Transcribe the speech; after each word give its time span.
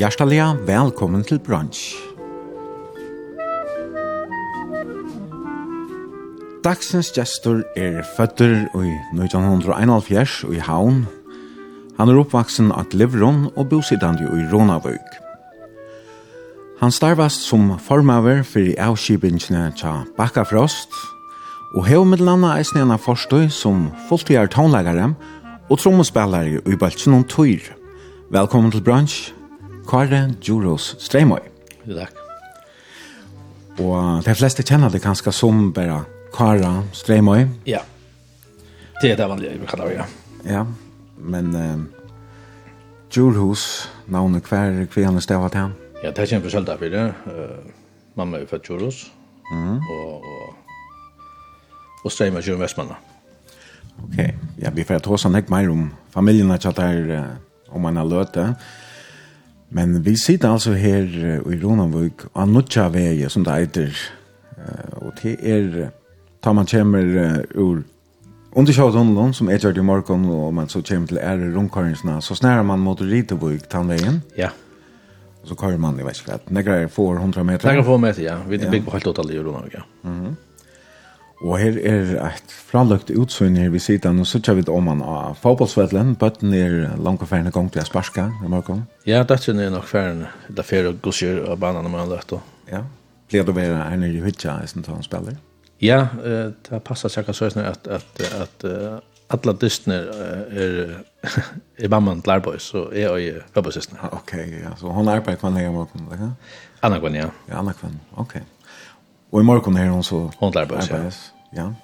Hjertelig 0.00 0.40
velkommen 0.64 1.20
til 1.28 1.36
brunch. 1.44 1.92
Dagsens 6.64 7.10
gestor 7.12 7.58
er 7.76 7.98
føtter 8.16 8.54
i 8.80 8.92
1971 9.12 10.46
i 10.56 10.62
Havn. 10.64 11.02
Han 11.98 12.08
er 12.08 12.20
oppvaksen 12.22 12.70
at 12.72 12.96
Livron 12.96 13.50
og 13.52 13.68
bosidande 13.68 14.24
i 14.24 14.46
Ronavøk. 14.48 15.18
Han 16.80 16.90
starvast 16.96 17.44
som 17.50 17.74
formaver 17.76 18.40
for 18.42 18.72
avskibingene 18.80 19.66
til 19.76 20.06
Bakkafrost, 20.16 20.96
og 21.76 21.84
hev 21.90 22.06
med 22.08 22.24
landa 22.24 22.54
eisen 22.56 22.80
en 22.80 22.94
av 22.96 23.04
forstøy 23.04 23.50
som 23.52 23.90
fulltidere 24.08 24.48
tonleggere 24.48 25.10
og 25.68 25.78
trommespillere 25.84 26.64
i 26.64 26.80
Bøltsen 26.80 27.18
og 27.18 27.28
Tøyr. 27.28 27.68
Velkommen 28.32 28.72
til 28.72 28.80
brunch, 28.80 29.34
Kåre 29.90 30.28
Djuros 30.38 30.92
Streimøy. 31.02 31.40
Takk. 31.82 32.18
Og 33.82 34.20
de 34.22 34.34
fleste 34.38 34.62
kjenner 34.62 34.92
det 34.92 35.00
kanskje 35.02 35.32
som 35.34 35.72
bare 35.74 36.04
Kåre 36.30 36.84
Streimøy. 36.94 37.48
Ja. 37.66 37.80
Det 39.00 39.10
er 39.10 39.16
det 39.18 39.26
vanlige 39.26 39.56
vi 39.58 39.66
kaller 39.66 39.88
det, 39.88 39.96
ja. 39.96 40.04
Ja, 40.46 40.60
men 41.18 41.48
uh, 41.56 41.80
Djurhus, 43.10 43.90
navnet 44.06 44.46
hver, 44.46 44.84
hver 44.94 45.08
han 45.08 45.18
er 45.18 45.24
stavet 45.24 45.56
til 45.56 45.64
han? 45.64 45.74
Ja, 46.04 46.12
det 46.12 46.22
er 46.22 46.30
kjempe 46.36 46.52
selv 46.54 46.68
derfor 46.68 46.92
det. 46.92 47.06
Uh, 47.26 47.72
mamma 48.14 48.38
er 48.38 48.46
født 48.46 48.68
Djurhus, 48.68 49.00
mm. 49.50 49.80
og, 49.80 50.28
og, 50.34 51.24
og 52.04 52.14
Streimøy 52.14 52.44
Djurum 52.46 52.62
Vestmannen. 52.62 52.94
Ok, 54.04 54.22
ja, 54.62 54.70
vi 54.70 54.86
får 54.86 55.02
ta 55.02 55.16
oss 55.18 55.26
en 55.26 55.40
ekk 55.40 55.50
mer 55.50 55.72
om 55.74 55.88
familien, 56.14 56.54
at 56.54 56.68
det 56.78 56.86
er 56.86 57.26
om 57.74 57.82
man 57.82 57.98
har 57.98 58.06
løtet. 58.06 58.54
Ja. 58.54 58.86
Men 59.70 60.00
vi 60.04 60.16
sitter 60.18 60.50
altså 60.50 60.72
her 60.74 61.06
i 61.46 61.58
Ronavøk, 61.62 62.26
og 62.32 62.42
Anutja 62.42 62.88
veie 62.90 63.28
som 63.30 63.44
det 63.46 63.54
heter, 63.54 64.00
og 64.98 65.12
det 65.22 65.36
er, 65.46 65.90
tar 66.42 66.56
man 66.58 66.66
kommer 66.66 67.44
ur 67.54 67.84
undersjøet 68.52 68.98
hundelen, 68.98 69.34
som 69.34 69.48
er 69.48 69.62
gjørt 69.62 69.78
i 69.78 69.84
morgen, 69.86 70.26
og 70.34 70.50
man 70.54 70.68
så 70.68 70.82
kommer 70.82 71.06
til 71.06 71.20
ære 71.22 71.52
rundkøringsene 71.54 72.18
så 72.22 72.34
snærer 72.34 72.66
man 72.66 72.82
mot 72.82 73.00
Ritevøk, 73.00 73.68
tannveien. 73.70 74.22
Ja. 74.36 74.50
Og 75.42 75.48
så 75.48 75.54
kører 75.54 75.78
man, 75.78 75.96
jeg 75.96 76.06
vet 76.06 76.20
ikke 76.20 76.32
hva, 76.34 76.38
nekker 76.50 76.86
400 76.88 77.44
meter. 77.44 77.70
Nekker 77.70 77.86
400 77.86 78.06
meter, 78.08 78.22
ja. 78.26 78.36
Vi 78.48 78.58
er 78.58 78.70
bygd 78.70 78.88
på 78.88 78.96
halvt 78.96 79.12
åttal 79.14 79.30
i 79.30 79.38
Ronavøk, 79.38 79.74
ja. 79.78 79.86
Mhm. 80.02 80.30
Mm 80.32 80.38
Og 81.40 81.56
her 81.56 81.76
er 81.88 82.10
et 82.26 82.52
fraløkt 82.52 83.10
utsyn 83.16 83.56
her 83.56 83.70
vi 83.72 83.80
sitter, 83.80 84.12
og 84.12 84.26
så 84.28 84.40
vi 84.58 84.64
om 84.68 84.90
han 84.92 85.00
av 85.00 85.38
fotbollsvedlen, 85.40 86.12
bøtten 86.20 86.52
er 86.52 86.74
langt 87.00 87.22
og 87.24 87.30
færende 87.30 87.52
gang 87.54 87.70
til 87.72 87.80
å 87.80 87.86
sparske 87.88 88.26
i 88.28 88.50
morgen. 88.52 88.82
Ja, 89.08 89.22
det 89.24 89.38
er 89.48 89.70
nok 89.72 89.88
færende, 89.88 90.28
det 90.48 90.66
er 90.76 90.90
og 90.90 91.00
gosjer 91.00 91.40
av 91.48 91.56
banen 91.62 91.88
om 91.88 91.96
han 91.96 92.12
løtt. 92.12 92.36
Ja, 92.68 92.84
blir 93.30 93.48
du 93.48 93.54
være 93.56 93.86
her 93.88 93.96
nere 93.96 94.20
i 94.20 94.20
Hytja, 94.20 94.58
i 94.60 94.68
stedet 94.68 94.92
han 94.92 95.06
spiller? 95.06 95.40
Ja, 95.80 96.02
det 96.68 96.82
passer 96.84 97.08
sikkert 97.08 97.38
så 97.38 97.48
at, 97.48 97.88
at, 97.88 98.20
at, 98.20 98.68
alla 99.30 99.52
dystner 99.56 100.08
er 100.52 100.78
i 101.80 101.88
mamman 101.94 102.20
til 102.20 102.36
arbeid, 102.36 102.60
så 102.60 102.88
er 102.90 103.06
jeg 103.06 103.20
i 103.22 103.28
jeg 103.30 103.42
arbeidssystene. 103.54 104.12
Ok, 104.12 104.36
ja, 104.60 104.76
så 104.76 104.92
hon 104.92 105.08
arbeider 105.08 105.40
kvann 105.40 105.56
her 105.56 105.70
i 105.70 105.72
morgen, 105.72 106.08
ikke? 106.12 106.34
Anna 106.84 107.00
kvann, 107.00 107.16
ja. 107.16 107.30
Ja, 107.48 107.60
Anna 107.62 107.72
kvann, 107.72 107.96
ok. 108.12 108.36
Ok. 108.36 108.59
Och 109.30 109.40
i 109.40 109.42
morgon 109.42 109.76
här 109.76 109.88
hon 109.88 110.04
så 110.04 110.30
hon 110.38 110.52
lär 110.52 110.66
börja. 110.66 110.82
Ja. 110.90 111.10
ja. 111.50 111.74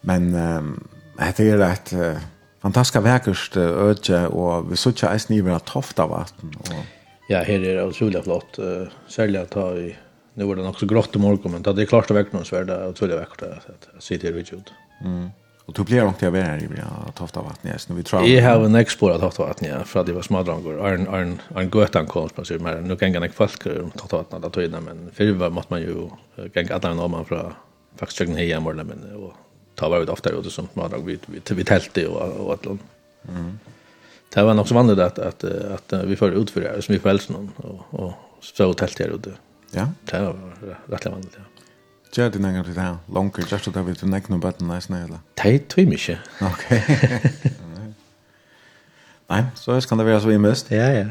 Men 0.00 0.34
ehm 0.34 0.58
um, 0.58 0.88
det 1.36 1.50
är 1.50 1.58
rätt 1.58 1.92
uh, 1.92 2.16
fantastiska 2.62 3.00
verkust 3.00 3.56
öde 3.56 4.26
och 4.26 4.72
vi 4.72 4.76
söker 4.76 5.06
ens 5.06 5.28
ni 5.28 5.42
toft 5.42 5.66
tofta 5.66 6.06
vatten 6.06 6.54
och 6.58 6.84
ja, 7.28 7.38
här 7.38 7.64
är 7.64 7.76
det 7.76 7.84
otroligt 7.84 8.24
flott. 8.24 8.58
Uh, 8.58 8.88
Sälja 9.08 9.44
ta 9.44 9.74
i 9.74 9.96
nu 10.34 10.44
var 10.44 10.56
det 10.56 10.68
också 10.68 10.86
grått 10.86 11.16
i 11.16 11.18
morgon 11.18 11.52
men 11.52 11.62
det 11.62 11.82
är 11.82 11.86
klart 11.86 12.10
att 12.10 12.16
väckna 12.16 12.44
så 12.44 12.56
är 12.56 12.64
det 12.64 12.88
otroligt 12.88 13.16
vackert 13.16 13.42
att 13.42 14.02
se 14.02 14.18
till 14.18 14.34
vid 14.34 14.52
ljud. 14.52 14.70
Mm. 15.04 15.28
Och 15.72 15.78
du 15.78 15.84
blir 15.84 15.96
jag 15.96 16.08
inte 16.08 16.26
över 16.26 16.42
här 16.42 16.58
i 16.58 16.68
Toftavatn. 17.14 17.68
Yes, 17.68 17.88
när 17.88 17.96
vi 17.96 18.02
tror. 18.02 18.26
Jag 18.26 18.50
har 18.50 18.64
en 18.64 18.74
export 18.74 19.12
av 19.12 19.18
Toftavatn 19.18 19.64
ja, 19.64 19.84
för 19.84 20.04
det 20.04 20.12
var 20.12 20.22
smådrangor. 20.22 20.86
Arn 20.86 21.08
Arn 21.08 21.40
Arn 21.54 21.70
Götan 21.74 22.06
kom 22.06 22.28
på 22.28 22.44
sig 22.44 22.58
men 22.58 22.84
nu 22.84 22.96
kan 22.96 23.12
jag 23.12 23.24
inte 23.24 23.36
folk 23.36 23.66
om 23.66 23.90
Toftavatn 23.90 24.40
där 24.40 24.50
tog 24.50 24.70
men 24.70 25.10
för 25.14 25.32
var 25.32 25.50
måste 25.50 25.72
man 25.72 25.80
ju 25.80 26.08
kan 26.54 26.72
att 26.72 26.82
någon 26.82 27.10
man 27.10 27.24
från 27.24 27.52
faktiskt 27.96 28.20
jag 28.20 28.26
hejar 28.26 28.60
mål 28.60 28.74
men 28.74 29.16
och 29.16 29.32
ta 29.74 29.88
var 29.88 30.02
ut 30.02 30.08
ofta 30.08 30.36
och 30.36 30.44
som 30.44 30.68
smådrag 30.72 31.04
vi 31.04 31.18
vi 31.26 31.40
vi 31.54 31.64
tälte 31.64 32.06
och 32.06 32.46
och 32.46 32.52
allt. 32.52 32.66
Mm. 33.28 33.58
Det 34.34 34.42
var 34.42 34.54
nog 34.54 34.68
så 34.68 34.74
vanligt 34.74 34.98
att 34.98 35.18
att 35.18 35.44
att 35.44 36.04
vi 36.04 36.16
får 36.16 36.32
ut 36.32 36.50
för 36.50 36.60
det 36.60 36.82
som 36.82 36.92
vi 36.92 36.98
föräldrarna 36.98 37.48
och 37.56 38.00
och 38.00 38.12
så 38.40 38.74
tälte 38.74 39.02
jag 39.02 39.12
ute. 39.12 39.30
Ja. 39.70 39.88
Det 40.04 40.20
var 40.20 40.36
rätt 40.86 41.06
vanligt. 41.06 41.36
Ja. 41.36 41.51
Gjør 42.12 42.28
det 42.28 42.40
nægget 42.40 42.64
til 42.64 42.74
det 42.74 42.82
her? 42.82 42.96
Longer, 43.08 43.46
just 43.52 43.74
det 43.74 43.86
vi 43.86 43.94
til 43.94 44.08
nægget 44.08 44.30
noe 44.30 44.40
bøtten 44.40 44.68
næsten 44.68 44.94
eller? 44.94 45.18
Det 45.42 45.66
tror 45.66 45.80
jeg 45.80 45.92
ikke. 45.92 46.18
Ok. 46.44 46.70
Nei, 49.32 49.42
så 49.56 49.80
kan 49.88 49.98
det 49.98 50.06
være 50.06 50.20
så 50.20 50.28
imest. 50.28 50.70
Ja, 50.70 50.92
ja. 50.92 51.06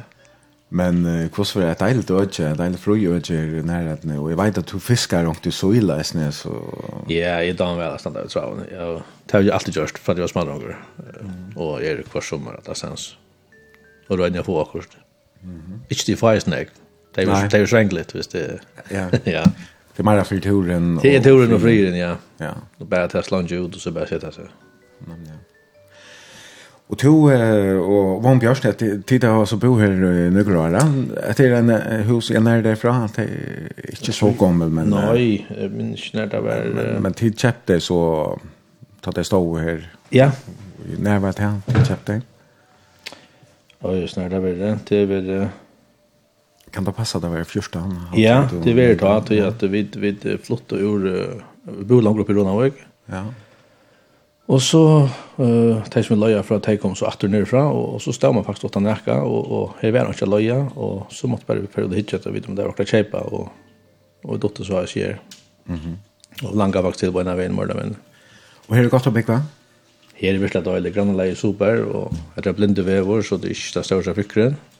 Men 0.69 1.05
uh, 1.05 1.25
hvordan 1.33 1.55
var 1.55 1.73
det 1.73 1.79
deilig 1.79 2.11
øyne, 2.11 2.57
deilig 2.57 2.79
fru 2.79 2.95
øyne 2.95 3.59
i 3.59 3.61
nærheten, 3.61 4.11
og 4.11 4.29
jeg 4.29 4.37
vet 4.37 4.57
at 4.57 4.71
du 4.71 4.79
fiskar 4.79 5.25
rundt 5.25 5.45
i 5.45 5.51
soila 5.51 5.93
jeg 5.93 6.05
sned, 6.05 6.31
så... 6.31 6.49
Ja, 7.09 7.41
jeg 7.43 7.57
damer 7.59 7.81
vel 7.81 7.91
nesten 7.91 8.15
der, 8.15 8.27
tror 8.27 8.59
jeg. 8.59 9.01
Det 9.25 9.31
har 9.31 9.39
jeg 9.39 9.53
alltid 9.53 9.73
gjort, 9.73 9.97
for 9.97 10.13
jeg 10.13 10.21
var 10.21 10.27
smal 10.27 10.49
unger, 10.49 10.77
og 11.55 11.83
jeg 11.83 11.91
er 11.91 12.03
hver 12.13 12.21
sommer, 12.21 12.51
at 12.51 12.69
det 12.69 12.77
sens. 12.77 13.17
Og 14.07 14.17
da 14.17 14.23
er 14.23 14.33
jeg 14.33 14.45
på 14.45 14.61
akkurat. 14.61 14.97
Ikke 15.89 16.03
de 16.07 16.15
fire 16.15 16.39
snakk, 16.39 16.69
det 17.15 17.27
er 17.27 17.59
jo 17.59 17.67
srengelig, 17.67 18.05
hvis 18.13 18.27
det... 18.27 18.59
Ja, 18.91 19.09
ja. 19.37 19.43
Det 19.95 20.01
är 20.01 20.03
mer 20.03 20.23
för 20.23 20.39
turen. 20.39 20.99
Det 21.01 21.15
är 21.15 21.21
turen 21.21 21.53
och 21.53 21.61
fryren, 21.61 21.97
ja. 21.97 22.15
Ja. 22.37 22.53
Och 22.77 22.85
bara 22.85 23.07
ta 23.07 23.21
slange 23.21 23.55
ut 23.55 23.75
och 23.75 23.81
så 23.81 23.91
bara 23.91 24.07
sätta 24.07 24.31
sig. 24.31 24.45
Men 24.99 25.25
ja. 25.25 25.33
Och 26.87 26.97
to 26.97 27.31
och 27.79 28.23
Von 28.23 28.39
Björst 28.39 28.63
det 28.63 29.07
titta 29.07 29.27
har 29.27 29.45
så 29.45 29.57
bo 29.57 29.77
här 29.77 29.91
i 29.91 30.55
år. 30.57 30.75
Att 30.75 31.37
det 31.37 31.45
är 31.45 31.51
en 31.51 31.69
hus 32.03 32.31
i 32.31 32.39
när 32.39 32.61
därifrån 32.61 32.95
att 32.95 33.15
det 33.15 33.23
är 33.23 33.89
inte 33.89 34.11
så 34.11 34.33
gammal 34.39 34.69
men 34.69 34.89
Nej, 34.89 35.47
men 35.49 35.95
när 36.13 36.27
det 36.27 36.39
var 36.39 36.99
men 36.99 37.13
tid 37.13 37.39
köpte 37.39 37.79
så 37.79 38.39
tatt 39.01 39.15
det 39.15 39.23
stå 39.23 39.57
här. 39.57 39.91
Ja. 40.09 40.31
När 40.99 41.19
var 41.19 41.33
det 41.37 41.43
här? 41.43 41.85
köpte? 41.87 42.21
Ja, 43.79 43.93
just 43.93 44.17
när 44.17 44.29
det 44.29 44.39
var 44.39 44.49
det. 44.49 44.79
Det 44.87 45.05
var 45.05 45.49
Kan 46.71 46.83
det 46.83 46.91
passa 46.91 47.19
det 47.19 47.29
var 47.29 47.43
14? 47.43 47.99
Ja, 48.15 48.49
det 48.63 48.73
var 48.73 48.81
det 48.81 49.17
att 49.17 49.31
vi 49.31 49.41
att 49.41 49.63
vi 49.63 49.81
vi 49.97 50.37
flotta 50.37 50.75
ur 50.75 51.43
bolag 51.63 52.29
i 52.29 52.33
Ronavik. 52.33 52.73
Ja. 53.05 53.25
Och 54.45 54.61
så 54.61 55.09
eh 55.37 55.83
tar 55.83 56.09
vi 56.09 56.15
loja 56.15 56.43
från 56.43 56.77
kom 56.77 56.95
så 56.95 57.07
åter 57.07 57.27
ner 57.27 57.45
från 57.45 57.71
och 57.71 58.01
så 58.01 58.13
står 58.13 58.33
man 58.33 58.43
faktiskt 58.43 58.65
åt 58.65 58.83
näka 58.83 59.21
och 59.21 59.63
och 59.63 59.71
här 59.79 59.91
var 59.91 60.07
inte 60.07 60.25
loja 60.25 60.57
och 60.75 61.13
så 61.13 61.27
måste 61.27 61.45
bara 61.45 61.59
vi 61.59 61.67
för 61.67 61.81
det 61.87 61.95
hitcha 61.95 62.17
vet 62.17 62.47
om 62.47 62.55
det 62.55 62.63
var 62.63 62.71
klart 62.71 62.89
chepa 62.89 63.19
och 63.19 63.51
och 64.23 64.39
dotter 64.39 64.63
så 64.63 64.75
här 64.75 64.85
ser. 64.85 65.19
Mhm. 65.65 65.97
Och 66.43 66.55
langa 66.55 66.81
vakt 66.81 66.99
till 66.99 67.11
bara 67.11 67.43
en 67.43 67.55
mörda 67.55 67.73
men. 67.73 67.95
Och 68.67 68.75
här 68.75 68.83
är 68.83 68.89
gott 68.89 69.07
att 69.07 69.13
bäcka. 69.13 69.41
Här 70.13 70.33
är 70.33 70.37
visst 70.37 70.55
att 70.55 70.65
det 70.65 70.71
är 70.71 70.89
grannar 70.89 71.35
super 71.35 71.81
och 71.81 72.13
att 72.35 72.43
det 72.43 72.49
är 72.49 72.53
blinde 72.53 72.81
vävor 72.81 73.21
så 73.21 73.37
det 73.37 73.47
är 73.47 73.49
inte 73.49 73.83
största 73.83 74.13
fickren. 74.13 74.47
Mhm. 74.47 74.70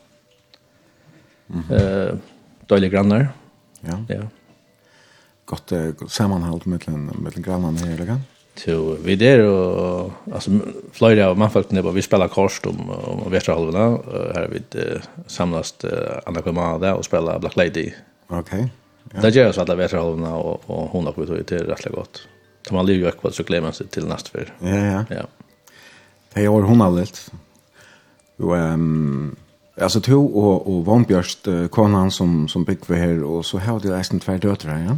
Eh, 1.71 2.15
dåliga 2.65 2.89
grannar. 2.89 3.29
Ja. 3.81 4.05
Ja. 4.09 4.21
Gott 5.45 5.71
uh, 5.71 5.91
sammanhåll 6.07 6.61
mellan 6.63 7.05
mellan 7.05 7.41
grannarna 7.41 7.79
här 7.79 7.93
eller 7.93 8.05
kan? 8.05 8.21
Så 8.55 8.97
vi 9.03 9.15
där 9.15 9.39
och 9.39 10.11
alltså 10.33 10.51
flera 10.91 11.29
av 11.29 11.37
manfolkna 11.37 11.83
bara 11.83 11.93
vi 11.93 12.01
spelar 12.01 12.27
kort 12.27 12.65
om 12.65 12.89
om 12.89 13.31
västra 13.31 13.55
halvan 13.55 13.99
här 14.35 14.49
vi 14.51 14.79
uh, 14.79 15.01
samlas 15.27 15.75
andra 16.25 16.41
komma 16.41 16.77
där 16.77 16.93
och 16.93 17.05
spela 17.05 17.39
Black 17.39 17.55
Lady. 17.55 17.93
Okej. 18.27 18.39
Okay. 18.39 18.67
Ja. 19.13 19.21
Det 19.21 19.29
gör 19.29 19.51
så 19.51 19.61
alla 19.61 19.75
västra 19.75 19.99
halvan 19.99 20.33
och 20.33 20.69
och 20.69 20.89
hon 20.89 21.05
har 21.05 21.13
kommit 21.13 21.29
ut 21.29 21.47
till 21.47 21.59
rätt 21.59 21.85
gott. 21.85 22.27
Tar 22.63 22.75
man 22.75 22.85
lever 22.85 23.05
ju 23.05 23.11
kvar 23.11 23.31
så 23.31 23.43
glömmer 23.43 23.71
sig 23.71 23.87
till 23.87 24.07
nästa 24.07 24.29
för. 24.29 24.53
Ja 24.59 24.75
ja. 24.75 25.05
Ja. 25.09 25.23
Det 26.33 26.41
är 26.41 26.47
år 26.47 26.61
hon 26.61 26.81
har 26.81 26.91
lätt. 26.91 27.31
Jo 28.37 28.53
ehm 28.53 29.35
Alltså 29.81 30.01
to 30.01 30.25
och 30.25 30.67
och 30.67 30.85
Vanbjörst 30.85 31.47
konan 31.69 32.11
som 32.11 32.47
som 32.47 32.63
bygg 32.63 32.85
för 32.85 32.95
här 32.95 33.23
och 33.23 33.45
så 33.45 33.59
har 33.59 33.79
du 33.79 33.89
nästan 33.89 34.19
två 34.19 34.37
döttrar, 34.37 34.77
ja. 34.87 34.97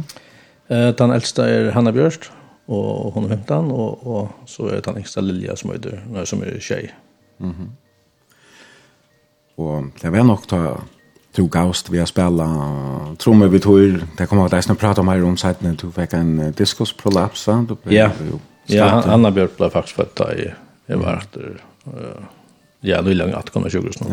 Eh 0.76 0.94
den 0.94 1.10
äldsta 1.10 1.48
är 1.48 1.70
Hanna 1.70 1.92
Björst 1.92 2.30
och 2.66 3.14
hon 3.14 3.24
är 3.24 3.28
15 3.28 3.70
och 3.70 4.16
och 4.16 4.28
så 4.46 4.68
är 4.68 4.80
den 4.80 4.96
äldsta 4.96 5.20
Lilja 5.20 5.56
som 5.56 5.70
är 5.70 5.78
där 5.78 6.24
som 6.24 6.42
är 6.42 6.58
tjej. 6.60 6.94
Mhm. 7.38 7.50
Mm 7.50 7.70
och 9.56 9.84
det 10.00 10.10
var 10.10 10.24
nog 10.24 10.46
ta 10.46 10.80
tog 11.32 11.50
gaust 11.50 11.90
vi 11.90 11.98
har 11.98 12.06
spela 12.06 12.46
tromme 13.18 13.46
vi 13.46 13.60
tog 13.60 13.98
det 14.16 14.26
kommer 14.26 14.46
att 14.46 14.52
nästan 14.52 14.76
prata 14.76 15.00
om 15.00 15.08
här 15.08 15.24
om 15.24 15.36
sidan 15.36 15.76
du 15.80 15.90
fick 15.90 16.12
en 16.12 16.52
diskusprolaps 16.56 17.46
va 17.46 17.66
då 17.68 17.76
ja. 17.82 18.10
Ja. 18.66 19.02
Anna 19.02 19.30
Björk 19.30 19.56
blev 19.56 19.70
faktiskt 19.70 19.96
född 19.96 20.38
i 20.38 20.52
i 20.92 20.94
vart 20.94 21.36
ja 22.80 23.02
nu 23.02 23.14
långt 23.14 23.34
att 23.34 23.50
komma 23.50 23.70
20 23.70 23.92
snart 23.92 24.10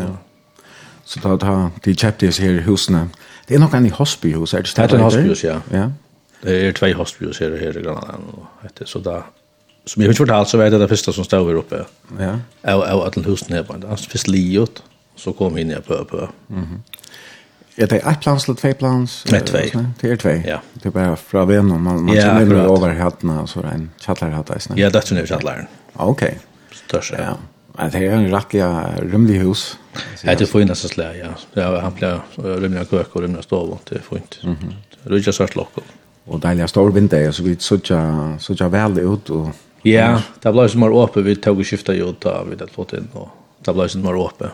Så 1.12 1.20
da, 1.20 1.34
da 1.36 1.54
de 1.84 1.92
kjøpte 1.92 2.26
disse 2.26 2.42
her 2.42 2.62
husene. 2.64 3.02
Det 3.48 3.58
er 3.58 3.60
nok 3.60 3.74
en 3.76 3.86
i 3.86 3.92
Hosbyhus, 3.92 4.54
er 4.54 4.64
det? 4.64 4.72
Det 4.76 4.86
er 4.86 4.94
en 4.96 5.04
Hosbyhus, 5.04 5.44
ja. 5.44 5.58
ja. 5.72 5.90
Det 6.42 6.54
er 6.68 6.72
tvei 6.78 6.92
Hosbyhus 6.96 7.42
her, 7.42 7.56
her 7.60 7.76
i 7.76 7.82
Grønland. 7.84 8.30
Så 8.88 9.02
da, 9.04 9.18
som 9.86 10.02
jeg 10.02 10.08
har 10.08 10.16
fortalt, 10.16 10.48
så 10.48 10.60
var 10.60 10.72
det 10.72 10.80
det 10.80 10.88
første 10.88 11.12
som 11.12 11.26
stod 11.28 11.50
her 11.50 11.60
oppe. 11.60 11.82
Ja. 12.16 12.32
Jeg 12.64 12.80
og 12.80 13.04
alle 13.04 13.24
husene 13.26 13.60
her, 13.60 13.68
det 13.76 13.90
var 13.90 14.00
først 14.14 14.32
livet, 14.32 14.80
så 15.20 15.36
kom 15.36 15.52
vi 15.58 15.66
inn 15.66 15.74
her 15.76 15.84
på 15.84 16.00
og 16.00 16.08
på. 16.08 16.28
Mm 16.48 16.62
-hmm. 16.62 16.80
Er 17.76 17.86
det 17.86 17.96
ett 17.96 18.20
plans 18.20 18.44
eller 18.44 18.56
två 18.56 18.72
plans? 18.74 19.24
Nej, 19.30 19.40
två. 19.40 19.58
Det 20.00 20.10
är 20.10 20.16
två. 20.16 20.42
Ja. 20.44 20.60
Det 20.72 20.88
är 20.88 20.90
bara 20.90 21.16
från 21.16 21.48
vem 21.48 21.68
man 21.68 21.82
man 21.82 22.14
ja, 22.14 22.22
känner 22.22 22.54
över 22.54 22.94
hattarna 22.94 23.46
så 23.46 23.60
en 23.60 23.90
chatlar 23.98 24.30
hattar. 24.30 24.62
Ja, 24.76 24.90
det 24.90 25.00
tror 25.00 25.20
jag 25.20 25.28
chatlar. 25.28 25.68
Okej. 25.92 26.38
Okay. 26.88 27.00
ja. 27.12 27.24
Ja 27.24 27.36
det 27.76 27.98
är 27.98 28.10
en 28.12 28.30
rättliga 28.30 28.94
rymlig 29.02 29.38
hus. 29.38 29.78
Ja, 30.22 30.34
det 30.34 30.46
får 30.46 30.60
fint 30.60 30.78
så 30.78 30.88
slä, 30.88 31.16
ja. 31.16 31.28
Ja, 31.52 31.80
han 31.80 31.94
blir 31.94 32.20
rymliga 32.60 32.84
kök 32.84 33.16
och 33.16 33.22
rymliga 33.22 33.42
stov 33.42 33.78
det 33.84 33.98
får 33.98 34.16
fint. 34.16 34.38
Mm 34.42 34.56
-hmm. 34.56 34.72
Det 35.02 35.14
är 35.14 35.18
ju 35.18 35.32
svart 35.32 35.56
lock. 35.56 35.72
Och 36.24 36.40
deilig 36.40 36.68
stor 36.68 36.90
vinter 36.90 37.32
så 37.32 37.42
vi 37.42 37.56
såg 37.58 37.80
såg 38.38 38.62
väl 38.62 38.98
ut 38.98 39.30
och 39.30 39.48
Ja, 39.82 40.22
det 40.42 40.52
blev 40.52 40.68
som 40.68 40.80
var 40.80 41.02
uppe 41.02 41.22
vi 41.22 41.36
tog 41.36 41.58
och 41.58 41.66
skiftade 41.66 41.98
ju 41.98 42.14
då 42.18 42.46
vi 42.50 42.64
att 42.64 42.70
fått 42.70 42.92
in 42.92 43.08
och 43.12 43.28
det 43.64 43.72
blev 43.72 43.88
som 43.88 44.02
var 44.02 44.26
uppe. 44.26 44.50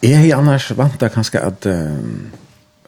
Jag 0.00 0.26
är 0.26 0.36
annars 0.36 0.70
vant 0.70 1.00
där 1.00 1.08
kanske 1.08 1.40
att 1.40 1.66
äh, 1.66 1.96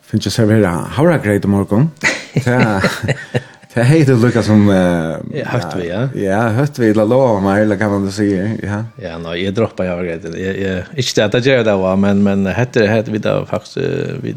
finns 0.03 0.27
jag 0.27 0.33
servera 0.33 0.69
havragröt 0.69 1.45
i 1.45 1.49
morgon. 1.49 1.91
Ja. 2.33 2.83
Jag 3.77 3.85
heter 3.85 4.15
Lucas 4.15 4.47
som 4.47 4.71
eh 4.71 5.39
ja, 5.39 5.45
hört 5.45 5.77
vi 5.77 5.89
ja. 5.89 6.09
Ja, 6.15 6.49
hört 6.49 6.79
vi 6.79 6.95
la 6.95 7.05
lov 7.05 7.43
mig 7.43 7.63
eller 7.63 7.77
kan 7.77 7.91
man 7.91 8.07
det 8.07 8.13
säga. 8.13 8.57
Ja. 8.63 8.85
Ja, 9.03 9.19
nej, 9.19 9.45
jag 9.45 9.55
droppar 9.55 9.85
jag 9.85 10.03
vet. 10.03 10.25
Jag 10.39 10.85
jag 11.21 11.27
inte 11.27 11.39
att 11.39 11.47
jag 11.47 11.65
det 11.65 11.77
var 11.77 11.97
men 11.97 12.23
men 12.23 12.47
hette 12.47 12.87
hette 12.87 13.11
vi 13.11 13.19
då 13.19 13.47
faktiskt 13.47 13.77
vi 14.23 14.37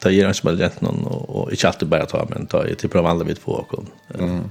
tar 0.00 0.10
igen 0.10 0.28
en 0.28 0.34
spel 0.34 0.70
någon 0.78 1.04
och 1.06 1.50
inte 1.50 1.68
alltid 1.68 1.88
bara 1.88 2.06
ta 2.06 2.26
men 2.28 2.46
ta 2.46 2.66
ju 2.66 2.74
till 2.74 2.88
provandet 2.88 3.28
vid 3.28 3.44
på 3.44 3.52
och 3.52 3.84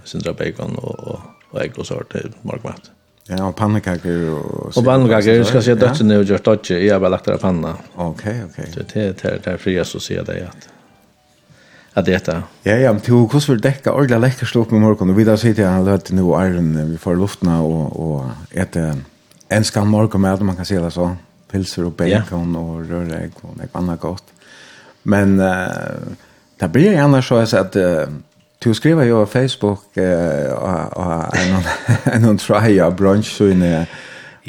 sen 0.04 0.22
dra 0.22 0.34
bacon 0.34 0.76
och 0.76 1.20
och 1.52 1.62
ägg 1.62 1.72
och 1.78 1.88
sort 1.88 2.16
markmat. 2.42 2.82
Ja, 3.28 3.48
och 3.48 3.56
pannkakor 3.56 4.30
och 4.30 4.78
Och 4.78 4.86
pannkakor 4.86 5.44
ska 5.44 5.62
se 5.62 5.76
dött 5.76 6.02
nu 6.02 6.18
och 6.18 6.24
gjort 6.24 6.44
dött. 6.44 6.70
Jag 6.70 6.94
har 6.96 7.00
bara 7.00 7.10
lagt 7.10 7.26
det 7.26 7.38
panna. 7.38 7.76
Okej, 7.96 8.44
okej. 8.52 8.66
Så 8.74 8.80
det 8.94 9.24
är 9.24 9.40
det 9.44 9.52
är 9.52 9.58
fria 9.58 9.84
så 9.84 10.00
ser 10.00 10.24
det 10.24 10.48
att 10.48 10.68
att 11.94 12.08
äta. 12.08 12.44
Ja, 12.64 12.76
ja, 12.76 12.94
men 12.94 13.02
till 13.02 13.14
hur 13.14 13.28
vill 13.50 13.62
täcka 13.62 13.94
ordla 13.94 14.18
läcker 14.18 14.58
upp 14.58 14.72
med 14.72 14.82
morgon 14.82 15.10
och 15.10 15.20
vidare 15.20 15.38
sitter 15.38 15.64
jag 15.64 15.90
att 15.90 16.12
nu 16.12 16.22
är 16.22 16.86
vi 16.86 16.98
får 16.98 17.16
luftna 17.16 17.62
och 17.62 18.10
och 18.10 18.26
äta 18.52 18.96
en 19.48 19.64
skan 19.64 19.88
morgon 19.88 20.22
med 20.22 20.42
man 20.42 20.56
kan 20.56 20.66
se 20.66 20.80
det 20.80 20.92
så 20.92 21.16
pilser 21.52 21.86
och 21.86 21.92
bacon 21.92 22.56
och 22.56 22.90
rörägg 22.90 23.32
och 23.42 23.58
något 23.58 23.70
annat 23.72 24.00
gott. 24.00 24.24
Men 25.04 25.40
uh, 25.40 25.68
det 26.60 26.68
blir 26.68 26.92
gärna 26.92 27.22
så 27.22 27.36
att 27.36 27.76
uh, 27.76 28.02
Du 28.60 28.74
skriver 28.74 29.04
ju 29.04 29.12
på 29.12 29.26
Facebook 29.26 29.98
eh 29.98 30.54
och 30.54 31.36
en 31.36 31.64
en 32.04 32.26
en 32.26 32.38
try 32.38 32.80
a 32.80 32.92
brunch 32.92 33.38
så 33.38 33.48
inne 33.48 33.88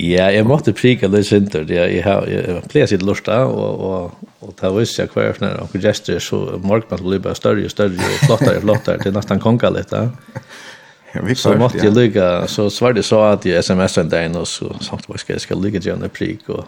Ja, 0.01 0.31
jeg 0.33 0.47
måtte 0.49 0.73
prika 0.73 1.09
litt 1.13 1.29
sinter. 1.29 1.67
Jeg, 1.69 1.99
jeg, 1.99 2.05
jeg, 2.33 2.45
jeg 2.49 2.69
pleier 2.73 2.89
sitt 2.89 3.03
lusta, 3.05 3.43
og, 3.45 3.83
og, 3.85 4.29
og 4.41 4.55
da 4.57 4.71
visste 4.73 5.05
jeg 5.05 5.13
hver 5.13 5.35
fyrir 5.37 5.59
og 5.61 5.75
gester, 5.77 6.21
så 6.23 6.39
morgenen 6.65 7.03
ble 7.05 7.19
bare 7.21 7.37
større 7.37 7.67
og 7.69 7.73
større, 7.75 7.99
og 8.01 8.23
flottere 8.25 8.61
og 8.61 8.65
flottere, 8.65 9.03
til 9.03 9.13
nesten 9.13 9.43
konga 9.43 9.73
litt. 9.75 9.93
så 11.37 11.57
måtte 11.61 11.83
jeg 11.83 11.93
lykke, 11.93 12.29
så 12.49 12.71
svarte 12.73 13.03
jeg 13.03 13.11
så 13.11 13.21
at 13.35 13.45
jeg 13.45 13.61
sms 13.61 13.99
en 14.01 14.15
dag, 14.15 14.39
og 14.41 14.49
så 14.49 14.71
sagt 14.81 15.11
jeg, 15.13 15.21
skal 15.21 15.37
jeg 15.37 15.45
skal 15.45 15.61
lykke 15.61 15.83
til 15.85 15.99
en 15.99 16.13
prik, 16.13 16.49
og 16.49 16.65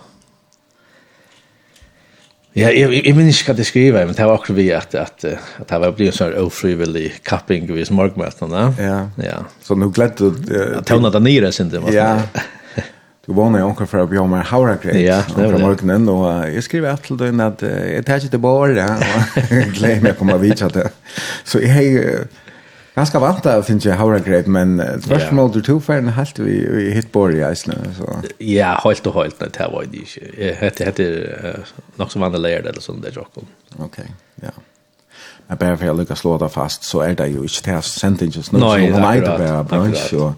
Ja, 2.54 2.68
jeg, 2.70 2.86
jeg, 2.86 3.00
jeg 3.08 3.16
minns 3.18 3.40
ikke 3.40 3.50
hva 3.50 3.58
det 3.58 3.64
skriver, 3.66 4.04
men 4.06 4.14
det 4.14 4.26
var 4.28 4.36
akkurat 4.38 4.56
vi 4.60 4.68
at, 4.70 4.92
at, 4.94 5.24
at 5.26 5.64
det 5.72 5.78
var 5.82 5.94
blitt 5.96 6.12
en 6.12 6.18
sånn 6.20 6.36
ofrivillig 6.38 7.08
kapping 7.26 7.66
vis 7.66 7.90
morgenmøtene. 7.90 8.60
Ja. 8.78 8.98
ja, 9.18 9.40
så 9.64 9.74
nå 9.74 9.88
gledde 9.90 10.28
du... 10.36 10.44
Uh, 10.52 10.76
ja, 10.76 10.82
tøvnet 10.86 11.16
det 11.16 11.22
nere, 11.26 11.50
synes 11.50 11.74
jeg. 11.74 11.96
Ja, 11.96 12.12
Du 13.26 13.32
vånar 13.32 13.58
ju 13.58 13.64
onkel 13.64 13.86
för 13.86 13.98
att 13.98 14.14
jag 14.14 14.28
mig 14.28 14.42
haura 14.42 14.76
grej. 14.76 15.02
Ja, 15.02 15.22
det 15.36 15.52
var 15.52 15.58
morgonen 15.58 16.08
och 16.08 16.48
jag 16.48 16.64
skrev 16.64 16.84
att 16.84 17.02
till 17.02 17.16
den 17.16 17.40
att 17.40 17.62
jag 17.62 18.06
tar 18.06 18.24
inte 18.24 18.38
bara 18.38 18.60
och 18.60 18.68
glömmer 19.72 20.06
jag 20.08 20.18
komma 20.18 20.36
vidare 20.36 20.70
det. 20.72 20.90
Så 21.44 21.58
jag 21.58 21.84
är 21.84 22.26
ganska 22.94 23.18
vant 23.18 23.46
att 23.46 23.66
finna 23.66 23.80
jag 23.84 23.94
haura 23.94 24.18
grej 24.18 24.42
men 24.46 24.82
först 25.00 25.32
mål 25.32 25.52
du 25.52 25.62
två 25.62 25.80
för 25.80 25.98
en 25.98 26.08
halt 26.08 26.38
vi 26.38 26.68
vi 26.70 26.90
hit 26.90 27.12
borg 27.12 27.38
i 27.38 27.52
Island 27.52 27.94
så. 27.98 28.16
Ja, 28.38 28.80
helt 28.84 29.06
och 29.06 29.22
helt 29.22 29.38
det 29.38 29.68
var 29.72 29.84
det 29.90 29.96
inte. 29.96 30.56
Hette 30.60 30.84
hette 30.84 31.30
något 31.96 32.12
som 32.12 32.22
andra 32.22 32.38
lärde 32.38 32.68
eller 32.68 32.80
sånt 32.80 33.02
där 33.02 33.10
jocken. 33.10 33.46
Okej. 33.78 34.06
Ja. 34.34 34.48
Men 35.46 35.56
bara 35.56 35.76
för 35.76 35.88
att 35.88 35.96
lyckas 35.98 36.18
slå 36.18 36.38
det 36.38 36.48
fast 36.48 36.84
så 36.84 37.00
är 37.00 37.14
det 37.14 37.26
ju 37.26 37.38
inte 37.38 37.60
det 37.64 37.70
här 37.70 37.80
sentingen. 37.80 38.42
Nej, 38.52 38.92
akkurat. 38.92 39.40
Nej, 39.70 39.80
akkurat. 39.80 40.34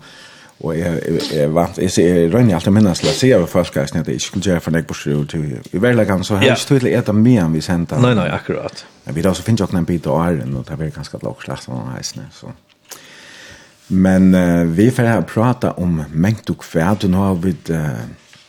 Og 0.64 0.72
jeg, 0.72 1.00
jeg, 1.34 1.48
vant, 1.52 1.78
jeg, 1.78 1.92
jeg 2.00 2.28
rønner 2.32 2.56
alltid 2.56 2.72
minnes 2.72 3.02
til 3.02 3.10
å 3.10 3.14
se 3.14 3.28
over 3.36 3.50
førstgeisen 3.50 4.00
at 4.00 4.06
jeg 4.08 4.16
ikke 4.16 4.26
skulle 4.30 4.48
gjøre 4.48 4.62
for 4.64 4.72
nek 4.72 4.86
på 4.88 4.94
sjø 4.96 5.16
og. 5.20 5.34
I 5.36 5.80
verleggen 5.82 6.24
så 6.24 6.38
har 6.38 6.46
jeg 6.46 6.56
ikke 6.56 6.70
tydelig 6.70 6.94
etter 6.96 7.16
mye 7.16 7.42
enn 7.44 7.56
vi 7.56 7.64
sendte. 7.64 7.98
Nei, 8.00 8.14
nei, 8.16 8.30
akkurat. 8.32 8.86
Men 9.04 9.18
vi 9.18 9.24
da 9.26 9.34
så 9.36 9.44
finner 9.44 9.66
jeg 9.66 9.76
en 9.76 9.88
bit 9.88 10.08
av 10.08 10.22
æren, 10.24 10.54
og 10.56 10.64
det 10.64 10.78
er 10.78 10.94
ganske 10.94 11.20
lagt 11.22 11.44
slags 11.44 11.68
av 11.68 11.90
heisene, 11.92 12.30
så... 12.34 12.54
Men 13.86 14.32
uh, 14.34 14.64
vi 14.66 14.88
får 14.90 15.06
her 15.06 15.20
prata 15.30 15.70
om 15.78 16.00
mengt 16.10 16.48
og 16.50 16.56
kvæd, 16.64 17.04
og 17.06 17.12
nå 17.12 17.20
har 17.22 17.36
vi 17.38 17.52
uh, 17.70 18.00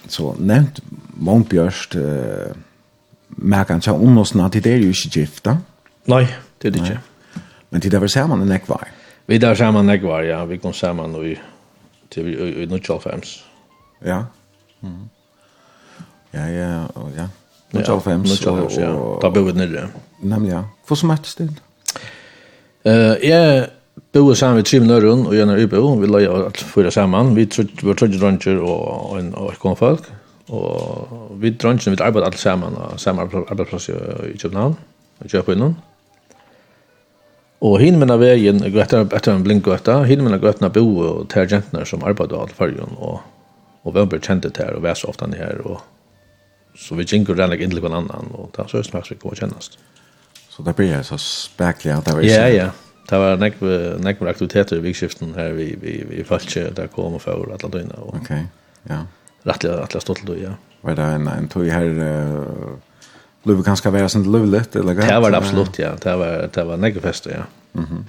så 0.10 0.32
nevnt 0.40 0.80
Månbjørst, 1.28 1.98
uh, 2.00 2.56
merker 3.38 3.76
han 3.76 3.86
seg 3.86 4.02
om 4.02 4.18
oss, 4.24 4.34
at 4.34 4.58
det 4.58 4.72
er 4.72 4.82
jo 4.82 4.96
ikke 4.96 5.12
gifta. 5.20 5.60
Nei, 6.10 6.24
det 6.58 6.72
er 6.72 6.74
det 6.74 6.82
ikke. 6.88 7.44
Men 7.70 7.84
det 7.84 7.94
var 7.94 8.08
vel 8.08 8.10
sammen 8.16 8.42
en 8.42 8.56
ekvar? 8.56 8.88
Vi 9.28 9.38
der 9.38 9.60
sammen 9.60 9.86
en 9.86 9.94
ekvar, 9.94 10.24
ja. 10.26 10.40
Vi 10.50 10.58
kom 10.64 10.74
sammen 10.74 11.14
og 11.20 11.28
til 12.12 12.28
i 12.64 12.66
Nutshell 12.66 13.00
Farms. 13.02 13.46
Ja. 14.06 14.22
Mm. 14.82 15.08
Ja, 16.34 16.46
ja, 16.46 16.70
ja. 17.18 17.28
Nutshell 17.74 18.02
Farms. 18.02 18.30
Nutshell 18.30 18.60
Farms, 18.62 18.78
ja. 18.78 18.92
Da 19.22 19.30
bor 19.30 19.48
vi 19.48 19.56
nere. 19.58 19.88
Nemlig, 20.20 20.52
ja. 20.52 20.62
Hvor 20.88 20.96
som 20.96 21.12
møttes 21.12 21.36
du? 21.36 21.48
Uh, 22.88 23.16
jeg 23.24 23.68
bor 24.14 24.34
sammen 24.34 24.56
med 24.56 24.66
tre 24.66 24.80
minutter, 24.80 25.28
og 25.28 25.36
jeg 25.36 25.48
er 25.48 25.66
ubo. 25.66 25.96
Vi 26.00 26.08
løy 26.08 26.28
alt 26.30 26.58
fyra 26.58 26.92
sammen. 26.92 27.36
Vi 27.36 27.50
var 27.84 27.94
trodde 27.94 28.20
dronjer 28.20 28.62
og 28.62 29.20
en 29.20 29.34
og 29.36 29.54
konfolk. 29.60 30.12
Og 30.50 31.36
vi 31.42 31.52
dronjer, 31.52 31.92
vi 31.92 31.98
arbeidet 32.00 32.26
alt 32.26 32.40
sammen, 32.40 32.76
og 32.76 33.00
sammen 33.00 33.30
arbeidsplass 33.50 33.90
i 33.90 34.38
København, 34.42 34.78
og 35.20 35.30
kjøper 35.30 35.54
innom. 35.54 35.76
Og 37.66 37.80
hin 37.82 37.98
menna 37.98 38.20
vegin, 38.22 38.62
etter, 38.68 39.08
etter 39.18 39.34
en 39.34 39.44
blink 39.46 39.66
gøtta, 39.66 40.04
hin 40.06 40.22
menna 40.22 40.38
gøttna 40.42 40.70
bo 40.74 40.84
og 41.02 41.28
ter 41.34 41.48
jentner 41.50 41.88
som 41.90 42.06
arbeidde 42.06 42.38
av 42.38 42.54
fargen, 42.54 42.94
og, 43.02 43.24
og 43.82 43.96
hvem 43.96 44.12
ble 44.12 44.20
kjente 44.22 44.52
ter, 44.54 44.76
og 44.78 44.84
vær 44.86 44.98
så 45.00 45.10
ofte 45.10 45.30
her, 45.34 45.64
og 45.66 45.82
så 46.78 46.98
vi 47.00 47.08
gikk 47.10 47.32
og 47.34 47.40
rennig 47.40 47.64
inn 47.66 47.74
til 47.74 47.82
hverandre 47.82 48.14
annan, 48.14 48.36
og 48.38 48.52
det 48.54 48.62
var 48.62 48.70
så 48.70 48.84
snakks 48.86 49.10
vi 49.10 49.18
kom 49.22 49.34
kjennast. 49.38 49.80
Så 50.54 50.66
det 50.66 50.76
blir 50.78 51.02
så 51.06 51.18
spekelig 51.22 51.96
at 51.96 52.06
det 52.06 52.18
var 52.18 52.28
Ja, 52.28 52.46
ja. 52.54 52.70
Det 53.08 53.18
var 53.22 53.38
nek 53.40 53.62
nek 54.04 54.20
med 54.20 54.30
aktiviteter 54.30 54.78
i 54.78 54.84
vikskiften 54.84 55.32
her 55.38 55.54
vi, 55.56 55.72
vi, 55.80 56.02
vi 56.10 56.26
falskje, 56.28 56.68
der 56.76 56.90
kom 56.92 57.16
og 57.16 57.24
for 57.24 57.40
alle 57.40 57.58
døgnet. 57.58 57.96
Og, 58.04 58.20
ok, 58.20 58.32
ja. 58.90 59.06
Rettelig, 59.48 59.78
rettelig 59.80 60.04
stolt 60.04 60.26
du, 60.28 60.34
ja. 60.38 60.58
Var 60.84 60.98
det 61.00 61.08
en, 61.16 61.32
en 61.32 61.50
tog 61.50 61.66
her... 61.72 61.90
Uh 61.98 62.87
Lubbe 63.48 63.64
ganska 63.64 63.90
vara 63.90 64.10
sånt 64.10 64.28
lullet 64.28 64.76
eller 64.76 64.94
gott. 64.94 65.08
Det 65.08 65.20
var 65.20 65.32
det 65.32 65.38
absolut 65.38 65.80
ja. 65.80 65.92
Det 66.02 66.16
var 66.16 66.50
det 66.54 66.64
var 66.64 66.78
negafester 66.78 67.32
ja. 67.32 67.44
Mhm. 67.82 67.92
Mm 67.92 68.06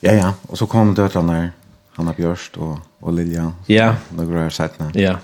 ja 0.00 0.12
ja, 0.12 0.34
och 0.46 0.58
så 0.58 0.66
kom 0.66 0.94
döttrarna 0.94 1.50
Hanna 1.92 2.12
Björst 2.12 2.56
och 2.56 2.78
och 3.00 3.12
Lilja. 3.12 3.52
Ja. 3.66 3.94
Några 4.08 4.42
har 4.42 4.50
sett 4.50 4.78
när. 4.78 5.00
Ja. 5.00 5.18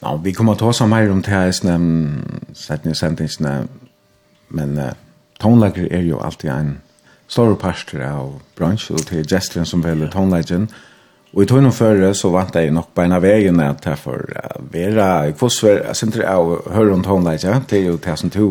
Ja, 0.00 0.20
vi 0.24 0.34
kommer 0.34 0.52
att 0.52 0.58
ta 0.58 0.72
så 0.72 0.86
mer 0.86 1.10
om 1.10 1.22
det 1.22 1.30
här 1.30 1.52
sen 1.52 2.44
sett 2.54 2.84
ni 2.84 2.94
men 4.48 4.78
uh, 4.78 4.92
tonlager 5.38 5.92
är 5.92 6.02
ju 6.02 6.20
alltid 6.20 6.50
en 6.50 6.78
stor 7.28 7.54
pastor 7.54 8.00
av 8.02 8.40
bransch 8.56 8.90
och 8.90 9.06
till 9.06 9.18
är 9.18 9.24
gesturen 9.24 9.66
som 9.66 9.80
väljer 9.82 10.08
tonlagen. 10.08 10.68
Og 11.34 11.42
i 11.42 11.46
tøyne 11.50 11.72
før 11.74 11.98
så 12.16 12.30
vant 12.32 12.54
jeg 12.56 12.70
nok 12.72 12.96
av 13.02 13.20
veien 13.20 13.58
at 13.60 13.84
jeg 13.84 13.98
får 13.98 14.22
være 14.72 15.08
i 15.28 15.34
kvossver, 15.36 15.82
jeg 15.82 15.98
synes 15.98 16.16
jeg 16.22 16.46
og 16.46 16.70
hører 16.72 16.94
om 16.94 17.02
toneleidja, 17.04 17.58
det 17.68 17.80
er 17.80 17.84
jo 17.90 17.98
det 18.00 18.14
som 18.20 18.30
du 18.32 18.46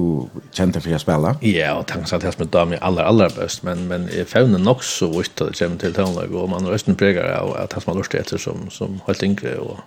kjente 0.53 0.82
for 0.84 0.94
å 0.94 1.00
spille. 1.01 1.32
Ja, 1.48 1.72
og 1.79 1.88
tanken 1.89 2.12
at 2.17 2.27
jeg 2.27 2.36
som 2.36 2.46
er 2.46 2.51
dame 2.53 2.79
aller, 2.86 3.08
aller 3.08 3.34
best, 3.34 3.63
men, 3.65 3.88
men 3.89 4.05
jeg 4.13 4.27
fevner 4.29 4.62
nok 4.62 4.84
så 4.86 5.10
ut 5.10 5.41
at 5.41 5.53
det 5.53 5.58
kommer 5.58 5.82
til 5.82 5.96
toneleidja, 5.96 6.44
og 6.44 6.51
man 6.51 6.67
er 6.67 6.77
østen 6.77 7.00
preger 7.00 7.32
av 7.39 7.55
at 7.63 7.74
jeg 7.74 7.86
som 7.86 7.94
har 7.94 8.01
lyst 8.03 8.17
etter 8.20 8.44
som, 8.44 8.67
som 8.70 9.00
helt 9.08 9.27
yngre. 9.32 9.55
Og... 9.63 9.79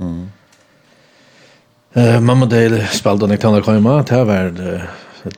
Mm. 0.00 0.26
Uh, 1.96 2.18
mamma 2.24 2.48
Dale 2.48 2.86
spalte 2.94 3.28
Nick 3.28 3.42
Tanner 3.44 3.64
Koima, 3.66 3.98
det 4.06 4.22
var 4.28 4.54
uh, 4.56 4.86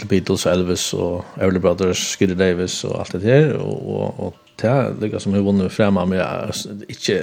Beatles, 0.06 0.46
Elvis 0.46 0.90
og 0.94 1.24
Everly 1.40 1.64
Brothers, 1.64 2.12
Skiddy 2.12 2.38
Davis 2.38 2.84
og 2.86 3.00
alt 3.00 3.16
det 3.16 3.26
her, 3.26 3.56
og, 3.58 3.88
og, 3.88 4.22
og 4.28 4.44
det 4.58 4.70
er 4.70 4.96
lykka 5.00 5.20
som 5.22 5.34
hun 5.34 5.44
vunnet 5.46 5.72
fremme 5.72 6.04
med 6.06 6.88
ikke 6.88 7.20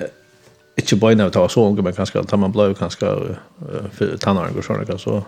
ikke 0.77 0.98
bare 1.00 1.15
når 1.15 1.30
vi 1.30 1.32
tar 1.32 1.48
så 1.48 1.63
unge, 1.70 1.84
men 1.84 1.96
kanskje 1.96 2.24
ta 2.27 2.38
man 2.38 2.51
blå 2.51 2.74
kanskje 2.75 3.08
uh, 3.08 3.86
for 3.96 4.18
tannaren 4.20 4.58
og 4.60 4.65
sånn, 4.65 4.84
så, 5.00 5.22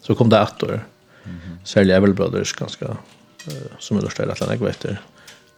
så 0.00 0.16
kom 0.16 0.30
det 0.32 0.40
ett 0.40 0.62
år. 0.62 0.80
Mm 1.24 1.36
-hmm. 1.74 2.14
Brothers 2.14 2.52
ganske, 2.52 2.86
uh, 2.86 3.70
som 3.78 3.96
är 3.96 4.08
større 4.08 4.32
att 4.32 4.40
jeg 4.40 4.60
vet 4.60 4.82
det. 4.82 4.98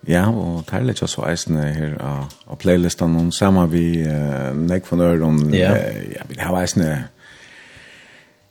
Ja, 0.07 0.27
og 0.31 0.65
det 0.67 0.75
er 0.75 0.85
litt 0.85 0.99
så 0.99 1.23
eisende 1.29 1.63
her 1.63 1.93
av, 2.01 2.33
av 2.51 2.59
playlistene, 2.59 3.21
og 3.21 3.33
sammen 3.33 3.71
vi 3.71 4.03
uh, 4.03 4.51
Nek 4.55 4.87
for 4.87 5.03
Øren, 5.03 5.55
ja. 5.55 5.71
Uh, 5.71 6.13
ja, 6.17 6.23
vi 6.29 6.39
har 6.41 6.57
eisende, 6.59 7.05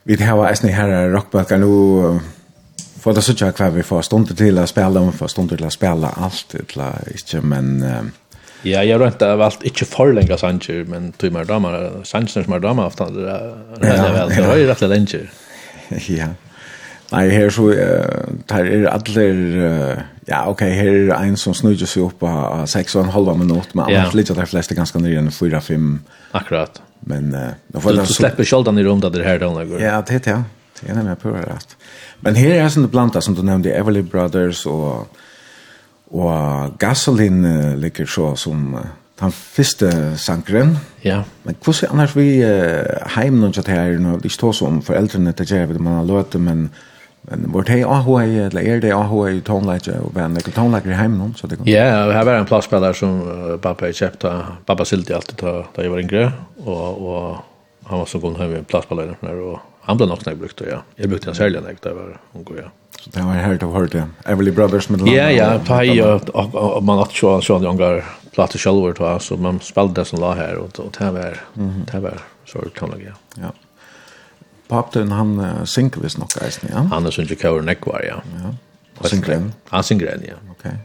vi 0.05 0.15
har 0.15 0.47
eisende 0.47 0.73
her 0.73 1.11
rockbøkker 1.11 1.57
nå, 1.57 1.67
uh, 2.07 2.21
for 3.01 3.17
det 3.17 3.23
sånn 3.25 3.53
hva 3.57 3.69
vi 3.73 3.85
får 3.85 4.05
stunder 4.07 4.37
til 4.37 4.59
å 4.61 4.67
spille, 4.69 5.05
vi 5.07 5.17
får 5.17 5.33
stunder 5.33 5.57
til 5.59 5.69
å 5.69 5.73
spille 5.73 6.11
alt, 6.25 6.43
til 6.53 6.83
å, 6.85 6.91
ikke, 7.15 7.41
men... 7.41 7.71
Uh, 7.81 8.37
ja, 8.61 8.83
jeg 8.85 8.93
har 8.93 9.01
rønt 9.01 9.23
av 9.25 9.41
alt, 9.41 9.63
ikke 9.65 9.87
for 9.89 10.13
lenge 10.13 10.37
sanger, 10.37 10.83
men 10.89 11.09
tog 11.17 11.33
mer 11.33 11.49
damer, 11.49 12.03
sanger 12.05 12.45
som 12.45 12.53
er 12.53 12.61
damer 12.61 12.91
ofte, 12.91 13.09
det 13.15 13.25
er 13.25 14.13
vel, 14.13 14.29
det 14.29 14.45
var 14.45 14.61
jo 14.61 14.69
rett 14.69 14.87
og 14.87 14.95
lenge. 14.95 15.25
Ja, 16.07 16.29
Nei, 17.11 17.25
her 17.27 17.49
så, 17.51 17.65
uh, 17.75 18.35
der 18.47 18.67
er 18.71 18.85
alle, 18.87 19.23
uh, 19.27 20.03
ja, 20.29 20.45
ok, 20.47 20.61
her 20.71 21.09
er 21.11 21.25
en 21.25 21.35
som 21.35 21.51
snudger 21.57 21.89
seg 21.89 22.05
opp 22.05 22.23
av 22.23 22.61
seks 22.71 22.95
og 22.95 23.03
en 23.03 23.11
halv 23.11 23.33
minutt, 23.35 23.73
men 23.75 23.89
yeah. 23.91 24.05
annars 24.05 24.15
ligger 24.15 24.37
de 24.37 24.45
fleste 24.47 24.77
ganske 24.77 25.01
nye 25.03 25.19
enn 25.19 25.27
4-5. 25.35 25.89
Akkurat. 26.39 26.79
Men, 27.03 27.33
uh, 27.35 27.49
du, 27.67 27.81
du 27.83 28.05
slipper 28.07 28.47
så... 28.47 28.61
i 28.63 28.87
rum 28.87 29.03
da 29.03 29.11
det 29.11 29.25
her, 29.27 29.43
da, 29.43 29.51
Ja, 29.81 29.99
det 30.07 30.21
er 30.21 30.23
det, 30.23 30.37
ja. 30.37 30.39
Det 30.79 30.89
er 30.89 30.97
nemlig 31.01 31.17
på 31.19 31.35
det, 31.35 31.43
rett. 31.49 31.75
Ja. 31.75 32.10
Men 32.21 32.37
her 32.37 32.55
er 32.59 32.69
sånne 32.69 32.91
blanda 32.91 33.21
som 33.21 33.35
du 33.35 33.41
nevnte, 33.45 33.73
Everly 33.73 34.03
Brothers 34.05 34.65
og, 34.69 35.07
og 36.11 36.77
Gasoline 36.79 37.75
ligger 37.81 38.05
så 38.05 38.35
som 38.37 38.75
den 39.21 39.31
første 39.31 39.91
sankeren. 40.17 40.77
Ja. 41.05 41.23
Men 41.43 41.57
hvordan 41.63 41.91
annars 41.93 42.15
vi 42.17 42.41
uh, 42.45 42.85
heim 43.15 43.41
noen 43.41 43.53
kjatt 43.53 43.69
her, 43.69 43.97
når 44.01 44.23
det 44.23 44.31
står 44.33 44.55
som 44.57 44.81
foreldrene 44.85 45.33
til 45.37 45.49
kjære, 45.53 45.81
man 45.81 46.01
har 46.01 46.09
løte, 46.09 46.41
men 46.41 46.69
Men 47.29 47.51
vart 47.53 47.69
hej 47.69 47.83
AHA 47.83 48.23
eller 48.23 48.61
är 48.61 48.79
det 48.81 48.91
AHA 48.91 49.29
i 49.29 49.41
tonläge 49.41 49.99
och 49.99 50.15
vem 50.15 50.33
det 50.33 50.51
tonläge 50.51 50.93
hem 50.93 51.17
någon 51.17 51.33
så 51.35 51.47
det 51.47 51.55
går. 51.55 51.69
Ja, 51.69 52.07
vi 52.07 52.13
har 52.13 52.25
en 52.25 52.45
plats 52.45 52.67
som 52.99 53.59
pappa 53.61 53.85
har 53.85 53.91
köpt 53.91 54.25
pappa 54.65 54.85
silti 54.85 55.13
alltid 55.13 55.35
då 55.35 55.65
då 55.75 55.83
jag 55.83 55.89
var 55.89 55.99
yngre 55.99 56.31
och 56.65 56.97
och 57.07 57.37
han 57.83 57.99
var 57.99 58.05
så 58.05 58.19
god 58.19 58.37
hem 58.37 58.55
en 58.55 58.65
plats 58.65 58.87
på 58.87 58.95
där 58.95 59.39
och 59.39 59.59
han 59.81 59.97
ble 59.97 60.07
nok 60.07 60.23
brukt 60.37 60.57
det, 60.57 60.69
ja. 60.69 60.83
Jag 60.95 61.09
brukte 61.09 61.27
den 61.27 61.35
sälja 61.35 61.61
när 61.61 61.77
det 61.81 61.93
var 61.93 62.19
ung, 62.33 62.45
ja. 62.57 62.71
Så 62.99 63.09
det 63.09 63.21
var 63.21 63.33
helt 63.33 63.63
av 63.63 63.73
hört 63.73 63.91
det. 63.91 64.07
Everly 64.25 64.51
Brothers 64.51 64.89
med 64.89 65.07
Ja, 65.07 65.31
ja, 65.31 65.59
ta 65.59 65.83
i, 65.83 66.01
och 66.53 66.83
man 66.83 66.99
att 66.99 67.11
så 67.11 67.41
sånn 67.41 67.77
platta 68.31 68.57
platte 68.57 68.93
då 68.97 69.19
så 69.19 69.37
man 69.37 69.59
spelade 69.59 69.93
det 69.93 70.05
som 70.05 70.19
la 70.19 70.57
och 70.57 70.79
og 70.79 70.95
det 70.99 71.11
var, 71.11 71.37
det 71.91 71.99
var 71.99 72.21
så 72.45 72.59
utanlag, 72.59 73.01
ja. 73.01 73.41
Ja. 73.41 73.51
Papten, 74.67 75.11
han 75.11 75.65
synker 75.65 76.01
visst 76.01 76.17
nog 76.17 76.29
eisen, 76.41 76.69
ja? 76.71 76.77
Han 76.77 77.05
är 77.05 77.11
synker 77.11 77.35
kjøren 77.35 77.69
ekvar, 77.69 78.01
ja. 78.07 78.21
Ja. 78.43 79.07
Synker 79.07 79.33
han? 79.33 79.53
Han 79.69 79.83
ja. 80.27 80.35
Okej. 80.51 80.77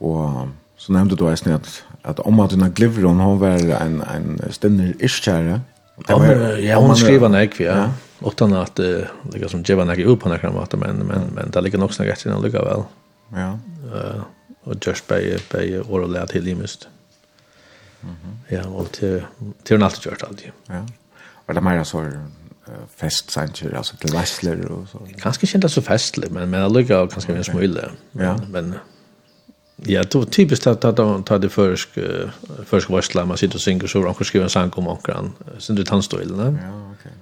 Og 0.00 0.48
så 0.76 0.92
nevnte 0.92 1.16
du 1.16 1.26
eisen 1.28 1.52
at, 1.52 1.84
at 2.04 2.20
om 2.20 2.40
at 2.40 2.52
hun 2.52 2.72
glivron, 2.72 3.20
hun 3.20 3.40
var 3.40 3.58
en, 3.82 4.02
en 4.02 4.40
ständig 4.50 4.94
iskjære, 5.00 5.60
Ja, 6.08 6.78
hon 6.78 6.96
skriver 6.96 7.28
nek, 7.28 7.60
ja. 7.60 7.90
Utan 8.26 8.52
att 8.52 8.74
det 8.76 9.08
ligger 9.32 9.48
som 9.48 9.62
Jevan 9.62 9.86
nek 9.86 9.98
upp 9.98 10.20
på 10.20 10.28
den 10.28 10.38
här 10.38 10.76
men, 10.76 10.96
men, 10.96 11.22
men 11.34 11.50
det 11.50 11.60
ligger 11.60 11.78
nog 11.78 11.94
snäggt 11.94 12.26
innan 12.26 12.42
lugga 12.42 12.62
väl. 12.62 12.82
Ja. 13.32 13.58
Uh, 13.94 14.22
och 14.64 14.86
just 14.86 15.06
by 15.08 15.38
by 15.52 15.78
år 15.78 16.00
och 16.00 16.08
till 16.26 16.48
i 16.48 16.54
Mhm. 18.00 18.38
Ja, 18.48 18.66
och 18.66 18.92
till, 18.92 19.22
till 19.62 19.76
en 19.76 19.82
alltid 19.82 20.12
gjort 20.12 20.22
alltid. 20.22 20.50
Ja. 20.66 20.86
Och 21.46 21.54
det 21.54 21.60
mer 21.60 21.84
så 21.84 22.12
fest 22.96 23.30
sanger 23.30 23.76
alltså 23.76 23.96
till 23.96 24.12
västler 24.12 24.72
och 24.72 24.88
så. 24.88 24.98
Kanske 25.18 25.56
inte 25.56 25.68
så 25.68 25.82
festligt 25.82 26.32
men 26.32 26.50
men 26.50 26.60
det 26.60 26.78
ligger 26.78 27.06
kanske 27.06 27.32
mer 27.32 27.42
smule. 27.42 27.90
Ja. 28.12 28.40
Men 28.50 28.74
Ja, 29.82 30.02
det 30.02 30.14
var 30.14 30.24
typiskt 30.24 30.66
att 30.66 30.84
att 30.84 31.26
ta 31.26 31.38
det 31.38 31.48
försk 31.48 31.88
försk 32.66 32.90
varsla 32.90 33.24
man 33.24 33.36
sitter 33.36 33.54
och 33.54 33.60
synger 33.60 33.86
så 33.86 34.08
och 34.08 34.26
skriver 34.26 34.44
en 34.44 34.50
sång 34.50 34.70
om 34.74 34.88
ankran 34.88 35.32
sen 35.58 35.76
du 35.76 35.84
tandstolen. 35.84 36.58
Ja, 36.62 36.94
okej. 36.98 37.12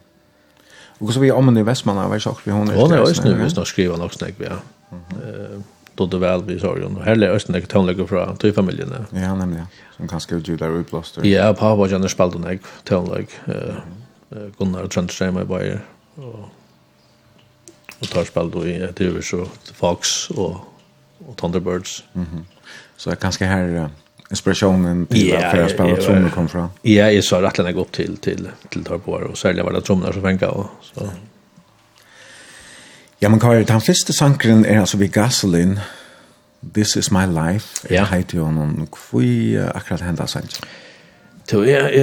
Och 0.99 1.13
så 1.13 1.21
vi 1.21 1.33
om 1.33 1.49
en 1.49 1.65
västmanna 1.65 2.09
var 2.09 2.19
sagt 2.19 2.41
vi 2.45 2.51
hon. 2.51 2.69
Hon 2.69 2.93
är 2.93 2.99
just 2.99 3.25
nu 3.25 3.35
visst 3.35 3.57
nog 3.57 3.67
skriva 3.67 3.97
något 3.97 4.13
snack 4.13 4.35
vi. 4.37 4.47
Eh 4.47 5.61
då 5.95 6.07
det 6.07 6.19
väl 6.19 6.43
vi 6.43 6.61
sa 6.61 6.77
ju 6.77 6.85
och 6.85 7.05
här 7.05 7.23
är 7.23 7.39
kan 7.39 7.63
tonlägger 7.63 8.07
från 8.07 8.37
till 8.37 8.53
familjen. 8.53 8.95
Ja, 9.11 9.35
nämligen. 9.35 9.67
Som 9.97 10.09
kanske 10.09 10.35
utgjuter 10.35 10.81
utblåster. 10.81 11.27
Ja, 11.27 11.55
pappa 11.55 11.75
var 11.75 11.89
ju 11.89 11.99
när 11.99 12.09
spelade 12.09 12.39
näck 12.39 12.61
tonlägg 12.85 13.29
eh 13.47 13.75
Gunnar 14.59 14.87
Trondheim 14.87 15.35
med 15.35 15.47
Bayer 15.47 15.81
och 16.15 16.49
och 18.01 18.09
tar 18.09 18.25
spalt 18.25 18.53
då 18.53 18.67
i 18.67 18.79
det 18.79 19.23
så 19.23 19.47
Fox 19.75 20.31
och 20.31 20.57
och 21.27 21.37
Thunderbirds. 21.37 22.05
Mhm. 22.13 22.27
Mm 22.33 22.45
så 22.99 23.11
jag 23.11 23.19
kanske 23.19 23.45
här 23.45 23.91
inspirationen 24.31 25.07
till 25.07 25.27
yeah, 25.27 25.51
för 25.51 25.63
att 25.63 25.71
spela 25.71 25.89
yeah, 25.89 26.01
trummor 26.01 26.31
kom 26.31 26.49
från. 26.49 26.69
Ja, 26.83 26.91
yeah, 26.91 27.15
jag 27.15 27.25
sa 27.25 27.43
rätt 27.43 27.59
länge 27.59 27.81
upp 27.81 27.93
till 27.93 28.17
till 28.17 28.49
till 28.69 28.85
Torpor 28.85 29.23
och 29.23 29.39
sälja 29.39 29.71
det 29.71 29.81
trummor 29.81 30.13
så 30.13 30.21
fänka 30.21 30.51
och 30.51 30.67
så. 30.83 31.09
Ja, 33.19 33.29
man 33.29 33.41
Kari, 33.41 33.65
den 33.65 33.81
første 33.81 34.13
sankeren 34.13 34.65
är 34.65 34.79
alltså 34.79 34.97
vi 34.97 35.09
Gasoline. 35.09 35.81
This 36.75 36.97
is 36.97 37.11
my 37.11 37.27
life. 37.27 37.89
Ja. 37.89 37.95
Jag 37.95 38.07
heter 38.07 38.35
ju 38.35 38.41
Hvor 38.43 38.87
kvui 38.87 39.59
akkurat 39.75 40.01
hända 40.01 40.27
sent. 40.27 40.61
Så 41.51 41.65
jag, 41.65 41.97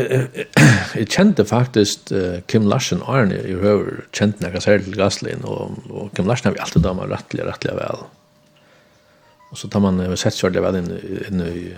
jag, 0.96 1.10
kände 1.10 1.46
faktiskt 1.46 2.12
Kim 2.46 2.68
Larsen 2.68 3.02
Arne 3.06 3.36
i 3.36 3.56
rör 3.56 4.04
kände 4.12 4.38
när 4.40 4.54
jag 4.54 4.64
särskilt 4.64 4.98
Gaslin 4.98 5.42
och, 5.44 5.72
och 5.90 6.16
Kim 6.16 6.28
Larsen 6.28 6.48
har 6.48 6.54
vi 6.54 6.60
alltid 6.60 6.82
damer 6.82 7.08
rättliga, 7.08 7.46
rättliga 7.46 7.76
väl. 7.76 7.96
Och 9.50 9.58
så 9.58 9.68
tar 9.68 9.80
man 9.80 10.00
över 10.00 10.16
sett 10.16 10.34
så 10.34 10.50
det 10.50 10.62
väl 10.62 10.76
in 10.76 11.00
in 11.30 11.42
i 11.42 11.74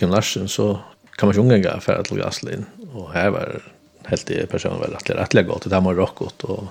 gymnasium 0.00 0.48
så 0.48 0.78
kan 1.16 1.26
man 1.26 1.34
sjunga 1.34 1.54
ungefär 1.54 1.80
för 1.80 1.92
att 1.92 2.04
till 2.04 2.18
Gaslin 2.18 2.66
och 2.94 3.12
här 3.12 3.30
var 3.30 3.62
helt 4.04 4.26
det 4.26 4.50
personen 4.50 4.80
väl 4.80 4.94
att 4.94 5.08
lätt 5.08 5.34
lägga 5.34 5.52
åt 5.52 5.62
det 5.62 5.70
där 5.70 5.80
med 5.80 5.96
rockot 5.96 6.44
och 6.44 6.64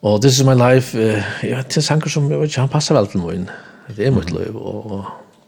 och 0.00 0.22
this 0.22 0.40
is 0.40 0.46
my 0.46 0.54
life 0.54 0.98
jag 1.42 1.56
vet 1.56 1.66
inte 1.66 1.82
saker 1.82 2.10
som 2.10 2.30
jag 2.30 2.44
inte 2.44 2.68
passar 2.72 2.94
väl 2.94 3.06
till 3.06 3.20
mig 3.20 3.44
det 3.86 4.06
är 4.06 4.10
mitt 4.10 4.30
liv 4.30 4.56
och 4.56 5.04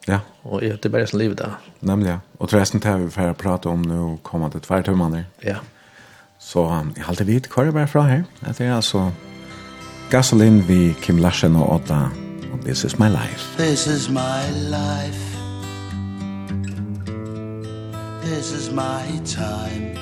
Ja. 0.06 0.21
Och 0.42 0.61
det 0.61 0.85
är 0.85 0.88
bara 0.88 1.06
som 1.06 1.18
livet 1.18 1.38
där. 1.38 1.50
Nämligen. 1.80 2.18
Och 2.38 2.49
tror 2.49 2.61
jag 2.61 2.68
sen 2.68 2.80
tar 2.80 2.99
vi 2.99 3.11
för 3.11 3.28
att 3.28 3.38
prata 3.38 3.68
om 3.68 3.82
nu 3.82 4.18
kommer 4.23 4.49
det 4.49 4.61
två 4.61 4.82
timmar 4.82 5.25
Ja. 5.40 5.56
Så 6.38 6.59
jag 6.97 7.02
har 7.02 7.09
alltid 7.09 7.26
vitt 7.26 7.49
kvar 7.49 7.71
bara 7.71 7.87
från 7.87 8.06
här. 8.06 8.25
Det 8.40 8.64
är 8.64 8.73
alltså 8.73 9.12
Gasolin 10.11 10.62
vi 10.62 10.94
Kim 11.02 11.18
Larsen 11.18 11.56
och 11.56 11.75
Otta 11.75 12.11
og 12.52 12.59
This 12.64 12.85
is 12.85 12.99
my 12.99 13.09
life. 13.09 13.56
This 13.56 13.87
is 13.87 14.09
my 14.09 14.50
life. 14.50 15.37
This 18.23 18.52
is 18.52 18.71
my 18.71 19.04
time. 19.25 19.97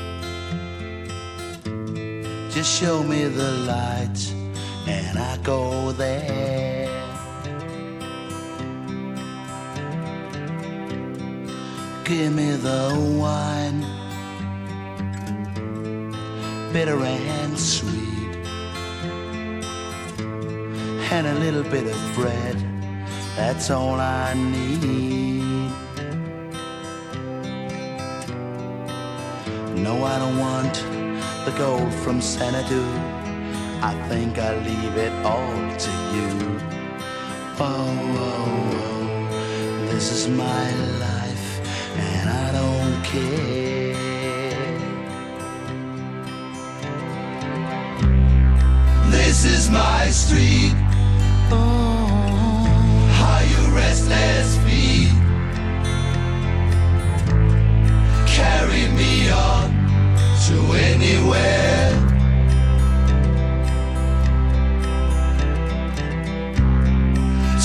Just 2.51 2.71
show 2.81 3.03
me 3.03 3.25
the 3.25 3.53
light 3.67 4.21
and 4.89 5.19
I 5.19 5.37
go 5.45 5.93
there. 5.93 6.89
Give 12.05 12.33
me 12.33 12.51
the 12.69 12.83
wine. 13.21 13.85
Bitter 16.73 17.05
and 17.05 17.59
sweet 17.59 18.10
and 21.11 21.27
a 21.27 21.35
little 21.35 21.65
bit 21.65 21.87
of 21.87 22.15
bread. 22.15 22.57
That's 23.37 23.69
all 23.71 23.95
I 23.95 24.33
need. 24.35 25.73
No, 29.77 30.05
I 30.05 30.19
don't 30.21 30.39
want 30.39 30.75
the 31.45 31.55
gold 31.59 31.93
from 31.93 32.21
Xanadu. 32.21 32.83
I 33.83 33.95
think 34.09 34.39
I 34.39 34.57
leave 34.59 34.97
it 34.97 35.13
all 35.25 35.57
to 35.85 35.91
you. 36.15 36.61
Oh, 37.59 37.89
oh, 38.19 38.41
oh 38.83 39.87
This 39.93 40.13
is 40.13 40.29
my 40.29 40.71
life 41.07 41.61
and 41.99 42.31
I 42.31 42.53
don't 42.53 43.05
care. 43.05 43.95
This 49.11 49.45
is 49.45 49.71
my 49.71 50.09
street 50.11 50.90
on 51.53 53.11
Are 53.31 53.45
you 53.45 53.75
restless 53.75 54.57
feet? 54.65 55.13
Carry 58.27 58.89
me 58.99 59.31
on 59.31 59.71
to 60.47 60.57
anywhere. 60.91 61.71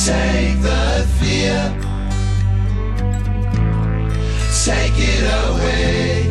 Take 0.06 0.62
the 0.62 1.08
fear. 1.20 1.62
Take 4.66 4.98
it 4.98 5.24
away. 5.46 6.30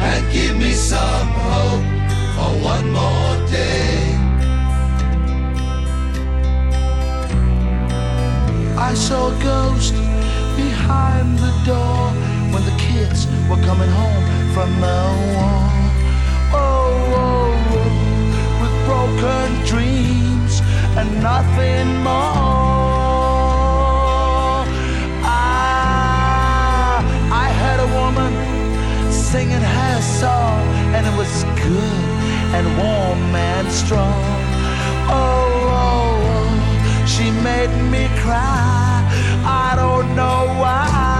And 0.00 0.32
give 0.32 0.56
me 0.56 0.72
some 0.72 1.28
hope 1.28 1.84
For 2.34 2.52
one 2.64 2.90
more 2.90 3.46
day. 3.48 3.85
I 8.86 8.94
saw 8.94 9.36
a 9.36 9.42
ghost 9.42 9.94
behind 10.56 11.40
the 11.40 11.52
door 11.66 11.98
When 12.52 12.64
the 12.64 12.76
kids 12.78 13.26
were 13.50 13.60
coming 13.66 13.90
home 13.90 14.24
from 14.54 14.70
the 14.80 15.00
war 15.34 15.66
oh, 16.54 17.14
oh, 17.22 17.50
oh, 17.80 18.60
with 18.60 18.74
broken 18.86 19.48
dreams 19.66 20.62
and 20.98 21.08
nothing 21.20 21.88
more. 22.06 22.94
I, 25.26 27.02
I 27.44 27.46
heard 27.60 27.80
a 27.88 27.90
woman 28.00 28.32
singing 29.10 29.66
her 29.78 30.00
song 30.00 30.62
And 30.94 31.02
it 31.04 31.14
was 31.18 31.32
good 31.66 32.04
and 32.54 32.66
warm 32.78 33.34
and 33.34 33.66
strong. 33.72 34.22
Oh 35.10 35.65
She 37.16 37.30
made 37.30 37.74
me 37.90 38.08
cry. 38.20 39.02
I 39.42 39.72
don't 39.74 40.14
know 40.14 40.44
why. 40.60 41.15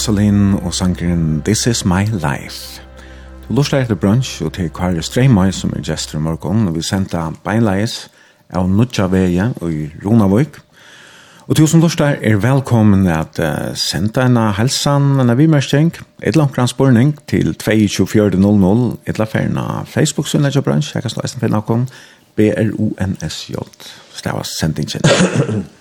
Gasoline 0.00 0.56
og 0.64 0.72
sangren 0.72 1.42
This 1.44 1.66
Is 1.66 1.84
My 1.84 2.06
Life. 2.08 2.80
Du 3.48 3.52
lurer 3.54 3.82
etter 3.82 3.98
brunch 4.00 4.38
og 4.40 4.54
til 4.56 4.70
Kari 4.72 5.02
Streimøy 5.04 5.50
som 5.52 5.74
er 5.76 5.82
gestor 5.84 6.16
i 6.16 6.22
morgon 6.24 6.62
og 6.70 6.78
vi 6.78 6.80
senda 6.80 7.26
beinleis 7.44 8.06
av 8.48 8.70
Nudja 8.72 9.10
Veje 9.12 9.50
og 9.60 9.74
i 9.76 9.90
Ronavøyk. 10.00 10.56
Og 11.48 11.58
til 11.58 11.68
som 11.68 11.82
lurer 11.84 12.16
er 12.16 12.40
velkommen 12.40 13.04
at 13.12 13.42
uh, 13.44 13.74
senda 13.76 14.24
en 14.24 14.38
helsan, 14.56 15.20
en 15.20 15.34
vimerskjeng 15.36 15.92
et 16.22 16.38
langt 16.38 16.56
granspurning 16.56 17.12
til 17.28 17.52
22400 17.52 18.96
et 19.04 19.20
la 19.20 19.26
ferna 19.28 19.66
Facebook-synet 19.84 20.56
av 20.56 20.64
brunch, 20.64 20.94
jeg 20.94 21.04
kan 21.04 21.12
slå 21.12 21.26
eisen 21.26 21.44
finna 21.44 21.60
akkom, 21.60 21.84
B-R-O-N-S-J, 22.40 23.68
stavast 24.16 24.56
sendingen. 24.62 25.04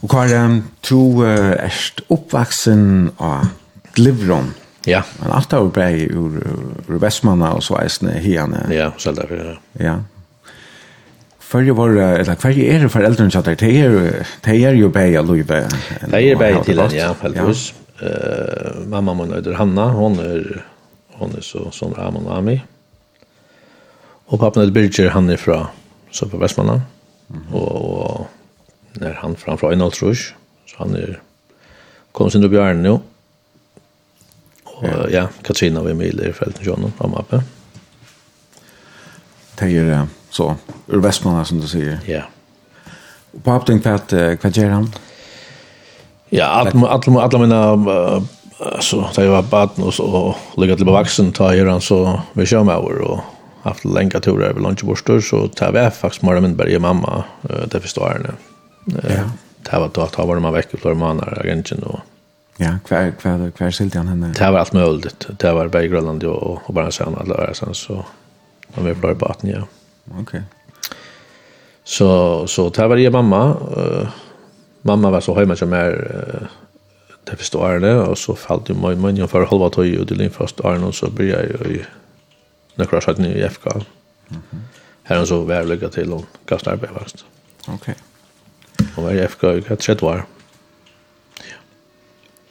Og 0.00 0.08
hva 0.08 0.24
er 0.24 0.30
Karin, 0.32 0.62
du 0.88 1.24
erst 1.24 2.00
oppvaksen 2.08 3.10
av 3.20 3.50
Glivron. 3.96 4.54
Ja. 4.88 5.02
Men 5.20 5.34
alt 5.36 5.52
er 5.52 5.60
jo 5.60 5.72
brei 5.74 6.06
ur, 6.08 6.38
ur 6.88 7.02
Vestmanna 7.02 7.52
og 7.58 7.64
så 7.64 7.76
eisne 7.82 8.16
hiane. 8.22 8.64
Ja, 8.72 8.90
selv 8.98 9.20
derfor, 9.20 9.42
ja. 9.44 9.58
Ja. 9.80 9.98
Førje 11.50 11.74
var, 11.76 11.92
eller 12.20 12.38
hverje 12.38 12.70
er 12.70 12.84
det 12.84 12.92
foreldrene 12.94 13.34
som 13.34 13.44
det 13.44 13.56
er, 13.58 14.24
det 14.44 14.56
er 14.56 14.76
jo 14.78 14.88
brei 14.94 15.10
i 15.12 15.22
Løyve. 15.26 15.64
Det 16.06 16.20
er 16.22 16.38
brei 16.38 16.52
til 16.64 16.78
en, 16.78 16.94
ja, 16.94 17.10
heldigvis. 17.22 17.64
Uh, 18.00 18.86
mamma 18.88 19.12
må 19.12 19.26
nøyder 19.28 19.58
Hanna, 19.58 19.90
hon 19.92 20.16
er, 20.22 20.62
hon 21.18 21.34
er 21.36 21.44
så, 21.44 21.66
sånn 21.74 21.92
Ramon 21.98 22.30
og 22.30 22.38
Ami. 22.38 22.56
Og 24.30 24.38
pappen 24.40 24.62
er 24.62 24.72
Birger, 24.72 25.10
han 25.12 25.28
er 25.28 25.42
fra, 25.42 25.64
så 26.14 26.30
på 26.30 26.38
Vestmanna. 26.40 26.80
Mm 27.28 27.40
-hmm. 27.40 27.54
Og, 27.54 28.00
og 28.00 28.39
när 28.92 29.12
han 29.12 29.36
framför 29.36 29.72
en 29.72 29.82
altrush 29.82 30.32
så 30.66 30.76
han 30.78 30.94
är 30.94 31.20
kom 32.12 32.30
sin 32.30 32.44
upp 32.44 32.52
järn 32.52 32.82
nu. 32.82 32.90
Och 32.90 33.02
ja, 34.82 35.08
ja 35.10 35.28
Katrina 35.42 35.82
vi 35.82 35.94
med 35.94 36.06
i 36.06 36.32
fältet 36.32 36.66
John 36.66 36.92
på 36.98 37.18
uppe. 37.18 37.42
Det 39.54 39.64
är 39.64 40.06
så 40.30 40.56
ur 40.86 40.98
Västmanland 40.98 41.46
som 41.46 41.60
du 41.60 41.68
säger. 41.68 41.98
Ja. 42.06 42.22
Och 43.32 43.44
på 43.44 43.52
upptänkning 43.52 43.82
för 43.82 43.94
att 43.94 44.42
vad 44.44 44.56
gör 44.56 44.70
han? 44.70 44.92
Ja, 46.28 46.44
alla 46.44 46.88
alla 46.88 47.20
alla 47.22 47.38
mina 47.38 47.70
alltså 48.58 49.10
det 49.16 49.28
var 49.28 49.42
barn 49.42 49.82
och 49.82 49.94
så 49.94 50.36
lägga 50.56 50.76
till 50.76 50.84
vuxen 50.84 51.32
ta 51.32 51.54
gör 51.54 51.66
han 51.66 51.80
så 51.80 52.20
vi 52.32 52.46
kör 52.46 52.64
med 52.64 52.76
och 52.76 53.20
haft 53.62 53.84
länge 53.84 54.20
turer 54.20 54.46
över 54.46 54.60
lunchborstor 54.60 55.20
så 55.20 55.48
tar 55.48 55.72
vi 55.72 55.90
faktiskt 55.90 56.22
mer 56.22 56.36
än 56.36 56.56
bara 56.56 56.78
mamma 56.78 57.24
det 57.66 57.80
förstår 57.80 58.12
jag 58.12 58.22
nu. 58.22 58.49
Ja. 58.94 59.30
Det 59.62 59.78
var 59.78 59.90
då 59.94 60.00
att 60.00 60.18
var 60.18 60.40
man 60.40 60.52
veckor 60.52 60.78
för 60.78 60.94
månader 60.94 61.40
agenten 61.40 61.82
och 61.82 62.00
Ja, 62.56 62.78
kvar 62.84 63.10
kvar 63.10 63.50
kvar 63.50 63.70
sålt 63.70 63.94
han 63.94 64.08
henne. 64.08 64.32
Det 64.38 64.50
var 64.50 64.58
allt 64.58 64.72
möjligt. 64.72 65.26
Det 65.38 65.52
var 65.52 65.68
bara 65.68 65.86
Grönland 65.86 66.24
och 66.24 66.60
och 66.64 66.74
bara 66.74 66.90
sen 66.90 67.14
alla 67.14 67.34
lära 67.34 67.54
sen 67.54 67.74
så 67.74 68.04
var 68.74 68.84
vi 68.84 68.94
på 68.94 69.14
Batten 69.14 69.50
ja. 69.50 69.66
Okej. 70.20 70.42
Så 71.84 72.46
så 72.46 72.68
det 72.68 72.86
var 72.86 72.96
ju 72.96 73.10
mamma. 73.10 73.56
Uh, 73.76 74.08
mamma 74.82 75.10
var 75.10 75.20
så 75.20 75.34
hemma 75.34 75.56
som 75.56 75.72
är 75.72 75.92
uh, 75.92 76.48
det 77.24 77.36
första 77.36 77.58
året 77.58 78.08
och 78.08 78.18
så 78.18 78.34
föll 78.34 78.62
ju 78.68 78.74
mamma 78.74 78.94
mun 78.94 79.28
för 79.28 79.46
halva 79.46 79.70
tog 79.70 80.00
och 80.00 80.06
det 80.06 80.14
lin 80.14 80.30
första 80.30 80.68
året 80.68 80.82
och 80.82 80.94
så 80.94 81.10
blir 81.10 81.30
jag 81.30 81.42
ju 81.70 81.84
när 82.74 82.86
kraschat 82.86 83.18
ni 83.18 83.28
i 83.28 83.42
FK. 83.42 83.70
Mhm. 84.28 84.42
Mm 84.52 84.64
här 85.10 85.24
så 85.24 85.40
väl 85.40 85.68
lycka 85.68 85.88
till 85.88 86.12
och 86.12 86.24
gastar 86.46 86.76
fast. 86.76 87.24
Okej. 87.60 87.74
Okay. 87.74 87.94
Og 88.96 89.04
var 89.04 89.16
i 89.16 89.24
FK 89.26 89.44
i 89.50 89.64
hva 89.66 89.76
tredje 89.80 90.06
var. 90.06 90.24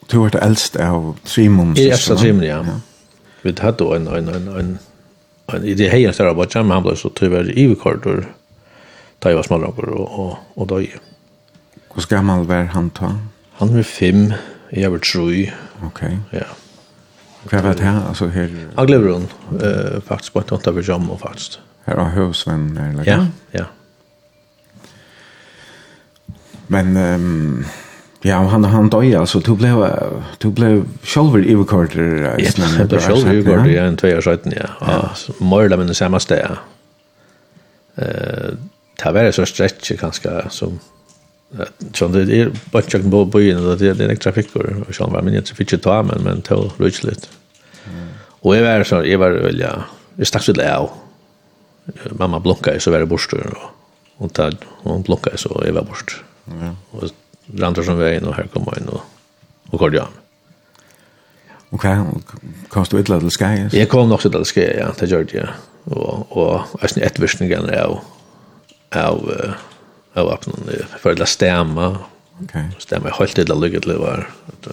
Du 0.10 0.18
var 0.24 0.34
det 0.34 0.42
eldste 0.42 0.86
av 0.86 1.12
Trimon? 1.26 1.76
I 1.78 1.89
eldste 1.94 2.15
av 2.15 2.24
Trimon, 2.24 2.46
ja. 2.48 2.62
Vi 3.44 3.54
hadde 3.62 3.86
en, 3.96 4.08
en, 4.08 4.30
en, 4.36 4.48
en, 4.60 4.72
en 5.54 5.65
i 5.65 5.76
det 5.78 5.92
heier 5.94 6.15
større 6.15 6.36
bare 6.36 6.63
men 6.63 6.76
han 6.80 6.86
ble 6.86 6.96
så 7.00 7.12
tyver 7.15 7.48
i 7.54 7.70
vikordor 7.72 8.26
da 9.20 9.32
jeg 9.32 9.39
var 9.39 9.48
smalranker 9.48 9.92
og, 9.92 10.20
og, 10.24 10.34
og 10.56 10.70
da. 10.72 10.80
Hvor 11.92 12.08
gammel 12.10 12.46
var 12.48 12.70
han 12.74 12.89
ta? 12.96 13.13
Han 13.60 13.74
var 13.76 13.84
fem, 13.84 14.30
jeg 14.72 14.92
var 14.92 15.02
tru. 15.04 15.32
Ok. 15.84 16.04
Ja. 16.32 16.48
Hva 17.50 17.63
var 17.63 17.76
det 17.76 17.88
her? 17.88 18.00
Altså, 18.08 18.30
her... 18.32 18.54
Aglevrun, 18.80 19.28
uh, 19.52 20.00
faktisk, 20.08 20.34
på 20.34 20.44
en 20.44 20.48
tante 20.54 20.72
av 20.72 20.80
Jamo, 20.84 21.18
faktisk. 21.20 21.60
Her 21.88 22.00
av 22.00 22.13
Høvsvenn, 22.15 22.72
eller? 22.78 23.08
Ja, 23.08 23.20
ja. 23.56 23.68
Men 26.69 26.97
ehm 26.97 27.65
ja, 28.21 28.38
han 28.38 28.63
han 28.63 28.89
då 28.89 29.01
døde 29.01 29.19
alltså 29.19 29.39
du 29.39 29.55
blev 29.55 29.86
du 30.38 30.49
blev 30.49 30.84
själv 31.03 31.38
i 31.38 31.55
recorder. 31.55 32.21
Ja, 32.21 32.38
det 32.77 32.89
blev 32.89 32.99
själv 32.99 33.34
i 33.34 33.41
recorder 33.41 33.71
ja, 33.71 33.84
en 33.84 33.97
två 33.97 34.08
år 34.08 34.21
sedan 34.21 34.53
ja. 34.55 34.69
Ja, 34.82 35.10
mörda 35.39 35.77
men 35.77 35.95
samma 35.95 36.19
stä. 36.19 36.58
Eh, 37.95 38.53
ta 38.97 39.12
vara 39.12 39.32
så 39.32 39.45
stretch 39.45 39.91
kanske 39.99 40.49
som 40.49 40.79
så 41.93 42.08
det 42.08 42.41
är 42.41 42.51
bara 42.71 42.84
jag 42.91 43.12
på 43.12 43.25
byn 43.25 43.65
och 43.65 43.77
det 43.77 43.88
är 43.88 44.10
en 44.10 44.17
trafikor 44.17 44.86
och 44.88 44.95
så 44.95 45.08
var 45.08 45.21
men 45.21 45.34
jag 45.34 45.47
fick 45.47 45.71
ju 45.71 45.77
ta 45.77 46.03
men 46.03 46.23
men 46.23 46.41
till 46.41 46.71
lunch. 46.77 47.05
Och 48.41 48.55
jag 48.55 48.63
var 48.63 48.84
så 48.84 49.05
jag 49.05 49.19
var 49.19 49.32
väl 49.32 49.60
ja, 49.60 49.84
jag 50.15 50.27
stack 50.27 50.43
så 50.43 50.53
där. 50.53 50.89
Mamma 52.12 52.39
blonkade 52.39 52.79
så 52.79 52.91
var 52.91 52.99
det 52.99 53.05
borst 53.05 53.34
och 53.34 53.39
hon 54.17 54.29
tog 54.29 54.53
hon 54.84 55.01
blonkade 55.01 55.38
så 55.38 55.63
jag 55.65 55.73
var 55.73 55.84
borst. 55.84 56.23
Ja. 56.62 56.75
Och 56.91 57.09
landar 57.45 57.83
som 57.83 57.97
vägen 57.97 58.25
och 58.27 58.35
här 58.35 58.47
kommer 58.53 58.79
in 58.79 58.88
och, 58.88 59.01
och 59.69 59.79
går 59.79 59.95
jag. 59.95 60.07
Okej, 61.69 61.99
okay, 61.99 62.21
kom 62.69 62.85
du 62.89 62.99
ett 62.99 63.09
litet 63.09 63.33
skär? 63.33 63.69
Jag 63.73 63.89
kom 63.89 64.09
nog 64.09 64.21
så 64.21 64.29
där 64.29 64.43
skär, 64.43 64.79
ja, 64.79 64.93
det 64.99 65.05
gjorde 65.05 65.38
jag. 65.38 65.49
Och 65.83 66.38
och 66.38 66.62
alltså 66.81 66.99
ett 66.99 67.19
viskningen 67.19 67.69
är 67.69 67.81
av 67.81 67.99
av 68.95 69.31
av 70.13 70.29
öppna 70.29 70.53
för 70.99 71.21
att 71.21 71.29
stämma. 71.29 71.97
Okej. 72.43 72.69
Stämma 72.79 73.09
helt 73.09 73.35
det 73.35 73.55
lugget 73.55 73.83
det 73.83 73.97
var 73.97 74.29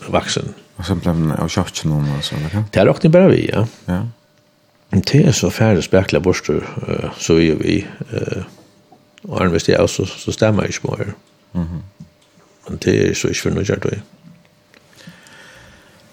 vuxen. 0.09 0.55
Och 0.77 0.87
sen 0.87 0.99
blev 0.99 1.33
av 1.41 1.49
shotchen 1.49 1.91
någon 1.91 2.13
alltså, 2.13 2.35
eller? 2.35 2.65
Det 2.71 2.81
är 2.81 2.89
också 2.89 3.09
bara 3.09 3.29
vi, 3.29 3.51
ja. 3.53 3.67
Ja. 3.85 4.09
Det 4.91 5.15
är 5.15 5.33
så 5.33 5.51
färdigt 5.51 5.85
spekla 5.85 6.21
borster 6.21 6.67
så 7.19 7.35
är 7.35 7.55
vi 7.55 7.87
eh 8.13 8.43
och 9.29 9.41
anvisst 9.41 9.69
jag 9.69 9.91
så 9.91 10.07
så 10.07 10.33
stämmer 10.33 10.67
ju 10.67 10.73
smör. 10.73 11.03
Mm. 11.03 11.15
Mhm. 11.57 11.83
Men 12.69 12.79
det 12.81 13.09
är 13.09 13.15
så 13.21 13.29
inte 13.29 13.41
för 13.41 13.51
något 13.51 13.69
jag 13.69 13.81
det. 13.81 14.01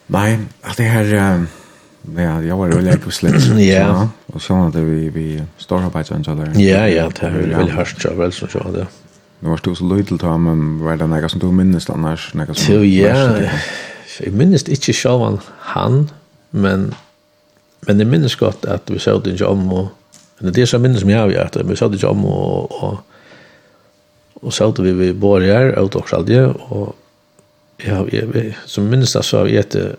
Nej, 0.07 0.39
att 0.61 0.77
det 0.77 0.83
här 0.83 1.33
um, 1.35 1.47
ja, 2.17 2.41
jag 2.41 2.57
var 2.57 2.67
väl 2.67 2.99
på 2.99 3.11
slätt. 3.11 3.59
Ja. 3.59 4.09
Och 4.25 4.41
så 4.41 4.53
hade 4.53 4.81
vi 4.81 5.09
vi 5.09 5.43
stora 5.57 5.89
på 5.89 5.99
ett 5.99 6.11
annat 6.11 6.27
Ja, 6.57 6.87
ja, 6.87 7.11
det 7.19 7.27
är 7.27 7.57
väl 7.57 7.69
harst 7.69 8.01
så 8.01 8.13
väl 8.13 8.31
som 8.31 8.47
så 8.49 8.59
där. 8.59 8.87
Det 9.39 9.49
var 9.49 9.59
du 9.63 9.75
så 9.75 9.83
lojal 9.83 10.05
till 10.05 10.27
men 10.27 10.79
var 10.79 10.97
det 10.97 11.07
något 11.07 11.31
som 11.31 11.39
du 11.39 11.51
minns 11.51 11.89
annars? 11.89 12.33
Så 12.53 12.83
ja, 12.83 13.49
jeg 14.21 14.33
minnes 14.33 14.65
ikke 14.69 14.93
sjåvan 14.93 15.39
han, 15.73 16.09
men, 16.51 16.91
men 17.87 17.99
det 17.99 18.07
minnes 18.07 18.35
godt 18.35 18.65
at 18.69 18.91
vi 18.91 18.99
så 19.01 19.17
det 19.19 19.33
ikke 19.33 19.47
om, 19.47 19.65
og, 19.73 19.87
men 20.41 20.53
det 20.53 20.61
er 20.61 20.69
så 20.69 20.79
minnes 20.81 21.01
som 21.01 21.09
jeg 21.09 21.19
har 21.19 21.49
at 21.49 21.57
vi 21.69 21.75
så 21.75 21.87
det 21.87 22.01
ikke 22.01 22.11
om, 22.13 22.25
og, 22.25 22.83
og 22.83 22.97
og 24.43 24.53
så 24.53 24.71
vi 24.77 24.91
vi 24.91 25.13
bor 25.13 25.41
her, 25.41 25.73
og 25.79 25.95
og 25.95 26.13
aldri, 26.13 26.39
og 26.69 26.95
ja, 27.83 28.01
vi 28.03 28.53
som 28.65 28.89
minnes 28.89 29.13
det 29.13 29.23
så 29.23 29.37
har 29.37 29.45
vi 29.45 29.57
etter 29.57 29.95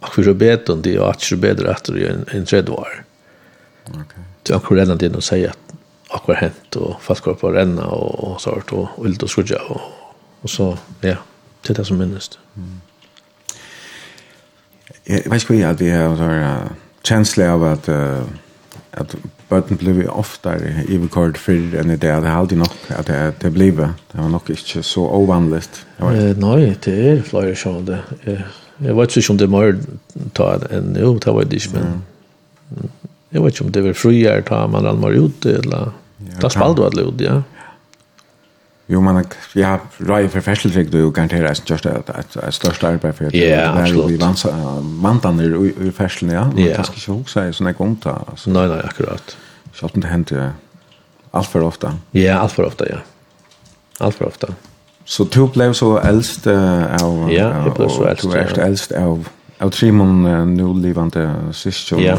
akkurat 0.00 0.36
beten, 0.36 0.82
de 0.82 0.96
har 0.96 1.14
akkurat 1.14 1.40
bedre 1.40 1.72
etter 1.72 1.96
en, 2.10 2.24
en 2.32 2.46
tredje 2.46 2.72
år. 2.72 3.04
Okay. 3.90 4.22
Det 4.42 4.52
er 4.52 4.58
akkurat 4.58 4.82
redan 4.82 4.98
det 4.98 5.14
å 5.16 5.24
si 5.24 5.42
at 5.46 5.74
akkurat 6.10 6.40
hent, 6.40 6.76
og 6.76 7.00
fast 7.04 7.24
går 7.24 7.38
på 7.40 7.50
å 7.50 7.54
renne, 7.54 7.86
og, 7.86 8.14
og 8.26 8.38
sånt, 8.42 8.72
og 8.72 8.98
ult 8.98 9.22
og 9.22 9.30
skudja 9.30 9.60
og, 9.70 9.80
og 10.42 10.50
så, 10.50 10.70
ja, 11.02 11.18
det 11.62 11.74
er 11.74 11.82
det 11.82 11.86
som 11.86 12.00
minnes 12.00 12.30
det. 12.32 12.40
Mm. 12.56 12.78
Jeg 15.10 15.26
vet 15.30 15.42
ikke 15.42 15.54
hva 15.54 15.58
jeg, 15.58 15.74
at 15.74 15.82
så 16.18 16.28
har 16.28 16.38
en 16.38 16.78
kjensle 17.06 17.46
av 17.50 17.64
at 17.66 17.88
uh, 17.90 18.24
att 18.90 19.16
bötten 19.48 19.76
blev 19.76 19.96
ju 19.96 20.08
oftare 20.08 20.84
i 20.88 20.98
rekord 20.98 21.36
för 21.36 21.52
än 21.52 21.88
det 21.88 21.96
Det 21.96 22.12
hade 22.12 22.30
alltid 22.30 22.58
nog 22.58 22.68
att 22.88 23.06
det 23.06 23.32
det 23.40 23.50
blev 23.50 23.76
det 23.76 24.18
var 24.20 24.28
nog 24.28 24.40
inte 24.50 24.82
så 24.82 25.10
ovanligt. 25.10 25.86
Eh 25.98 26.36
nej, 26.36 26.76
det 26.84 27.08
är 27.10 27.22
flera 27.22 27.54
som 27.54 27.84
det. 27.84 27.98
Jag 28.76 28.94
vet 28.94 29.16
inte 29.16 29.32
om 29.32 29.36
det 29.36 29.46
mer 29.46 29.78
ta 30.32 30.58
en 30.70 30.84
nu 30.84 31.18
ta 31.18 31.32
vad 31.32 31.46
det 31.46 31.72
men. 31.72 32.02
Jag 33.30 33.42
vet 33.42 33.52
inte 33.54 33.64
om 33.64 33.72
det 33.72 33.80
var 33.80 33.92
friare 33.92 34.42
ta 34.42 34.66
man 34.66 34.86
all 34.86 34.98
mer 34.98 35.10
ut 35.10 35.46
eller. 35.46 35.90
Det 36.40 36.50
spaldo 36.50 36.82
att 36.82 36.94
lod, 36.94 37.20
ja. 37.20 37.42
Jo, 38.90 38.98
men 39.06 39.20
ja, 39.54 39.76
røy 40.02 40.26
for 40.32 40.42
færselsvik, 40.42 40.88
du 40.90 41.12
garanterer 41.14 41.52
at 41.52 41.62
det 41.62 41.84
er 41.86 42.16
et 42.18 42.56
største 42.56 42.88
arbeid 42.88 43.14
for 43.14 43.28
at 43.28 43.32
det 43.36 43.52
er 43.52 43.92
vi 44.08 44.16
vantaner 44.18 45.54
i 45.70 45.92
færselene, 45.94 46.34
ja. 46.34 46.44
Men 46.50 46.72
det 46.72 46.86
skal 46.88 46.98
ikke 46.98 47.14
huske 47.20 47.30
seg 47.36 47.52
sånn 47.54 47.70
jeg 47.70 47.78
gomt 47.78 48.02
da. 48.08 48.16
Nei, 48.50 48.64
nei, 48.72 48.80
akkurat. 48.88 49.36
Selv 49.78 49.94
om 49.94 50.02
det 50.02 50.10
hender 50.10 50.48
alt 51.30 51.46
for 51.52 51.62
ofta. 51.62 51.92
Ja, 52.18 52.40
alt 52.42 52.56
for 52.56 52.66
ofta, 52.66 52.88
ja. 52.90 52.98
Alt 54.02 54.18
for 54.18 54.26
ofta. 54.26 54.50
Så 55.06 55.24
du 55.30 55.44
ble 55.54 55.68
så 55.74 55.92
eldst 56.02 56.48
av... 56.50 57.30
Ja, 57.30 57.46
jeg 57.66 57.76
ble 57.76 57.86
så 57.94 58.08
eldst, 58.10 58.26
ja. 58.26 58.42
Du 58.42 58.54
ble 58.56 58.64
eldst 58.66 58.94
av... 58.98 59.30
Jeg 59.60 59.74
tror 59.76 59.92
nu 60.00 60.30
nå 60.50 60.72
livende 60.80 61.28
sist, 61.54 61.92
jo. 61.92 62.00
Ja. 62.02 62.16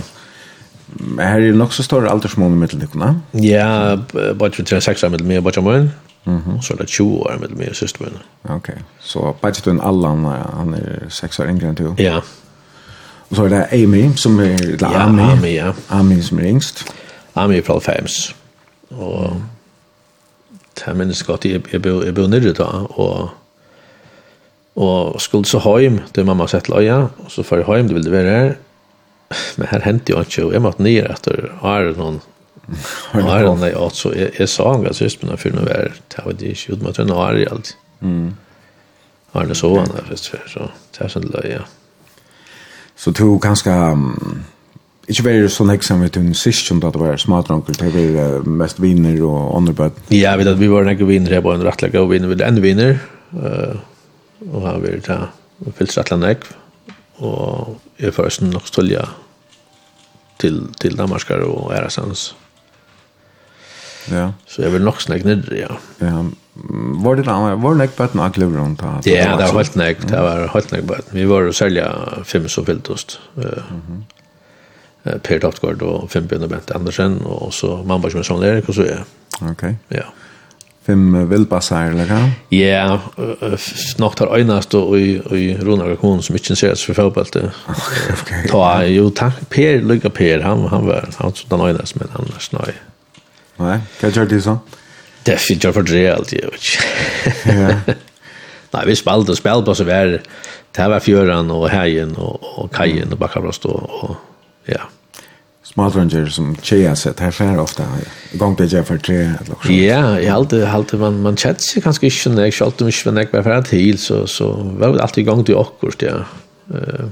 Her 1.19 1.41
er 1.41 1.55
nok 1.57 1.75
så 1.75 1.83
stor 1.83 2.07
aldersmål 2.11 2.55
i 2.55 2.61
middelnykene. 2.63 3.11
Ja, 3.43 3.97
bare 4.39 4.51
36 4.55 5.03
år 5.07 5.09
i 5.09 5.11
middelnykene, 5.19 5.43
bare 5.67 5.83
Mm. 6.23 6.61
Så 6.61 6.75
det 6.75 6.89
20 6.89 7.17
år 7.17 7.37
med 7.39 7.51
mig 7.51 7.69
och 7.69 8.01
min. 8.01 8.09
Okej. 8.43 8.55
Okay. 8.55 8.75
Så 8.99 9.35
bättre 9.41 9.61
du 9.63 9.69
än 9.69 9.81
Allan, 9.81 10.25
han 10.25 10.73
är 10.73 11.09
sex 11.09 11.39
år 11.39 11.49
yngre 11.49 11.67
än 11.67 11.75
du? 11.75 12.03
Ja. 12.03 12.21
Och 13.29 13.35
så 13.35 13.45
är 13.45 13.49
det 13.49 13.67
Amy 13.71 14.13
som 14.15 14.39
är, 14.39 14.63
eller 14.63 14.77
ja, 14.81 15.01
Amy. 15.01 15.21
Amy, 15.21 15.55
ja. 15.55 15.73
Amy 15.87 16.21
som 16.21 16.39
är 16.39 16.43
yngst. 16.43 16.93
Amy 17.33 17.57
är 17.57 17.61
från 17.61 17.81
Fems. 17.81 18.35
Och 18.89 19.25
mm. 19.25 19.41
det 20.85 20.93
minns 20.97 21.23
godt, 21.23 21.45
jeg, 21.45 21.61
jeg, 21.71 21.81
bor 21.83 22.03
jeg 22.05 22.15
bo 22.15 22.25
nere 22.29 22.53
da, 22.57 22.67
og, 22.89 23.29
og 24.75 25.21
skulle 25.21 25.47
så 25.47 25.61
hjem, 25.79 25.99
det 26.15 26.25
mamma 26.27 26.47
sett 26.49 26.69
løya, 26.71 26.97
og 27.23 27.31
så 27.31 27.43
för 27.43 27.63
hjem, 27.63 27.87
det 27.87 27.95
ville 27.95 28.11
være 28.11 28.35
her, 28.39 28.53
men 29.57 29.67
her 29.71 29.85
hentet 29.85 30.09
jo 30.09 30.21
ikke, 30.21 30.45
og 30.45 30.53
jeg 30.53 30.61
måtte 30.61 30.83
nere 30.83 31.13
etter, 31.13 31.49
og 31.59 31.69
er 31.71 31.91
noen, 31.99 32.21
Har 33.11 33.39
du 33.39 33.45
någon 33.45 33.59
där 33.59 33.77
också 33.77 34.15
är 34.15 34.45
sång 34.45 34.85
alltså 34.85 35.03
just 35.03 35.23
men 35.23 35.37
filmen 35.37 35.65
var 35.65 35.91
det 36.07 36.25
var 36.25 36.33
det 36.33 36.69
ju 36.69 36.75
mot 36.75 36.99
en 36.99 37.09
har 37.09 37.37
i 37.37 37.47
allt. 37.47 37.77
Mm. 38.01 38.35
Har 39.31 39.45
det 39.45 39.55
så 39.55 39.79
han 39.79 39.87
där 39.87 40.03
först 40.09 40.25
för 40.25 40.41
så 40.47 40.71
tusen 40.91 41.21
löja. 41.21 41.61
Så 42.95 43.11
du 43.11 43.39
kanske 43.39 43.97
Ikke 45.09 45.23
bare 45.23 45.47
sånn 45.49 45.71
som 45.81 46.01
vet 46.01 46.13
tunn 46.13 46.33
sist 46.37 46.67
som 46.67 46.79
det 46.79 46.91
var 46.95 47.17
smadranker, 47.17 47.73
det 47.73 47.89
var 47.91 48.45
mest 48.45 48.79
viner 48.79 49.17
og 49.25 49.57
andre. 49.57 49.89
Ja, 50.09 50.31
jeg 50.31 50.37
vet 50.39 50.47
at 50.47 50.59
vi 50.59 50.69
var 50.71 50.85
nekker 50.85 51.09
viner, 51.09 51.33
jeg 51.33 51.43
var 51.43 51.57
en 51.57 51.65
rettlegge 51.65 51.99
og 51.99 52.11
viner, 52.11 52.29
vi 52.29 52.37
var 52.37 52.47
en 52.47 52.61
viner, 52.61 52.99
og 53.33 54.61
han 54.67 54.77
vil 54.85 55.01
ta 55.01 55.17
fyllt 55.75 55.97
rettlegge 55.97 56.21
nek, 56.21 56.45
og 57.17 57.81
jeg 57.99 58.13
først 58.13 58.45
nok 58.45 58.69
stølja 58.69 59.07
til, 60.39 60.61
til 60.79 60.95
Danmarkar 61.01 61.43
og 61.49 61.73
Erasans. 61.75 62.29
Mm 62.31 62.50
Ja. 64.11 64.33
Så 64.47 64.61
jag 64.61 64.69
vill 64.69 64.83
nog 64.83 65.01
snägg 65.01 65.25
ner 65.25 65.67
ja. 65.69 65.77
Ja. 66.07 66.25
Var 67.03 67.15
det 67.15 67.23
där 67.23 67.55
var 67.55 67.75
det 67.75 67.87
på 67.87 68.03
en 68.03 68.19
aklev 68.19 68.55
runt 68.55 68.79
där. 68.79 69.01
Ja, 69.03 69.37
det 69.37 69.51
var 69.51 69.53
helt 69.53 69.75
näkt. 69.75 70.07
Det 70.07 70.21
var 70.21 70.47
helt 70.47 70.71
näkt 70.71 70.83
bara. 70.83 70.99
Vi 71.09 71.25
var 71.25 71.41
och 71.41 71.55
sälja 71.55 71.95
fem 72.25 72.49
så 72.49 72.65
filtost. 72.65 73.19
Eh. 73.37 73.43
Mhm. 73.43 74.03
Per 75.03 75.39
Dottgård 75.39 75.81
och 75.81 76.11
fem 76.11 76.27
Björn 76.27 76.49
Bent 76.49 76.71
Andersen 76.71 77.21
och 77.21 77.53
så 77.53 77.77
mamma 77.77 78.09
som 78.09 78.23
sån 78.23 78.43
Erik 78.43 78.69
och 78.69 78.75
så 78.75 78.81
er. 78.81 79.03
Okej. 79.41 79.75
Ja. 79.87 80.03
Fem 80.85 81.29
vildbassar 81.29 81.85
eller 81.85 82.07
kan? 82.07 82.31
Ja, 82.49 82.99
snart 83.57 84.19
har 84.19 84.37
øynast 84.37 84.73
og 84.75 84.95
i, 84.99 85.21
i 85.31 85.57
Ronar 85.57 85.95
kommun 85.95 86.21
som 86.21 86.35
inte 86.35 86.53
ses 86.53 86.85
for 86.85 86.97
fotboll. 86.97 87.25
Okej. 88.21 88.47
Ta, 88.49 88.83
jo 88.89 89.09
takk. 89.09 89.43
Per, 89.49 89.81
lykka 89.85 90.09
Per, 90.09 90.41
han, 90.41 90.65
han 90.67 90.87
var, 90.87 91.09
han 91.17 91.31
var 91.31 91.43
den 91.49 91.59
han 91.59 91.85
men 91.95 92.09
annars 92.13 92.51
nej. 92.51 92.73
Nej, 93.61 93.79
kan 93.99 94.11
jag 94.15 94.29
det 94.29 94.41
så? 94.41 94.59
Det 95.23 95.39
fick 95.39 95.63
jag 95.63 95.73
för 95.73 95.83
det 95.83 96.09
allt 96.09 96.33
ju. 96.33 96.49
Ja. 97.45 97.73
Nej, 98.73 98.85
vi 98.87 98.95
spalte 98.95 99.33
og 99.33 99.37
spalte 99.37 99.65
på 99.65 99.75
så 99.75 99.83
var 99.83 100.17
det 100.75 100.87
var 100.87 100.99
fjöran 100.99 101.51
och 101.51 101.69
heien 101.69 102.15
och 102.15 102.59
och 102.59 102.73
kajen 102.73 103.11
och 103.11 103.17
backabrast 103.17 103.65
og, 103.65 103.89
och 103.89 104.15
ja. 104.65 104.81
Smart 105.63 105.95
Ranger 105.95 106.25
som 106.25 106.55
tjejer 106.61 106.95
sett 106.95 107.19
här 107.19 107.31
för 107.31 107.59
ofta. 107.59 107.83
Gång 108.33 108.55
det 108.55 108.71
jag 108.71 108.87
för 108.87 108.97
tre 108.97 109.15
eller 109.15 109.71
Ja, 109.71 110.19
jag 110.19 110.31
halte, 110.31 110.65
halte 110.65 110.97
man 110.97 111.21
man 111.21 111.37
chat 111.37 111.61
seg 111.61 111.83
kanske 111.83 112.07
ikke, 112.07 112.29
når 112.29 112.43
jag 112.43 112.53
kjølte 112.53 112.85
mye, 112.85 113.11
när 113.11 113.21
jeg 113.21 113.33
var 113.33 113.43
för 113.43 113.61
til, 113.61 113.97
så 113.97 114.27
så 114.27 114.51
var 114.79 114.93
det 114.93 115.01
alltid 115.01 115.25
gång 115.25 115.43
till 115.43 115.57
akkurat, 115.57 116.01
ja. 116.01 116.23
Eh 116.73 117.05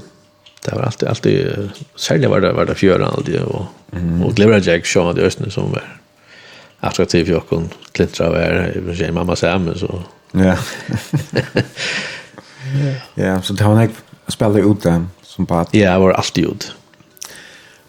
det 0.66 0.76
var 0.76 0.82
alltid 0.82 1.08
alltid 1.08 1.70
særlig 1.96 2.30
var 2.30 2.40
det 2.40 2.54
var 2.54 2.66
det 2.66 2.76
fjöran 2.76 3.14
alltid 3.18 3.42
och 3.42 3.66
och 4.26 4.36
glömmer 4.36 4.60
Jack, 4.68 4.86
så 4.86 5.14
det 5.14 5.22
östne 5.22 5.52
som 5.52 5.72
var 5.72 6.00
attraktiv 6.80 7.26
för 7.26 7.32
jag 7.32 7.50
kan 7.50 7.70
klintra 7.92 8.28
av 8.28 8.36
er, 8.36 9.12
mamma 9.12 9.36
Sam, 9.36 9.76
så... 9.76 10.02
Ja. 10.32 10.56
ja, 13.16 13.42
så 13.42 13.54
det 13.54 13.64
har 13.64 13.76
när 13.76 13.82
jag 13.82 13.92
spelade 14.28 14.60
ut 14.60 14.82
den 14.84 15.10
som 15.22 15.46
på 15.46 15.56
att... 15.56 15.74
Ja, 15.74 15.92
jag 15.92 16.00
var 16.00 16.12
alltid 16.12 16.46
ut. 16.46 16.74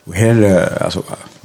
Och 0.05 0.15
här, 0.15 0.69
alltså, 0.83 1.03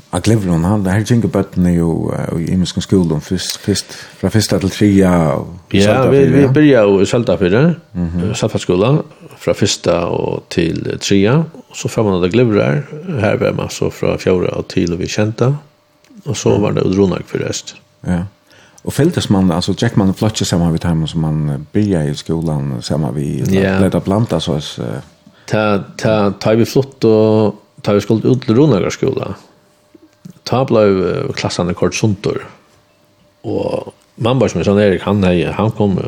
av 0.10 0.21
Glevron, 0.21 0.63
han, 0.63 0.84
det 0.84 0.89
här 0.89 1.03
jingle 1.08 1.29
button 1.29 1.65
är 1.65 1.71
ju 1.71 2.12
i 2.39 2.51
Imenskan 2.53 2.81
skolan, 2.81 3.21
först, 3.21 3.55
först, 3.55 3.86
från 3.93 4.31
första 4.31 4.60
till 4.60 4.69
trea 4.69 5.34
och 5.34 5.47
Ja, 5.69 6.10
vi, 6.10 6.25
vi 6.25 6.47
började 6.47 7.03
i 7.03 7.05
Söltafyra, 7.05 7.60
mm 7.60 7.75
-hmm. 8.10 8.34
Söltaskolan, 8.34 9.03
fra 9.38 9.53
fyrsta 9.53 10.05
og 10.05 10.43
til 10.49 10.97
trea, 10.99 11.43
och 11.69 11.75
så 11.75 11.89
fram 11.89 12.05
man 12.05 12.13
av 12.13 12.27
Glevron 12.27 12.62
här, 12.62 12.84
här 13.19 13.38
var 13.38 13.51
man 13.51 13.69
så 13.69 13.89
fra 13.89 14.17
fjärde 14.17 14.49
og 14.49 14.67
til 14.67 14.93
og 14.93 14.99
vi 14.99 15.08
kjenta, 15.08 15.55
och 16.25 16.38
så 16.38 16.57
var 16.57 16.71
det 16.71 16.81
Udronark 16.81 17.27
förrest. 17.27 17.75
Ja. 18.01 18.25
Och 18.81 18.93
fältes 18.93 19.29
man, 19.29 19.51
alltså 19.51 19.73
Jack 19.77 19.95
man 19.95 20.13
flotcher 20.13 20.45
samma 20.45 20.71
vid 20.71 20.81
timmen 20.81 21.07
som 21.07 21.21
man 21.21 21.67
började 21.71 22.09
i 22.09 22.15
skolan 22.15 22.81
samma 22.81 23.11
vid 23.11 23.53
ja. 23.53 23.79
Leda 23.79 23.99
Planta 23.99 24.39
så 24.39 24.53
att... 24.53 24.79
Ta, 25.45 25.83
ta, 25.97 26.31
ta 26.31 26.51
vi 26.51 26.65
flott 26.65 27.03
och 27.03 27.55
ta 27.81 27.93
vi 27.93 28.01
skuld 28.01 28.25
ut 28.25 28.49
Udronark 28.49 28.93
skola. 28.93 29.35
Ta 30.43 30.65
blev 30.65 31.33
klassande 31.33 31.73
kort 31.73 31.95
suntor. 31.95 32.47
Och 33.41 33.93
man 34.15 34.39
var 34.39 34.47
som 34.47 34.59
en 34.59 34.65
sån 34.65 34.79
Erik, 34.79 35.01
han, 35.01 35.23
han 35.53 35.71
kom 35.71 35.99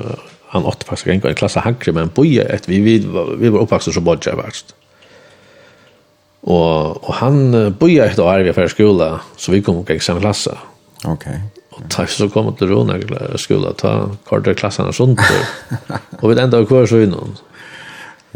han 0.48 0.66
åtta 0.66 0.86
faktiskt 0.86 1.26
en 1.26 1.36
klass 1.36 1.56
hankre 1.56 1.92
men 1.92 2.10
boja 2.14 2.44
ett 2.44 2.70
vi 2.70 2.80
vi 2.80 3.08
vi 3.38 3.50
var 3.50 3.60
uppvuxna 3.60 3.94
så 3.94 4.02
bodja 4.02 4.36
jag. 4.36 4.76
Og, 6.48 7.04
og 7.04 7.14
han 7.20 7.76
bøyer 7.80 8.14
et 8.14 8.20
år 8.24 8.46
vi 8.46 8.56
var 8.56 8.70
i 8.70 8.72
skola, 8.72 9.10
så 9.36 9.52
vi 9.52 9.62
kom 9.66 9.82
ikke 9.84 10.04
samme 10.04 10.24
klasse. 10.24 10.56
Ok. 11.08 11.28
Og 11.78 11.84
ta, 11.92 12.08
så 12.10 12.30
kom 12.34 12.50
til 12.58 12.72
Rona 12.72 12.98
skola, 13.38 13.74
ta 13.78 13.94
kortere 14.26 14.58
klassene 14.58 14.94
sånt. 14.96 15.22
og 16.22 16.26
vi 16.32 16.40
enda 16.40 16.64
kvar 16.66 16.88
så 16.90 17.04
innom. 17.04 17.36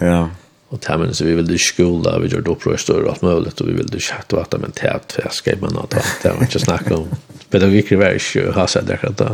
Ja. 0.02 0.28
Og 0.71 0.80
ta 0.80 0.95
men 1.00 1.13
så 1.15 1.26
vi 1.28 1.34
ville 1.36 1.56
ikke 1.58 1.74
skola, 1.74 2.17
vi 2.24 2.30
gjorde 2.32 2.54
opprøst 2.54 2.91
og 2.93 3.08
alt 3.12 3.24
mulig, 3.26 3.52
og 3.52 3.67
vi 3.67 3.76
ville 3.76 3.97
ikke 3.97 4.19
hatt 4.21 4.36
vatt, 4.38 4.56
men 4.62 4.76
ta 4.78 4.93
for 5.02 5.26
jeg 5.26 5.38
skrev 5.39 5.63
med 5.65 5.76
noe, 5.76 5.88
det 5.91 6.32
var 6.32 6.45
ikke 6.45 6.63
snakk 6.63 6.91
om. 6.95 7.10
Pedagogikere 7.52 8.00
var 8.00 8.19
ikke 8.19 8.54
ha 8.56 8.67
seg 8.71 8.88
der 8.88 9.04
da. 9.19 9.34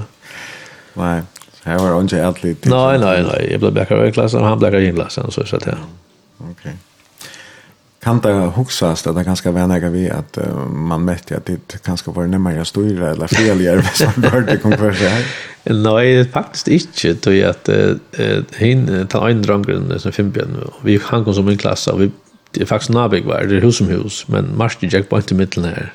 Nei, 0.97 1.17
her 1.67 1.83
var 1.83 1.93
det 1.93 2.07
ikke 2.07 2.25
alt 2.25 2.43
litt. 2.45 2.65
Nei, 2.71 2.97
nei, 3.03 3.15
nei, 3.27 3.41
jeg 3.51 3.61
ble 3.61 3.73
blekker 3.75 4.07
i 4.07 4.15
klassen, 4.15 4.41
og 4.41 4.49
han 4.49 4.57
ble 4.57 4.71
blekker 4.71 4.87
i 4.87 4.95
klassen, 4.97 5.29
så 5.33 5.43
jeg 5.43 5.51
sa 5.51 5.61
til 5.61 5.77
han. 5.77 5.93
Okay 6.53 6.73
kan 8.07 8.19
det 8.19 8.51
huxas 8.55 9.07
att 9.07 9.15
det 9.15 9.23
ganska 9.23 9.51
vänner 9.51 9.89
vi 9.89 10.09
att 10.09 10.37
uh, 10.37 10.65
man 10.69 11.05
mätte 11.05 11.37
att 11.37 11.45
det 11.45 11.83
kanske 11.83 12.11
var 12.11 12.27
närmare 12.27 12.65
styra 12.65 13.11
eller 13.11 13.27
fel 13.27 13.61
gör 13.61 13.75
vad 13.75 13.95
som 13.95 14.21
bör 14.21 14.41
det 14.41 14.57
konkurs 14.57 15.01
här. 15.01 15.25
Nej, 15.63 16.25
faktiskt 16.25 16.67
inte 16.67 17.29
då 17.29 17.49
att 17.49 17.69
uh, 17.69 18.43
hin 18.57 19.07
tar 19.09 19.29
en 19.29 19.41
drömgrund 19.41 20.01
som 20.01 20.11
Finnbjörn 20.11 20.55
och 20.55 20.87
vi 20.87 20.99
han 21.03 21.23
kom 21.23 21.33
som 21.33 21.47
en 21.47 21.57
klass 21.57 21.87
och 21.87 22.01
vi 22.01 22.11
det 22.51 22.61
är 22.61 22.65
faktiskt 22.65 22.89
nabig 22.89 23.25
var 23.25 23.43
det 23.43 23.57
är 23.57 23.61
hus 23.61 23.77
som 23.77 23.87
hus 23.87 24.27
men 24.27 24.57
marsch 24.57 24.77
jag 24.81 25.09
på 25.09 25.19
i 25.31 25.33
mitten 25.33 25.63
där. 25.63 25.93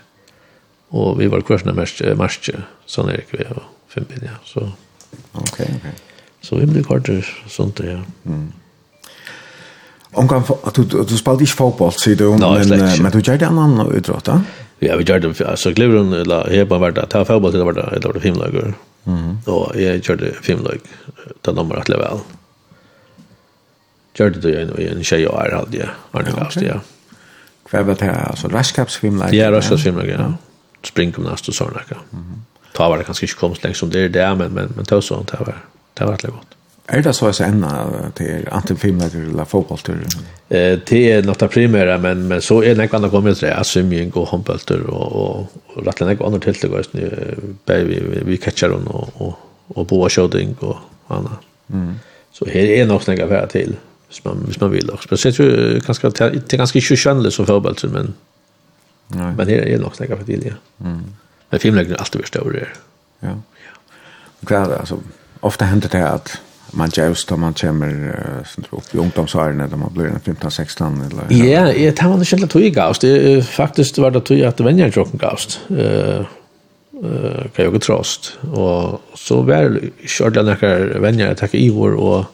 Och 0.89 1.21
vi 1.21 1.27
var 1.27 1.41
kursna 1.41 1.73
mest 1.73 2.03
marsch 2.17 2.51
sån 2.87 3.09
är 3.09 3.25
vi 3.31 3.45
och 3.45 3.63
Finnbjörn 3.89 4.21
ja 4.23 4.37
så. 4.45 4.61
Okej, 5.33 5.75
okej. 5.79 5.93
Så 6.41 6.57
vi 6.57 6.67
blev 6.67 6.85
kvar 6.85 6.99
sånt 7.49 7.77
där 7.77 7.87
ja. 7.87 8.31
Mm 8.31 8.53
kan 10.13 10.45
du, 10.77 10.83
du 11.09 11.15
spalt 11.17 11.41
ikke 11.41 11.57
fotboll 11.57 11.93
så 11.97 12.13
du, 12.19 12.27
men, 12.37 12.69
men 13.03 13.13
du 13.13 13.21
gör 13.21 13.39
det 13.39 13.47
en 13.49 13.59
annen 13.59 13.89
utråd. 13.97 14.29
Ja, 14.83 14.97
vi 14.97 15.07
gjør 15.09 15.23
det, 15.25 15.41
altså 15.41 15.73
Glivron, 15.73 16.13
jeg 16.13 16.69
bare 16.69 16.91
vært 16.91 17.01
ta 17.11 17.23
fotball 17.25 17.53
til 17.55 17.63
det 17.63 17.69
var 17.71 17.79
det, 17.79 17.87
det 18.03 18.11
var 18.11 18.19
det 18.19 18.23
filmlager, 18.25 18.73
og 19.47 19.77
jeg 19.79 20.03
gjør 20.03 20.21
det 20.21 20.33
filmlag, 20.45 20.85
ta 21.43 21.55
nummer 21.57 21.81
at 21.81 21.89
level. 21.89 22.21
Gjør 24.19 24.35
det 24.35 24.43
det 24.45 24.55
i 24.83 24.89
en 24.91 25.05
tjej 25.07 25.25
og 25.31 25.39
er, 25.41 25.57
hadde 25.57 25.79
jeg, 25.81 25.93
Arne 26.13 26.37
Gavst, 26.37 26.61
ja. 26.61 26.83
Hva 27.71 27.85
var 27.89 27.97
det, 27.97 28.11
altså 28.13 28.51
raskapsfilmlag? 28.53 29.33
Ja, 29.33 29.49
raskapsfilmlag, 29.55 30.11
ja. 30.13 30.33
Springkomnast 30.85 31.49
og 31.49 31.57
sånne, 31.57 31.87
ja. 31.89 32.03
Ta 32.77 32.89
var 32.89 33.01
det 33.01 33.09
kanskje 33.09 33.31
ikke 33.31 33.47
komst 33.47 33.65
lengst 33.65 33.81
som 33.81 33.93
det 33.93 34.11
er 34.11 34.13
det, 34.13 34.27
men, 34.37 34.53
men, 34.53 34.75
men, 34.77 34.83
men, 34.83 34.85
men, 34.85 34.99
men, 34.99 35.07
men, 35.17 35.23
det 35.23 35.39
men, 35.39 35.47
men, 35.47 35.55
men, 35.55 35.63
men, 36.03 36.27
men, 36.27 36.33
men, 36.37 36.62
Er 36.87 37.03
det 37.03 37.13
så 37.13 37.27
att 37.27 37.41
ända 37.41 37.89
till 38.15 38.49
antingen 38.51 38.81
filmläger 38.81 39.21
eller 39.21 39.45
fotbollstur? 39.45 40.07
Eh 40.49 40.79
det 40.87 41.13
är 41.13 41.23
något 41.23 41.51
primära 41.51 41.99
men 41.99 42.29
men 42.29 42.43
så 42.43 42.63
är 42.63 42.75
det 42.75 42.89
kan 42.89 43.03
det 43.03 43.09
kommer 43.09 43.35
till 43.35 43.51
att 43.51 43.67
simma 43.67 44.05
gå 44.05 44.25
handbollstur 44.25 44.87
och 44.87 45.39
och 45.67 45.87
rättligen 45.87 46.17
något 46.17 46.27
annat 46.27 46.43
till 46.43 46.53
det 46.61 46.69
går 46.69 46.85
nu 46.91 47.37
vi 47.67 48.23
vi 48.25 48.37
catchar 48.37 48.71
hon 48.71 48.87
och 48.87 49.09
och 49.15 49.39
och 49.67 49.87
boa 49.87 50.09
shooting 50.09 50.57
och 50.61 50.77
annat. 51.09 51.41
Mm. 51.73 51.95
Så 52.33 52.47
här 52.47 52.65
är 52.65 52.87
något 52.87 53.07
några 53.07 53.27
värd 53.27 53.49
till 53.49 53.77
hvis 54.09 54.25
man 54.25 54.45
hvis 54.47 54.61
man 54.61 54.71
vill 54.71 54.91
också. 54.91 55.07
Speciellt 55.07 55.39
ju 55.39 55.81
ganska 55.87 56.11
till 56.11 56.59
ganska 56.59 56.81
tjusjönligt 56.81 57.35
som 57.35 57.47
fotbollstur 57.47 57.89
men 57.89 58.15
Nej. 59.09 59.35
Men 59.37 59.47
det 59.47 59.75
är 59.75 59.79
något 59.79 60.01
några 60.01 60.15
värd 60.17 60.27
till 60.27 60.45
ja. 60.47 60.87
Mm. 60.87 61.03
Men 61.51 61.61
filmläger 61.61 61.95
är 61.95 61.99
alltid 61.99 62.27
större. 62.27 62.69
Ja. 63.21 63.29
Ja. 63.29 64.47
Kvar 64.47 64.77
alltså 64.81 64.99
ofta 65.41 65.65
händer 65.65 65.89
det 65.93 66.09
att 66.09 66.41
man 66.73 66.91
just 66.97 67.29
då 67.29 67.37
man 67.37 67.55
kommer 67.55 67.89
uh, 67.89 68.65
upp 68.71 68.95
i 68.95 68.99
ungdomsåren 68.99 69.57
när 69.57 69.77
man 69.77 69.93
blir 69.95 70.07
15-16 70.25 71.07
eller 71.07 71.45
Ja, 71.45 71.45
jeg 71.45 71.81
jag 71.81 71.97
tar 71.97 72.09
man 72.09 72.25
inte 72.33 72.47
tog 72.47 72.63
gavst. 72.63 73.01
Det 73.01 73.35
är 73.35 73.43
faktiskt 73.43 73.99
var 73.99 74.11
det 74.11 74.21
tog 74.21 74.43
att 74.43 74.61
vänja 74.61 74.89
jocken 74.89 75.19
gavst. 75.19 75.61
Eh 75.71 75.77
uh, 75.77 76.27
uh, 77.05 77.49
kan 77.55 77.65
jag 77.65 77.81
trost 77.83 78.39
och 78.53 79.01
så 79.15 79.43
väl 79.43 79.91
körde 80.07 80.43
några 80.43 81.01
vänner 81.01 81.27
jeg 81.27 81.37
tacka 81.37 81.59
i 81.59 81.71
vår 81.71 81.93
och 81.95 82.25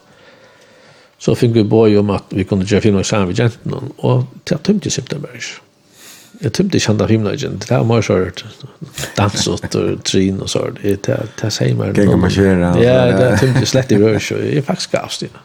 så 1.17 1.35
fick 1.35 1.55
vi 1.55 1.63
boj 1.63 1.97
om 1.97 2.09
att 2.09 2.23
vi 2.29 2.43
kunde 2.43 2.65
göra 2.65 2.81
film 2.81 2.95
och 2.95 3.05
samarbete 3.05 3.51
och 3.97 4.23
till 4.43 4.55
att 4.55 4.63
tömte 4.63 4.89
september. 4.89 5.29
Jag 6.41 6.53
tyckte 6.53 6.77
det 6.77 6.79
kända 6.79 7.05
himlagen. 7.05 7.57
Det 7.59 7.69
där 7.69 7.83
mer 7.83 8.01
kört 8.01 8.45
dans 9.15 9.47
og 9.47 9.59
trin 10.03 10.41
og 10.41 10.49
så. 10.49 10.69
Det 10.83 11.03
det 11.05 11.27
det 11.41 11.51
säger 11.51 11.75
man. 11.75 11.93
Kan 11.93 12.19
man 12.19 12.29
köra. 12.29 12.83
Ja, 12.83 13.05
det 13.05 13.37
tyckte 13.39 13.65
slett 13.65 13.91
i 13.91 13.97
rör 13.97 14.19
Jeg 14.31 14.57
er 14.57 14.61
faktisk 14.61 14.91
gavst 14.91 15.21
inne. 15.21 15.39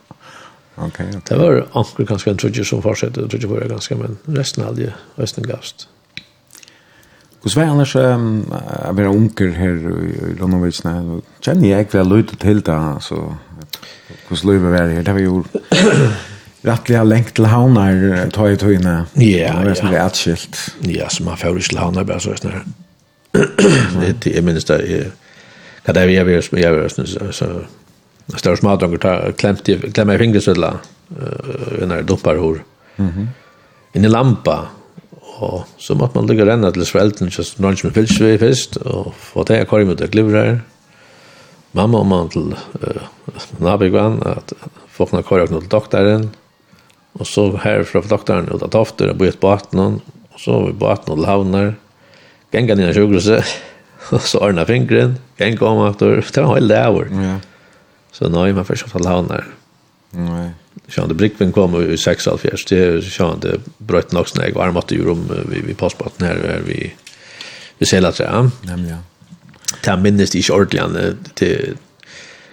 Okej. 0.76 1.06
Det 1.28 1.38
var 1.38 1.66
anker 1.72 2.04
ganske 2.04 2.30
en 2.30 2.36
trudje 2.36 2.64
som 2.64 2.82
fortsatte 2.82 3.20
och 3.20 3.30
trudje 3.30 3.48
var 3.48 3.60
ganske, 3.60 3.94
men 3.94 4.18
resten 4.24 4.64
hade 4.64 4.80
ju 4.80 4.90
resten 5.16 5.44
gavst. 5.44 5.88
Och 7.42 7.50
så 7.50 7.60
var 7.60 7.66
annars 7.66 7.96
um, 7.96 8.52
jag 8.84 8.92
var 8.92 9.06
onkel 9.06 9.52
här 9.52 9.70
i 9.70 10.40
Ronovits 10.40 10.84
när 10.84 11.20
känner 11.40 11.68
jag 11.68 11.92
väl 11.92 12.16
lite 12.16 12.36
till 12.36 12.60
det, 12.60 12.96
så 13.00 13.34
hur 14.28 14.36
skulle 14.36 14.52
det 14.52 14.58
vara 14.58 14.76
här 14.76 15.02
det 15.02 15.12
var 15.12 15.20
ju 15.20 15.42
rettelig 16.64 17.04
lengt 17.06 17.34
till 17.34 17.46
havnar 17.46 18.30
ta 18.32 18.48
i 18.50 18.56
tøyne. 18.56 19.06
Ja, 19.14 19.38
ja. 19.38 19.64
Det 19.64 19.82
är 19.82 19.92
er 19.92 20.06
atskilt. 20.06 20.74
Ja, 20.80 21.08
så 21.08 21.24
man 21.24 21.36
får 21.36 21.56
ikke 21.56 21.68
til 21.68 21.78
havnar 21.78 22.04
bare 22.04 22.20
så 22.20 22.36
snart. 22.36 22.64
Det 24.22 24.36
er 24.36 24.42
minst 24.42 24.68
det 24.72 25.12
er 25.84 25.92
det 25.92 26.08
vi 26.08 26.16
er 26.16 26.24
vi 26.24 26.34
er 26.34 26.52
vi 26.52 26.62
er 26.62 27.32
så 27.32 27.48
større 28.36 28.56
smadronger 28.56 28.98
tar 28.98 29.32
klemt 29.32 29.68
i 29.68 29.76
klemmer 29.76 30.14
i 30.14 30.18
fingrestødla 30.18 30.70
uh, 30.70 31.86
når 31.86 32.02
dumpar 32.02 32.36
hår. 32.36 32.58
Mm 32.96 33.08
-hmm. 33.08 34.08
Lampa 34.08 34.68
og 35.38 35.64
så 35.78 35.94
måtte 35.94 36.18
man 36.18 36.26
ligge 36.26 36.44
renna 36.44 36.70
til 36.70 36.86
svelten 36.86 37.30
så 37.30 37.42
noen 37.58 37.76
som 37.76 37.92
fyllt 37.92 38.20
vi 38.20 38.38
først 38.38 38.76
og 38.76 39.14
få 39.18 39.44
det 39.44 39.56
jeg 39.56 39.66
kommer 39.66 39.94
til 39.94 40.10
glivrar 40.10 40.60
mamma 41.72 41.98
og 41.98 42.06
man 42.06 42.28
til 42.28 42.54
uh, 42.82 43.02
nabigvann 43.58 44.22
at 44.26 44.52
folkene 44.88 45.22
kommer 45.22 45.46
til 45.46 45.68
doktoren 45.70 46.30
Og 47.14 47.28
så 47.30 47.46
her 47.62 47.84
fra 47.86 48.02
doktoren 48.10 48.50
ut 48.50 48.62
av 48.64 48.72
Tofter, 48.74 49.12
og 49.12 49.20
bøyde 49.20 49.38
baten 49.42 49.80
18, 49.80 50.00
og 50.34 50.40
så 50.42 50.56
var 50.56 50.66
vi 50.66 50.78
baten 50.80 51.12
18 51.14 51.20
til 51.20 51.28
Havnar, 51.30 51.70
genga 52.54 52.76
nina 52.78 52.94
sjukhuset, 52.96 53.54
og 54.14 54.24
så 54.26 54.42
ordna 54.42 54.66
fingren, 54.68 55.18
genga 55.38 55.68
om 55.70 55.84
aftur, 55.86 56.18
det 56.34 56.42
var 56.42 56.58
veldig 56.58 56.80
avur. 56.80 57.12
Ja. 57.22 57.38
Så 58.14 58.30
nøy, 58.30 58.52
man 58.54 58.66
først 58.66 58.90
til 58.90 59.10
Havnar. 59.10 59.48
Nei. 60.18 60.52
Sjående 60.90 61.14
Brickvin 61.16 61.52
kom 61.54 61.74
i 61.78 61.96
76, 61.96 62.66
det 62.68 62.78
er 62.78 63.00
sjående 63.06 63.56
brøyt 63.78 64.12
nok 64.14 64.28
sånn 64.28 64.42
jeg 64.44 64.56
var 64.56 64.68
armatt 64.68 64.92
i 64.92 64.98
rom 65.00 65.22
vi, 65.48 65.62
vi 65.64 65.76
postbaten 65.78 66.26
her, 66.26 66.40
her 66.50 66.64
vi, 66.66 66.90
vi 67.78 67.88
selatræ. 67.88 68.26
Nemlig, 68.68 68.96
ja. 68.96 69.00
Det 69.84 69.94
minnes 70.02 70.34
ikke 70.36 70.54
ordentlig, 70.54 71.14
det, 71.40 71.50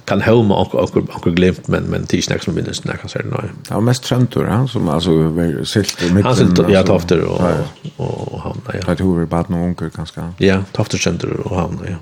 kan 0.05 0.21
homa 0.21 0.55
och 0.55 0.75
och 0.75 0.97
och 1.27 1.35
glimt 1.35 1.67
men 1.67 1.83
men 1.83 2.05
tisdag 2.05 2.39
som 2.39 2.55
minns 2.55 2.83
när 2.85 2.95
kan 2.95 3.09
säga 3.09 3.25
nej. 3.31 3.51
Ja 3.69 3.79
mest 3.79 4.03
tröntor 4.03 4.45
han 4.45 4.67
som 4.67 4.89
alltså 4.89 5.11
silt 5.65 6.03
i 6.03 6.05
mitten. 6.05 6.23
Han 6.23 6.35
silt 6.35 6.59
ja 6.69 6.83
tofter 6.83 7.21
och 7.21 7.41
och 7.97 8.41
han 8.41 8.61
ja. 8.65 8.79
Jag 8.87 8.97
tror 8.97 9.25
bara 9.25 9.45
någon 9.47 9.61
onkel 9.61 9.89
kanske. 9.89 10.21
Ja, 10.37 10.63
tofter 10.71 10.97
Trentor 10.97 11.41
och 11.45 11.57
han 11.57 11.79
ja. 11.89 11.95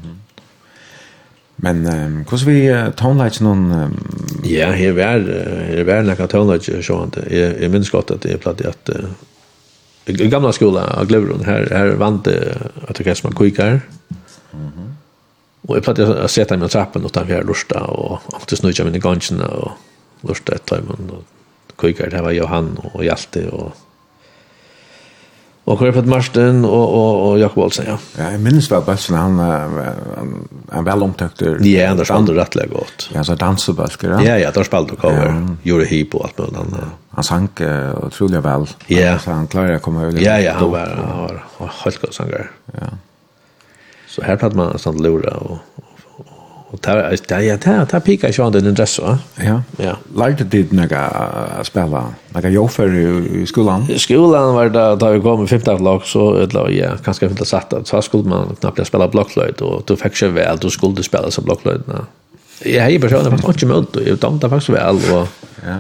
Men 1.55 1.85
hur 2.29 2.37
hur 2.37 2.45
vi 2.45 2.91
tonlights 2.95 3.41
någon 3.41 3.91
ja, 4.43 4.71
här 4.71 4.91
var 4.91 5.03
här 5.03 6.03
var 6.03 6.15
kan 6.15 6.27
tonlights 6.27 6.87
så 6.87 6.97
han 6.97 7.09
det 7.09 7.65
är 7.65 7.69
minns 7.69 7.89
gott 7.89 8.11
att 8.11 8.21
det 8.21 8.31
är 8.31 8.37
platt 8.37 8.65
att 8.65 8.89
i 10.05 10.27
gamla 10.27 10.51
skolan 10.51 10.89
av 10.89 11.05
Glevron 11.05 11.45
här 11.45 11.67
här 11.71 11.87
vant 11.87 12.27
att 12.87 12.95
det 12.95 13.03
kanske 13.03 13.27
man 13.27 13.37
kikar. 13.37 13.81
Mhm. 14.51 14.95
Och 15.69 15.75
jeg 15.77 15.85
pratade 15.85 16.23
å 16.25 16.29
sette 16.31 16.57
meg 16.57 16.71
i 16.71 16.73
trappen 16.73 17.03
utanför 17.05 17.43
Lursta 17.45 17.83
och 17.85 18.33
åkte 18.33 18.57
snudja 18.57 18.85
mig 18.85 18.95
i 18.97 18.99
gången 18.99 19.41
och 19.41 19.71
Lursta 20.25 20.55
ett 20.55 20.65
tag 20.65 20.89
och 20.89 21.93
det 22.09 22.21
var 22.21 22.31
Johan 22.31 22.77
och 22.93 23.05
Hjalte 23.05 23.47
och 23.49 23.71
Och 25.69 25.81
Rupert 25.81 26.05
Marsten 26.05 26.65
och 26.65 26.93
och 26.93 27.29
och 27.29 27.39
Jakob 27.39 27.63
Olsen 27.63 27.85
ja. 27.87 27.97
Ja, 28.17 28.31
jag 28.31 28.41
minns 28.41 28.71
väl 28.71 28.81
bäst 28.81 29.09
han 29.09 29.39
han, 29.39 29.75
han 30.69 30.83
väl 30.83 31.03
omtäckt. 31.03 31.41
Ja, 31.59 31.89
Anders 31.89 32.11
Ander 32.11 32.33
rettelig 32.33 32.69
godt. 32.71 33.09
Ja, 33.13 33.23
så 33.23 33.35
dansbulkar. 33.35 34.23
Ja, 34.25 34.37
ja, 34.37 34.51
där 34.51 34.63
spelade 34.63 34.93
och 34.93 34.99
cover. 34.99 35.47
Gjorde 35.63 35.85
hip 35.85 36.15
och 36.15 36.29
med 36.37 36.47
möjligt 36.53 36.73
annat. 36.73 36.89
Han 37.09 37.23
sank 37.23 37.61
otroligt 38.03 38.45
väl. 38.45 38.65
Ja, 38.87 39.19
så 39.19 39.31
han 39.31 39.47
klarade 39.47 39.75
att 39.75 39.81
komma 39.81 40.01
över. 40.03 40.21
Ja, 40.21 40.39
ja, 40.39 40.53
han 40.53 40.71
var 40.71 41.39
han 41.57 41.69
helt 41.83 42.01
god 42.01 42.13
sångare. 42.13 42.47
Ja. 42.65 42.87
Så 44.09 44.21
här 44.21 44.35
pratar 44.35 44.57
man 44.57 44.79
sånt 44.79 44.99
lura 44.99 45.33
och 45.33 45.57
och 46.71 46.81
ta 46.81 47.17
ta 47.27 47.41
ja 47.41 47.57
ta 47.57 47.85
ta 47.85 47.99
pika 47.99 48.29
ju 48.29 48.49
den 48.49 48.73
dress 48.73 48.99
va 48.99 49.17
Ja. 49.35 49.61
Ja. 49.77 49.95
Lärde 50.15 50.43
det 50.43 50.71
några 50.71 51.63
spela. 51.63 52.05
Några 52.29 52.49
jobb 52.49 52.69
för 52.69 52.95
i 53.35 53.45
skolan. 53.45 53.85
I 53.89 53.99
skolan 53.99 54.53
var 54.53 54.69
det 54.69 54.95
då 54.95 55.11
vi 55.11 55.19
kom 55.21 55.43
i 55.43 55.47
5 55.47 55.83
lag 55.83 56.03
så 56.05 56.35
eller 56.35 56.69
ja, 56.69 56.91
kanske 57.03 57.25
inte 57.25 57.45
satt 57.45 57.73
så 57.83 58.01
skulle 58.01 58.29
man 58.29 58.55
knappt 58.59 58.87
spela 58.87 59.07
blocklöjt 59.07 59.61
och 59.61 59.83
då 59.85 59.95
fick 59.95 60.21
jag 60.21 60.29
väl 60.29 60.57
då 60.57 60.69
skulle 60.69 60.95
du 60.95 61.03
spela 61.03 61.31
så 61.31 61.41
blocklöjtna. 61.41 62.05
Jag 62.65 62.83
hej 62.83 62.99
personen 62.99 63.37
fast 63.37 63.47
inte 63.47 63.65
möjligt 63.65 63.95
och 63.95 64.03
jag 64.07 64.19
tänkte 64.19 64.49
faktiskt 64.49 64.69
väl 64.69 64.95
och 64.95 65.27
ja. 65.65 65.75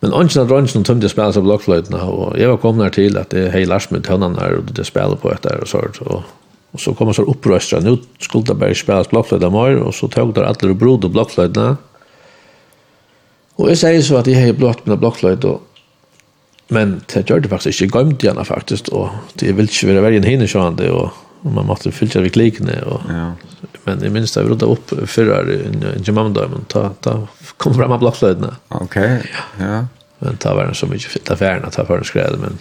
Men 0.00 0.12
ongen 0.12 0.40
av 0.40 0.46
dronjen 0.48 0.84
tømte 0.84 1.04
jeg 1.04 1.12
spela 1.12 1.32
seg 1.32 1.44
blokfløytene, 1.44 1.98
og 2.00 2.38
jeg 2.40 2.48
var 2.48 2.56
kommet 2.56 2.86
her 2.86 2.94
til 2.94 3.18
at 3.20 3.34
jeg 3.36 3.50
hei 3.52 3.66
Lars 3.68 3.90
med 3.90 4.06
tønnene 4.06 4.40
her, 4.40 4.54
og 4.56 4.70
det 4.76 4.86
spela 4.88 5.18
på 5.20 5.28
etter 5.28 5.60
og 5.60 5.68
sånt, 5.68 6.00
og 6.06 6.22
Och 6.70 6.80
så 6.80 6.94
kommer 6.94 7.12
så 7.12 7.22
uppröstra 7.22 7.80
nu 7.80 7.98
skulle 8.18 8.44
det 8.44 8.54
bara 8.54 8.74
spelas 8.74 9.10
blockflöjta 9.10 9.50
mer 9.50 9.76
och 9.76 9.94
så 9.94 10.08
tog 10.08 10.34
där 10.34 10.42
alla 10.42 10.74
brod 10.74 11.04
och 11.04 11.10
blockflöjta. 11.10 11.76
Och 13.54 13.70
jag 13.70 13.78
säger 13.78 14.02
så 14.02 14.16
att 14.16 14.26
jag 14.26 14.46
har 14.46 14.52
blott 14.52 14.86
med 14.86 14.98
blockflöjta 14.98 15.58
men 16.72 17.00
det 17.14 17.30
gjorde 17.30 17.48
faktiskt 17.48 17.82
inte 17.82 17.98
gömt 17.98 18.22
gärna 18.22 18.44
faktiskt 18.44 18.88
och 18.88 19.08
det 19.34 19.52
vill 19.52 19.68
inte 19.82 19.86
vara 19.86 20.00
vägen 20.00 20.22
hinner 20.22 20.46
så 20.46 20.58
han 20.60 20.90
och 20.90 21.10
man 21.42 21.66
måste 21.66 21.92
fylla 21.92 22.20
vid 22.20 22.36
liknande 22.36 22.82
och 22.82 23.00
ja. 23.08 23.32
men 23.84 24.04
i 24.04 24.08
minst 24.10 24.36
jag 24.36 24.50
rodde 24.50 24.66
upp 24.66 25.10
förra 25.10 25.40
en 25.40 26.02
Jamamda 26.04 26.48
men 26.48 26.64
ta 26.64 26.90
ta 27.00 27.26
kom 27.56 27.74
fram 27.74 27.92
av 27.92 27.98
blockflödena. 27.98 28.56
Okej. 28.68 29.16
Okay. 29.16 29.66
Ja. 29.66 29.86
Men 30.18 30.36
ta 30.36 30.54
var 30.54 30.72
så 30.72 30.86
mycket 30.86 31.10
fitta 31.10 31.36
färna 31.36 31.70
ta 31.70 31.84
för 31.84 32.02
skräd 32.02 32.34
men 32.40 32.58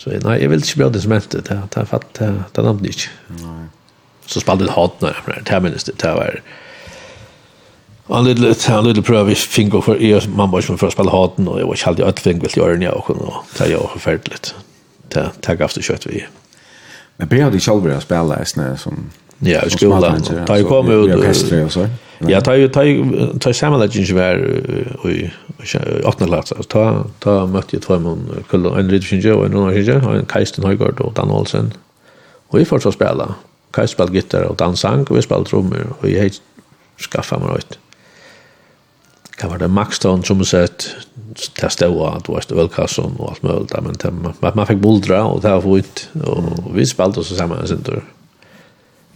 Så 0.00 0.10
nej, 0.10 0.42
jag 0.42 0.48
vill 0.48 0.58
inte 0.58 0.76
bli 0.76 0.88
det 0.88 1.00
som 1.00 1.12
inte 1.12 1.40
Det 1.40 1.76
har 1.76 1.84
fatt, 1.84 2.14
det 2.14 2.62
namnet 2.62 2.86
inte. 2.86 3.08
Så 4.26 4.40
spelade 4.40 4.64
det 4.64 4.70
hat 4.70 5.00
när 5.00 5.22
det 5.44 5.50
här 5.50 5.60
minns 5.60 5.84
det. 5.84 5.98
Det 5.98 6.40
var 8.06 8.18
en 8.18 8.24
liten, 8.24 8.74
en 8.74 8.84
liten 8.84 9.02
pröv 9.02 9.26
vi 9.26 9.34
fick 9.34 9.72
för 9.84 10.02
er 10.02 10.28
mamma 10.28 10.62
som 10.62 10.78
först 10.78 10.92
spelade 10.92 11.16
haten 11.16 11.48
och 11.48 11.60
jag 11.60 11.66
var 11.66 11.74
kallad 11.74 12.00
att 12.00 12.18
ett 12.18 12.26
väl 12.26 12.40
vill 12.40 12.56
göra 12.56 12.76
och 12.76 12.82
jag 12.82 13.04
det 13.06 13.42
ta 13.56 13.66
jag 13.66 13.90
förfärligt. 13.90 14.54
Det 15.08 15.46
här 15.46 15.54
gav 15.54 15.70
det 15.74 15.82
kött 15.82 16.06
vi. 16.06 16.26
Men 17.16 17.28
Bea 17.28 17.44
hade 17.44 17.60
själv 17.60 17.96
att 17.96 18.02
spela 18.02 18.44
som 18.76 19.10
Ja, 19.40 19.62
i 19.66 19.70
skolan. 19.70 20.22
Ta 20.46 20.58
ju 20.58 20.64
kom 20.64 20.90
ut. 20.90 21.16
Orkester 21.16 21.64
och 21.64 21.72
så. 21.72 21.86
Ja, 22.18 22.40
ta 22.40 22.56
ju 22.56 22.68
ta 22.68 22.84
ju 22.84 23.26
ta 23.40 23.52
sammanläggning 23.52 24.14
var 24.14 24.36
i 25.10 25.30
åttna 26.04 26.26
klass. 26.26 26.52
Ta 26.68 27.04
ta 27.18 27.46
mötte 27.46 27.76
jag 27.76 27.82
två 27.82 27.98
man 27.98 28.44
kull 28.50 28.66
en 28.66 28.90
Richard 28.90 29.26
og 29.32 29.46
en 29.46 29.56
annan 29.56 29.74
Richard 29.74 30.04
og 30.04 30.16
en 30.16 30.26
Kajsten 30.26 30.64
Højgaard 30.64 31.00
og 31.00 31.16
Dan 31.16 31.30
Olsen. 31.30 31.72
Og 32.48 32.58
vi 32.58 32.64
fortsatt 32.64 32.94
spela. 32.94 33.34
Kajsten 33.72 33.96
spalt 33.96 34.12
gitarr 34.12 34.50
og 34.50 34.58
Dan 34.58 34.76
sang 34.76 35.10
og 35.10 35.16
vi 35.16 35.22
spalt 35.22 35.48
trommer, 35.48 35.96
og 36.00 36.10
jeg 36.10 36.20
heit 36.20 36.42
skaffa 36.98 37.38
meg 37.38 37.56
rätt. 37.56 37.78
Kan 39.38 39.50
var 39.50 39.58
det 39.58 39.70
Max 39.70 39.96
Stone 39.96 40.24
som 40.24 40.44
sett 40.44 40.96
testa 41.54 41.86
att 41.86 42.24
du 42.24 42.32
var 42.32 42.54
velkasson 42.54 43.16
og 43.18 43.28
alt 43.30 43.42
mulig, 43.42 44.12
men 44.12 44.34
man 44.54 44.66
fikk 44.66 44.82
buldra 44.82 45.24
og 45.24 45.42
det 45.42 45.50
var 45.50 45.60
fint 45.60 46.08
og 46.24 46.74
vi 46.74 46.86
spalt 46.86 47.18
oss 47.18 47.36
samman 47.36 47.66
sen 47.66 47.82
då 47.82 48.02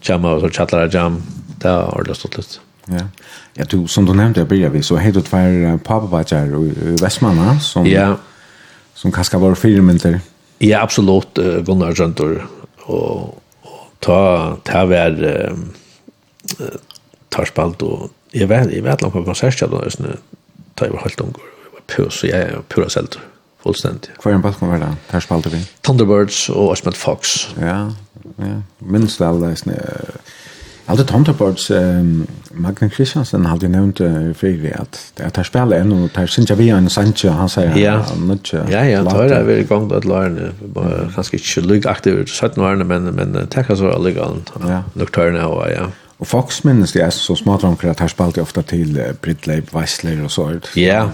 jamma 0.09 0.33
och 0.33 0.41
så 0.41 0.51
chattar 0.51 0.91
jam 0.95 1.23
där 1.59 1.83
har 1.83 2.03
det 2.03 2.15
stått 2.15 2.37
lite. 2.37 2.55
Ja. 2.87 2.99
Ja, 3.55 3.65
du 3.71 3.87
som 3.89 4.07
du 4.07 4.15
nämnde 4.15 4.41
jag 4.41 4.49
började 4.49 4.73
vi 4.75 4.83
så 4.83 4.97
hade 4.97 5.23
två 5.23 5.79
pappabajare 5.85 6.57
i 6.57 6.97
Västmanna 7.01 7.61
som 7.61 7.87
Ja. 7.87 8.17
som 8.95 9.13
kanske 9.13 9.39
var 9.39 9.55
filmenter. 9.55 10.21
Ja, 10.59 10.81
absolut 10.83 11.35
Gunnar 11.67 11.93
Jöntor 12.01 12.47
och 12.81 13.43
ta 13.99 14.57
ta 14.63 14.85
var 14.87 15.53
tar 17.29 17.45
spalt 17.45 17.83
och 17.83 18.11
jag 18.31 18.47
vet 18.47 18.73
jag 18.73 18.83
vet 18.83 19.03
långt 19.03 19.15
på 19.15 19.25
konsertställen 19.25 19.81
just 19.85 19.99
nu 19.99 20.17
tar 20.75 20.87
jag 20.87 20.97
helt 20.97 21.21
ungar 21.21 21.35
pus 21.87 22.15
så 22.15 22.27
jag 22.27 22.39
är 22.39 22.59
pura 22.69 22.89
selt 22.89 23.19
fullständigt. 23.63 24.11
Kvar 24.19 24.33
en 24.33 24.43
pass 24.43 24.57
kommer 24.57 24.79
där. 24.79 24.95
Tar 25.11 25.21
spalt 25.21 25.47
vi. 25.47 25.67
Thunderbirds 25.81 26.49
och 26.49 26.73
Asmet 26.73 26.97
Fox. 26.97 27.29
Ja, 27.61 27.93
Ja, 28.39 28.63
minst 28.79 29.21
av 29.21 29.41
det 29.41 29.57
er 29.67 30.21
Alltid 30.87 31.07
tomt 31.09 31.29
um, 31.29 31.57
ehm 31.71 32.27
Magnus 32.51 32.93
Christiansen 32.93 33.47
hade 33.47 33.69
nämnt 33.69 33.99
för 33.99 34.77
att 34.81 35.13
att 35.25 35.37
han 35.37 35.45
spelar 35.45 35.77
ännu 35.77 36.05
och 36.05 36.13
tar 36.13 36.27
syns 36.27 36.51
jag 36.51 36.57
vi 36.57 36.69
en 36.69 36.91
Sancho 36.91 37.29
han 37.29 37.49
säger 37.49 37.77
ja 37.77 38.05
mycket. 38.19 38.71
Ja 38.71 38.85
ja, 38.85 39.03
det 39.03 39.37
er 39.37 39.43
vi 39.43 39.53
i 39.61 39.65
gang 39.65 39.89
til 39.91 40.11
lära 40.11 40.53
bara 40.75 41.11
kanske 41.15 41.37
inte 41.37 41.61
lugg 41.61 41.87
aktiv 41.87 42.27
så 42.27 42.49
17 42.49 42.65
årene, 42.65 42.85
men 42.85 43.05
men 43.05 43.47
tackar 43.47 43.75
så 43.75 43.91
alla 43.91 44.11
gång. 44.11 44.43
Ja, 44.61 44.83
tørne 45.13 45.45
och 45.45 45.71
ja. 45.71 45.91
Och 46.19 46.29
Fox 46.29 46.65
minns 46.65 46.93
det 46.93 47.01
är 47.01 47.11
så 47.11 47.37
smart 47.37 47.65
om 47.65 47.77
att 47.83 47.99
han 47.99 48.09
spelar 48.09 48.41
ofta 48.41 48.63
till 48.63 49.03
Bridley 49.21 49.63
Weisler 49.73 50.25
och 50.25 50.31
så 50.31 50.53
Ja. 50.75 51.11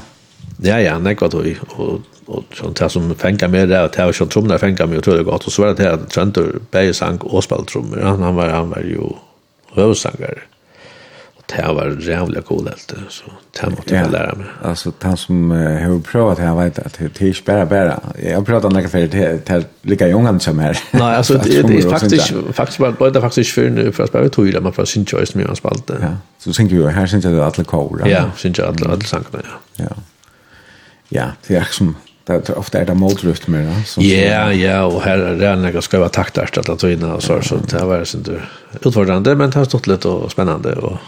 Ja 0.63 0.81
ja, 0.81 0.99
nekva 0.99 1.29
tog, 1.29 1.47
og 1.79 2.03
och 2.31 2.45
sånt 2.55 2.77
det 2.77 2.89
som 2.89 3.15
fänkar 3.15 3.49
med 3.49 3.69
det 3.69 3.85
att 3.85 3.99
jag 3.99 4.15
kör 4.15 4.27
trummor 4.27 4.59
fänkar 4.59 4.87
mig 4.87 4.99
och 4.99 5.05
tror 5.05 5.17
det 5.17 5.23
gott. 5.23 5.47
Och 5.47 5.53
så 5.53 5.63
var 5.63 5.75
det 5.75 5.83
här 5.83 5.97
Trenter 5.97 6.93
sang 6.93 7.19
och 7.19 7.45
spelade 7.45 7.67
trummor 7.67 8.01
han, 8.01 8.23
han 8.23 8.35
var 8.35 8.49
han 8.49 8.71
var 8.71 8.79
ju 8.79 9.01
hövsangare 9.75 10.39
och 11.37 11.43
det 11.57 11.73
var 11.73 12.01
jävla 12.01 12.41
cool 12.41 12.69
helt 12.69 12.95
så 13.09 13.25
det 13.61 13.71
måste 13.71 13.95
jag 13.95 14.13
lära 14.13 14.35
mig 14.35 14.47
alltså 14.63 14.93
han 15.01 15.17
som 15.17 15.51
har 15.51 16.01
provat 16.01 16.39
här 16.39 16.55
vet 16.65 16.79
att 16.79 16.99
det 16.99 17.23
är 17.23 17.45
bara 17.47 17.67
bara. 17.67 18.01
Jag 18.23 18.47
pratar 18.47 18.69
om 18.69 18.75
några 18.75 18.89
för 18.89 19.07
det 19.07 19.51
är 19.51 19.65
lika 19.83 20.13
unga 20.13 20.39
som 20.39 20.59
här 20.59 20.79
nej 20.91 21.03
alltså 21.03 21.35
det 21.35 21.59
är 21.59 21.91
faktiskt 21.91 22.33
faktiskt 22.53 22.79
var 22.81 23.11
det 23.11 23.21
faktiskt 23.21 23.51
för 23.51 23.93
för 23.93 24.03
att 24.03 24.09
spela 24.09 24.29
tror 24.29 24.61
man 24.61 24.73
för 24.73 24.85
sin 24.85 25.07
choice 25.07 25.35
med 25.35 25.47
han 25.47 25.57
spalte. 25.57 25.97
Ja 26.01 26.17
så 26.39 26.53
tänker 26.53 26.77
ju 26.77 26.87
här 26.87 27.07
syns 27.07 27.25
det 27.25 27.47
att 27.47 27.59
alla 27.59 27.65
kor 27.65 28.03
ja 28.07 28.31
syns 28.37 28.57
det 28.57 28.69
att 28.69 28.87
alla 28.87 29.01
sangna 29.01 29.27
ja. 29.33 29.41
Ja. 29.77 29.97
Ja, 31.13 31.27
det 31.47 31.57
är 31.57 31.69
som 31.71 31.97
det 32.27 32.51
ofta 32.51 32.79
är 32.79 32.87
det 32.87 32.95
motruft 32.95 33.49
mer 33.49 33.65
då. 33.65 34.03
Ja, 34.03 34.53
ja, 34.53 34.87
og 34.87 35.03
her 35.03 35.19
er 35.19 35.35
det 35.39 35.57
några 35.57 35.83
ska 35.83 35.99
vara 35.99 36.09
taktart 36.09 36.59
att 36.59 36.79
ta 36.79 36.91
in 36.91 37.03
och 37.03 37.23
så 37.23 37.43
så 37.43 37.57
det 37.57 37.79
var 37.79 37.87
varit 37.87 38.09
sånt 38.09 38.29
utfordrande 38.83 39.35
men 39.35 39.51
det 39.51 39.59
har 39.59 39.65
stått 39.65 39.87
lite 39.87 40.09
och 40.09 40.31
spännande 40.31 40.73
och 40.73 40.99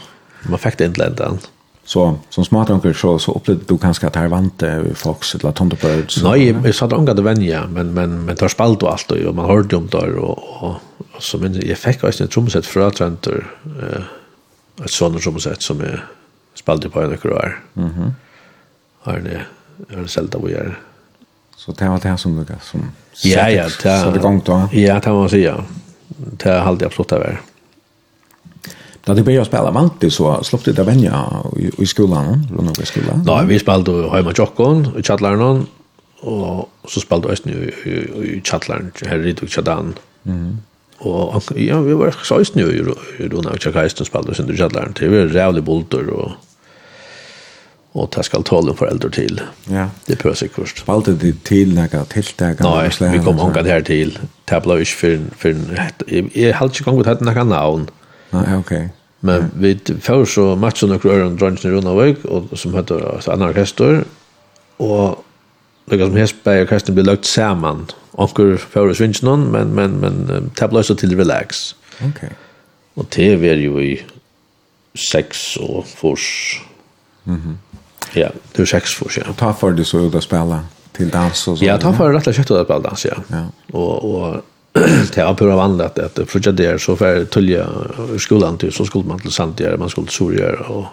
man 0.42 0.58
fick 0.58 0.78
det 0.78 0.84
inte 0.84 1.04
ändan. 1.04 1.38
Så 1.84 2.18
som 2.30 2.44
smartanker 2.44 2.92
så 2.92 3.18
så 3.18 3.32
upplevde 3.32 3.64
du 3.68 3.78
kanske 3.78 4.06
att 4.06 4.16
här 4.16 4.28
vante 4.28 4.84
folks 4.94 5.34
eller 5.34 5.52
tomte 5.52 5.76
på 5.76 5.88
jeg 5.88 6.06
Nej, 6.22 6.52
det 6.52 6.72
sa 6.72 6.86
det 6.86 7.22
vänja 7.22 7.66
men 7.66 7.94
men 7.94 8.24
men 8.24 8.36
tar 8.36 8.48
spalt 8.48 8.82
och 8.82 8.92
allt 8.92 9.10
och 9.10 9.34
man 9.34 9.46
hörde 9.46 9.76
om 9.76 9.88
där 9.88 10.16
och 10.16 10.38
och 10.62 10.74
så 11.22 11.38
men 11.38 11.54
jag 11.66 11.78
fick 11.78 12.04
også 12.04 12.22
en 12.22 12.28
trumset 12.28 12.66
fra 12.66 12.90
Trenter 12.90 13.46
eh 13.64 14.02
ett 14.84 14.90
sånt 14.90 15.22
trumset 15.22 15.62
som 15.62 15.80
är 15.80 16.04
spalte 16.54 16.88
på 16.88 17.00
en 17.00 17.16
kvar. 17.16 17.60
Mhm. 17.74 18.14
Har 19.00 19.18
det 19.18 19.40
har 19.94 20.02
det 20.02 20.08
sälta 20.08 20.38
vad 20.38 20.50
Så 21.64 21.72
det 21.72 21.88
var 21.88 22.00
det 22.02 22.18
som 22.18 22.38
lukka 22.38 22.58
som 22.62 22.90
ja, 23.22 23.50
ja, 23.50 23.68
satte 23.70 24.18
gång 24.18 24.42
då. 24.44 24.68
Ja, 24.72 25.00
det 25.00 25.10
var 25.10 25.28
så 25.28 25.36
ja. 25.36 25.64
Det 26.16 26.50
har 26.50 26.56
alltid 26.56 26.88
det. 27.08 27.16
över. 27.16 27.40
Då 29.04 29.14
det 29.14 29.22
började 29.22 29.44
spela 29.44 29.70
vanti 29.70 30.10
så 30.10 30.42
slopp 30.44 30.64
det 30.64 30.82
vänja 30.82 31.42
i, 31.56 31.82
i 31.82 31.86
skolan, 31.86 32.46
runt 32.56 32.78
om 32.78 32.82
i 32.82 32.86
skolan. 32.86 33.22
Nej, 33.26 33.46
vi 33.46 33.58
spelade 33.58 34.10
hemma 34.10 34.32
jockon 34.36 34.88
i 34.98 35.02
chatlaren 35.02 35.66
och 36.20 36.70
så 36.88 37.00
spelade 37.00 37.28
vi 37.28 37.50
nu 37.50 37.70
i 38.24 38.42
chatlaren 38.44 38.92
her 39.06 39.26
i 39.26 39.46
Chadan. 39.46 39.94
Mm. 40.26 40.58
Och 40.98 41.42
ja, 41.56 41.80
vi 41.80 41.92
var 41.94 42.14
så 42.22 42.38
just 42.38 42.54
nu 42.54 42.62
i 42.62 43.28
Rona 43.28 43.50
og 43.50 43.60
Chakaisten 43.60 44.06
spelade 44.06 44.34
sen 44.34 44.50
i 44.50 44.56
chatlaren. 44.56 44.94
Det 44.98 45.08
var 45.08 45.26
rævlig 45.26 45.64
bulter, 45.64 46.10
och 46.10 46.30
og 47.92 48.08
det 48.14 48.24
skal 48.24 48.44
tåle 48.48 48.72
foreldre 48.76 49.10
til. 49.12 49.40
Ja. 49.70 49.88
Det 50.06 50.16
prøver 50.20 50.38
seg 50.40 50.54
kurst. 50.54 50.80
Valgte 50.88 51.12
de 51.20 51.34
til 51.44 51.74
noen 51.76 52.06
tiltak? 52.12 52.62
Nei, 52.64 52.88
vi 53.12 53.20
kom 53.24 53.40
hunket 53.40 53.68
her 53.68 53.84
til. 53.84 54.14
Det 54.48 54.60
ble 54.64 54.78
ikke 54.80 54.98
for, 55.00 55.26
for 55.42 55.58
jeg 56.08 56.54
hadde 56.56 56.72
ikke 56.72 56.86
kommet 56.86 57.10
til 57.10 57.28
noen 57.28 57.52
navn. 57.52 57.88
Nei, 58.32 58.46
ok. 58.56 58.72
Men 59.22 59.44
ja. 59.44 59.50
vi 59.60 59.98
får 60.02 60.24
så 60.32 60.46
matcher 60.58 60.88
noen 60.88 61.04
øren 61.04 61.36
drønnene 61.38 61.74
rundt 61.74 61.90
av 61.90 62.00
vøk, 62.00 62.24
som 62.58 62.78
heter 62.78 63.04
Anna 63.30 63.50
Orkester, 63.52 64.02
og 64.82 65.20
det 65.90 66.00
som 66.00 66.16
helst 66.16 66.40
ble 66.46 66.62
orkesteren 66.62 66.96
ble 66.96 67.04
lagt 67.06 67.28
sammen. 67.28 67.84
Onker 68.20 68.56
får 68.56 68.94
oss 68.94 69.02
vinst 69.04 69.24
noen, 69.26 69.50
men, 69.52 69.76
men, 69.76 70.00
men 70.00 70.48
det 70.56 70.70
ble 70.72 70.82
så 70.86 70.96
til 70.96 71.12
relax. 71.18 71.74
Ok. 72.06 72.24
Og 72.96 73.06
det 73.12 73.28
var 73.42 73.60
jo 73.60 73.76
i 73.82 73.92
sex 74.96 75.52
og 75.60 75.84
fors. 75.92 76.32
Mhm. 77.28 77.36
Mm 77.36 77.71
Ja. 78.14 78.28
Det 78.52 78.62
är 78.62 78.66
sex 78.66 78.94
för 78.94 79.08
sig. 79.08 79.24
Ta 79.36 79.52
för 79.54 79.70
det 79.70 79.84
så 79.84 80.00
ut 80.00 80.14
att 80.14 80.22
spela 80.22 80.60
till 80.92 81.08
dans 81.08 81.48
och 81.48 81.58
så. 81.58 81.64
Ja, 81.64 81.78
ta 81.78 81.92
för 81.92 82.12
rätt 82.12 82.28
att 82.28 82.34
spela 82.34 82.64
på 82.64 82.78
dans, 82.78 83.04
ja. 83.04 83.14
ja. 83.28 83.46
Och 83.78 84.14
och 84.14 84.36
det 85.14 85.20
har 85.20 85.34
pura 85.34 85.56
vanligt 85.56 85.86
att 85.86 85.98
att 85.98 86.28
projekt 86.28 86.56
där 86.56 86.78
så 86.78 86.96
för 86.96 87.24
tulja 87.24 87.68
skolan 88.18 88.58
till 88.58 88.72
så 88.72 88.84
skulle 88.84 89.04
man 89.04 89.18
till 89.18 89.30
Santiago, 89.30 89.76
man 89.78 89.90
skulle 89.90 90.06
till 90.06 90.16
Sorgör 90.16 90.70
och 90.70 90.84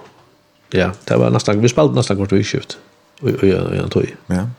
ja, 0.70 0.92
det 1.04 1.16
var 1.16 1.30
nästan 1.30 1.62
vi 1.62 1.70
spelade 1.70 1.96
nästan 1.96 2.18
kort 2.18 2.30
skift. 2.30 2.78
Och 3.22 3.30
och 3.30 3.48
jag 3.48 3.92
tog. 3.92 4.16
Ja. 4.28 4.50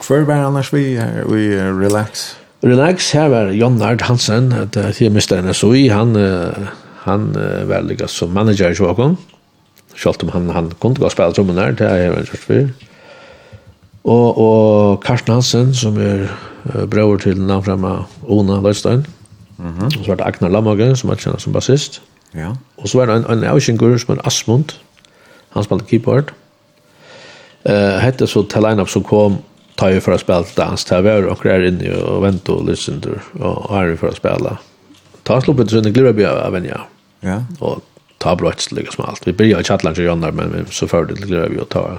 Kvar 0.00 0.18
var 0.18 0.34
annars 0.34 0.72
vi 0.72 1.02
vi 1.30 1.60
relax. 1.60 2.36
Relax 2.60 3.12
här 3.12 3.28
var 3.28 3.46
Jon 3.46 3.76
Nard 3.76 4.02
Hansen, 4.02 4.52
att 4.52 4.72
det 4.72 5.00
är 5.02 5.10
mästaren 5.10 5.54
så 5.54 5.74
i 5.74 5.88
han 5.88 6.16
han 6.96 7.32
var 7.68 7.82
lika 7.82 8.08
som 8.08 8.34
manager 8.34 8.70
i 8.70 8.74
Stockholm. 8.74 9.16
Sjalt 9.96 10.22
om 10.22 10.32
han, 10.34 10.50
han 10.50 10.72
kunne 10.80 10.98
gå 10.98 11.06
og 11.06 11.14
spille 11.14 11.34
trommen 11.36 11.58
her, 11.58 11.76
det 11.78 11.86
er 11.86 11.96
jeg 11.96 12.14
veldig 12.14 12.30
kjørt 12.30 12.46
for. 12.48 12.90
Og, 14.04 14.38
og 14.38 15.00
Karsten 15.04 15.32
Hansen, 15.32 15.74
som 15.74 15.96
er 16.02 16.26
uh, 16.26 16.84
brøver 16.90 17.22
til 17.24 17.40
navnfremme 17.40 17.94
Ona 18.28 18.60
Løystein. 18.60 19.06
Mm 19.58 19.72
-hmm. 19.78 19.84
Og 19.84 20.04
så 20.04 20.06
var 20.06 20.14
det 20.14 20.26
Agnar 20.26 20.48
Lamage, 20.48 20.96
som 20.96 21.10
er 21.10 21.14
kjent 21.14 21.42
som 21.42 21.52
bassist. 21.52 22.02
Ja. 22.34 22.50
Og 22.76 22.88
så 22.88 22.98
var 22.98 23.06
det 23.06 23.16
en, 23.16 23.38
en 23.38 23.44
avkjengur 23.44 23.96
som 23.98 24.16
er 24.16 24.26
Asmund. 24.26 24.74
Han 25.50 25.64
spalte 25.64 25.84
keyboard. 25.84 26.32
Uh, 27.68 27.98
hette 27.98 28.26
så 28.26 28.42
til 28.42 28.62
line-up 28.62 28.88
som 28.88 29.02
kom 29.02 29.38
tar 29.76 29.90
ju 29.90 30.00
för 30.00 30.12
att 30.12 30.20
spela 30.20 30.44
dans 30.56 30.84
där 30.84 31.02
var 31.02 31.22
och 31.22 31.40
där 31.42 31.62
inne 31.62 31.94
och 31.94 32.24
vänta 32.24 32.52
och 32.52 32.68
lyssna 32.68 32.94
och 33.40 33.78
är 33.78 33.96
för 33.96 34.08
att 34.08 34.16
spela. 34.16 34.58
Ta 35.22 35.40
slå 35.40 35.54
på 35.54 35.62
den 35.62 35.92
glöbia 35.92 36.46
av 36.46 36.56
en 36.56 36.64
ja. 36.64 36.86
Ja. 37.20 37.44
Och 37.58 37.80
ta 38.24 38.36
brötts 38.36 38.72
lika 38.72 38.92
smalt. 38.92 39.26
Vi 39.26 39.32
började 39.32 39.60
i 39.60 39.64
Chatland 39.64 39.98
och 39.98 40.04
Jönnar 40.04 40.32
men 40.32 40.52
vi 40.52 40.72
så 40.72 40.88
förde 40.88 41.14
det 41.14 41.26
grejer 41.26 41.48
vi 41.48 41.60
att 41.60 41.68
ta. 41.68 41.98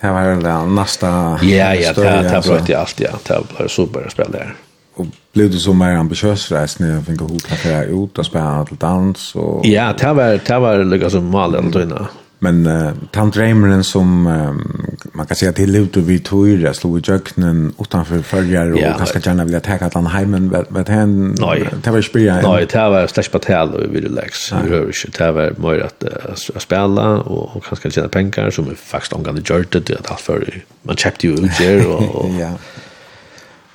Det 0.00 0.10
var 0.10 0.42
den 0.42 0.74
nästa 0.74 1.06
Ja, 1.42 1.74
ja, 1.74 1.94
ta 1.94 2.02
har 2.02 2.48
brötts 2.48 2.70
i 2.70 2.74
allt, 2.74 3.00
ja. 3.00 3.10
Ta 3.24 3.42
var 3.58 3.68
super 3.68 4.06
att 4.06 4.12
spela 4.12 4.30
där. 4.30 4.54
Och 4.94 5.06
blev 5.32 5.50
du 5.50 5.58
så 5.58 5.72
mer 5.72 5.94
ambitiös 5.94 6.52
rest 6.52 6.78
när 6.78 6.94
jag 6.94 7.06
fick 7.06 7.20
ihop 7.20 7.42
att 7.50 7.64
jag 7.64 7.84
ut 7.84 8.18
och 8.18 8.26
spela 8.26 8.64
till 8.64 8.76
dans? 8.76 9.34
Och... 9.34 9.66
Ja, 9.66 9.92
ta 9.92 10.12
var, 10.12 10.38
ta 10.38 10.58
var 10.58 10.84
lika 10.84 11.10
som 11.10 11.24
mål 11.24 11.54
ändå 11.54 11.82
innan. 11.82 12.06
Men 12.42 12.66
uh, 12.66 12.92
Tom 13.10 13.30
Dreimeren 13.30 13.84
som 13.84 14.26
um, 14.26 14.96
man 15.12 15.26
kan 15.26 15.36
säga 15.36 15.52
till 15.52 15.76
ut 15.76 15.96
och 15.96 16.10
vi 16.10 16.18
tog 16.18 16.48
slog 16.74 16.98
i 16.98 17.02
jöknen 17.04 17.74
utanför 17.78 18.22
följare 18.22 18.72
och 18.72 18.78
ja, 18.78 18.94
kanske 18.98 19.18
gärna 19.18 19.44
vilja 19.44 19.60
täcka 19.60 19.86
att 19.86 19.94
han 19.94 20.06
hemmen 20.06 20.66
vad 20.68 20.88
han 20.88 21.34
det 21.82 21.90
var 21.90 22.02
spela 22.02 22.40
Nej, 22.42 22.66
det 22.72 22.78
var 22.78 23.06
slash 23.06 23.30
patel 23.32 23.68
och 23.74 23.94
vi 23.94 24.00
relax 24.00 24.52
vi 24.52 24.70
rör 24.70 24.88
oss 24.88 25.06
det 25.18 25.32
var 25.32 25.54
mer 25.58 25.80
att 25.80 26.04
uh, 26.04 26.34
spela 26.58 27.08
och, 27.10 27.56
och 27.56 27.64
ganska 27.70 27.90
tjäna 27.90 28.08
pengar 28.08 28.50
som 28.50 28.70
är 28.70 28.74
faktiskt 28.74 29.12
omgående 29.12 29.42
gjort 29.48 29.86
det 29.86 29.98
att 29.98 30.10
allt 30.10 30.20
för 30.20 30.62
man 30.82 30.96
köpte 30.96 31.26
ju 31.26 31.32
ut 31.32 31.58
där 31.58 31.86
och, 31.86 32.24
och 32.24 32.30
ja. 32.40 32.50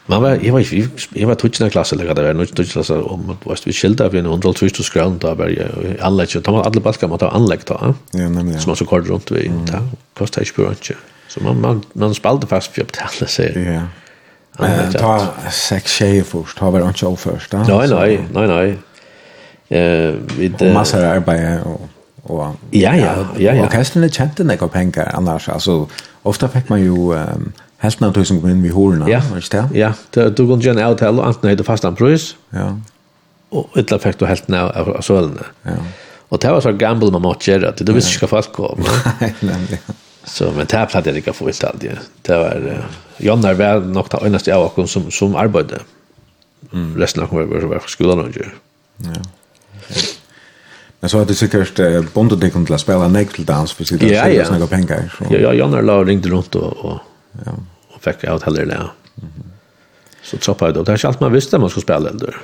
Man 0.08 0.22
var, 0.24 0.38
jeg 0.40 0.54
var, 0.54 0.64
jeg, 0.64 0.90
jeg 1.16 1.28
var 1.28 1.36
tutsende 1.36 1.70
klasse, 1.72 1.96
eller 1.96 2.14
det 2.16 2.24
var 2.24 2.38
noe 2.38 2.48
tutsende 2.48 2.72
klasse, 2.78 2.96
og 2.96 3.26
var, 3.44 3.60
vi 3.66 3.76
skilte 3.76 4.06
av 4.08 4.16
en 4.16 4.30
hundra 4.32 4.54
tusen 4.56 4.88
skrann, 4.88 5.18
da 5.20 5.34
var 5.36 5.52
jeg 5.52 5.98
anlegg, 6.00 6.38
og 6.40 6.46
da 6.46 6.54
var 6.56 6.70
alle 6.70 6.84
balkene 6.86 7.12
måtte 7.12 7.28
ha 7.28 7.36
anlegg 7.36 7.66
da, 7.68 7.92
ja, 8.16 8.30
nämligen 8.30 8.64
som 8.64 8.72
man 8.72 8.80
så 8.80 8.88
kort 8.88 9.10
rundt 9.10 9.34
vi. 9.36 9.50
Mm. 9.52 9.66
da 9.68 9.84
kostet 10.16 10.48
ikke 10.48 10.62
på 10.62 10.70
rundt, 10.70 10.92
så 11.28 11.44
man, 11.44 11.60
man, 11.62 11.84
man 11.94 12.16
spalte 12.16 12.48
fast 12.48 12.72
for 12.72 12.88
å 12.88 12.92
betale 12.94 13.28
seg. 13.32 13.60
Ja, 13.68 13.84
ta 14.96 15.12
sex 15.54 16.00
tjejer 16.00 16.24
først, 16.26 16.56
ta 16.58 16.72
var 16.72 16.88
ikke 16.88 17.14
først, 17.20 17.52
da? 17.52 17.66
Nei, 17.68 17.86
nei, 17.92 18.10
nei, 18.32 18.48
nei. 18.54 18.68
Uh, 19.68 20.16
vid, 20.38 20.56
og 20.64 20.72
massor 20.72 21.04
av 21.04 21.18
arbete 21.18 21.60
og 21.68 21.90
och 22.30 22.56
ja 22.72 22.96
ja 22.96 23.26
ja 23.38 23.54
ja. 23.54 23.54
Och 23.54 23.68
orkestern 23.68 24.10
kände 24.10 24.44
några 24.44 24.68
pengar 24.68 25.12
annars. 25.14 25.50
Alltså 25.50 25.88
ofta 26.24 26.48
fick 26.48 26.70
man 26.70 26.82
ju 26.82 27.14
um, 27.14 27.54
Helt 27.78 28.00
när 28.00 28.12
tusen 28.12 28.42
kom 28.42 28.50
in 28.50 28.64
vid 28.64 28.72
horna, 28.72 29.10
ja. 29.10 29.22
var 29.32 29.44
det 29.52 29.80
Ja, 29.80 29.94
du, 30.10 30.30
du 30.30 30.48
kunne 30.48 30.64
göra 30.64 30.80
en 30.80 30.88
avtal 30.88 31.20
och 31.20 31.28
antingen 31.28 31.58
hade 31.58 31.64
fast 31.64 31.84
en 31.84 31.96
pris. 31.96 32.36
Ja. 32.50 32.78
og 33.50 33.78
ett 33.80 33.94
fikk 34.04 34.20
du 34.20 34.26
helt 34.28 34.48
när 34.48 34.72
av, 34.78 34.90
av 34.98 35.02
sølene. 35.02 35.46
Ja. 35.64 35.78
Og 36.30 36.42
det 36.42 36.52
var 36.52 36.62
så 36.62 36.74
gamble 36.76 37.12
man 37.12 37.24
måtte 37.24 37.48
gjøre, 37.48 37.70
at 37.72 37.80
du 37.80 37.94
visste 37.96 38.18
ikke 38.18 38.28
hva 38.28 38.42
folk 38.42 38.52
kom. 38.52 38.84
Nej, 39.22 39.34
nämligen. 39.40 39.96
Så 40.28 40.52
men 40.52 40.66
det 40.66 40.78
här 40.78 40.90
hade 40.92 41.10
jag 41.10 41.18
inte 41.18 41.34
fått 41.34 41.64
allt 41.64 41.82
det. 41.82 42.00
Det 42.22 42.38
var, 42.38 42.84
John 43.18 43.46
är 43.46 43.54
väl 43.54 43.82
nog 43.82 44.06
det 44.12 44.28
enaste 44.28 44.56
av 44.56 44.80
oss 44.80 44.92
som, 44.92 45.12
som 45.12 45.36
arbetade. 45.36 45.82
Mm. 46.74 46.98
Resten 46.98 47.24
av 47.24 47.34
oss 47.34 47.64
var 47.64 47.80
på 47.80 47.90
skolan 47.90 48.20
och 48.20 48.30
Ja. 48.98 49.14
Men 51.00 51.10
så 51.10 51.20
hade 51.20 51.36
säkert 51.36 51.80
uh, 51.80 52.04
bondet 52.14 52.42
dig 52.42 52.52
kunde 52.52 52.78
spela 52.78 53.08
nektel 53.08 53.46
dans 53.46 53.72
för 53.72 53.84
sig. 53.84 54.14
Ja, 54.14 54.28
ja. 54.28 54.46
Ja, 55.30 55.54
John 55.54 55.74
är 55.74 55.82
lag 55.82 56.10
ringde 56.10 56.30
runt 56.30 56.56
och, 56.56 56.74
och 56.74 57.00
Ja. 57.46 57.52
Och 57.88 58.04
fick 58.04 58.16
jag 58.24 58.40
heller 58.40 58.66
det. 58.66 58.90
Så 60.24 60.38
trappade 60.38 60.72
det. 60.72 60.84
Det 60.84 60.92
är 60.92 61.06
allt 61.06 61.20
man 61.20 61.32
visste 61.32 61.58
man 61.58 61.70
skulle 61.70 61.84
spela 61.84 62.10
eller. 62.10 62.36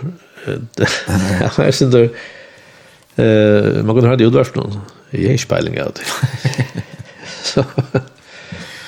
Det 0.75 0.87
är 1.57 1.71
så 1.71 1.85
där. 1.85 2.09
Eh 3.15 3.83
man 3.83 3.95
kunde 3.95 4.07
höra 4.07 4.15
det 4.15 4.25
udvärst 4.25 4.55
någon. 4.55 4.79
Jag 5.09 5.23
är 5.23 5.37
spelning 5.37 5.81
out. 5.81 5.99
Så 7.43 7.63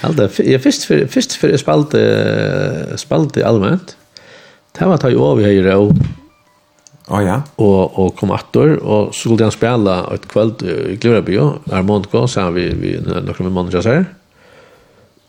Alltså 0.01 0.43
jag 0.43 0.63
först 0.63 0.83
för 0.83 1.07
först 1.07 1.33
för 1.33 1.49
jag 1.49 1.59
spalte 1.59 2.93
spalte 2.95 3.47
allmänt. 3.47 3.97
Det 4.71 4.85
var 4.85 4.93
att 4.93 5.11
ju 5.11 5.31
över 5.31 5.63
här 5.63 5.75
och 5.75 5.91
Ja 7.07 7.21
ja. 7.23 7.41
Och 7.55 7.99
och 7.99 8.15
kom 8.15 8.31
åter 8.31 8.77
och 8.77 9.15
så 9.15 9.19
skulle 9.19 9.43
han 9.43 9.51
spela 9.51 10.13
ett 10.13 10.27
kväll 10.27 10.53
i 10.89 10.95
Glörebio. 10.95 11.53
Armand 11.71 12.07
Gås 12.11 12.31
så 12.31 12.51
vi 12.51 12.69
vi 12.69 12.99
några 13.01 13.49
månader 13.49 13.81
så 13.81 13.89
här. 13.89 14.05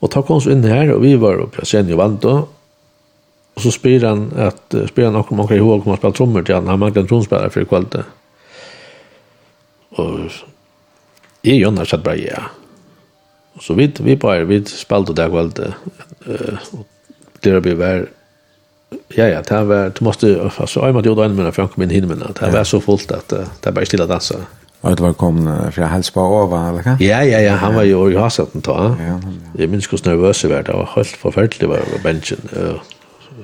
Og 0.01 0.11
ta 0.13 0.21
kom 0.21 0.37
oss 0.37 0.49
inn 0.49 0.65
her, 0.67 0.91
og 0.93 1.01
vi 1.01 1.15
var 1.19 1.41
oppe 1.41 1.63
jeg 1.63 1.71
kjenner 1.71 1.95
jo 1.95 2.01
vant 2.01 2.19
da. 2.21 2.35
og 3.57 3.63
så 3.63 3.71
spyr 3.73 4.05
han, 4.05 4.27
at, 4.37 4.75
spyr 4.91 5.07
han 5.07 5.17
nok 5.17 5.31
om 5.31 5.41
han 5.41 5.49
kan 5.49 5.57
ihåg 5.57 5.81
om 5.81 5.93
han 5.93 5.97
spiller 5.97 6.17
trommer 6.19 6.45
til 6.45 6.59
han, 6.59 6.69
han 6.69 6.79
mangler 6.79 7.01
en 7.01 7.09
tromspillere 7.09 7.49
for 7.53 7.65
i. 7.65 8.03
Og 9.97 10.27
jeg 11.47 11.57
gjør 11.57 11.73
han 11.73 11.89
satt 11.89 12.05
bare, 12.05 12.21
ja. 12.21 12.43
Og 13.57 13.65
så 13.65 13.73
vidt 13.73 14.03
vi 14.05 14.15
bare, 14.15 14.45
vi 14.45 14.61
spalte 14.69 15.15
det 15.17 15.25
kvalitet, 15.33 15.73
og 16.77 16.85
det 17.41 17.55
ble 17.65 17.73
vær, 17.79 18.05
ja, 19.17 19.25
ja, 19.31 19.41
det 19.41 19.63
var, 19.67 19.89
du 19.97 20.03
måste, 20.05 20.29
altså, 20.37 20.85
jeg 20.85 20.93
måtte 20.93 21.09
gjøre 21.09 21.23
det 21.23 21.31
ene 21.31 21.39
minne, 21.39 21.55
for 21.55 21.65
han 21.65 21.73
kom 21.73 21.87
inn 21.87 21.95
hinne 21.95 22.11
minne, 22.11 22.29
det 22.37 22.53
var 22.53 22.69
så 22.69 22.77
fullt 22.83 23.11
at 23.17 23.33
det 23.33 23.41
var 23.65 23.79
bare 23.79 23.89
stille 23.89 24.05
dansa. 24.09 24.43
Ja 24.45 24.56
Og 24.81 24.97
det 24.97 25.03
var 25.03 25.15
kommet 25.17 25.73
fra 25.73 25.87
Helspa 25.89 26.21
over, 26.21 26.67
eller 26.69 26.85
hva? 26.85 26.97
Ja, 27.01 27.23
ja, 27.25 27.39
ja, 27.41 27.55
han 27.57 27.75
var 27.75 27.87
jo 27.87 28.03
i 28.11 28.17
Hasaten 28.17 28.61
da. 28.65 28.75
Ja, 28.99 29.15
ja. 29.15 29.33
Jeg 29.57 29.71
minns 29.73 29.89
hvordan 29.89 30.13
nervøs 30.13 30.43
jeg 30.43 30.51
var, 30.51 30.67
det 30.67 30.75
var 30.77 30.91
helt 30.93 31.17
forferdelig 31.17 31.69
var 31.69 31.87
på 31.89 32.01
bensin. 32.03 32.43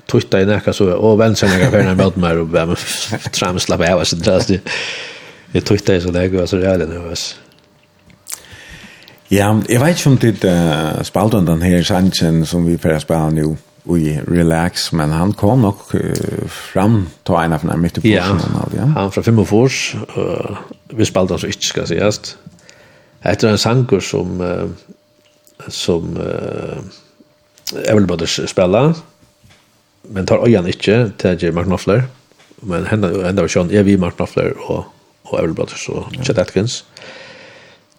Tutta 0.09 0.41
i 0.41 0.45
nekka 0.45 0.73
så, 0.73 0.91
og 0.93 1.17
venn 1.21 1.38
seg 1.38 1.49
nekka 1.49 1.71
ferdig 1.73 1.95
møte 1.97 2.21
meg, 2.21 2.41
og 2.43 2.53
med 2.53 2.86
tram 3.38 3.59
slapp 3.61 3.86
av, 3.88 4.03
så 4.05 4.19
det 4.19 4.36
er 4.36 4.77
Jeg 5.53 5.65
tutta 5.65 5.95
i 5.95 6.01
så 6.01 6.11
det, 6.11 6.31
var 6.34 6.45
så 6.49 6.57
reale 6.57 6.86
nervøs. 6.89 7.36
Ja, 9.31 9.49
jeg 9.69 9.81
vet 9.81 9.97
ikke 9.97 10.09
om 10.09 10.17
det 10.17 10.45
uh, 10.45 11.03
spalt 11.03 11.34
den 11.34 11.61
her 11.61 11.84
sannsyn 11.84 12.45
som 12.45 12.65
vi 12.67 12.77
får 12.77 12.99
spalt 12.99 13.34
nå 13.38 13.55
i 13.86 14.15
relax 14.27 14.91
men 14.95 15.11
han 15.11 15.34
kom 15.34 15.61
nog 15.61 15.81
uh, 15.93 16.47
fram 16.47 17.07
ta 17.27 17.41
en 17.43 17.53
av 17.53 17.65
den 17.67 17.81
mitt 17.81 17.99
på 17.99 18.07
ja, 18.07 18.23
ja. 18.77 18.86
Han 18.95 19.11
fra 19.11 19.23
fem 19.23 19.39
och 19.39 19.47
fors 19.47 19.95
uh, 20.17 20.57
vi 20.89 21.05
spelade 21.05 21.39
så 21.39 21.51
ikke 21.51 21.67
skal 21.67 21.88
sies 21.88 22.38
etter 23.23 23.51
en 23.51 23.59
sanger 23.59 23.99
som 23.99 24.39
uh, 24.41 24.69
som 25.67 26.15
uh, 26.17 26.79
jag 27.86 27.95
vill 27.95 28.07
bara 28.07 28.27
spela 28.27 28.93
men 30.01 30.25
tar 30.25 30.47
öjan 30.47 30.67
inte 30.67 31.11
till 31.17 31.43
J. 31.43 31.51
Knopfler 31.51 32.03
men 32.61 32.86
henne 32.86 33.11
henne 33.25 33.41
var 33.41 33.51
sånn 33.51 33.71
er 33.71 33.84
vi 33.84 33.97
Mark 33.99 34.15
Knopfler 34.15 34.55
og, 34.67 34.88
og 35.27 35.39
Evel 35.39 35.53
Brothers 35.53 35.89
och 35.89 36.07
ja. 36.11 36.23
Chet 36.23 36.39
Atkins. 36.39 36.84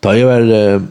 da 0.01 0.16
jeg 0.16 0.26
var 0.26 0.41
uh, 0.49 0.82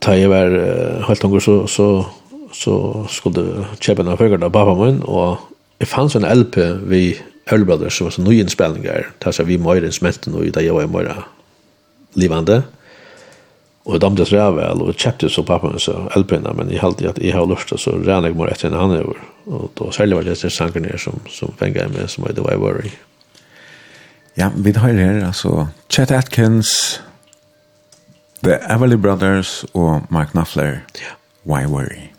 da 0.00 0.12
jeg 0.16 0.28
var 0.28 0.52
uh, 0.52 1.08
helt 1.08 1.22
hungrig 1.22 1.42
så 1.42 1.66
så 1.66 2.04
så 2.52 3.06
skulle 3.10 3.44
jeg 3.44 3.80
kjøpe 3.80 4.04
noen 4.06 4.18
høyre 4.18 4.40
av 4.42 4.52
pappa 4.54 4.74
min, 4.78 5.00
og 5.06 5.38
jeg 5.80 5.88
fanns 5.90 6.16
en 6.18 6.26
LP 6.26 6.56
vi 6.90 7.04
Earl 7.50 7.64
Brothers, 7.66 7.96
som 7.96 8.06
var 8.06 8.14
så 8.14 8.24
nye 8.24 8.42
innspillinger, 8.44 9.08
der 9.22 9.34
så 9.34 9.46
vi 9.46 9.58
møyre 9.58 9.88
instrumenten, 9.88 10.36
og 10.36 10.50
da 10.54 10.62
jeg 10.62 10.76
var 10.76 10.86
i 10.86 10.92
møyre 10.92 11.16
livende, 12.20 12.62
og 13.86 13.96
jeg 13.96 14.02
damte 14.04 14.26
så 14.28 14.48
vel, 14.54 14.82
og 14.84 14.92
jeg 14.92 15.00
kjøpte 15.02 15.30
så 15.32 15.44
pappa 15.46 15.70
min 15.70 15.82
så 15.82 15.96
LP-ene, 16.18 16.52
men 16.56 16.70
jeg 16.70 16.82
halte 16.82 17.08
at 17.08 17.20
jeg 17.22 17.34
har 17.34 17.48
lyst 17.48 17.70
til, 17.72 17.80
så 17.80 17.94
ren 17.96 18.26
jeg 18.28 18.36
mor 18.38 18.50
etter 18.52 18.68
en 18.68 18.78
annen 18.78 19.04
over, 19.06 19.22
og 19.50 19.70
da 19.78 19.92
særlig 19.96 20.18
var 20.18 20.26
det 20.26 20.36
etter 20.36 20.52
sanger 20.54 20.84
nere 20.84 21.00
som, 21.00 21.22
som 21.30 21.54
fengar 21.58 21.86
jeg 21.86 21.94
med, 21.96 22.10
som 22.12 22.26
var 22.26 22.36
det 22.36 22.44
var 22.44 22.56
jeg 22.56 22.64
var. 22.66 22.82
Ja, 24.38 24.50
vi 24.54 24.72
har 24.76 24.92
her, 24.94 25.22
altså, 25.26 25.66
Chet 25.90 26.12
Atkins, 26.14 27.00
The 28.44 28.60
Everly 28.72 28.96
Brothers 28.96 29.64
og 29.74 30.06
Mark 30.10 30.30
Knopfler, 30.36 30.84
Ja. 31.00 31.16
Why 31.46 31.64
Worry? 31.64 32.10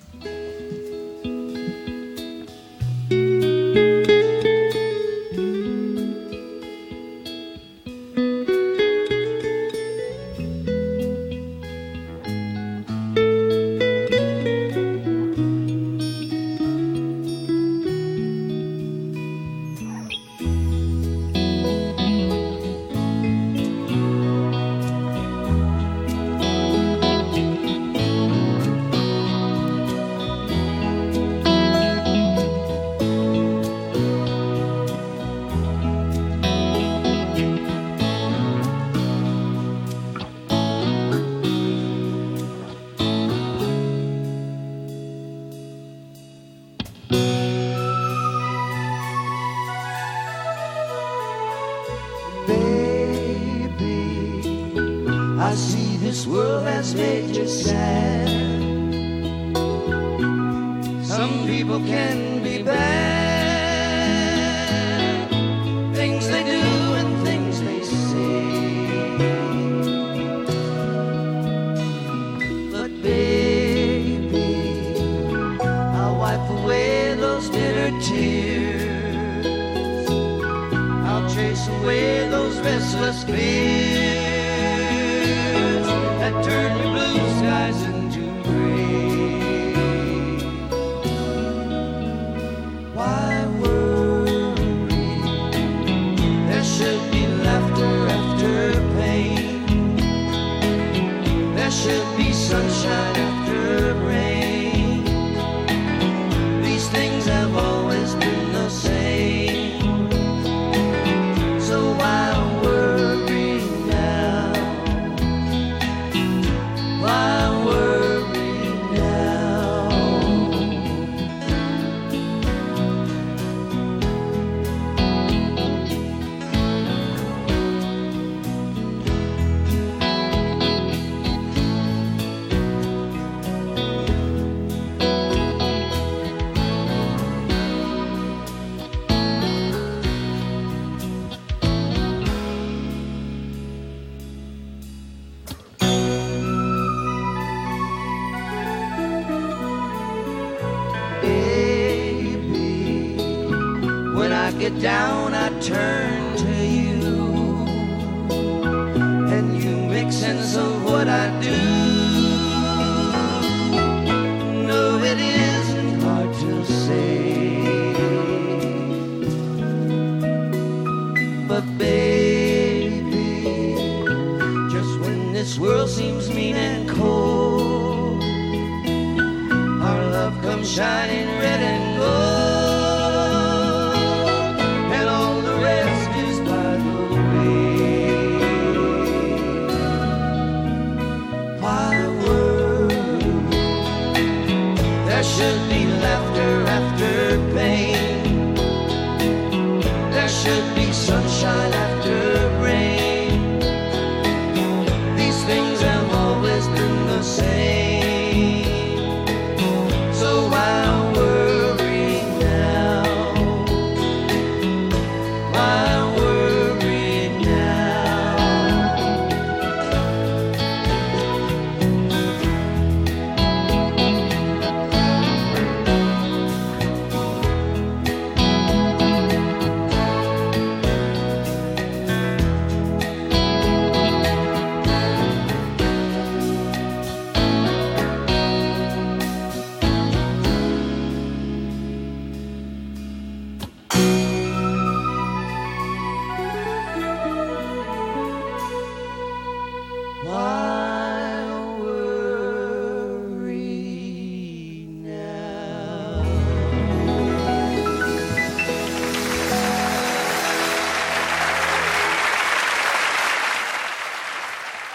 down 154.81 155.35
I 155.35 155.49
turned 155.59 156.20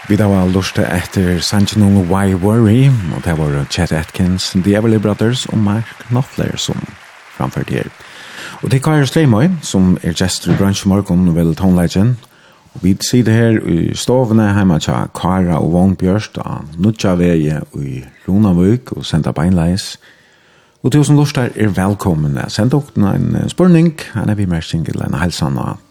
Vi 0.07 0.15
da 0.15 0.23
var 0.31 0.45
lortet 0.47 0.85
etter 0.87 1.41
Sanjanon 1.43 2.05
Why 2.07 2.31
Worry, 2.39 2.87
og 3.11 3.25
det 3.25 3.33
var 3.35 3.65
Chet 3.69 3.91
Atkins, 3.91 4.53
The 4.55 4.77
Everly 4.77 5.01
Brothers 5.03 5.45
og 5.51 5.57
Mark 5.57 5.89
Knopfler 6.07 6.55
som 6.55 6.79
framførte 7.35 7.73
her. 7.73 7.89
Og 8.63 8.71
det 8.71 8.77
er 8.77 8.83
Kari 8.85 9.05
Sleimøy, 9.05 9.49
som 9.61 9.97
er 10.03 10.15
gestor 10.15 10.53
i 10.53 10.55
bransje 10.55 10.87
og 10.87 11.35
vel 11.35 11.55
tonelegen. 11.55 12.17
Og 12.73 12.83
vi 12.83 12.95
sitter 13.01 13.31
her 13.31 13.59
i 13.67 13.95
stovene 13.95 14.53
hjemme 14.55 14.79
til 14.79 14.93
Kara 15.13 15.59
og 15.59 15.73
Vognbjørst 15.73 16.37
og 16.37 16.63
Nudja 16.77 17.15
Veje 17.15 17.61
i 17.75 18.03
Ronavøk 18.27 18.91
og 18.95 19.05
Senta 19.05 19.31
Beinleis. 19.31 19.97
Og 20.83 20.91
til 20.91 21.03
som 21.05 21.17
lortet 21.17 21.51
er 21.55 21.67
velkommen. 21.67 22.39
Send 22.47 22.71
dere 22.71 23.15
en 23.15 23.49
spørning, 23.49 23.99
han 24.13 24.29
er 24.29 24.35
vi 24.35 24.45
mer 24.45 24.61
single 24.61 25.03
enn 25.03 25.19
helsan 25.19 25.59
av 25.59 25.83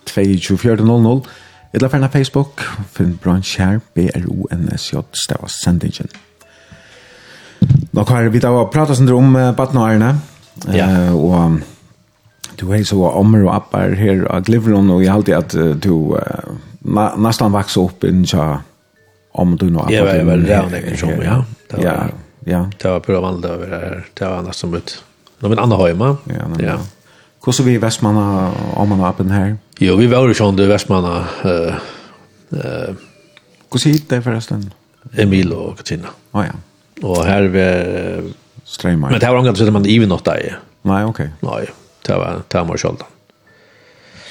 Eller 1.77 1.91
færna 1.93 2.09
Facebook, 2.09 2.63
finn 2.97 3.19
Brunch 3.21 3.59
her, 3.61 3.83
B-R-O-N-S-J, 3.95 5.03
stava 5.13 5.49
sendingen. 5.53 6.09
Nå 7.93 8.05
har 8.09 8.29
vi 8.33 8.41
da 8.41 8.53
pratet 8.73 8.97
sin 8.97 9.11
om 9.13 9.37
uh, 9.37 9.51
Batna 9.57 9.85
Arne, 9.85 10.15
ja. 10.73 10.87
Uh, 10.89 11.17
og 11.21 11.59
du 12.57 12.71
er 12.73 12.85
så 12.89 12.97
ommer 13.11 13.45
og 13.45 13.53
appar 13.59 13.93
her 13.99 14.25
av 14.33 14.47
Glivron, 14.49 14.89
og 14.95 15.03
jeg 15.05 15.13
halte 15.13 15.37
at 15.37 15.57
uh, 15.59 15.75
du 15.77 16.17
uh, 16.17 16.55
na, 16.81 17.11
nesten 17.21 17.53
vokser 17.53 17.85
opp 17.85 18.09
inn 18.09 18.25
til 18.25 18.57
om 19.37 19.57
du 19.61 19.69
nå 19.69 19.85
appar. 19.85 19.93
Ja, 19.93 20.07
jeg 20.17 20.31
var 20.31 20.47
rævn 20.49 20.79
ikke 20.81 20.97
som, 21.03 21.13
ja. 21.21 21.43
Det 21.69 21.77
var, 21.83 21.85
ja. 21.85 21.97
Ja. 22.47 22.65
Det 22.73 22.89
var 22.89 23.05
prøvandet 23.05 23.53
å 23.53 23.61
være 23.61 23.85
her, 23.85 24.05
det 24.17 24.33
var 24.33 24.49
nesten 24.49 24.73
ut. 24.73 24.97
Nå 25.43 25.53
min 25.53 25.61
andre 25.61 25.83
Høyma, 25.83 26.15
ja. 26.33 26.49
ja. 26.65 26.79
Hvordan 27.47 27.67
vi 27.69 27.77
i 27.77 27.79
Vestmanna 27.79 28.23
om 28.75 28.89
man 28.91 29.05
appen 29.07 29.29
her? 29.31 29.53
Jo, 29.79 29.95
vi 30.01 30.09
var 30.11 30.27
jo 30.27 30.35
sånn 30.35 30.57
i 30.59 30.65
Vestmanna. 30.67 31.13
Uh, 31.47 31.77
uh, 32.51 33.05
Hvordan 33.71 33.93
hit 33.93 34.09
det 34.11 34.19
forresten? 34.25 34.65
Emil 35.15 35.53
og 35.55 35.77
Katina. 35.79 36.11
Å 36.11 36.41
oh, 36.41 36.43
ja. 36.43 36.57
Og 37.07 37.21
her 37.29 37.47
vi... 37.55 37.63
Uh, 37.63 38.33
Strøymar. 38.67 39.13
Men 39.15 39.23
det 39.23 39.31
var 39.31 39.39
omgått 39.39 39.61
som 39.63 39.77
man 39.79 39.87
even 39.87 40.11
nått 40.11 40.27
i. 40.33 40.57
Nei, 40.91 41.05
ok. 41.07 41.21
Nei, 41.47 41.61
det 42.09 42.17
var, 42.19 42.41
det 42.51 42.65
var 42.67 42.83
kjolden. 42.83 43.13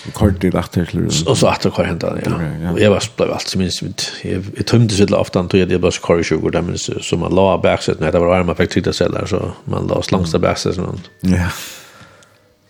Så 0.02 0.12
kort 0.18 0.44
i 0.44 0.52
lagt 0.52 0.76
til 0.76 0.92
du? 0.92 1.08
Og 1.08 1.40
så 1.40 1.54
etter 1.54 1.72
hva 1.72 1.88
hentet, 1.88 2.20
ja. 2.20 2.34
Okay, 2.36 2.52
ja. 2.66 2.74
Og 2.74 2.82
jeg 2.84 2.92
var, 2.98 3.08
ble 3.16 3.30
alt 3.38 3.54
som 3.54 3.64
minst, 3.64 4.12
jeg, 4.28 4.44
jeg 4.60 4.68
tømte 4.68 5.00
sitt 5.00 5.16
ofte, 5.16 5.40
og 5.40 5.56
jeg 5.56 5.72
ble 5.72 5.94
så 5.96 6.04
kvar 6.04 6.20
i 6.20 6.28
20 6.28 6.52
år, 6.52 6.60
minst, 6.68 6.92
så 7.08 7.22
man 7.24 7.32
la 7.32 7.48
baksett, 7.64 8.04
når 8.04 8.12
det 8.12 8.26
var 8.26 8.36
varme, 8.36 8.60
fikk 8.60 8.76
tida 8.76 8.92
selv 9.00 9.16
der, 9.16 9.32
så 9.32 9.42
man 9.72 9.88
la 9.88 10.04
slangs 10.04 10.36
til 10.36 10.44
baksett, 10.44 10.76
sånn. 10.82 11.00
Ja. 11.24 11.46
Yeah. 11.48 11.64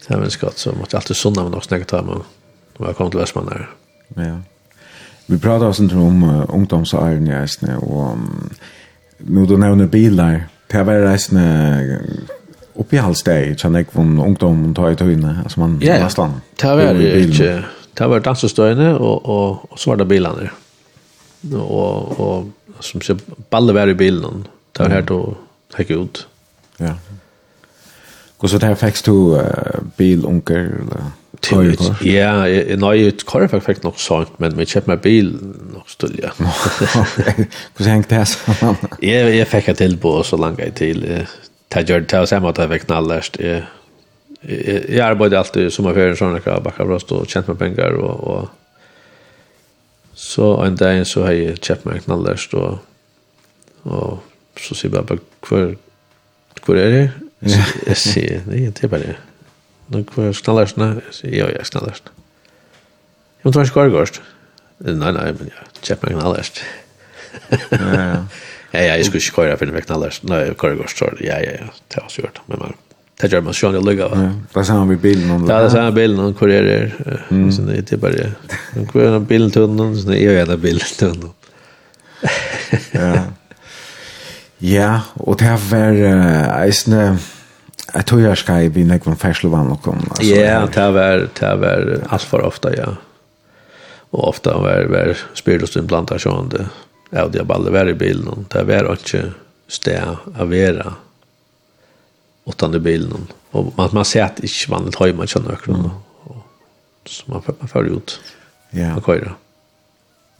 Det 0.07 0.15
var 0.15 0.23
en 0.23 0.31
skatt 0.31 0.57
som 0.57 0.81
att 0.81 0.93
alltid 0.93 1.15
sunna 1.15 1.43
men 1.43 1.53
också 1.53 1.75
nägta 1.75 2.01
men 2.01 2.21
när 2.77 2.87
jag 2.87 2.97
kom 2.97 3.09
till 3.09 3.19
Västman 3.19 3.45
där. 3.45 3.69
Ja. 4.15 4.39
Vi 5.25 5.39
pratar 5.39 5.65
oss 5.65 5.79
inte 5.79 5.95
om 5.95 6.23
uh, 6.23 6.45
ungdomsåren 6.49 7.27
i 7.27 7.31
Eisne 7.31 7.77
och 7.77 8.11
um, 8.11 8.49
nu 9.17 9.45
då 9.45 9.57
nämner 9.57 9.85
bilar. 9.85 10.47
Det 10.67 10.83
var 10.83 10.93
Eisne 10.93 11.99
uppe 12.73 12.95
i 12.95 12.99
Hallsteg 12.99 13.59
så 13.59 13.69
när 13.69 13.79
jag 13.79 13.91
kom 13.91 14.19
ungdom 14.19 14.69
och 14.69 14.75
tar 14.75 14.91
i 14.91 14.95
tøyne. 14.95 15.39
alltså 15.43 15.59
man 15.59 15.79
Ja, 15.83 16.03
nästan. 16.03 16.41
Ja, 16.61 16.75
det 16.75 16.85
var 16.85 17.17
inte 17.17 17.63
det 17.97 18.07
var 18.07 18.19
dansestöjne 18.19 18.95
och, 18.95 19.25
och, 19.25 19.71
och 19.71 19.79
så 19.79 19.89
var 19.89 19.97
det 19.97 20.05
bilarna. 20.05 20.49
Och, 21.53 22.19
och 22.19 22.45
som 22.79 23.01
sig 23.01 23.15
balle 23.49 23.73
var 23.73 23.87
i 23.87 23.93
bilen. 23.93 24.47
Det 24.71 24.83
var 24.83 24.89
här 24.89 25.01
då 25.01 25.35
gick 25.77 25.89
ut. 25.89 26.27
Ja. 26.77 26.93
Och 28.37 28.49
så 28.49 28.57
där 28.57 28.75
fick 28.75 29.05
du 29.05 29.11
uh, 29.11 29.43
bil 29.97 30.25
onkel 30.25 30.71
Ja, 32.01 32.41
nej, 32.77 33.07
ett 33.07 33.29
kör 33.31 33.47
fick 33.47 33.63
fick 33.63 33.83
nog 33.83 33.99
sånt 33.99 34.39
men 34.39 34.57
vi 34.57 34.65
köpte 34.65 34.89
med 34.89 34.99
bil 34.99 35.37
nog 35.73 35.89
stulja. 35.89 36.31
Hur 37.77 37.85
hängt 37.85 38.09
det 38.09 38.25
samman? 38.25 38.75
Ja, 38.99 39.09
jag 39.39 39.47
fick 39.47 39.67
ett 39.67 39.77
tillbud 39.77 40.25
så 40.25 40.37
långt 40.37 40.59
jag 40.59 40.75
till 40.75 41.25
tajar 41.67 42.01
tas 42.01 42.31
hem 42.31 42.45
att 42.45 42.57
jag 42.57 42.71
fick 42.71 42.85
knallast. 42.85 43.37
Jag 44.89 44.99
arbetade 44.99 45.39
alltid 45.39 45.73
som 45.73 45.85
affärer 45.85 46.15
såna 46.15 46.39
krav 46.39 46.63
backa 46.63 46.85
bra 46.85 46.99
och 47.09 47.29
tjänt 47.29 47.47
med 47.47 47.59
pengar 47.59 47.91
och 47.91 48.37
och 48.37 48.49
så 50.13 50.63
en 50.63 50.75
dag 50.75 51.07
så 51.07 51.23
har 51.23 51.31
jag 51.31 51.63
köpt 51.63 51.85
mig 51.85 51.99
knallast 51.99 52.53
och 52.53 52.77
och 53.83 54.19
så 54.59 54.75
ser 54.75 54.89
jag 54.93 55.05
bara 55.05 55.17
kvar 55.39 55.75
kvar 56.53 56.75
är 56.75 56.91
det 56.91 57.09
Jeg 57.45 57.97
sier, 58.01 58.41
nei, 58.49 58.65
det 58.69 58.83
är 58.83 58.91
bara 58.91 58.99
det. 58.99 59.15
Nu 59.93 60.03
kvar 60.03 60.31
jeg 60.31 60.35
sier, 61.13 61.35
ja, 61.37 61.49
ja, 61.53 61.63
snallast. 61.63 62.09
Jag 63.43 63.53
tror 63.53 63.61
jag 63.61 63.67
ska 63.67 63.87
gå 63.87 64.05
Nei, 64.77 65.11
nei, 65.11 65.31
men 65.39 65.51
jag 65.53 65.83
köper 65.83 66.09
meg 66.09 66.19
knallast. 66.19 66.63
Ja, 68.75 68.81
ja, 68.81 68.95
jeg 68.97 69.05
skulle 69.05 69.21
ikke 69.23 69.35
køre 69.35 69.57
for 69.59 69.71
meg 69.71 69.85
knallast. 69.85 70.25
Nei, 70.27 70.41
jag 70.49 70.57
så. 70.91 71.07
Ja, 71.23 71.37
ja, 71.39 71.53
ja, 71.61 71.67
det 71.87 72.01
har 72.01 72.09
jag 72.09 72.25
gjort. 72.25 72.41
Men 72.49 72.59
man, 72.59 72.73
det 73.21 73.29
gjør 73.31 73.45
man 73.45 73.55
sånn 73.55 73.77
jag 73.77 73.85
lugga, 73.87 74.09
va? 74.11 74.17
Ja, 74.19 74.31
det 74.51 74.59
är 74.59 74.67
samma 74.67 74.89
med 74.89 74.99
bilen. 74.99 75.29
Ja, 75.47 75.59
det 75.61 75.69
är 75.69 75.69
samma 75.69 75.91
bilen, 75.95 76.19
hon 76.19 76.33
kurierar. 76.35 76.91
Så 77.55 77.61
det 77.69 77.93
er 77.93 78.01
bare, 78.01 78.11
det. 78.11 78.59
Hon 78.73 78.89
kurierar 78.89 79.23
bilen 79.29 79.51
tunneln, 79.51 79.95
så 80.01 80.09
det 80.09 80.19
är 80.19 80.41
jag 80.41 80.59
bilen 80.59 80.91
tunneln. 80.99 81.31
Ja, 82.91 83.15
ja. 83.15 83.23
Ja, 84.63 85.01
og 85.19 85.39
det 85.41 85.49
har 85.49 85.63
vært 85.67 85.99
uh, 85.99 86.61
eisne 86.61 87.17
Jeg 87.89 88.05
tror 88.07 88.21
jeg 88.23 88.39
skal 88.39 88.65
i 88.65 88.71
byen 88.73 88.93
ikke 88.95 89.11
med 89.11 89.19
fersle 89.19 89.51
vann 89.51 89.73
og 89.73 89.81
kom. 89.83 90.01
Ja, 90.23 90.63
det 90.67 90.87
var, 90.95 91.27
det 91.37 91.51
var 91.61 91.91
alt 92.15 92.27
for 92.27 92.43
ofte, 92.43 92.71
ja. 92.75 92.95
Og 94.15 94.21
ofte 94.31 94.55
var, 94.63 94.87
var 94.91 95.13
spyrdøsten 95.35 95.87
blant 95.87 96.11
av 96.15 96.21
sånn 96.23 96.49
det. 96.53 96.65
Ja, 97.11 97.27
det 97.31 97.45
bare 97.47 97.69
alle 97.71 97.91
i 97.93 97.97
bilen. 97.99 98.47
Det 98.51 98.63
var 98.67 98.89
ikke 98.95 99.29
sted 99.71 100.17
å 100.35 100.47
være 100.49 100.95
åttan 102.45 102.75
i 102.75 102.81
bilen. 102.83 103.27
Og 103.55 103.71
man, 103.77 103.93
man 103.95 104.07
ser 104.07 104.27
at 104.27 104.41
ikke 104.43 104.71
man 104.73 104.85
vannet 104.85 104.99
har 104.99 105.15
man 105.19 105.31
kjenner 105.31 105.55
økene. 105.55 105.93
Så 107.05 107.29
man, 107.31 107.43
man 107.45 107.71
fører 107.71 107.99
ut. 107.99 108.19
Ja. 108.73 108.93
Man 108.97 109.05
kører. 109.05 109.35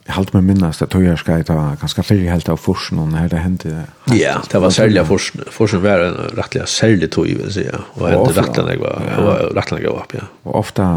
Jeg 0.06 0.14
halte 0.14 0.36
meg 0.36 0.44
minnast 0.46 0.84
at 0.86 0.94
jeg 1.02 1.18
skal 1.18 1.42
ta 1.48 1.56
ganske 1.82 2.04
fyrir 2.06 2.30
helt 2.30 2.50
av 2.52 2.60
forsen 2.62 3.00
og 3.02 3.08
når 3.10 3.32
det 3.32 3.40
hendte. 3.42 3.86
Ja, 4.14 4.36
det 4.52 4.62
var 4.62 4.74
særlig 4.74 5.00
av 5.02 5.10
forsen. 5.10 5.42
Forsen 5.50 5.82
var 5.82 6.04
en 6.06 6.20
rettelig 6.38 6.68
særlig 6.70 7.10
tog, 7.16 7.26
vil 7.26 7.42
jeg 7.48 7.56
si. 7.56 7.64
Og 7.98 8.06
hendte 8.12 8.36
rettelig 8.38 8.76
jeg 8.76 8.84
var, 8.84 9.02
ja. 9.02 9.16
og 9.24 9.58
rettelig 9.58 9.88
jeg 9.88 9.96
opp, 9.96 10.14
ja. 10.14 10.28
Og 10.46 10.60
ofta, 10.62 10.92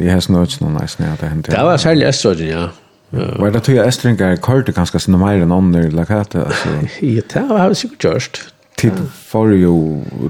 jeg 0.00 0.16
har 0.16 0.24
snøyt 0.24 0.56
noen 0.62 0.80
eisen 0.80 1.04
at 1.10 1.20
det 1.20 1.34
hendte. 1.34 1.52
Det 1.52 1.66
var 1.68 1.84
særlig 1.84 2.08
estrøyden, 2.08 2.48
ja. 2.54 2.64
Var 3.14 3.52
det 3.54 3.62
tog 3.62 3.76
jeg 3.76 3.86
estringar 3.86 4.40
kortet 4.42 4.74
ganske 4.74 4.98
sinne 4.98 5.20
meir 5.20 5.44
enn 5.44 5.52
ånder 5.54 5.86
i 5.86 5.94
lakatet? 5.94 6.48
Ja, 7.04 7.20
det 7.20 7.44
var 7.50 7.76
sikkert 7.76 8.08
gjørst 8.08 8.40
tid 8.84 9.04
for 9.28 9.52
jo 9.56 9.74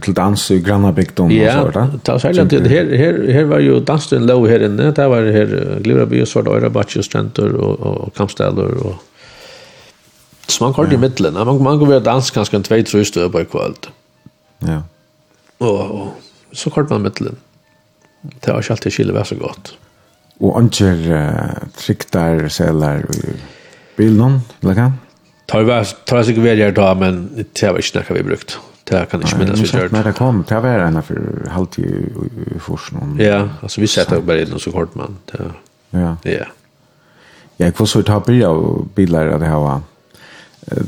til 0.05 0.16
dans 0.16 0.44
i 0.50 0.61
Grannabygdom 0.64 1.32
yeah, 1.34 1.61
og 1.61 1.72
sånt. 1.74 2.09
Ja, 2.09 2.18
særlig 2.22 2.46
tid. 2.50 2.68
Her, 2.70 2.92
her, 2.96 3.18
her 3.36 3.48
var 3.50 3.62
jo 3.64 3.80
dansen 3.80 4.26
lov 4.28 4.46
her 4.50 4.64
inne. 4.68 4.92
Det 4.96 5.09
var 5.11 5.30
her 5.34 5.57
Gluraby 5.84 6.22
og 6.24 6.30
Svart 6.30 6.48
Øyra, 6.52 6.70
Batje 6.72 7.02
og 7.02 7.09
Strentor 7.09 7.52
og, 7.55 7.74
og, 7.80 8.00
og 8.07 8.14
Kampstæler 8.16 8.78
og 8.84 8.94
Så 10.48 10.64
man 10.64 10.74
kort 10.76 10.92
i 10.92 10.96
middelen. 11.00 11.34
Man, 11.34 11.62
man 11.62 11.78
kan 11.78 11.88
være 11.88 12.05
dans 12.05 12.30
kanskje 12.30 12.59
en 12.61 12.66
tvei 12.66 12.82
trøyste 12.84 13.28
på 13.32 13.40
i 13.40 13.46
kvöld. 13.48 13.88
Ja. 14.66 14.82
Og, 15.61 15.78
og 15.78 16.12
så 16.52 16.70
kort 16.70 16.90
man 16.90 17.02
middelen. 17.07 17.38
Det 18.22 18.52
var 18.52 18.61
ikke 18.61 18.76
alltid 18.76 18.90
skillet 18.90 19.16
var 19.16 19.24
så 19.24 19.38
godt. 19.40 19.72
Og 20.40 20.59
anker 20.59 21.00
uh, 21.09 21.64
trykter 21.78 22.48
seler 22.52 23.05
i 23.14 23.34
bilen, 23.96 24.40
eller 24.62 24.78
hva? 24.78 24.90
Tar 25.47 25.62
vi 25.62 25.84
tar 26.05 26.22
sig 26.22 26.34
väl 26.34 26.59
jag 26.59 26.74
då 26.74 26.95
men 26.95 27.47
det 27.53 27.70
var 27.70 27.76
inte 27.76 28.05
när 28.09 28.16
vi 28.16 28.22
brukt. 28.22 28.59
Det 28.84 29.11
kan 29.11 29.22
inte 29.22 29.38
minnas 29.38 29.74
vi 29.74 29.80
gjort. 29.80 29.90
Men 29.90 30.03
det 30.03 30.12
kom 30.12 30.45
det 30.49 30.61
var 30.61 30.68
en 30.68 31.03
för 31.03 31.49
halt 31.51 31.78
i 31.78 32.11
forsen. 32.61 33.16
Ja, 33.20 33.49
alltså 33.62 33.80
vi 33.80 33.86
sätter 33.86 34.20
bara 34.20 34.40
in 34.40 34.59
så 34.59 34.72
kort 34.72 34.95
man. 34.95 35.16
Ja. 35.32 35.38
Ja. 35.90 36.16
Ja, 36.22 36.45
jag 37.57 37.88
så 37.88 38.03
ta 38.03 38.20
bilder 38.20 38.47
av 38.47 38.88
bilar 38.95 39.26
att 39.26 39.40
det 39.40 39.47
här 39.47 39.59
var 39.59 39.80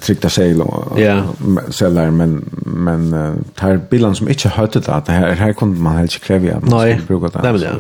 tryckta 0.01 0.29
segel 0.29 0.61
och 0.61 0.99
yeah. 0.99 1.27
säljer 1.71 2.11
men 2.11 2.51
men 2.67 3.15
uh, 3.15 3.35
tar 3.55 3.77
bilen 3.91 4.15
som 4.15 4.29
inte 4.29 4.49
hörde 4.49 4.81
det 4.81 4.95
att 4.95 5.07
det 5.07 5.13
här 5.13 5.33
här 5.33 5.53
kunde 5.53 5.81
man 5.81 5.97
helt 5.97 6.19
kräva 6.23 6.57
att 6.57 6.71
man 6.71 6.81
skulle 6.81 7.03
bruka 7.07 7.39
det. 7.39 7.43
Nej 7.43 7.53
men 7.53 7.63
ja. 7.63 7.71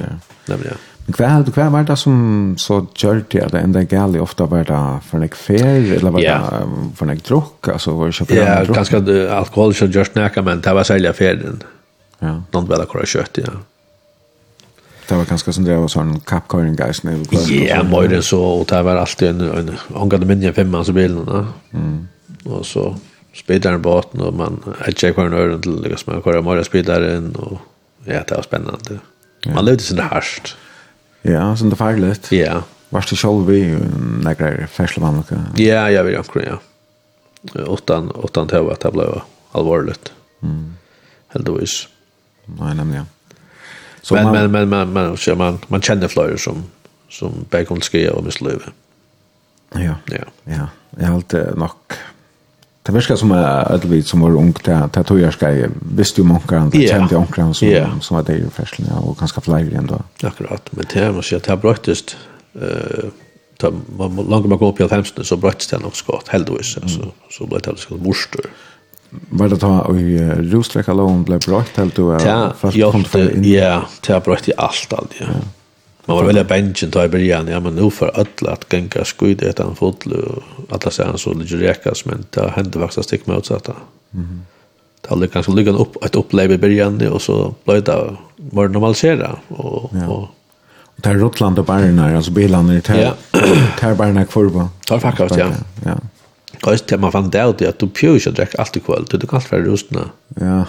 Nej 0.47 0.59
ja. 0.64 0.77
Hva, 1.07 1.28
hva 1.54 1.68
var 1.70 1.84
det 1.86 1.94
som 2.00 2.57
så 2.59 2.80
gjør 2.98 3.20
det 3.30 3.44
at 3.44 3.52
det 3.54 3.61
enda 3.62 3.84
gale 3.86 4.18
ofte 4.18 4.42
var 4.50 4.64
det 4.66 4.80
for 5.07 5.22
nek 5.22 5.36
fer, 5.38 5.84
eller 5.98 6.11
var 6.11 6.18
det 6.18 6.26
yeah. 6.26 6.72
for 6.98 7.07
nek 7.07 7.22
drukk, 7.28 7.68
altså 7.70 7.94
var 7.94 8.11
det 8.11 8.16
sjåføren 8.18 8.40
yeah, 8.40 8.64
drukk? 8.66 8.74
Ja, 8.74 8.80
ganske 8.80 9.18
alkohol 9.36 9.76
som 9.78 9.92
gjør 9.94 10.11
snakka, 10.11 10.42
men 10.48 10.64
det 10.66 10.74
var 10.74 10.88
særlig 10.88 11.12
ferien. 11.14 11.62
Ja. 12.18 12.32
Noen 12.50 12.66
vel 12.72 12.82
akkurat 12.82 13.12
kjøtt, 13.12 13.38
ja. 13.44 13.54
Det 15.07 15.14
var 15.20 15.30
ganske 15.30 15.54
som 15.54 15.68
det 15.68 15.78
var 15.78 15.92
sånn 15.92 16.16
kappkøring 16.26 16.74
guys 16.74 17.04
Ja, 17.07 17.14
yeah, 17.44 17.86
møyre 17.86 18.18
så, 18.26 18.42
og 18.57 18.66
det 18.72 18.82
var 18.88 18.98
alltid 18.98 19.28
en, 19.30 19.46
en 19.61 19.72
omgående 19.94 20.26
minje 20.26 20.57
femma 20.59 20.82
av 20.82 20.92
bilen, 20.96 21.22
ja. 21.22 21.46
Mm. 21.76 21.96
Og 22.50 22.66
så 22.66 22.90
spidder 23.36 23.76
den 23.76 23.86
båten, 23.86 24.26
og 24.26 24.34
man 24.34 24.59
edger 24.88 25.14
hver 25.14 25.30
en 25.30 25.38
øren 25.38 25.62
til, 25.62 25.78
liksom, 25.86 26.18
hver 26.18 26.42
en 26.42 26.50
møyre 26.50 26.66
spidder 26.66 27.11
inn, 27.14 27.30
og 27.38 27.61
ja, 28.11 28.26
det 28.26 28.40
var 28.40 28.46
spennende. 28.50 29.00
Ja. 29.46 29.54
Man 29.54 29.68
levde 29.70 29.86
sin 29.86 30.02
harst. 30.02 30.57
Ja 30.57 30.62
Ja, 31.27 31.51
sånn 31.59 31.72
det 31.72 31.79
farligt. 31.81 32.31
Ja. 32.35 32.61
Varst 32.95 33.11
du 33.11 33.18
selv 33.18 33.49
vi 33.51 33.61
nekker 34.24 34.64
fersle 34.70 35.03
vannløkka? 35.03 35.41
Ja, 35.61 35.87
jeg 35.91 36.07
vil 36.07 36.18
omkring, 36.20 36.47
ja. 36.47 36.61
Åttan, 37.66 38.11
åttan 38.14 38.51
til 38.51 38.70
at 38.72 38.83
det 38.83 38.93
ble 38.95 39.07
alvorligt. 39.57 40.12
Mm. 40.43 40.77
Heldigvis. 41.35 41.77
Nei, 42.57 42.72
nemlig, 42.79 43.03
ja. 43.03 43.37
Så 44.07 44.14
men, 44.14 44.24
man, 44.24 44.35
men, 44.35 44.51
men, 44.51 44.68
men, 44.68 44.93
men, 44.95 45.14
man, 45.16 45.39
man, 45.39 45.61
man 45.68 45.83
kjenner 45.83 46.11
flere 46.11 46.39
som, 46.39 46.62
som 47.11 47.41
begge 47.51 47.74
hun 47.74 47.83
skriver 47.83 48.14
om 48.18 48.29
i. 48.31 48.74
Ja, 49.74 49.97
ja, 50.12 50.29
ja. 50.47 50.68
Jeg 50.97 51.09
har 51.09 51.14
alltid 51.14 51.57
nok 51.59 51.97
Det 52.87 52.93
verkar 52.93 53.16
som 53.16 53.32
att 53.32 53.84
vi 53.84 54.03
som 54.03 54.20
var 54.20 54.30
ung 54.30 54.55
där 54.64 54.89
där 54.93 55.03
tog 55.03 55.20
jag 55.20 55.32
ska 55.32 55.68
visste 55.97 56.20
ju 56.20 56.26
många 56.26 56.61
andra 56.61 56.78
kände 56.78 57.09
jag 57.11 57.20
omkring 57.20 57.55
som 57.55 57.68
yeah. 57.68 58.01
som 58.01 58.16
var 58.16 58.24
det 58.24 58.32
ju 58.32 58.51
färslen 58.51 58.93
och 58.93 59.18
ganska 59.18 59.41
flyger 59.41 59.78
ändå. 59.78 60.03
Akkurat, 60.22 60.68
men 60.70 60.84
det 60.95 61.12
måste 61.12 61.34
jag 61.34 61.43
ta 61.43 61.57
bröttest 61.57 62.16
eh 62.55 63.09
ta 63.59 63.72
man 63.99 64.16
långt 64.16 64.47
man 64.47 64.59
går 64.59 64.68
upp 64.68 64.80
i 64.80 64.89
50 64.89 65.24
så 65.24 65.37
bröttest 65.37 65.70
den 65.70 65.84
också 65.84 66.05
gott 66.07 66.28
heldigvis 66.28 66.76
mm. 66.76 66.89
så 66.89 67.03
så 67.30 67.47
blev 67.47 67.61
det 67.61 67.78
så 67.78 67.95
morstor. 67.95 68.47
Var 69.30 69.49
det 69.49 69.57
ta 69.57 69.97
i 69.97 70.30
Rosträckalån 70.53 71.24
blev 71.24 71.41
bröttest 71.41 71.76
helt 71.76 71.95
då 71.97 72.18
fast 72.59 72.82
kom 72.93 73.05
för 73.05 73.47
Ja, 73.47 73.82
det 74.07 74.24
bröttest 74.24 74.49
i 74.49 74.53
allt 74.57 74.93
allt 74.93 75.11
ja 75.18 75.26
Man 76.07 76.16
var 76.16 76.24
väl 76.24 76.44
bänken 76.44 76.90
då 76.90 77.04
i 77.04 77.09
början, 77.09 77.48
ja 77.48 77.61
men 77.61 77.74
nu 77.74 77.90
för 77.90 78.11
alla 78.14 78.52
att 78.52 78.72
gänga 78.72 79.04
skyd 79.04 79.42
ett 79.42 79.61
en 79.61 79.74
fotl 79.74 80.12
och 80.12 80.42
alla 80.68 80.90
sen 80.90 81.18
så 81.18 81.34
ligger 81.34 81.57
räkas 81.57 82.04
men 82.04 82.24
det 82.30 82.50
hände 82.50 82.78
faktiskt 82.78 83.09
stick 83.09 83.26
motsatta. 83.26 83.72
Mm. 84.14 84.40
Det 85.00 85.09
hade 85.09 85.28
kanske 85.28 85.52
ligga 85.52 85.72
upp 85.72 86.04
ett 86.04 86.14
upplevelse 86.14 86.54
i 86.54 86.59
början 86.59 87.09
och 87.09 87.22
så 87.22 87.54
blev 87.64 87.82
det 87.82 88.16
var 88.36 88.68
normalisera 88.68 89.36
och 89.48 89.90
ja. 89.94 90.07
och 90.07 90.28
Och 90.96 91.02
där 91.02 91.14
Rottland 91.14 91.59
och 91.59 91.64
Barna, 91.64 92.16
alltså 92.16 92.30
bilarna 92.30 92.76
i 92.76 92.80
Tär. 92.80 93.14
Tär 93.80 93.94
Barna 93.94 94.24
kvar 94.24 94.68
Tar 94.86 94.98
faktiskt 94.98 95.36
ja. 95.36 95.48
Ja. 95.84 95.98
Kost 96.61 96.86
det 96.86 96.98
man 96.98 97.12
fann 97.12 97.30
det 97.30 97.42
ut 97.48 97.62
att 97.62 97.78
du 97.78 97.88
pjör 97.88 98.28
och 98.28 98.34
drack 98.34 98.54
allt 98.59 98.76
i 98.76 98.80
kväll. 98.80 99.04
Du 99.11 99.26
kan 99.26 99.36
allt 99.36 99.52
vara 99.52 99.62
rustna. 99.62 100.00
Ja. 100.40 100.64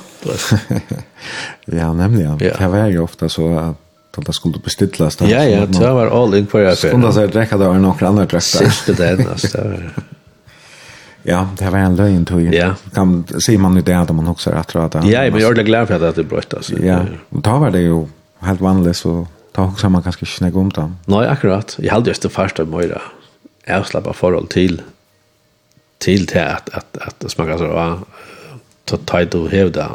ja, 1.65 1.93
nämligen. 1.93 2.37
Ja. 2.41 2.53
Det 2.59 2.67
var 2.67 2.87
ju 2.87 2.99
ofta 2.99 3.29
så 3.29 3.57
att 3.57 3.86
att 4.17 4.25
det 4.25 4.33
skulle 4.33 4.59
bestillas 4.59 5.15
där. 5.15 5.27
Ja, 5.27 5.43
ja, 5.43 5.65
det 5.65 5.91
var 5.91 6.23
all 6.23 6.35
in 6.35 6.45
på 6.45 6.57
affär. 6.57 6.75
Skulle 6.75 7.13
så 7.13 7.27
dräcka 7.27 7.57
där 7.57 7.69
och 7.69 7.75
några 7.75 8.07
andra 8.07 8.25
dräkter. 8.25 8.39
Sist 8.39 8.85
det 8.85 9.15
där. 9.15 9.93
Ja, 11.29 11.49
det 11.57 11.69
var 11.69 11.79
en 11.79 11.95
lögn 11.95 12.25
tog. 12.25 12.53
Ja. 12.53 12.75
Kan 12.93 13.23
se 13.39 13.57
man 13.57 13.75
nu 13.75 13.81
det 13.81 13.99
att 13.99 14.15
man 14.15 14.27
också 14.27 14.51
att 14.51 14.75
att 14.75 14.93
Ja, 14.93 15.01
men 15.01 15.39
jag 15.39 15.57
är 15.57 15.63
glad 15.63 15.87
för 15.87 16.07
att 16.07 16.15
det 16.15 16.23
bröt 16.23 16.53
alltså. 16.53 16.79
Ja, 16.79 17.05
och 17.29 17.41
då 17.41 17.57
var 17.57 17.71
det 17.71 17.79
ju 17.79 18.05
helt 18.39 18.61
vanligt 18.61 18.97
så 18.97 19.27
ta 19.51 19.63
också 19.63 19.89
man 19.89 20.03
kanske 20.03 20.25
snägg 20.25 20.57
om 20.57 20.69
dem. 20.69 20.97
Nej, 21.05 21.27
akkurat. 21.27 21.75
Jag 21.79 21.93
hade 21.93 22.09
just 22.09 22.21
det 22.21 22.29
första 22.29 22.65
möjliga. 22.65 23.01
Jag 23.65 23.87
slappar 23.87 24.13
förhåll 24.13 24.47
till 24.47 24.81
till 25.97 26.25
det 26.25 26.51
att 26.51 26.69
att 26.69 26.97
att 26.97 27.31
smaka 27.31 27.57
så 27.57 27.67
va. 27.67 27.99
Ta 28.85 28.97
tid 28.97 29.35
och 29.35 29.49
hävda 29.49 29.91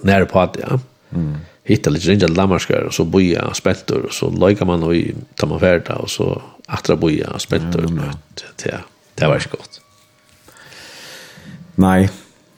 när 0.00 0.24
på 0.24 0.40
att 0.40 0.56
Ja. 0.60 0.80
Mm 1.14 1.36
hitta 1.64 1.90
lite 1.90 2.08
ringa 2.08 2.26
lamarskar 2.26 2.82
och 2.82 2.94
så 2.94 3.04
boja 3.04 3.54
spettor 3.54 4.00
och 4.06 4.12
så 4.12 4.30
lägger 4.30 4.64
man 4.66 4.82
och 4.82 4.94
tar 5.34 5.46
man 5.46 5.60
färda 5.60 5.94
och 5.94 6.10
så 6.10 6.42
attra 6.66 6.96
boja 6.96 7.38
spettor 7.38 7.84
mm, 7.84 8.04
ja. 8.04 8.12
det, 8.64 8.78
det 9.14 9.26
var 9.26 9.38
så 9.38 9.48
gott 9.50 9.80
Nej, 11.74 12.10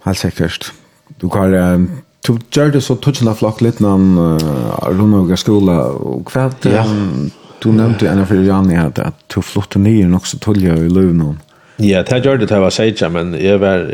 helt 0.03 0.19
säkert 0.19 0.73
du 1.21 1.29
kan 1.29 1.55
uh, 1.55 1.87
du 2.27 2.39
gör 2.51 2.69
det 2.69 2.81
så 2.81 2.97
touchna 2.97 3.35
flock 3.35 3.61
lite 3.61 3.83
någon 3.83 4.19
uh, 4.19 4.89
runoga 4.89 5.37
skola 5.37 5.83
och 5.83 6.27
kvärt 6.27 6.65
ja. 6.65 6.85
um, 6.85 7.31
du 7.59 7.73
nämnde 7.73 8.09
en 8.09 8.19
av 8.19 8.45
Janne 8.45 8.75
här 8.75 9.01
att 9.01 9.29
du 9.35 9.43
flyttade 9.43 9.79
ner 9.79 10.17
också 10.17 10.39
tolja 10.39 10.77
i 10.77 10.89
Lövnån 10.89 11.39
Ja, 11.77 12.05
det 12.07 12.21
gjør 12.23 12.39
det 12.39 12.47
til 12.49 12.55
jeg 12.55 12.63
var 12.63 12.71
seitja, 12.71 13.09
men 13.11 13.33
jeg 13.35 13.59
var, 13.59 13.89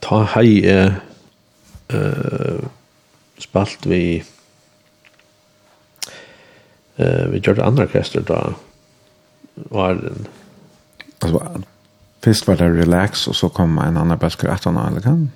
ta 0.00 0.22
hei, 0.32 0.62
eh, 0.64 0.94
spalt 3.42 3.84
vi 3.84 4.22
eh, 7.02 7.26
vi 7.26 7.38
gjorde 7.38 7.64
andra 7.64 7.84
orkester 7.84 8.22
då 8.26 8.54
var 9.54 9.94
den 9.94 10.26
alltså 11.18 11.62
först 12.20 12.46
var 12.46 12.56
det 12.56 12.68
relax 12.68 13.28
och 13.28 13.36
så 13.36 13.48
kom 13.48 13.78
en 13.78 13.96
annan 13.96 14.18
baskerattarna 14.18 14.88
eller 14.88 15.00
kan 15.00 15.30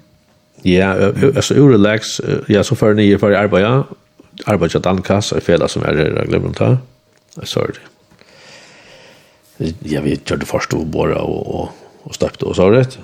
Ja, 0.62 1.12
alltså 1.36 1.54
ur 1.54 1.68
relax, 1.70 2.20
ja, 2.46 2.64
så 2.64 2.76
för 2.76 2.94
ni 2.94 3.18
för 3.18 3.32
arbeta, 3.32 3.84
arbeta 4.44 4.78
dankast, 4.78 5.32
i 5.32 5.40
fela 5.40 5.68
som 5.68 5.82
är 5.82 5.92
det 5.92 6.26
glömmer 6.26 6.52
ta. 6.52 6.78
Sorry. 7.42 7.72
Ja, 9.78 10.00
vi 10.00 10.20
körde 10.24 10.46
först 10.46 10.72
och 10.72 10.86
bara 10.86 11.18
och, 11.18 11.60
och, 11.60 11.68
och 12.02 12.14
stöpte 12.14 12.44
och 12.44 12.56
så 12.56 12.70
rätt. 12.70 12.98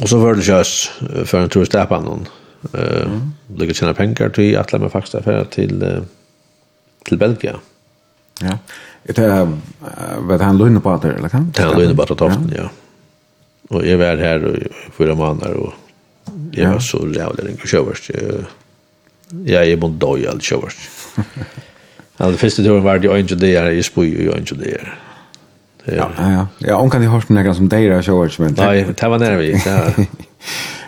Och 0.00 0.08
så 0.08 0.18
var 0.18 0.34
det 0.34 0.42
just 0.42 0.90
för 1.24 1.40
en 1.40 1.48
tur 1.48 1.64
släppa 1.64 2.00
någon. 2.00 2.28
Eh, 2.74 2.80
uh, 2.80 3.02
mm. 3.02 3.32
Lyckas 3.56 3.76
tjäna 3.76 3.94
pengar 3.94 4.28
till 4.28 4.58
att 4.58 4.72
lämna 4.72 4.88
faktiskt 4.88 5.14
affärer 5.14 5.44
till 5.44 5.82
til 7.06 7.18
Belgia. 7.18 7.56
Ja. 8.42 8.58
Det 9.06 9.18
er 9.22 9.46
vad 10.18 10.40
han 10.40 10.58
lönar 10.58 10.80
på 10.80 10.96
där 11.02 11.14
eller 11.18 11.28
kan? 11.28 11.50
Det 11.54 11.62
han 11.62 11.78
lönar 11.78 11.94
på 11.94 12.14
toften, 12.14 12.52
ja. 12.56 12.68
Och 13.68 13.86
jag 13.86 13.98
var 13.98 14.16
här 14.16 14.56
i 14.56 14.68
fyra 14.98 15.14
månader 15.14 15.54
och 15.54 15.72
jag 16.52 16.72
var 16.72 16.78
så 16.78 16.98
jävla 16.98 17.50
en 17.50 17.56
kövers. 17.56 18.10
Jag 19.44 19.68
är 19.68 19.76
mot 19.76 20.00
doj 20.00 20.26
all 20.26 20.40
kövers. 20.40 20.88
Ja, 22.16 22.30
det 22.30 22.36
första 22.36 22.62
turen 22.62 22.82
var 22.82 22.98
det 22.98 23.08
ju 23.08 23.18
inte 23.18 23.34
det 23.34 23.58
här 23.58 23.70
i 23.70 23.82
Spoj 23.82 24.28
och 24.28 24.38
inte 24.38 24.54
det 24.54 24.64
här. 24.64 24.98
Ja, 25.84 26.10
ja. 26.18 26.46
Ja, 26.58 26.76
om 26.76 26.90
kan 26.90 27.02
ju 27.02 27.08
höra 27.08 27.22
några 27.28 27.54
som 27.54 27.68
dejar 27.68 28.02
kövers 28.02 28.38
men. 28.38 28.54
Nej, 28.58 28.86
det 29.00 29.08
var 29.08 29.18
nära 29.18 29.36
vi. 29.36 29.52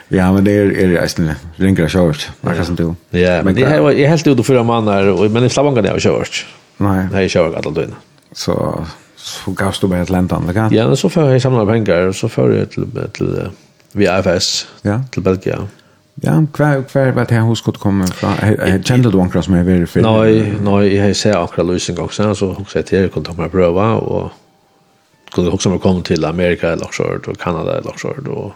Ja, 0.08 0.32
men 0.32 0.44
det 0.44 0.50
är 0.52 0.64
är 0.64 0.88
det 0.88 1.04
istället. 1.04 1.36
Längre 1.56 1.88
short. 1.88 2.30
Vad 2.40 2.56
kan 2.56 2.74
du? 2.74 2.94
Ja, 3.18 3.42
men 3.42 3.54
det 3.54 3.62
är 3.62 3.80
jag 3.80 4.08
helt 4.08 4.26
ute 4.26 4.42
förra 4.42 4.62
månader 4.62 5.08
och 5.08 5.30
men 5.30 5.44
i 5.44 5.48
Stavanger 5.48 5.82
där 5.82 5.90
jag 5.90 6.02
short. 6.02 6.46
Nej. 6.76 7.06
Nej, 7.12 7.28
kör 7.28 7.54
att 7.54 7.74
då. 7.74 7.84
Så 8.32 8.84
så 9.16 9.50
gavst 9.50 9.80
du 9.80 9.88
med 9.88 10.02
ett 10.02 10.10
läntan, 10.10 10.46
det 10.46 10.54
kan? 10.54 10.74
Ja, 10.74 10.96
så 10.96 11.08
får 11.08 11.30
jag 11.30 11.42
samla 11.42 11.66
pengar 11.66 12.06
och 12.06 12.16
så 12.16 12.28
får 12.28 12.54
jag 12.54 12.70
till 12.70 12.86
till 13.12 13.48
VFS 13.92 14.66
ja. 14.82 15.00
till 15.10 15.22
Belgien. 15.22 15.68
Ja, 16.14 16.46
kvar 16.52 16.82
kvar 16.82 17.06
vad 17.06 17.28
det 17.28 17.34
hus 17.34 17.60
kort 17.60 17.78
kommer 17.78 18.06
från 18.06 18.82
kände 18.82 19.10
du 19.10 19.20
ankra 19.20 19.42
som 19.42 19.54
är 19.54 19.62
väldigt 19.62 19.90
fel. 19.90 20.02
Nej, 20.02 20.52
nej, 20.60 20.96
jag 20.96 21.16
ser 21.16 21.44
akra 21.44 21.62
lösning 21.62 21.98
också 22.00 22.34
så 22.34 22.50
också 22.50 22.78
att 22.78 22.92
jag 22.92 23.12
kan 23.12 23.22
ta 23.22 23.32
mig 23.32 23.48
prova 23.48 23.94
och 23.94 24.30
kunde 25.32 25.50
också 25.50 25.78
komma 25.78 26.02
till 26.02 26.24
Amerika 26.24 26.72
eller 26.72 26.88
så 26.92 27.30
och 27.30 27.38
Kanada 27.38 27.78
eller 27.78 27.92
så 27.96 28.08
och 28.08 28.52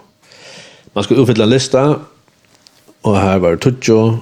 Man 0.92 1.04
skulle 1.04 1.20
uppfylla 1.20 1.44
en 1.44 1.50
lista, 1.50 2.00
och 3.00 3.16
här 3.16 3.38
var 3.38 3.50
det 3.50 3.56
Tudjo, 3.56 4.18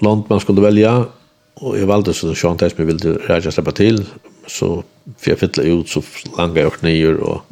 land 0.00 0.24
man 0.28 0.40
skulle 0.40 0.60
välja 0.60 1.06
och 1.54 1.78
jag 1.78 1.86
valde 1.86 2.14
så 2.14 2.34
Sean 2.34 2.58
Tess, 2.58 2.78
mig 2.78 2.86
ville 2.86 3.14
reise 3.14 3.52
släppa 3.52 3.72
till 3.72 4.06
så 4.46 4.82
för 5.18 5.30
jag 5.30 5.38
fytla 5.38 5.62
ut, 5.62 5.88
så 5.88 6.02
langa 6.38 6.60
jeg 6.60 6.72
knyer, 6.72 7.14
och 7.14 7.42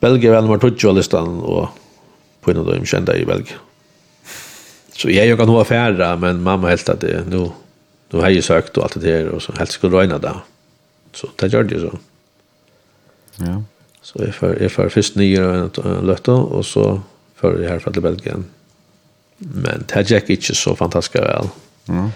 Belgia 0.00 0.32
var 0.32 0.42
nummer 0.42 0.92
listan, 0.94 1.40
och 1.40 1.68
på 2.40 2.50
en 2.50 2.56
av 2.56 2.66
dem 2.66 2.84
kända 2.84 3.16
i 3.16 3.24
Belgien 3.24 3.58
Så 4.92 5.08
jeg 5.08 5.36
kan 5.38 5.48
vara 5.48 5.64
færre, 5.64 6.16
men 6.16 6.42
mamma 6.42 6.68
helt 6.68 6.88
att 6.88 7.00
det, 7.00 7.24
nu, 7.28 7.50
nu 8.10 8.20
har 8.20 8.30
jag 8.30 8.44
sökt 8.44 8.76
och 8.76 8.84
allt 8.84 8.94
det 8.94 9.00
där 9.00 9.28
och 9.28 9.42
så 9.42 9.52
helt 9.52 9.70
skulle 9.70 9.96
räna 9.96 10.18
där 10.18 10.40
Så 11.12 11.28
det 11.36 11.46
gör 11.46 11.64
det 11.64 11.80
så. 11.80 11.98
Ja. 13.36 13.62
Så 14.02 14.18
jag 14.24 14.34
får, 14.34 14.54
för 14.54 14.68
får 14.68 14.88
først 14.88 15.16
en 15.16 15.70
løtta, 16.06 16.32
och 16.32 16.66
så 16.66 17.00
för 17.40 17.58
det 17.58 17.68
här 17.68 17.78
för 17.78 17.90
till 17.90 18.02
Belgien. 18.02 18.44
Men 19.38 19.84
det 19.94 20.10
gick 20.10 20.30
inte 20.30 20.54
så 20.54 20.76
fantastiskt 20.76 21.24
väl. 21.24 21.48
Mm. 21.88 22.10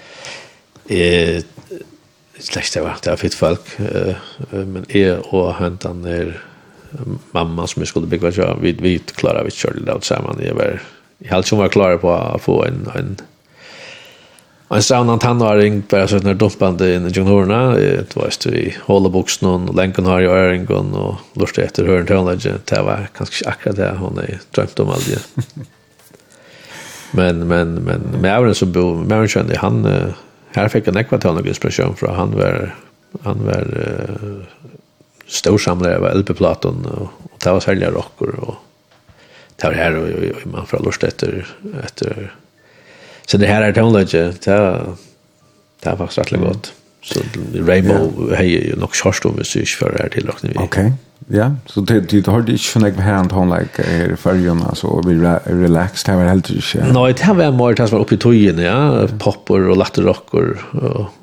Eh 0.86 1.44
släkt 2.38 2.74
det 2.74 2.80
var 2.80 2.96
det 3.02 3.16
fick 3.16 3.34
folk 3.34 3.78
men 4.50 4.84
är 4.88 5.34
och 5.34 5.54
han 5.54 5.78
ner 6.02 6.42
mamma 7.30 7.66
som 7.66 7.80
vi 7.80 7.86
skulle 7.86 8.06
bygga 8.06 8.32
så 8.32 8.58
vi 8.60 8.72
vi 8.72 8.98
klarar 8.98 9.44
vi 9.44 9.50
körde 9.50 9.80
det 9.80 9.94
åt 9.94 10.04
samman 10.04 10.36
det 10.38 10.52
var 10.52 10.82
i 11.18 11.30
allt 11.30 11.46
som 11.46 11.58
var 11.58 11.68
klara 11.68 11.98
på 11.98 12.12
att 12.12 12.42
få 12.42 12.64
en 12.64 12.90
en 12.94 13.16
Og 14.68 14.76
en 14.76 14.82
savnan 14.82 15.18
tannvaring, 15.18 15.82
bara 15.90 16.08
så 16.08 16.18
när 16.18 16.34
dumpande 16.34 16.88
i 16.88 17.08
junghorna, 17.08 17.74
det 17.74 18.16
var 18.16 18.24
just 18.24 18.46
i 18.46 18.76
hålla 18.84 19.08
boxen 19.08 19.48
och 19.48 19.74
länken 19.74 20.06
har 20.06 20.20
ju 20.20 20.28
øringen 20.28 20.94
och 20.94 21.14
lust 21.34 21.58
efter 21.58 21.84
hörn 21.84 22.06
til 22.06 22.16
håndleggen, 22.16 22.60
det 22.64 22.82
var 22.82 23.08
kanske 23.16 23.48
akkurat 23.48 23.76
det 23.76 23.96
hon 23.98 24.18
är 24.18 24.40
drömt 24.54 24.80
om 24.80 24.90
aldrig 24.90 25.18
men, 27.10 27.48
men, 27.48 27.74
men, 27.74 28.00
med 28.20 28.36
även 28.36 28.54
som 28.54 28.72
bo, 28.72 28.94
men 28.94 29.12
ævren 29.12 29.56
han, 29.56 30.12
här 30.52 30.68
fick 30.68 30.88
en 30.88 30.96
ekvator 30.96 31.28
til 31.28 31.34
noen 31.34 31.48
inspirasjon 31.48 31.96
från 31.96 32.14
han 32.14 32.34
var, 32.34 32.74
han 33.22 33.44
var 33.44 33.64
uh, 33.74 34.44
storsamler 35.26 35.96
av 35.96 36.18
LP-platon 36.18 36.86
och 36.86 37.08
og 37.34 37.40
det 37.44 37.52
var 37.52 37.60
særlig 37.60 37.86
rocker, 37.86 38.40
och 38.40 38.54
det 39.56 39.66
var 39.66 39.74
här 39.74 39.96
och, 39.96 40.08
och, 40.08 40.42
och 40.42 40.46
man 40.46 40.66
får 40.66 40.84
lust 40.84 41.04
efter 41.04 41.46
efter 41.84 42.32
Så 43.26 43.36
det 43.36 43.46
här 43.46 43.62
är 43.62 43.72
tonlöje. 43.72 44.34
Det 44.44 44.46
är, 44.46 44.92
det 45.80 45.88
är 45.90 45.96
faktiskt 45.96 46.18
rätt 46.18 46.40
gott. 46.40 46.72
Så 47.04 47.20
Rainbow 47.66 48.34
har 48.36 48.44
ju 48.44 48.76
nog 48.76 48.94
kjørst 48.96 49.26
om 49.26 49.34
hvis 49.36 49.76
för 49.78 49.92
det 49.92 50.02
här 50.02 50.08
tillräckligt. 50.08 50.56
vi. 50.56 50.64
Ok, 50.64 50.78
ja. 51.28 51.50
Så 51.66 51.80
det 51.80 52.10
det 52.10 52.26
har 52.26 52.40
ikke 52.48 52.58
sånn 52.58 52.86
ikke 52.86 53.02
hand 53.02 53.32
hon 53.32 53.50
like 53.50 53.82
är 53.82 54.16
för 54.16 54.34
ju 54.34 54.50
altså, 54.50 55.02
vi 55.06 55.14
relaxed, 55.46 56.14
här 56.14 56.28
helt 56.28 56.50
ikke. 56.50 56.84
Nej, 56.92 57.12
det 57.12 57.34
var 57.36 57.52
mer 57.52 57.74
tas 57.74 57.92
var 57.92 58.00
uppe 58.00 58.14
i 58.14 58.18
tojen, 58.18 58.58
ja. 58.58 59.06
Popper 59.18 59.68
och 59.68 59.76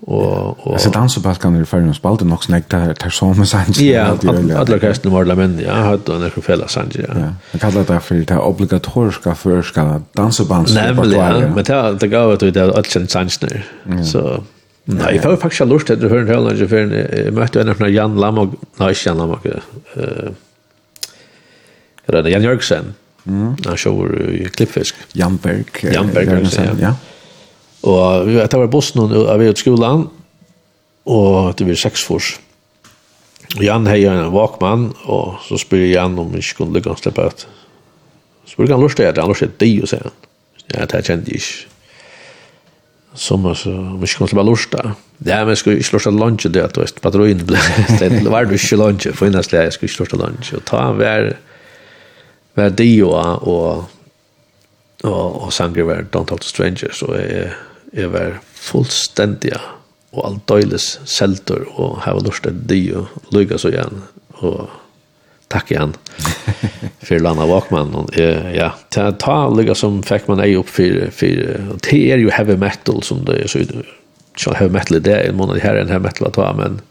och 0.02 0.68
og... 0.68 0.92
dansa 0.94 1.30
og 1.30 1.40
kan 1.40 1.54
det 1.60 1.66
för 1.66 1.80
ju 1.80 1.94
spalt 1.94 2.22
nog 2.22 2.44
snägt 2.44 2.70
där 2.70 2.96
där 3.04 3.10
så 3.10 3.34
med 3.34 3.48
sanger. 3.48 3.82
Ja, 3.82 4.18
alla 4.58 4.80
kristne 4.80 5.12
var 5.12 5.26
la 5.26 5.36
menn, 5.36 5.60
ja, 5.60 5.74
hadde 5.74 6.16
en 6.16 6.24
ekkur 6.24 6.42
fella 6.42 6.68
sanger, 6.68 7.06
ja. 7.16 7.34
Jag 7.52 7.62
kallar 7.62 7.84
det 7.84 8.00
för 8.00 8.16
det 8.16 8.38
obligatoriska 8.38 9.36
førska 9.36 10.02
dansebandsrepertoire. 10.14 11.40
Nemlig, 11.40 11.70
ja, 11.70 11.84
men 11.84 11.98
det 11.98 12.08
går 12.08 12.34
att 12.34 12.44
vi 12.44 12.52
det 12.52 12.62
är 12.62 12.78
alt 12.78 12.88
kjent 12.88 13.12
så... 14.06 14.44
Nei, 14.90 15.12
jeg 15.14 15.22
var 15.22 15.38
faktisk 15.38 15.68
lurt 15.70 15.92
etter 15.94 16.08
å 16.08 16.10
høre 16.10 16.24
en 16.26 16.32
høylanger 16.32 16.70
før 16.70 16.94
jeg 16.96 17.34
møtte 17.38 17.62
en 17.62 17.70
av 17.70 17.84
Jan 17.94 18.16
Lamog, 18.18 18.56
nei, 18.80 18.90
ikke 18.96 19.12
Jan 19.12 19.20
Lamog, 19.22 19.46
uh, 19.46 20.32
Jan 22.32 22.48
Jørgensen, 22.48 22.96
mm. 23.30 23.52
han 23.68 23.78
sjåer 23.78 24.16
i 24.34 24.50
Klippfisk. 24.50 24.98
Jan 25.14 25.38
Berg. 25.44 25.70
Jan 25.86 26.10
Berg, 26.12 26.34
Jørgensen, 26.34 26.82
ja. 26.82 26.96
Og 27.86 28.28
vi 28.28 28.38
vet, 28.40 28.50
det 28.52 28.62
var 28.62 28.74
bossen 28.74 29.06
av 29.06 29.38
vi 29.42 29.50
ut 29.50 29.62
skolan, 29.62 30.08
og 31.10 31.54
det 31.58 31.70
var 31.70 31.82
seks 31.82 32.04
fors. 32.06 32.34
Og 33.56 33.64
Jan 33.66 33.88
hei 33.90 34.04
en 34.10 34.34
vakmann, 34.34 34.92
og 35.06 35.42
så 35.46 35.62
spyr 35.62 35.92
Jan 35.92 36.18
om 36.22 36.34
vi 36.34 36.42
ikke 36.42 36.64
kunne 36.64 36.78
lykke 36.78 36.94
han 36.94 37.02
slippe 37.02 37.30
ut. 37.30 37.46
Så 38.46 38.56
spyr 38.56 38.74
han 38.74 38.82
lurt 38.82 38.98
etter, 38.98 39.22
han 39.22 39.30
lurt 39.30 39.46
etter 39.46 39.62
de, 39.62 39.74
og 39.82 39.92
sier 39.92 40.08
han. 40.10 40.18
Ja, 40.72 40.88
det 40.90 41.06
kjente 41.06 41.34
jeg 41.34 41.44
ikke 41.44 41.71
som 43.14 43.46
alltså 43.46 43.98
vi 44.02 44.08
ska 44.08 44.28
komma 44.28 44.44
lusta. 44.44 44.96
Ja, 45.18 45.46
men 45.46 45.56
ska 45.56 45.72
ju 45.72 45.84
lusta 45.94 46.10
lunch 46.10 46.48
det 46.50 46.66
att 46.66 46.78
vet 46.78 47.02
patroin 47.02 47.38
det 48.00 48.30
var 48.30 48.46
du 48.46 48.58
ju 48.58 48.78
lunch 48.78 49.08
för 49.16 49.28
innan 49.28 49.44
slä 49.44 49.64
jag 49.64 49.74
ska 49.74 49.86
ju 49.86 50.06
lunch. 50.18 50.54
Och 50.54 50.66
ta 50.66 50.92
vär 50.92 51.38
vär 52.54 52.70
det 52.70 53.04
och 53.04 53.48
och 53.48 53.84
och, 55.04 55.44
och 55.44 55.54
sanger 55.54 55.84
vär 55.84 56.06
don't 56.12 56.26
talk 56.26 56.40
to 56.40 56.48
strangers. 56.48 57.00
Så 57.00 57.14
är 57.14 57.58
är 57.94 58.08
vär 58.08 58.40
fullständiga 58.54 59.62
och 60.10 60.28
allt 60.28 60.48
dåligt 60.48 61.00
sältor 61.06 61.68
och 61.76 61.98
ha 61.98 62.20
lusta 62.20 62.50
det 62.50 62.96
och 62.96 63.08
lycka 63.30 63.58
så 63.58 63.70
igen 63.70 64.02
och 64.28 64.70
tack 65.52 65.72
igen 65.72 65.94
för 67.00 67.20
Lana 67.20 67.46
Walkman 67.46 67.96
och 67.96 68.18
ja 68.54 68.74
ta 68.90 69.12
ta 69.12 69.50
lika 69.50 69.76
som 69.76 70.04
fick 70.04 70.28
man 70.28 70.40
ej 70.40 70.56
upp 70.56 70.70
för 70.70 71.10
för 71.12 71.28
det 71.92 72.12
är 72.12 72.18
ju 72.18 72.30
heavy 72.30 72.58
metal 72.58 73.04
som 73.04 73.26
det 73.26 73.48
så 73.48 73.60
så 74.38 74.54
heavy 74.54 74.74
metal 74.74 75.02
det 75.02 75.22
är 75.22 75.34
månad 75.34 75.60
här 75.60 75.76
en 75.76 75.90
heavy 75.90 76.04
metal 76.04 76.28
att 76.28 76.34
ta 76.34 76.54
men 76.54 76.82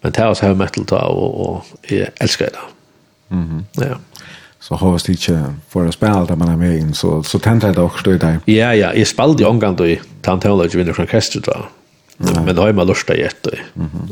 men 0.00 0.12
ta 0.12 0.28
oss 0.28 0.40
heavy 0.40 0.54
metal 0.54 0.84
ta 0.84 1.06
och 1.06 1.50
och 1.50 1.64
jag 1.88 2.08
älskar 2.20 2.46
det. 2.46 3.34
Mhm. 3.34 3.64
Ja. 3.72 3.98
Så 4.60 4.74
har 4.74 5.00
vi 5.06 5.12
inte 5.12 5.54
för 5.68 5.86
att 5.86 5.94
spela 5.94 6.24
där 6.24 6.36
man 6.36 6.48
är 6.48 6.56
med 6.56 6.76
in 6.76 6.94
så 6.94 7.22
så 7.22 7.38
tänkte 7.38 7.66
jag 7.66 7.76
dock 7.76 8.04
det 8.04 8.18
där. 8.18 8.38
Ja 8.44 8.74
ja, 8.74 8.94
jag 8.94 9.06
spelade 9.06 9.42
ju 9.42 9.48
omgång 9.48 9.76
då 9.76 9.86
i 9.86 10.00
Tantology 10.22 10.78
Winter 10.78 11.02
Orchestra 11.02 11.42
då. 11.44 11.66
Mm. 12.20 12.44
Men 12.44 12.58
har 12.58 12.72
man 12.72 12.86
lust 12.86 13.10
att 13.10 13.18
jätte. 13.18 13.58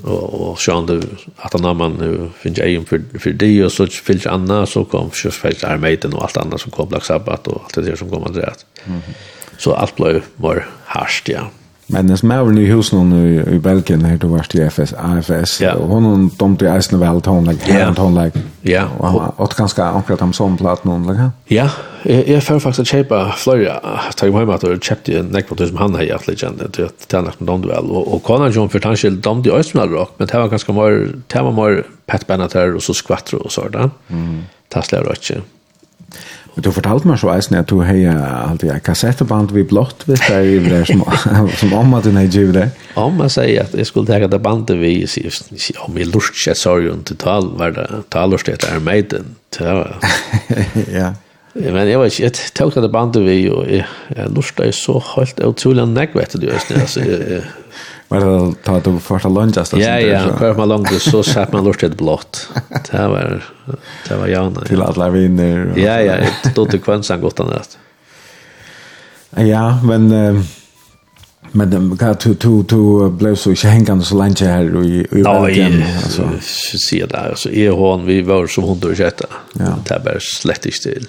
Och 0.05 0.51
och 0.51 0.61
så 0.61 0.81
det 0.81 1.03
att 1.37 1.61
när 1.61 1.75
man 1.75 1.93
nu 1.93 2.31
finns 2.39 2.59
ju 2.59 2.85
för 2.85 3.19
för 3.19 3.31
det 3.31 3.65
och 3.65 3.73
så 3.73 3.87
finns 3.87 4.27
andra 4.27 4.67
så 4.67 4.85
kom 4.85 5.11
just 5.25 5.37
för 5.37 5.65
armeten 5.65 6.15
och 6.15 6.23
allt 6.23 6.37
annat 6.37 6.61
som 6.61 6.71
kom 6.71 6.89
Black 6.89 7.05
Sabbath 7.05 7.49
och 7.49 7.63
allt 7.65 7.75
det 7.75 7.83
där 7.83 7.97
som 7.97 8.11
kom 8.11 8.25
att 8.25 8.35
det. 8.35 8.55
Så 9.59 9.75
allt 9.75 9.97
blev 9.97 10.23
var 10.37 10.67
harsht, 10.85 11.29
ja. 11.29 11.51
Men 11.89 12.09
det 12.09 12.18
som 12.18 12.30
den 12.30 12.39
smæver 12.39 12.59
i 12.62 12.70
husen 12.70 13.12
i, 13.12 13.55
i 13.57 13.59
Belgien, 13.59 14.05
her 14.05 14.16
du 14.16 14.28
var 14.30 14.47
til 14.49 14.62
FS, 14.70 14.93
AFS, 14.97 15.61
ja. 15.61 15.74
og 15.74 15.89
hun 15.91 16.28
domte 16.41 16.64
i 16.64 16.70
eisen 16.70 17.01
vel 17.01 17.20
tonelagg, 17.20 17.59
yeah. 17.68 17.95
tonelagg. 17.97 18.37
Ja. 18.64 18.85
Og 18.99 19.07
han 19.09 19.16
var 19.18 19.41
åt 19.43 19.57
ganske 19.59 19.83
akkurat 19.83 20.22
om 20.22 20.33
sånn 20.37 20.57
platt 20.61 20.87
noen, 20.89 21.05
like. 21.11 21.28
Ja, 21.51 21.68
jeg, 22.07 22.28
jeg 22.30 22.45
får 22.47 22.62
faktisk 22.64 22.95
kjøpe 22.95 23.20
flere, 23.37 23.78
tar 24.16 24.30
jeg 24.30 24.37
hjemme 24.37 24.57
at 24.57 24.66
jeg 24.66 24.83
kjøpte 24.89 25.18
en 25.20 25.33
nekvåter 25.35 25.72
som 25.72 25.80
han 25.83 25.99
har 25.99 26.07
gjort 26.07 26.28
litt 26.30 26.45
kjent, 26.45 26.62
til 26.78 26.89
at 26.89 27.09
det 27.09 27.18
er 27.18 27.26
nok 27.26 27.43
domte 27.51 27.72
vel, 27.72 27.91
og, 27.91 28.12
og 28.14 28.22
kona 28.28 28.51
John 28.55 28.70
for 28.72 28.85
tanskjell 28.85 29.18
domte 29.22 29.51
i 29.51 29.57
eisen 29.57 29.83
rock, 29.93 30.14
men 30.18 30.30
det 30.30 30.39
var 30.39 30.53
ganske 30.53 30.76
mer, 30.76 31.03
det 31.35 31.47
var 31.49 31.59
mer 31.59 31.83
Pat 32.11 32.28
Benatar 32.30 32.78
og 32.78 32.85
så 32.87 32.95
skvattro 32.97 33.43
og 33.43 33.53
sånn, 33.53 33.93
mm. 34.09 34.39
det 34.72 34.87
slår 34.87 35.12
ikke. 35.18 35.43
Og 36.53 36.61
du 36.65 36.69
fortalte 36.75 37.09
meg 37.09 37.17
så 37.21 37.31
eisen 37.33 37.57
at 37.57 37.71
du 37.71 37.79
hei 37.81 38.03
alltid 38.11 38.75
en 38.75 38.85
kassetteband 38.85 39.55
vi 39.57 39.65
blått 39.69 40.05
vet 40.09 40.21
der 40.29 40.45
i 40.45 40.59
det 40.61 40.83
som, 40.91 41.05
som 41.61 41.75
omma 41.79 42.03
du 42.05 42.11
nei 42.13 42.27
givet 42.29 42.59
det. 42.59 42.67
Omma 43.01 43.31
sier 43.33 43.65
at 43.65 43.77
jeg 43.77 43.89
skulle 43.89 44.11
tega 44.11 44.29
det 44.29 44.43
bandet 44.45 44.77
vi 44.83 44.95
sier 45.09 45.33
om 45.87 45.97
jeg 45.97 46.11
lurt 46.13 46.37
seg 46.37 46.59
sorgen 46.61 47.05
til 47.09 47.17
tal 47.23 47.49
var 47.61 47.73
det 47.79 47.89
talorst 48.13 48.53
etter 48.53 48.77
er 48.77 48.85
meiden. 48.85 49.37
Ja. 50.93 51.13
Men 51.53 51.85
jeg 51.85 51.99
vet 52.01 52.15
ikke, 52.15 52.23
jeg 52.25 52.53
tok 52.57 52.77
det 52.81 52.89
bandet 52.93 53.27
vi 53.27 53.43
og 53.53 53.67
jeg, 53.69 53.85
jeg 54.17 54.31
lurt 54.33 54.55
deg 54.57 54.71
så 54.73 54.95
helt 55.11 55.43
utrolig 55.45 55.85
nekk 55.91 56.15
vet 56.17 56.37
du. 56.41 56.47
Altså, 56.49 57.05
jeg, 57.05 57.43
Var 58.13 58.21
det 58.21 58.55
ta 58.65 58.77
att 58.77 58.85
du 58.85 58.99
första 58.99 59.29
lunchast? 59.29 59.73
Ja, 59.73 60.01
ja, 60.01 60.37
kvar 60.37 60.55
man 60.55 60.69
långt 60.69 61.03
så 61.03 61.23
satt 61.23 61.53
man 61.53 61.65
lort 61.65 61.83
ett 61.83 61.97
blått. 61.97 62.49
Det 62.91 63.09
var 63.09 63.43
det 64.09 64.17
var 64.17 64.27
jana. 64.27 64.61
Till 64.61 64.83
alla 64.83 65.09
vinner. 65.09 65.73
Ja, 65.77 66.01
ja, 66.01 66.15
då 66.55 66.65
det 66.65 66.79
kvann 66.79 67.03
så 67.03 67.17
gott 67.17 67.41
annat. 67.41 67.79
Ja, 69.37 69.79
men 69.85 70.09
men 71.53 71.71
det 71.71 71.99
kan 71.99 72.17
du 72.25 72.35
du 72.35 72.63
du 72.63 73.11
blev 73.11 73.35
så 73.35 73.51
inte 73.51 73.69
hängande 73.69 74.05
så 74.05 74.19
länge 74.19 74.45
här 74.45 74.85
i 74.85 75.07
i 75.11 75.23
världen 75.23 75.83
alltså. 76.03 76.31
Så 76.41 76.79
ser 76.79 77.07
där 77.07 77.33
så 77.37 77.49
är 77.49 77.71
hon 77.71 78.07
vi 78.07 78.23
var 78.23 78.47
som 78.47 78.65
hon 78.65 78.79
då 78.81 78.93
jätte. 78.93 79.27
Ja. 79.53 79.79
Det 79.89 80.03
var 80.05 80.19
slett 80.21 80.75
still. 80.75 81.07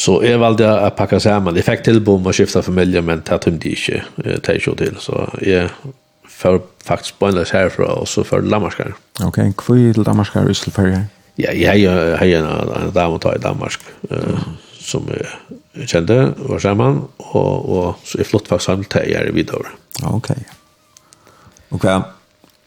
Så 0.00 0.20
jeg 0.24 0.40
valgte 0.40 0.64
å 0.64 0.88
pakke 0.96 1.18
sammen. 1.20 1.56
Jeg 1.58 1.66
fikk 1.66 1.82
tillbud 1.84 2.22
om 2.22 2.28
å 2.30 2.32
skifte 2.32 2.62
familie, 2.64 3.02
men 3.04 3.20
det 3.20 3.36
tømte 3.44 3.44
tog 3.44 3.52
inte 3.52 4.40
det 4.46 4.56
jag 4.66 4.78
til. 4.80 4.96
Så 4.96 5.26
jeg 5.44 5.68
får 6.24 6.60
faktisk 6.84 7.18
bönlös 7.20 7.52
herfra, 7.52 7.84
og 8.00 8.08
så 8.08 8.24
får 8.24 8.40
för 8.40 8.94
Ok, 9.24 9.36
hvor 9.36 9.76
er 9.76 9.92
kvar 9.92 10.04
Danmark 10.04 10.06
Danmarkar 10.06 10.44
och 10.44 10.50
Yslefärger? 10.50 11.04
Ja, 11.36 11.52
jeg 11.52 11.90
har 12.18 12.26
en, 12.26 12.44
en 12.82 12.92
dame 12.94 13.14
och 13.14 13.34
i 13.34 13.38
Danmark 13.38 13.80
mm. 14.10 14.38
som 14.80 15.08
jeg 15.08 15.88
kjente, 15.88 16.34
var 16.36 16.58
sammen, 16.58 17.02
og, 17.18 17.68
og 17.70 17.94
så 18.04 18.18
jag 18.18 18.26
flott 18.26 18.48
faktisk 18.48 18.66
faktiskt 18.66 18.90
til 18.90 19.10
jeg 19.12 19.28
er 19.28 19.32
videre. 19.32 19.68
Ok. 20.02 20.14
Okay. 20.14 20.42
Okej. 21.70 22.00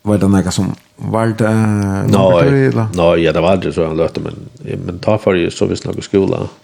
Var 0.04 0.18
det 0.18 0.30
noe 0.30 0.52
som 0.52 0.76
var 0.98 1.26
det? 1.26 1.50
Nej, 1.50 2.08
no, 2.08 2.88
no, 2.96 3.16
ja, 3.16 3.32
det 3.32 3.42
var 3.42 3.52
aldri 3.52 3.72
så 3.74 3.88
han 3.88 3.98
løte, 3.98 4.22
men, 4.22 4.50
men 4.86 5.00
ta 5.00 5.18
för 5.18 5.34
jeg 5.34 5.52
så 5.52 5.66
visst 5.66 5.86
noe 5.86 6.02
skola. 6.02 6.38
Mm 6.38 6.63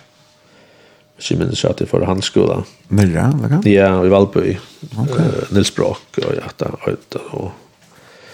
Ikke 1.19 1.35
minnes 1.41 1.65
at 1.67 1.81
jeg 1.81 1.89
får 1.91 2.05
hans 2.07 2.29
skola. 2.31 2.61
Myrra, 2.95 3.27
hva 3.35 3.49
kan? 3.51 3.63
Ja, 3.67 3.91
i 4.03 4.11
Valby. 4.11 4.55
Okay. 5.03 5.25
Uh, 5.25 5.41
Nils 5.55 5.71
Brock 5.75 6.19
og 6.23 6.31
ja, 6.37 6.47
Øyta. 6.87 7.19
Og... 7.35 7.51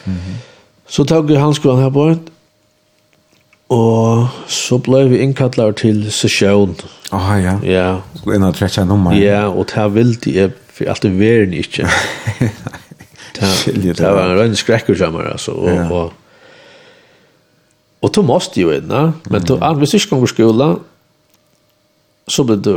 Mm. 0.06 0.38
Så 0.88 1.04
tog 1.04 1.32
jeg 1.32 1.42
hans 1.42 1.58
skola 1.58 1.82
her 1.82 1.90
på 1.90 2.16
Och 3.68 3.78
Og 3.78 4.28
så 4.48 4.78
ble 4.78 5.10
vi 5.10 5.18
innkattlet 5.18 5.76
til 5.76 6.12
sesjon. 6.12 6.76
Aha, 7.12 7.38
ja. 7.38 7.56
Ja. 7.64 7.88
Skulle 8.16 8.36
inn 8.36 8.46
og 8.46 8.54
trekke 8.56 8.82
en 8.82 8.88
nummer. 8.88 9.16
Ja, 9.18 9.48
og 9.50 9.66
det 9.74 9.94
ville 9.96 10.34
jeg 10.36 10.52
for 10.76 10.92
alt 10.92 11.02
det 11.02 11.14
veren 11.20 11.54
ikke. 11.54 11.88
Nei. 13.42 13.94
Det 13.96 14.00
var 14.16 14.30
en 14.30 14.38
rønn 14.40 14.56
skrekker 14.56 14.96
sammen, 14.96 15.26
altså. 15.32 15.52
Og, 15.52 15.70
ja. 15.70 15.88
og, 15.90 16.14
og, 18.02 18.12
og, 18.12 18.18
og, 18.18 18.30
og, 18.30 18.58
ju 18.58 18.70
og, 18.70 19.14
Men 19.32 19.52
og, 19.52 19.58
mm. 19.58 19.78
hvis 19.78 19.90
du 19.90 19.98
ikke 19.98 20.10
kommer 20.10 20.64
og, 20.64 20.80
så 22.28 22.46
ble 22.48 22.58
du 22.58 22.72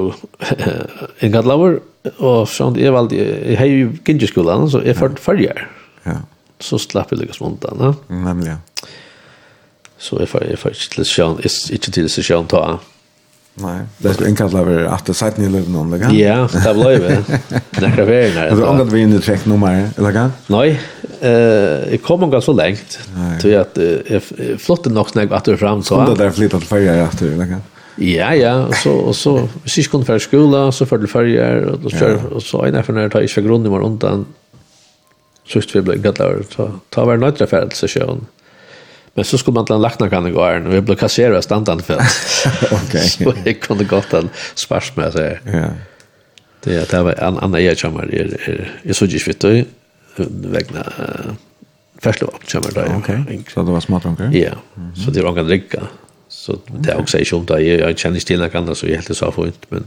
en 1.25 1.33
gattlaver, 1.33 1.79
og 2.19 2.43
sånn, 2.53 2.77
jeg 2.81 2.93
valgte, 2.95 3.17
jeg 3.17 3.57
har 3.61 3.71
jo 3.71 3.89
kinderskolen, 4.05 4.69
så 4.73 4.83
jeg 4.85 4.99
førte 4.99 5.23
farger. 5.25 5.65
Ja. 6.05 6.21
Så 6.61 6.81
slapp 6.83 7.13
jeg 7.15 7.23
lykkes 7.23 7.41
måned, 7.41 7.65
ne? 7.79 7.95
Nemlig, 8.27 8.55
ja. 8.55 8.59
Så 9.99 10.21
jeg 10.21 10.31
førte 10.31 10.53
ikke 10.53 11.01
til 11.01 11.09
sjøen, 11.09 11.41
ikke 11.43 11.95
til 11.97 12.09
sjøen 12.13 12.49
ta. 12.51 12.79
Nei, 13.59 13.79
det 13.99 14.13
er 14.13 14.29
en 14.29 14.37
gattlaver 14.39 14.85
at 14.87 15.09
det 15.09 15.17
sett 15.19 15.39
nye 15.41 15.51
løven 15.51 15.75
om 15.81 15.89
det, 15.91 15.99
kan? 16.05 16.13
Ja, 16.15 16.45
det 16.53 16.75
ble 16.77 16.93
jo 16.95 17.01
det. 17.03 17.17
Nekker 17.83 18.05
ferien 18.05 18.37
her. 18.39 18.53
Har 18.53 18.61
du 18.61 18.67
omgatt 18.69 18.93
vi 18.93 19.01
inn 19.03 19.17
i 19.17 19.23
trekk 19.25 19.49
nummer, 19.51 19.81
eller 19.99 20.15
kan? 20.15 20.37
Nei, 20.53 20.69
eh, 21.19 21.89
jeg 21.97 22.03
kom 22.05 22.23
omgatt 22.29 22.47
så 22.47 22.55
lengt, 22.55 23.01
til 23.43 23.57
at 23.59 23.81
jeg 23.81 24.61
flottet 24.63 24.95
nok 24.95 25.11
snakk 25.11 25.35
at 25.41 25.51
du 25.51 25.57
fram, 25.59 25.83
så. 25.83 25.97
Skulle 25.97 26.15
det 26.15 26.23
der 26.23 26.37
flyttet 26.37 26.69
farger 26.69 27.03
at 27.09 27.19
du, 27.19 27.27
eller 27.33 27.51
kan? 27.57 27.67
Ja, 27.99 28.31
ja, 28.35 28.53
og 28.69 28.75
så, 28.79 28.93
og 29.11 29.15
så, 29.15 29.35
hvis 29.65 29.79
ikke 29.81 29.97
kunne 29.97 30.07
fære 30.07 30.23
skola, 30.23 30.59
så 30.71 30.87
fære 30.87 31.01
til 31.03 31.11
færger, 31.11 31.65
og, 31.73 31.81
då 31.83 31.91
kjør, 31.91 32.29
og 32.31 32.43
så 32.43 32.61
en 32.67 32.77
efter 32.79 32.93
når 32.95 33.01
jeg 33.01 33.11
tar 33.11 33.27
ikke 33.27 33.43
grunn 33.49 33.67
i 33.67 33.73
morgen 33.73 33.93
undan, 33.93 34.27
sørst 35.49 35.75
vi 35.75 35.83
ble 35.83 35.97
gattler, 36.03 36.45
ta, 36.53 36.69
ta 36.95 37.07
var 37.09 37.19
nøytre 37.19 37.49
fære 37.51 37.73
til 37.73 37.83
seg 37.83 37.95
sjøen. 37.97 38.23
Men 39.17 39.27
så 39.27 39.41
skulle 39.41 39.59
man 39.59 39.67
til 39.67 39.75
en 39.75 39.83
lakna 39.83 40.09
kan 40.09 40.25
det 40.25 40.33
gå 40.33 40.39
gården, 40.39 40.71
og 40.71 40.77
vi 40.77 40.85
ble 40.87 40.97
kasseret 40.97 41.45
standan 41.45 41.83
fælt. 41.83 42.23
okay. 42.79 43.03
så 43.15 43.35
jeg 43.45 43.59
kunne 43.65 43.89
gått 43.89 44.15
en 44.15 44.31
spars 44.55 44.93
med 44.97 45.13
seg. 45.19 45.43
Ja. 45.47 45.73
Det 46.65 46.75
er, 46.77 46.87
det 46.91 47.05
var 47.07 47.19
en 47.19 47.43
annan 47.43 47.63
jeg 47.63 47.79
kommer, 47.83 48.07
jeg, 48.13 48.31
jeg, 48.47 48.73
jeg 48.85 48.95
så 48.95 49.11
ikke 49.11 49.33
vitt, 49.33 49.49
vegna 50.19 50.83
uh, 50.99 51.33
færslo 52.03 52.31
kommer 52.51 52.75
da. 52.75 52.91
Ok, 52.95 53.11
så 53.51 53.63
det 53.67 53.75
var 53.75 53.83
smart, 53.83 54.07
ok? 54.07 54.29
Ja, 54.35 54.55
så 54.95 55.11
det 55.15 55.25
var 55.27 55.39
en 55.39 55.51
dricka. 55.51 55.83
Mm 55.83 56.08
Så 56.29 56.59
det 56.69 56.93
er 56.93 57.01
også 57.01 57.21
ikke 57.23 57.37
om 57.37 57.47
det, 57.49 57.61
jeg, 57.65 57.81
jeg 57.81 57.97
kjenner 57.97 58.21
ikke 58.21 58.31
til 58.31 58.43
noen 58.43 58.57
andre, 58.61 58.77
så 58.77 58.89
jeg 58.89 59.01
helt 59.01 59.17
så 59.17 59.31
for 59.35 59.53
men 59.73 59.87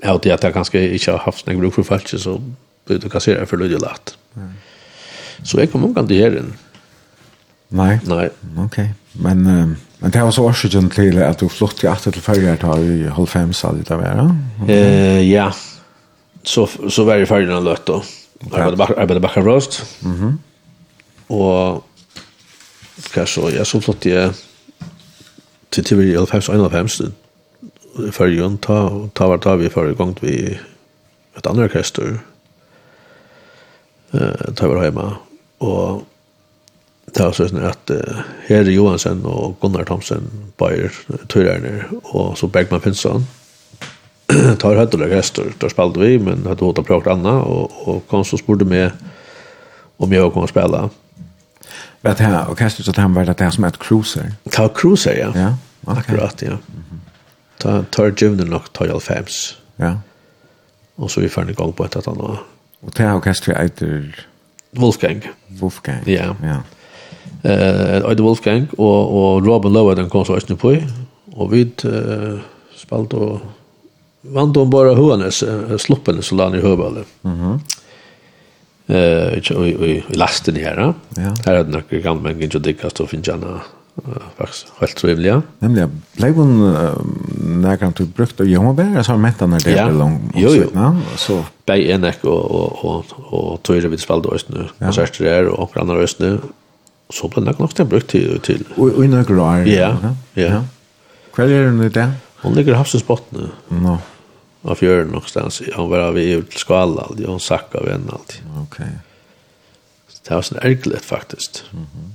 jeg 0.00 0.10
har 0.10 0.20
det 0.20 0.32
at 0.34 0.44
jeg 0.44 0.52
ganske 0.52 0.80
ikke 0.96 1.14
har 1.14 1.24
haft 1.24 1.46
noen 1.46 1.60
bruk 1.62 1.76
for 1.78 1.88
folk, 1.88 2.08
så 2.08 2.36
blir 2.86 2.98
du 3.00 3.08
kassere 3.08 3.46
for 3.48 3.60
lødde 3.60 3.80
lagt. 3.80 4.16
Så 5.44 5.60
jeg 5.60 5.70
kom 5.72 5.84
omgang 5.84 6.08
til 6.08 6.20
herren. 6.20 6.50
Nei? 7.76 7.96
Nei. 8.08 8.26
Ok, 8.62 8.80
men, 9.24 9.46
uh, 9.46 9.72
men 10.02 10.12
det 10.12 10.22
var 10.22 10.34
så 10.34 10.44
årsøkjen 10.48 10.90
til 10.92 11.18
at 11.24 11.40
du 11.40 11.48
flott 11.50 11.82
i 11.84 11.88
8 11.90 12.12
til 12.14 12.22
4 12.22 12.56
tar 12.62 12.82
i 12.82 13.08
halv 13.08 13.30
fem, 13.30 13.52
sa 13.56 13.72
det 13.74 13.88
der, 13.88 14.04
ja? 14.04 14.26
Okay. 14.62 14.74
Eh, 14.74 15.22
ja, 15.30 15.48
så, 16.44 16.66
så 16.66 17.06
var 17.08 17.20
jeg 17.20 17.30
ferdig 17.30 17.48
når 17.50 17.64
løtt 17.70 17.88
da. 17.88 18.00
Arbeidde 18.52 19.24
bakken 19.24 19.48
rost. 19.48 19.80
Mhm. 20.02 20.36
Mm 20.36 20.42
og 21.26 21.82
hva 23.12 23.24
så, 23.28 23.48
ja, 23.54 23.64
så 23.66 23.80
flott 23.82 24.04
til 24.04 24.30
til 25.76 25.84
til 25.84 26.00
vi 26.00 26.10
i 26.14 26.16
1991 26.16 27.12
fyrrjun, 28.16 28.58
ta, 28.64 28.78
ta 29.16 29.28
var 29.28 29.40
ta 29.44 29.56
vi 29.60 29.68
fyrre 29.72 29.96
gang 29.96 30.16
vi 30.22 30.56
et 31.36 31.46
annet 31.46 31.68
orkester, 31.68 32.18
eh, 34.16 34.52
ta 34.56 34.68
var 34.68 34.84
hjemme 34.84 35.08
og 35.64 36.04
det 37.06 37.22
var 37.22 37.36
sånn 37.36 37.62
at 37.64 37.92
uh, 37.94 38.24
Heri 38.48 38.74
Johansen 38.74 39.22
og 39.30 39.54
Gunnar 39.62 39.86
Thomsen, 39.88 40.26
Bayer, 40.60 40.92
Tøyrerne, 41.32 41.86
og 42.10 42.34
så 42.36 42.48
Bergman 42.50 42.82
Finnsson 42.84 43.24
tar 44.60 44.76
høyt 44.76 44.96
og 44.96 45.04
orkester, 45.06 45.52
der 45.60 45.72
spalte 45.72 46.02
vi, 46.02 46.18
men 46.20 46.44
hadde 46.44 46.66
hatt 46.66 46.82
å 46.82 47.00
anna, 47.14 47.38
og, 47.46 47.72
og 47.86 48.02
kom 48.10 48.26
så 48.26 48.40
spurte 48.40 48.68
meg 48.68 48.92
om 50.02 50.12
jeg 50.12 50.24
var 50.24 50.34
kommet 50.34 50.50
å 50.50 50.52
spille, 50.52 50.82
og 50.90 51.05
Vad 52.06 52.20
här 52.20 52.50
orkestret 52.50 52.88
att 52.88 52.96
han 52.96 53.14
var 53.14 53.24
det 53.24 53.50
som 53.50 53.64
ett 53.64 53.78
cruiser. 53.78 54.32
Ta 54.50 54.68
Cruiser, 54.68 55.16
ja. 55.16 55.32
Ja, 55.34 55.56
okay. 55.82 55.98
akkurat, 55.98 56.42
ja. 56.42 56.48
Mm 56.48 56.60
-hmm. 56.60 56.98
Ta 57.58 57.82
tar 57.82 58.44
nok, 58.44 58.62
och 58.62 58.72
Toyal 58.72 58.96
fems. 58.98 59.56
Ja. 59.76 60.00
Och 60.94 61.10
så 61.10 61.20
vi 61.20 61.28
får 61.28 61.50
i 61.50 61.52
gång 61.52 61.72
på 61.72 61.84
ett 61.84 62.08
annet. 62.08 62.38
Och 62.80 62.92
det 62.96 63.02
här 63.02 63.16
orkestret 63.16 63.58
heter 63.58 64.26
Wolfgang. 64.70 65.22
Wolfgang. 65.46 66.02
Ja. 66.04 66.36
Ja. 66.42 66.62
Eh, 67.50 68.10
uh, 68.10 68.22
Wolfgang 68.22 68.66
och 68.76 69.34
och 69.34 69.46
Robin 69.46 69.72
Lowe 69.72 69.94
den 69.94 70.10
kom 70.10 70.24
så 70.24 70.36
öst 70.36 70.58
på 70.58 70.76
och 71.32 71.52
vi 71.52 71.72
uh, 71.84 72.38
spalt 72.76 73.14
og 73.14 73.40
vant 74.20 74.56
om 74.56 74.70
bara 74.70 74.94
hörnes 74.94 75.42
uh, 75.42 75.76
sloppen 75.76 76.22
så 76.22 76.34
lade 76.34 76.58
i 76.58 76.62
hörballe. 76.62 77.04
Mhm. 77.22 77.40
Mm 77.40 77.60
eh 78.86 79.38
i 79.62 80.04
lasten 80.08 80.56
här. 80.56 80.94
Ja. 81.08 81.34
Här 81.46 81.56
hade 81.56 81.70
några 81.70 81.98
gamla 81.98 82.22
människor 82.22 82.50
som 82.50 82.62
dikast 82.62 83.00
och 83.00 83.10
finjana 83.10 83.60
faktiskt 84.36 84.66
helt 84.80 84.96
trevliga. 84.96 85.42
Nämligen 85.58 86.02
blev 86.12 86.34
hon 86.34 86.72
när 87.62 87.76
kan 87.76 87.92
du 87.96 88.04
brukt 88.04 88.40
och 88.40 88.46
jag 88.46 88.74
bara 88.74 89.04
så 89.04 89.16
mätta 89.16 89.46
när 89.46 89.60
det 89.60 89.78
är 89.78 89.92
lång 89.92 90.32
jo, 90.34 90.50
jo. 90.74 90.96
så 91.16 91.44
bei 91.66 91.90
enek 91.90 92.24
och 92.24 92.50
och 92.50 92.84
och 92.84 93.04
och 93.18 93.62
tror 93.62 93.76
vi 93.76 93.98
spelade 93.98 94.28
oss 94.28 94.48
nu. 94.48 94.68
Ja. 94.78 94.92
Så 94.92 95.00
efter 95.00 95.24
det 95.24 95.48
och 95.48 95.76
andra 95.76 95.96
öst 95.96 96.18
nu 96.18 96.38
så 97.10 97.28
på 97.28 97.40
det 97.40 97.58
nog 97.58 97.70
det 97.76 97.84
brukt 97.84 98.10
till 98.10 98.40
till 98.40 98.64
och 98.76 99.04
i 99.04 99.08
några 99.08 99.42
år. 99.42 99.68
Ja. 99.68 99.96
Ja. 100.34 100.64
Kvar 101.34 101.44
är 101.44 101.64
det 101.64 101.70
nu 101.70 101.88
det? 101.88 102.12
Hon 102.42 102.54
ligger 102.54 102.72
i 102.72 102.74
havsens 102.74 103.06
botten 103.06 103.50
nu. 103.68 103.76
No 103.76 103.98
av 104.66 104.80
fjøren 104.80 105.12
någonstans. 105.14 105.62
Han 105.74 105.90
var 105.90 106.10
vi 106.16 106.28
ut 106.36 106.50
til 106.50 106.60
skala 106.60 107.08
og 107.10 107.22
han 107.22 107.42
sakka 107.42 107.80
av 107.82 107.90
en 107.92 108.08
alltid. 108.12 108.42
Okej. 108.50 108.64
Okay. 108.66 108.94
Så 110.08 110.22
det 110.22 110.34
var 110.34 110.46
sånn 110.46 110.62
ärgligt 110.62 111.04
faktisk. 111.04 111.62
Mm 111.72 111.84
-hmm. 111.84 112.12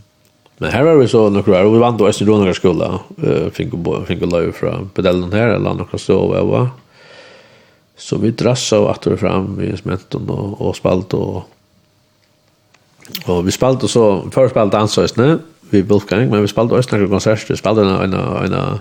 Men 0.57 0.71
her 0.71 0.83
var 0.83 0.95
vi 0.95 1.07
så 1.07 1.29
några 1.29 1.65
år. 1.65 1.73
Vi 1.73 1.79
vant 1.79 1.99
då 1.99 2.07
Østen 2.07 2.27
Rånagar 2.27 2.53
skola. 2.53 2.99
Uh, 3.23 3.49
fick 3.49 3.73
och 4.21 4.31
løy 4.31 4.51
fra 4.51 4.87
pedellen 4.93 5.33
her, 5.33 5.47
eller 5.47 5.73
några 5.73 5.97
stov. 5.97 6.35
Jag 6.35 6.45
var. 6.45 6.69
Så 7.97 8.17
vi 8.17 8.31
drassade 8.31 8.81
og 8.81 8.91
atter 8.91 9.15
fram 9.17 9.61
i 9.61 9.77
smenten 9.77 10.29
och, 10.29 10.61
och 10.61 10.75
spalt 10.75 11.13
och 11.13 11.43
Och 13.25 13.47
vi 13.47 13.51
spalt 13.51 13.83
och 13.83 13.89
så 13.89 14.29
förspalt 14.31 14.73
ansøysene, 14.73 15.39
vi 15.69 15.81
Wolfgang 15.81 16.29
men 16.29 16.41
vi 16.41 16.47
spalt 16.47 16.71
også 16.71 16.95
några 16.95 17.07
konserter, 17.07 17.53
vi 17.53 17.57
spalt 17.57 17.79
en 17.79 17.87
en 17.87 18.13
en 18.13 18.79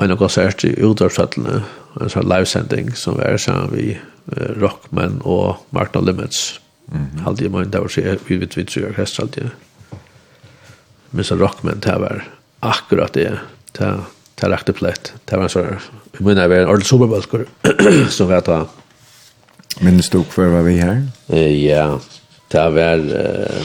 en 0.00 0.16
konsert 0.16 0.64
i 0.64 0.72
Udorsøtlene, 0.80 1.62
en 2.00 2.12
sånn 2.12 2.28
livesending 2.28 2.92
som 2.96 3.18
var 3.18 3.36
sammen 3.40 3.72
vi 3.74 3.86
uh, 3.96 4.52
Rockman 4.56 5.20
og 5.28 5.60
Martin 5.76 6.00
No 6.00 6.06
Limits. 6.06 6.60
Mm 6.92 7.06
-hmm. 7.06 7.20
Halde 7.22 7.44
i 7.44 7.48
morgen, 7.48 7.70
det 7.70 7.80
var 7.80 7.88
så 7.88 8.00
vi 8.28 8.36
vet 8.36 8.56
vi 8.56 8.64
tror 8.64 8.86
jeg 8.86 8.94
halde 9.18 9.40
jeg. 9.40 9.50
Men 11.10 11.24
så 11.24 11.36
Rockman, 11.36 11.80
det 11.80 12.00
var 12.00 12.24
akkurat 12.60 13.14
det, 13.14 13.38
det, 13.78 14.00
det 14.40 14.48
rakte 14.48 14.72
plett. 14.72 15.12
Det 15.24 15.36
var 15.36 15.42
en 15.42 15.48
sånn, 15.48 15.78
vi 16.18 16.24
mener 16.24 16.48
vi 16.48 16.54
er 16.54 16.62
en 16.62 16.68
ordentlig 16.68 16.88
superbalkur 16.88 17.46
som 18.10 18.26
vi 18.30 18.34
har 18.34 18.40
tatt. 18.40 18.68
Men 19.80 20.02
stod 20.02 20.24
for 20.24 20.46
var 20.46 20.62
vi 20.62 20.76
her? 20.76 21.02
Uh, 21.32 21.64
ja, 21.64 21.98
det 22.52 22.74
var... 22.74 22.96
Uh, 22.96 23.62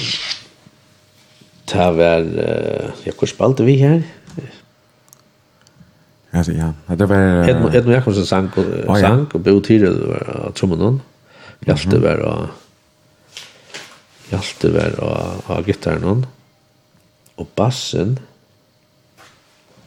det 1.71 1.97
var... 1.97 2.19
Uh, 2.19 2.91
ja, 3.05 3.11
hvor 3.17 3.27
spalte 3.27 3.63
vi 3.63 3.77
her? 3.77 4.01
Ja 4.01 4.16
Alltså 6.37 6.51
ja, 6.51 6.95
det 6.95 7.05
var 7.05 7.49
Edmund 7.49 7.75
Edmund 7.75 7.95
Jakobsen 7.95 8.25
sang 8.25 8.49
och 8.87 8.97
sang 8.97 9.25
och 9.33 9.39
Bo 9.39 9.61
Tyrell 9.61 10.07
var 10.07 10.51
trummon. 10.51 11.01
Hjalte 11.59 11.99
var 11.99 12.17
och 12.17 12.47
Hjalte 14.29 14.69
var 14.69 14.99
och 14.99 15.43
har 15.43 15.63
gitarren 15.63 16.03
hon. 16.03 16.25
Och 17.35 17.49
bassen. 17.55 18.19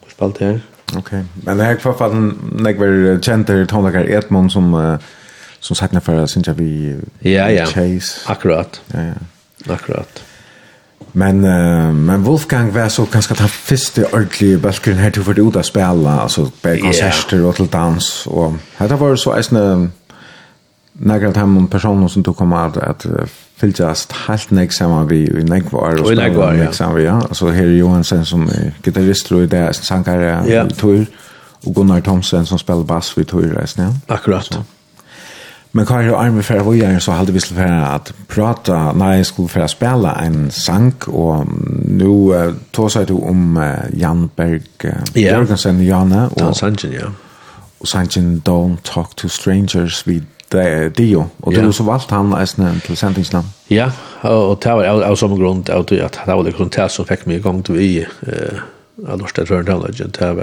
Hur 0.05 0.11
spalt 0.11 0.38
här? 0.38 0.61
Okej. 0.96 1.24
Men 1.44 1.59
det 1.59 1.64
här 1.64 1.74
kvar 1.74 1.92
fan 1.92 2.38
när 2.59 2.74
var 2.74 3.22
center 3.22 3.66
tonlager 3.66 4.11
Edmund 4.11 4.53
som 4.53 4.98
som 5.61 5.76
sagt 5.76 5.92
när 5.92 6.01
för 6.01 6.26
syns 6.26 6.46
jag 6.46 6.55
vi 6.55 7.01
Ja 7.18 7.51
ja. 7.51 7.66
Chase. 7.66 8.20
Akkurat. 8.26 8.80
Ja 8.86 9.01
ja. 9.03 9.74
Akkurat. 9.74 10.22
Men 11.12 11.44
uh, 11.44 11.92
men 11.92 12.22
Wolfgang 12.22 12.72
var 12.72 12.88
så 12.88 13.04
ganska 13.04 13.34
ta 13.34 13.48
första 13.48 14.02
ordentliga 14.12 14.58
balken 14.58 14.96
här 14.96 15.11
till 15.11 15.22
för 15.22 15.34
det 15.34 15.42
utav 15.42 15.62
spela 15.62 16.20
alltså 16.20 16.50
på 16.62 16.76
konserter 16.82 17.44
och 17.44 17.56
till 17.56 17.66
dans 17.66 18.26
och 18.26 18.52
det 18.78 18.96
var 18.96 19.16
så 19.16 19.32
en 19.32 19.92
några 20.92 21.26
av 21.26 21.32
de 21.32 21.66
personer 21.66 22.08
som 22.08 22.22
tog 22.22 22.36
komma 22.36 22.66
att, 22.66 22.76
att 22.76 23.06
fylljast 23.56 24.12
helt 24.12 24.50
nek 24.50 24.72
samman 24.72 25.08
vi 25.08 25.16
i 25.16 25.44
nek 25.44 25.72
var 25.72 26.02
och 26.02 26.16
nek 26.16 26.36
var 26.36 26.54
ja. 26.54 26.72
Samman, 26.72 27.02
ja. 27.02 27.20
Så 27.32 27.50
her 27.50 27.66
er 27.66 27.76
Johansen 27.76 28.24
som 28.24 28.48
är 28.48 28.72
gitarrist 28.82 29.32
og 29.32 29.48
det 29.48 29.58
är 29.58 29.72
sankare 29.72 30.44
yeah. 30.48 30.68
tur 30.68 31.06
och 31.66 31.74
Gunnar 31.74 32.00
Thomsen 32.00 32.46
som 32.46 32.58
spelar 32.58 32.84
bass 32.84 33.18
vid 33.18 33.28
tur 33.28 33.54
resten. 33.54 33.84
Ja. 33.84 34.14
Akkurat. 34.14 34.44
Så. 34.44 34.64
Men 35.73 35.87
hva 35.87 36.01
er 36.01 36.09
jo 36.09 36.16
arme 36.18 36.43
for 36.43 36.66
å 36.66 36.73
gjøre, 36.75 36.99
så 37.03 37.14
hadde 37.14 37.35
vi 37.35 37.43
skulle 37.43 37.62
for 37.62 37.85
at 37.87 38.11
prata, 38.31 38.79
nei, 38.99 39.12
jeg 39.21 39.29
skulle 39.29 39.53
for 39.53 39.62
å 39.62 39.71
spille 39.71 40.14
en 40.18 40.49
sang, 40.55 40.91
og 41.07 41.53
nå 41.87 42.14
uh, 42.35 42.57
tog 42.75 42.91
seg 42.91 43.07
du 43.11 43.14
om 43.21 43.55
uh, 43.61 43.87
Jan 43.95 44.27
Berg, 44.35 44.66
uh, 44.83 44.99
yeah. 45.14 45.37
Jørgensen, 45.37 45.79
Janne, 45.87 46.25
og, 46.33 46.41
Dan 46.41 46.59
Sanchen, 46.59 46.97
ja. 46.97 47.12
og 47.79 47.93
Sanchen, 47.93 48.41
Don't 48.47 48.83
Talk 48.89 49.14
to 49.23 49.31
Strangers, 49.31 50.03
vi 50.09 50.23
det 50.51 50.99
Dio, 50.99 51.29
og 51.47 51.55
det 51.55 51.62
du 51.62 51.71
så 51.71 51.85
valgte 51.87 52.16
han 52.18 52.35
eisne 52.35 52.73
til 52.83 52.99
sendingsnamn. 52.99 53.53
Ja, 53.71 53.93
og 54.27 54.57
det 54.64 54.75
var 54.75 55.05
av 55.07 55.14
samme 55.14 55.39
grunn 55.39 55.62
av 55.71 55.87
det 55.87 56.01
at 56.03 56.18
det 56.27 56.35
var 56.35 56.43
det 56.43 56.57
grunn 56.57 56.75
til 56.75 56.91
som 56.91 57.07
fikk 57.07 57.29
meg 57.31 57.39
i 57.39 57.45
gang 57.45 57.62
til 57.62 57.79
vi 57.79 57.93
av 59.07 59.23
Norsk 59.23 59.39
Tøren 59.39 59.68
Tøren 59.71 59.95
Tøren 59.95 60.11
Tøren 60.18 60.43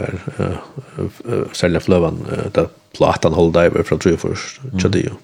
Tøren 1.51 1.83
Tøren 1.83 1.83
Tøren 1.83 2.23
Tøren 2.55 2.86
platan 2.97 3.33
Hall 3.33 3.51
Diver 3.51 3.83
från 3.83 3.99
Tryfors, 3.99 4.59
Chadio. 4.81 5.09
Og 5.09 5.17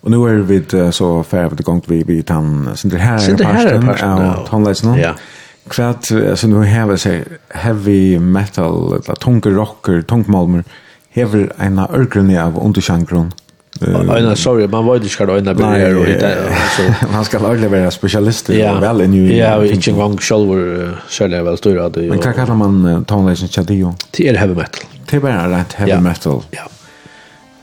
Och 0.00 0.10
nu 0.10 0.16
är 0.16 0.34
vi 0.34 0.92
så 0.92 1.22
färdigt 1.22 1.60
igång 1.60 1.82
vi 1.86 2.02
vi 2.02 2.22
tan 2.22 2.76
sen 2.76 2.90
det 2.90 2.98
här 2.98 3.18
sen 3.18 3.36
det 3.36 3.44
här 3.44 3.66
är 3.66 4.48
han 4.48 4.64
läs 4.64 4.84
nu. 4.84 5.00
Ja. 5.00 5.14
Kvart 5.68 6.10
alltså 6.30 6.46
nu 6.46 6.56
har 6.56 6.86
vi 6.86 6.98
så 6.98 7.20
heavy 7.48 8.18
metal 8.18 8.92
eller 8.92 9.14
tunga 9.14 9.50
rocker, 9.56 10.02
tungmalmer 10.02 10.64
hever 11.10 11.52
en 11.58 11.78
örgrunne 11.78 12.44
av 12.44 12.64
undersjankron. 12.64 13.32
Ena, 13.80 14.36
sorry, 14.36 14.66
man 14.66 14.84
var 14.84 14.98
ikke 14.98 15.24
hva 15.24 15.36
ena 15.38 15.54
berger 15.54 15.94
og 15.96 16.08
hitta. 16.08 16.30
Man 17.14 17.24
skal 17.24 17.46
aldri 17.46 17.70
være 17.70 17.90
specialist 17.94 18.50
ja. 18.52 18.74
vel 18.82 19.04
enn 19.06 19.14
jo. 19.14 19.22
Ja, 19.30 19.54
og 19.56 19.70
ikke 19.70 19.94
engang 19.94 20.18
selv 20.22 20.50
særlig 21.08 21.38
er 21.38 21.46
vel 21.46 21.56
større. 21.56 21.86
Men 22.02 22.18
hva 22.20 22.34
kallar 22.36 22.58
man 22.58 23.06
tonleisen 23.08 23.48
chadio. 23.48 23.94
Det 24.16 24.26
er 24.28 24.40
heavy 24.42 24.58
metal. 24.58 24.90
Det 25.06 25.16
er 25.16 25.24
bare 25.24 25.46
rett 25.54 25.78
heavy 25.78 26.02
metal. 26.02 26.42
Ja. 26.52 26.66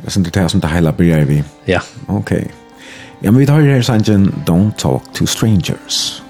Jeg 0.04 0.12
synes 0.12 0.26
det 0.26 0.38
er 0.38 0.48
som 0.48 0.62
det 0.62 0.70
hele 0.70 0.94
börjar 0.94 1.26
vi. 1.26 1.44
Ja. 1.68 1.80
Ok. 2.08 2.18
Okay. 2.18 2.44
Ja, 3.24 3.32
men 3.32 3.40
vi 3.40 3.46
tar 3.46 3.62
her 3.62 3.82
sangen 3.82 4.44
Don't 4.50 4.78
Talk 4.78 5.02
to 5.14 5.26
Strangers. 5.26 6.27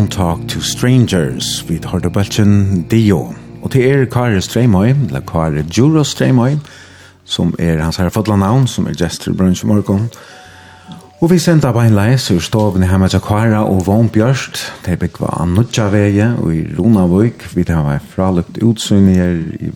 Don't 0.00 0.08
Talk 0.08 0.48
to 0.48 0.60
Strangers 0.60 1.64
vid 1.68 1.84
Hardabelchen 1.84 2.82
Dio. 2.90 3.34
Og 3.62 3.70
til 3.70 3.84
er 3.84 4.04
Kari 4.04 4.40
Streimøy, 4.40 4.88
eller 4.88 5.20
Kari 5.20 5.60
Juro 5.76 6.04
Streimøy, 6.04 6.56
som 7.24 7.54
er 7.58 7.82
hans 7.82 7.98
herre 8.00 8.10
fadla 8.10 8.36
navn, 8.36 8.66
som 8.66 8.86
er 8.86 8.96
Jester 9.00 9.34
Brunch 9.36 9.66
Morgon. 9.66 10.08
Og 11.20 11.30
vi 11.30 11.38
senda 11.38 11.68
av 11.68 11.76
en 11.82 11.98
leis 11.98 12.30
ur 12.30 12.40
stovene 12.40 12.88
hjemme 12.88 13.10
til 13.12 13.20
Kara 13.20 13.60
og 13.68 13.82
Vån 13.86 14.08
Bjørst. 14.08 14.62
Det 14.86 14.94
er 14.94 15.02
bygg 15.02 15.20
av 15.20 15.42
Anutja 15.42 15.90
veie 15.92 16.30
og 16.38 16.54
i 16.54 16.64
Ronavøyk. 16.78 17.50
Vi 17.52 17.66
tar 17.68 17.84
var 17.84 18.00
fralukt 18.14 18.62
utsyn 18.64 19.12
her 19.12 19.36
i 19.36 19.74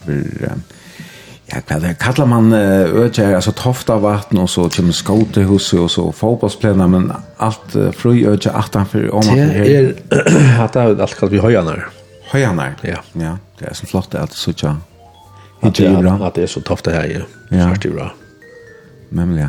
Ja, 1.54 1.60
hva 1.62 1.76
det 1.78 1.92
kallar 2.02 2.26
man 2.26 2.52
ökjer, 2.52 3.34
alltså 3.36 3.52
tofta 3.54 4.00
vatten 4.02 4.40
og 4.42 4.48
så 4.50 4.64
kommer 4.74 4.92
skotehuset 4.92 5.78
og 5.80 5.90
så 5.90 6.08
fotbollsplänar, 6.12 6.88
men 6.90 7.12
alt 7.38 7.76
uh, 7.76 7.92
fri 7.94 8.26
ökjer 8.26 8.56
attan 8.58 8.86
för 8.86 9.14
om 9.14 9.26
man 9.26 9.36
Det 9.36 9.76
er... 9.76 9.94
att 10.64 10.72
det 10.72 10.80
er 10.82 11.00
alt 11.00 11.14
kallt 11.18 11.32
vi 11.32 11.38
høyanar. 11.38 11.88
Høyanar? 12.32 12.74
Ja. 12.82 12.96
Ja, 13.12 13.36
det 13.58 13.68
er 13.70 13.74
så 13.74 13.86
flott 13.86 14.10
det 14.12 14.32
så 14.32 14.52
tja. 14.52 14.76
Att 15.62 15.74
det 15.74 15.86
är, 15.86 16.26
At 16.26 16.34
det 16.34 16.42
er 16.42 16.46
så 16.46 16.60
tofta 16.60 16.90
her, 16.90 17.04
ja. 17.04 17.20
Ja. 17.50 17.68
Svart 17.68 17.86
bra. 17.92 18.10
ja. 19.36 19.48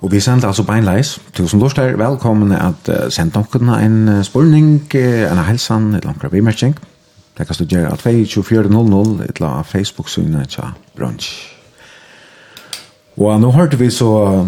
Og 0.00 0.12
vi 0.12 0.20
sender 0.20 0.46
altså 0.46 0.62
beinleis. 0.62 1.20
Tusen 1.34 1.60
lort 1.60 1.78
er 1.78 1.96
velkommen 1.96 2.52
at 2.52 2.88
uh, 2.88 3.08
sende 3.10 3.42
dere 3.52 3.78
en 3.84 4.08
uh, 4.08 4.22
spurning, 4.22 4.82
uh, 4.94 5.32
en 5.32 5.44
helsan, 5.48 5.94
et 5.94 6.04
langt 6.04 6.24
rabimerkning. 6.24 6.76
Det 7.38 7.46
kan 7.46 7.56
du 7.58 7.64
gjøre 7.64 7.92
at 7.92 7.98
22400 7.98 9.24
et 9.28 9.40
la 9.40 9.62
Facebook-synet 9.62 10.48
til 10.48 10.72
brunch. 10.96 11.52
Og 13.16 13.40
nå 13.40 13.50
hørte 13.50 13.78
vi 13.78 13.90
så 13.90 14.46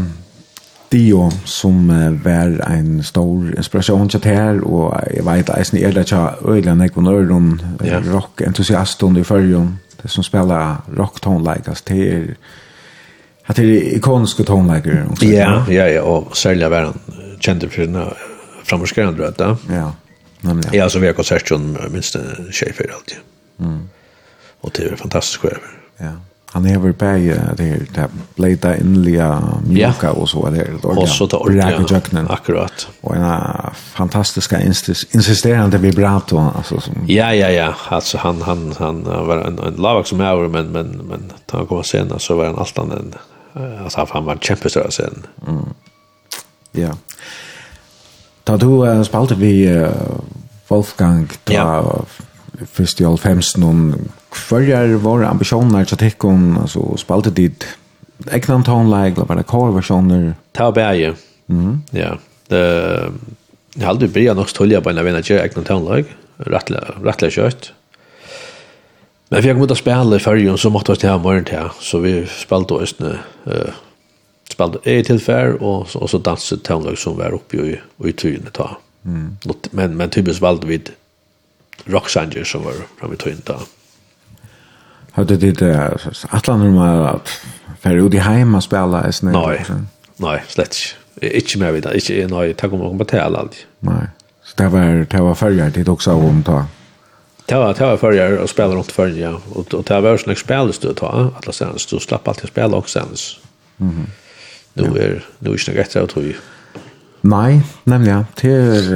Dio 0.93 1.31
som 1.44 1.90
uh, 1.90 2.24
var 2.24 2.55
en 2.73 3.02
stor 3.02 3.51
inspiration 3.56 4.09
til 4.09 4.24
her, 4.24 4.60
og 4.65 4.97
jeg 5.16 5.24
vet 5.24 5.51
eisen 5.59 5.78
er 5.78 5.93
det 5.93 6.06
tja 6.09 6.23
øyla 6.48 6.74
nekvun 6.74 7.06
øyron, 7.06 7.60
yeah. 7.85 8.15
rock-entusiasten 8.15 9.16
i 9.16 9.24
fyrjon, 9.24 9.78
det 10.02 10.10
som 10.10 10.24
spiller 10.24 10.81
rock-tonleikast, 10.98 11.86
til 11.86 12.01
er 12.09 12.24
at 13.48 13.56
det 13.56 13.69
er 13.69 13.97
ikoniske 13.97 14.44
tonleiker. 14.44 15.06
Ja, 15.23 15.62
ja, 15.69 15.86
ja, 15.89 16.02
og 16.02 16.36
særlig 16.36 16.70
var 16.70 16.85
han 16.85 17.01
kjent 17.40 17.65
for 17.65 17.85
sina 17.85 18.05
framforskerende 18.65 19.24
røtta. 19.24 19.55
Ja. 19.69 19.74
Yeah. 19.74 20.07
Nämligen. 20.40 20.74
Ja, 20.74 20.89
så 20.89 20.98
vi 20.98 21.06
har 21.06 21.15
konsertjon 21.15 21.78
minst 21.90 22.15
en 22.15 22.48
tjej 22.52 22.73
för 22.73 22.93
alltid. 22.94 23.16
Mm. 23.60 23.89
Och 24.60 24.70
det 24.74 24.82
är 24.82 24.97
fantastiskt 24.97 25.40
kvar. 25.40 25.59
Ja. 25.97 26.12
Han 26.51 26.66
är 26.66 26.78
väl 26.78 26.93
på 26.93 27.05
det 27.05 27.94
där 27.94 28.09
blada 28.35 28.77
inliga 28.77 29.43
mjuka 29.66 30.12
och 30.12 30.28
så 30.28 30.51
där. 30.51 30.86
Och 30.86 31.09
så 31.09 31.27
tar 31.27 31.51
Jacken. 31.90 32.27
akkurat. 32.31 32.89
Och 33.01 33.16
en 33.16 33.40
fantastiska 33.74 34.60
insisterande 35.10 35.78
vibrato 35.78 36.52
alltså 36.56 36.81
som 36.81 36.94
Ja 37.06 37.35
ja 37.35 37.48
ja, 37.48 37.74
alltså 37.89 38.19
han 38.19 38.43
han 38.43 38.74
han 38.78 39.05
var 39.05 39.36
en 39.36 39.59
en 39.59 39.74
lavak 39.74 40.06
som 40.06 40.20
är 40.20 40.48
men 40.48 40.66
men 40.66 40.86
men 40.89 41.32
han 41.51 41.66
kommer 41.66 41.82
sen 41.82 42.12
så 42.19 42.36
var 42.36 42.47
han 42.47 42.59
allt 42.59 42.78
en 42.78 43.15
alltså 43.82 44.06
han 44.10 44.24
var 44.24 44.36
kämpestor 44.36 44.90
sen. 44.90 45.27
Mm. 45.48 45.65
Ja. 46.73 46.97
Tar 48.44 48.59
du 48.59 48.66
uh, 48.66 49.02
spalte 49.02 49.35
vi 49.35 49.69
uh, 49.69 49.90
Wolfgang, 50.69 51.31
da 51.49 51.55
ja. 51.55 51.66
først 52.74 53.01
i 53.01 53.07
all 53.07 53.16
Alfhems, 53.16 53.55
noen 53.61 54.11
kvarjar 54.35 54.99
våre 55.03 55.28
ambisjoner 55.31 55.89
til 55.89 56.01
tekken, 56.01 56.59
altså 56.61 56.85
spalte 57.01 57.32
dit 57.35 57.65
egnan 58.35 58.66
tonleik, 58.66 59.16
eller 59.16 59.28
bare 59.31 59.47
coverversjoner? 59.49 60.32
Ta 60.57 60.70
bæje, 60.74 61.15
mm. 61.49 61.74
ja. 61.97 62.15
Det, 62.49 62.62
jeg 63.77 63.85
har 63.85 63.95
aldri 63.95 64.09
bryr 64.12 64.36
nok 64.36 64.53
stålja 64.53 64.81
på 64.85 64.93
en 64.93 65.01
av 65.01 65.09
en 65.09 65.19
av 65.20 65.27
kjær 65.27 65.45
egnan 65.47 65.69
tonleik, 65.69 66.12
rettelig 66.49 67.35
kjørt. 67.36 67.73
Men 69.28 69.45
vi 69.45 69.51
har 69.51 69.57
kommet 69.57 69.74
å 69.74 69.77
spille 69.77 70.16
i 70.16 70.24
fyrrjun, 70.24 70.61
så 70.61 70.73
måtte 70.73 70.97
vi 70.97 71.05
til 71.05 71.20
morgen 71.24 71.49
til, 71.49 71.73
så 71.85 72.01
vi 72.05 72.15
spalte 72.32 72.81
oss 72.81 72.95
nøy, 73.01 73.16
uh, 73.49 73.81
spalte 74.53 74.81
e 74.89 75.01
tilfær, 75.05 75.57
og, 75.61 75.89
og 75.97 76.12
så 76.12 76.20
danset 76.20 76.65
tonleik 76.69 77.01
som 77.01 77.16
var 77.16 77.36
oppe 77.36 77.61
i, 77.61 77.78
i 78.05 78.16
tøyene 78.16 78.53
ta. 78.53 78.74
Mm 78.74 78.88
Mm. 79.05 79.37
Men, 79.70 79.97
men 79.97 80.11
typiskt 80.11 80.43
valde 80.43 80.66
vi 80.66 80.83
Roxanger 81.85 82.45
som 82.45 82.65
var 82.65 82.73
framme 82.99 83.15
i 83.15 83.16
Tynta. 83.16 83.61
Hade 85.11 85.37
det 85.37 85.53
där 85.53 86.01
Atlan 86.29 86.62
om 86.62 86.79
att 86.79 87.29
färre 87.81 88.01
ut 88.01 88.15
i 88.15 88.19
hem 88.19 88.55
och 88.55 88.65
spela 88.65 89.09
i 89.09 89.12
snö? 89.12 89.33
Nej, 89.33 89.65
nej, 90.16 90.45
slett 90.49 90.77
inte. 91.23 91.37
Inte 91.37 91.59
mer 91.59 91.73
vid 91.73 91.83
det. 91.83 91.95
Inte, 91.95 92.35
nej, 92.35 92.55
tack 92.55 92.73
om 92.73 92.83
att 92.83 92.97
betala 92.97 93.39
aldrig. 93.39 93.59
Nej. 93.81 94.07
Så 94.43 94.55
det 94.57 94.69
var, 94.69 95.07
det 95.11 95.20
var 95.20 95.35
färger 95.35 95.70
dit 95.70 95.89
också 95.89 96.12
om 96.12 96.43
ta. 96.43 96.66
Det 97.47 97.55
var, 97.55 97.75
det 97.75 97.85
var 97.85 97.97
färger 97.97 98.39
och 98.39 98.51
spela 98.51 98.75
runt 98.75 98.93
förr 98.93 99.09
ja. 99.09 99.41
Och, 99.51 99.75
och 99.75 99.85
det 99.85 100.01
var 100.01 100.16
sådana 100.16 100.37
spelestöd 100.37 100.97
ta, 100.97 101.33
alla 101.43 101.53
sen. 101.53 101.79
Så 101.79 102.01
slapp 102.01 102.29
alltid 102.29 102.49
spela 102.49 102.77
också 102.77 103.01
sen. 103.01 103.37
Mm. 103.81 104.07
Nu 104.75 104.85
är, 104.85 104.91
nu 104.91 104.97
är 104.99 105.25
det 105.39 105.51
inte 105.51 105.70
något 105.70 105.79
efter 105.79 106.01
Nei, 107.27 107.61
nemlig 107.89 108.12
ja. 108.12 108.23
Det 108.40 108.53
er, 108.53 108.90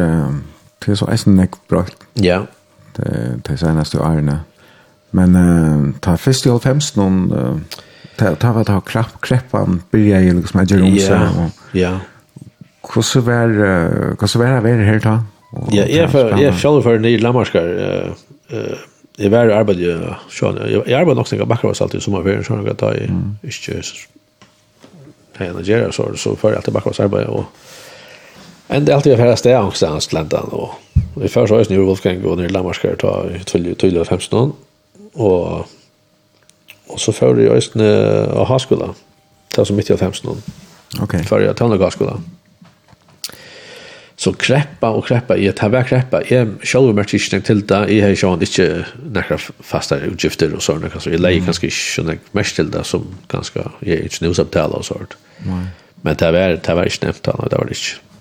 det 0.82 0.92
er 0.92 0.98
så 0.98 1.08
eisen 1.10 1.38
jeg 1.40 1.52
brakt. 1.70 2.06
Ja. 2.22 2.44
Det, 2.96 3.08
det 3.46 3.54
er 3.54 3.60
seneste 3.60 4.00
årene. 4.02 4.42
Men 5.12 5.36
uh, 5.36 5.88
ta 6.04 6.16
først 6.16 6.46
i 6.46 6.52
90 6.52 6.96
noen, 6.96 7.18
uh, 7.32 7.82
ta, 8.16 8.34
ta 8.40 8.52
var 8.56 8.68
ta 8.68 8.78
krepp, 8.84 9.18
kreppan, 9.24 9.82
byrja 9.92 10.22
i 10.22 10.32
liksom 10.38 10.62
jeg 10.62 10.72
gjør 10.72 10.86
Ja, 10.96 11.50
ja. 11.76 11.92
Hvordan 12.82 13.26
var, 13.26 13.52
hvordan 14.18 14.40
var 14.42 14.64
det 14.66 14.86
her 14.86 14.98
ta? 15.00 15.18
Ja, 15.70 15.84
jeg 15.84 16.08
er 16.08 16.56
selv 16.56 16.82
for 16.82 16.98
nye 16.98 17.20
lammarskar. 17.20 17.68
Jeg 19.18 19.30
var 19.30 19.44
i 19.46 19.52
arbeid, 19.52 19.78
jeg 19.78 20.96
arbeid 20.96 21.16
nok 21.16 21.28
snakker 21.28 21.46
bakker 21.46 21.68
oss 21.68 21.82
alltid 21.84 22.00
i 22.00 22.04
sommerferien, 22.04 22.44
sånn 22.44 22.64
at 22.64 22.82
jeg 22.82 23.12
ikke 23.44 23.82
hei 25.38 25.48
enn 25.50 25.60
å 25.60 25.64
gjøre, 25.64 25.92
så 25.92 26.34
får 26.38 26.52
jeg 26.52 26.60
alltid 26.60 26.76
bakker 26.76 26.92
oss 26.92 27.02
arbeid, 27.04 27.28
og 27.28 27.46
Men 28.72 28.84
det 28.84 28.94
alltid 28.94 29.16
färre 29.16 29.36
steg 29.36 29.54
någonstans 29.54 30.06
till 30.06 30.18
ändan. 30.18 30.44
Och 30.44 30.70
vi 31.14 31.28
får 31.28 31.46
så 31.46 31.64
nu 31.70 31.78
Wolfgang 31.78 32.24
och 32.24 32.38
nu 32.38 32.48
Lammarskar 32.48 32.94
ta 32.96 33.26
till 33.44 33.98
av 33.98 34.04
15 34.04 34.52
Och, 35.12 35.58
och 36.86 37.00
så 37.00 37.12
får 37.12 37.34
det 37.34 37.42
just 37.42 37.74
nu 37.74 38.26
av 38.26 38.46
Haskola. 38.46 38.94
ta 39.48 39.64
som 39.64 39.76
mitt 39.76 39.90
i 39.90 39.96
15 39.96 40.42
Okej. 41.00 41.24
För 41.24 41.40
jag 41.40 41.56
tar 41.56 41.78
Haskola. 41.78 42.20
Så 44.16 44.32
kreppa 44.32 44.90
och 44.90 45.06
kreppa 45.06 45.36
i 45.36 45.52
tar 45.52 45.68
vær 45.68 45.82
kreppa. 45.82 46.22
Jag 46.28 46.48
själv 46.62 46.94
mer 46.94 47.04
tidsning 47.04 47.44
til 47.44 47.66
det. 47.66 47.90
jeg 47.90 48.02
har 48.02 48.08
ju 48.10 48.32
inte 48.32 48.84
några 49.12 49.38
fasta 49.60 49.96
utgifter 49.96 50.54
och 50.54 50.62
sådana. 50.62 51.00
Så 51.00 51.10
leier 51.10 51.18
lägger 51.18 51.64
ikke 51.64 52.02
nek 52.02 52.20
mest 52.32 52.56
til 52.56 52.72
det 52.72 52.86
som 52.86 53.14
ganska 53.28 53.70
jag 53.80 53.98
är 53.98 54.02
inte 54.02 54.16
snusabtala 54.16 54.74
och 54.74 54.84
sånt. 54.84 55.16
Men 56.02 56.16
det 56.16 56.32
var, 56.32 56.60
det 56.66 56.74
var 56.74 56.84
inte 56.84 57.06
nämnt. 57.06 57.22
Det 57.22 57.32
var 57.56 57.64
det 57.64 57.70
inte. 57.70 58.11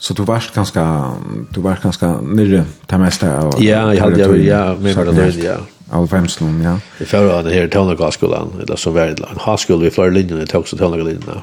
Så 0.00 0.14
du 0.14 0.22
varst 0.24 0.54
ganska 0.54 1.12
du 1.50 1.60
varst 1.60 1.82
ganska 1.82 2.20
nere 2.20 2.64
ta 2.86 2.98
mesta 2.98 3.40
av 3.40 3.62
Ja, 3.62 3.94
jag 3.94 4.02
hade 4.04 4.20
jag 4.20 4.38
ja, 4.38 4.76
men 4.80 4.96
var 4.96 5.04
det 5.04 5.36
ja. 5.36 5.56
Av 5.90 6.06
femslon, 6.06 6.62
ja. 6.62 6.78
Vi 6.98 7.04
får 7.06 7.32
av 7.32 7.44
det 7.44 7.50
här 7.50 7.68
tonlagarskolan 7.68 8.52
eller 8.62 8.76
så 8.76 8.90
var 8.90 9.06
lag. 9.06 9.30
en 9.32 9.38
haskola 9.38 9.82
vi 9.82 9.90
flera 9.90 10.08
linjen 10.08 10.38
det 10.38 10.54
också 10.54 10.76
tonlagarlinjerna. 10.76 11.42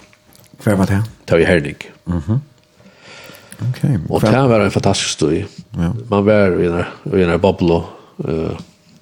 Vad 0.63 0.77
var 0.77 0.85
det? 0.85 1.03
Det 1.25 1.33
var 1.33 1.39
i 1.39 1.45
Herdig. 1.45 1.91
Mhm. 2.03 2.41
Okej. 3.69 3.99
Och 4.09 4.21
det 4.21 4.47
var 4.47 4.59
en 4.59 4.71
fantastisk 4.71 5.09
story. 5.09 5.45
Ja. 5.71 5.93
Man 6.09 6.25
var 6.25 6.61
i 6.61 6.65
en 6.65 7.19
i 7.19 7.23
en 7.23 7.41
bubblor 7.41 7.83
eh 8.27 8.51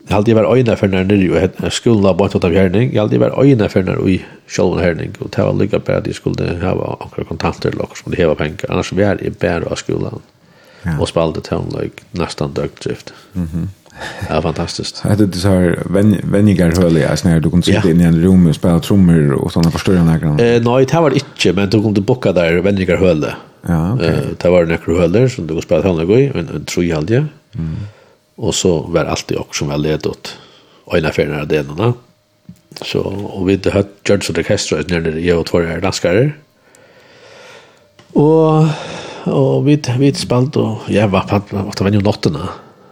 Jeg 0.06 0.15
halte 0.15 0.32
jeg 0.32 0.38
var 0.38 0.52
øyne 0.53 0.76
for 0.77 0.88
når 0.88 1.03
nere, 1.03 1.32
og 1.34 1.64
jeg 1.64 1.72
skulle 1.72 2.07
ha 2.07 2.14
bort 2.14 2.36
av 2.36 2.52
herning. 2.53 2.94
Jeg 2.94 3.02
halte 3.02 3.18
jeg 3.18 3.22
var 3.22 3.40
øyne 3.41 3.69
for 3.69 3.82
nær 3.82 4.03
i 4.07 4.19
sjølven 4.48 4.84
herning, 4.84 5.15
og 5.19 5.32
det 5.36 5.44
var 5.44 5.57
lykka 5.57 5.80
på 5.80 5.91
at 5.91 6.07
jeg 6.07 6.15
skulle 6.15 6.57
ha 6.61 6.73
akkurat 6.99 7.27
kontanter 7.27 7.69
eller 7.69 7.84
akkurat 7.84 8.03
skulle 8.03 8.18
heva 8.18 8.34
penger. 8.34 8.69
Annars 8.69 8.94
var 8.94 9.18
jeg 9.22 9.38
bare 9.41 9.72
av 9.72 9.82
skulda. 9.82 10.18
ja. 10.86 10.95
og 10.99 11.10
spalte 11.10 11.41
til 11.45 11.60
henne 11.60 11.82
like, 11.82 12.06
nesten 12.18 12.53
døgdrift. 12.56 13.14
Mm 13.34 13.48
-hmm. 13.53 13.68
var 14.30 14.41
fantastiskt. 14.41 15.02
Jag 15.03 15.10
hade 15.10 15.34
så 15.34 15.48
här 15.48 15.84
vänningar 16.23 16.82
höll 16.82 16.98
jag 16.98 17.26
när 17.26 17.40
du 17.40 17.49
kunde 17.49 17.65
sitta 17.65 17.90
in 17.90 18.02
i 18.02 18.03
en 18.03 18.22
rum 18.22 18.48
och 18.48 18.56
spela 18.56 18.80
trummor 18.80 19.32
och 19.32 19.52
såna 19.52 19.72
förstöra 19.72 20.03
några. 20.03 20.44
Eh 20.44 20.61
nej, 20.61 20.86
det 20.86 21.02
var 21.02 21.11
inte 21.11 21.53
men 21.53 21.69
du 21.69 21.82
kom 21.82 21.94
boka 21.94 22.02
bocka 22.02 22.32
där 22.32 22.57
vänningar 22.57 22.98
höll. 22.98 23.26
Ja, 23.68 23.94
okej. 23.94 24.15
Det 24.38 24.49
var 24.49 24.65
några 24.65 25.02
höll 25.02 25.30
som 25.30 25.48
du 25.48 25.61
spelade 25.61 25.90
höll 25.90 26.19
i, 26.19 26.32
en 26.36 26.65
tror 26.65 26.86
jag 26.86 26.98
aldrig. 26.98 27.18
Mm. 27.18 27.76
Og 28.38 28.56
så 28.56 28.80
var 28.91 29.06
allt 29.06 29.28
det 29.28 29.38
också 29.38 29.60
som 29.60 29.68
var 29.68 29.78
ledet 29.78 30.38
och 30.86 30.98
ena 30.98 31.12
färden 31.12 31.40
av 31.40 31.48
delarna. 31.48 31.94
Så, 32.82 32.99
og 32.99 33.48
vi 33.48 33.53
hade 33.53 33.72
hört 33.72 34.10
George 34.10 34.30
Orkestra 34.30 34.78
när 34.88 34.99
det 34.99 35.20
jag 35.20 35.40
och 35.40 35.45
två 35.45 35.60
är 35.60 35.82
danskere. 35.82 36.32
Og, 38.16 38.68
og 39.26 39.66
vi, 39.66 39.76
vi 39.99 40.14
spalt 40.14 40.56
og 40.57 40.88
jeg 40.88 41.12
var 41.12 41.28
på 41.28 41.36
att 41.36 41.78
det 41.78 41.84
var 41.84 41.91
jo 41.91 42.02
nottene. 42.02 42.48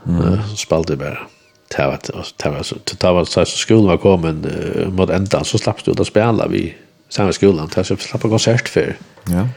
Mm. 0.06 0.41
Så 0.49 0.56
spalt 0.56 0.88
det 0.88 0.98
bare. 0.99 1.28
Det 1.72 1.86
var, 1.86 1.99
det 2.03 2.49
var, 2.49 2.64
det 3.02 3.14
var 3.14 3.26
så 3.26 3.41
att 3.41 3.48
skolen 3.48 3.88
var 3.88 3.98
kommet 3.98 4.45
uh, 4.45 4.90
mot 4.90 5.10
enda, 5.10 5.44
så 5.44 5.57
slapp 5.57 5.84
du 5.86 5.91
att 5.91 6.07
spela 6.07 6.48
vid 6.48 6.74
samma 7.10 7.34
skolan. 7.34 7.68
Det 7.68 7.78
var 7.78 7.84
så 7.84 7.98
slapp 7.98 8.22
konsert 8.22 8.70
før. 8.70 8.95
Ja 9.30 9.48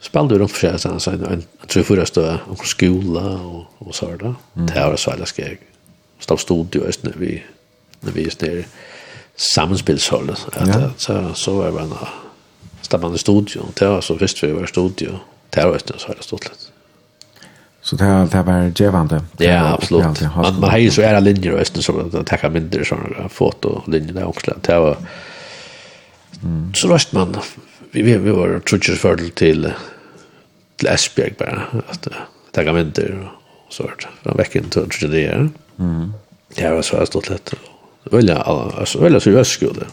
spelade 0.00 0.38
runt 0.38 0.50
för 0.50 0.58
sig 0.58 0.78
sen 0.78 1.00
så 1.00 1.10
en 1.10 1.44
tror 1.66 1.82
förra 1.82 2.06
stå 2.06 2.36
och 2.46 2.66
skola 2.66 3.20
och 3.20 3.64
och 3.80 3.94
så 3.94 4.06
där. 4.06 4.34
Det 4.52 4.80
var 4.80 4.96
så 4.96 5.26
ska 5.26 5.42
jag 5.42 5.56
stå 6.18 6.36
studio 6.36 6.86
just 6.86 7.02
när 7.02 7.14
vi 7.16 7.42
när 8.00 8.12
vi 8.12 8.26
är 8.26 8.32
där 8.38 8.64
samspelshållet 9.36 10.46
att 10.52 11.00
så 11.00 11.34
så 11.34 11.54
var 11.54 11.66
det 11.66 11.86
när 11.86 12.08
stabbande 12.80 13.18
studio. 13.18 13.62
Det 13.78 13.86
var 13.86 14.00
så 14.00 14.14
visst 14.14 14.42
vi 14.42 14.52
var 14.52 14.66
studio. 14.66 15.18
Det 15.50 15.64
var 15.64 15.72
just 15.72 15.88
så 16.00 16.06
här 16.06 16.16
stort 16.20 16.44
lätt. 16.44 16.72
Så 17.82 17.96
det 17.96 18.04
har 18.04 18.26
det 18.26 18.42
var 18.42 18.72
gevande. 18.76 19.22
Ja, 19.38 19.74
absolut. 19.74 20.20
Man 20.20 20.60
man 20.60 20.70
har 20.70 20.78
ju 20.78 20.90
så 20.90 21.02
era 21.02 21.20
linjer 21.20 21.52
och 21.52 21.66
så 21.66 22.00
att 22.00 22.26
ta 22.26 22.48
mindre 22.48 22.84
såna 22.84 23.28
fotolinjer 23.28 24.12
där 24.12 24.24
också. 24.24 24.54
Det 24.60 24.78
var 24.78 24.96
så 26.74 26.88
röst 26.88 27.12
man 27.12 27.36
vi 27.90 28.02
vi 28.02 28.18
vi 28.18 28.30
var 28.30 28.60
trutcher 28.60 28.92
fördel 28.92 29.30
till 29.30 29.72
till 30.76 30.88
Esbjerg 30.88 31.34
bara 31.38 31.62
att 31.88 32.08
ta 32.52 32.62
gamenter 32.62 33.30
och 33.66 33.72
så 33.72 33.82
vart 33.82 34.08
från 34.22 34.36
veckan 34.36 34.62
till 34.62 34.70
trutcher 34.70 35.08
det. 35.08 35.48
Mm. 35.78 36.12
Det 36.54 36.70
var 36.70 36.82
så 36.82 36.96
här 36.96 37.04
stort 37.04 37.28
lätt. 37.28 37.54
Välja 38.10 38.36
alltså 38.36 39.00
välja 39.00 39.20
så 39.20 39.30
jag 39.30 39.46
skulle. 39.46 39.86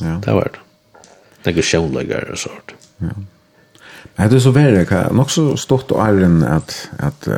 Ja. 0.00 0.20
Det 0.24 0.32
var 0.32 0.50
det. 0.52 0.58
Det 1.42 1.52
går 1.52 1.62
sjönläggare 1.62 2.32
och 2.32 2.38
sånt. 2.38 2.70
Ja. 2.96 3.06
Men 4.16 4.30
det 4.30 4.36
är 4.36 4.40
så 4.40 4.50
värre 4.50 4.84
kan 4.84 5.16
nog 5.16 5.30
så 5.30 5.56
stort 5.56 5.90
och 5.90 6.08
iron 6.08 6.42
att 6.42 6.88
att 6.98 7.28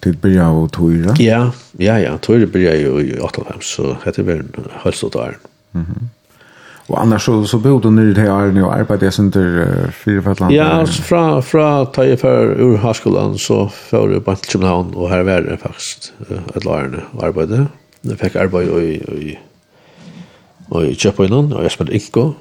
till 0.00 0.16
börja 0.16 0.48
och 0.48 0.72
tojra. 0.72 1.14
Ja, 1.18 1.52
ja 1.72 2.00
ja, 2.00 2.18
tojra 2.18 2.46
börja 2.46 2.74
ju 2.76 3.00
i 3.00 3.18
85 3.20 3.56
så 3.60 3.96
heter 4.04 4.22
väl 4.22 4.44
höll 4.70 4.94
så 4.94 5.08
där. 5.08 5.38
Mhm. 5.70 6.08
Och 6.86 7.00
annars 7.00 7.24
så 7.24 7.44
så 7.44 7.58
bodde 7.58 7.90
ni 7.90 8.12
det 8.12 8.20
här 8.20 8.52
nu 8.52 8.62
och 8.64 8.74
arbetade 8.74 9.12
sen 9.12 9.32
till 9.32 9.66
fyra 10.04 10.50
Ja, 10.50 10.86
från 10.86 11.42
från 11.42 11.92
tio 11.92 12.16
för 12.16 12.60
ur 12.60 12.76
högskolan 12.76 13.38
så 13.38 13.68
för 13.68 14.10
jag 14.10 14.22
bara 14.22 14.36
till 14.36 14.50
Köpenhamn 14.50 14.94
och 14.94 15.08
här 15.10 15.22
var 15.22 15.40
det 15.40 15.56
faktiskt 15.56 16.12
ett 16.54 16.64
lärare 16.64 17.02
och 17.12 17.22
arbetade. 17.22 17.66
Jag 18.00 18.18
fick 18.18 18.36
arbeta 18.36 18.82
i 18.82 18.94
i 18.94 19.38
och 20.68 20.84
i 20.86 20.94
Köpenhamn 20.94 21.52
och 21.52 21.64
jag 21.64 21.72
spelade 21.72 21.94
Inko 21.94 22.32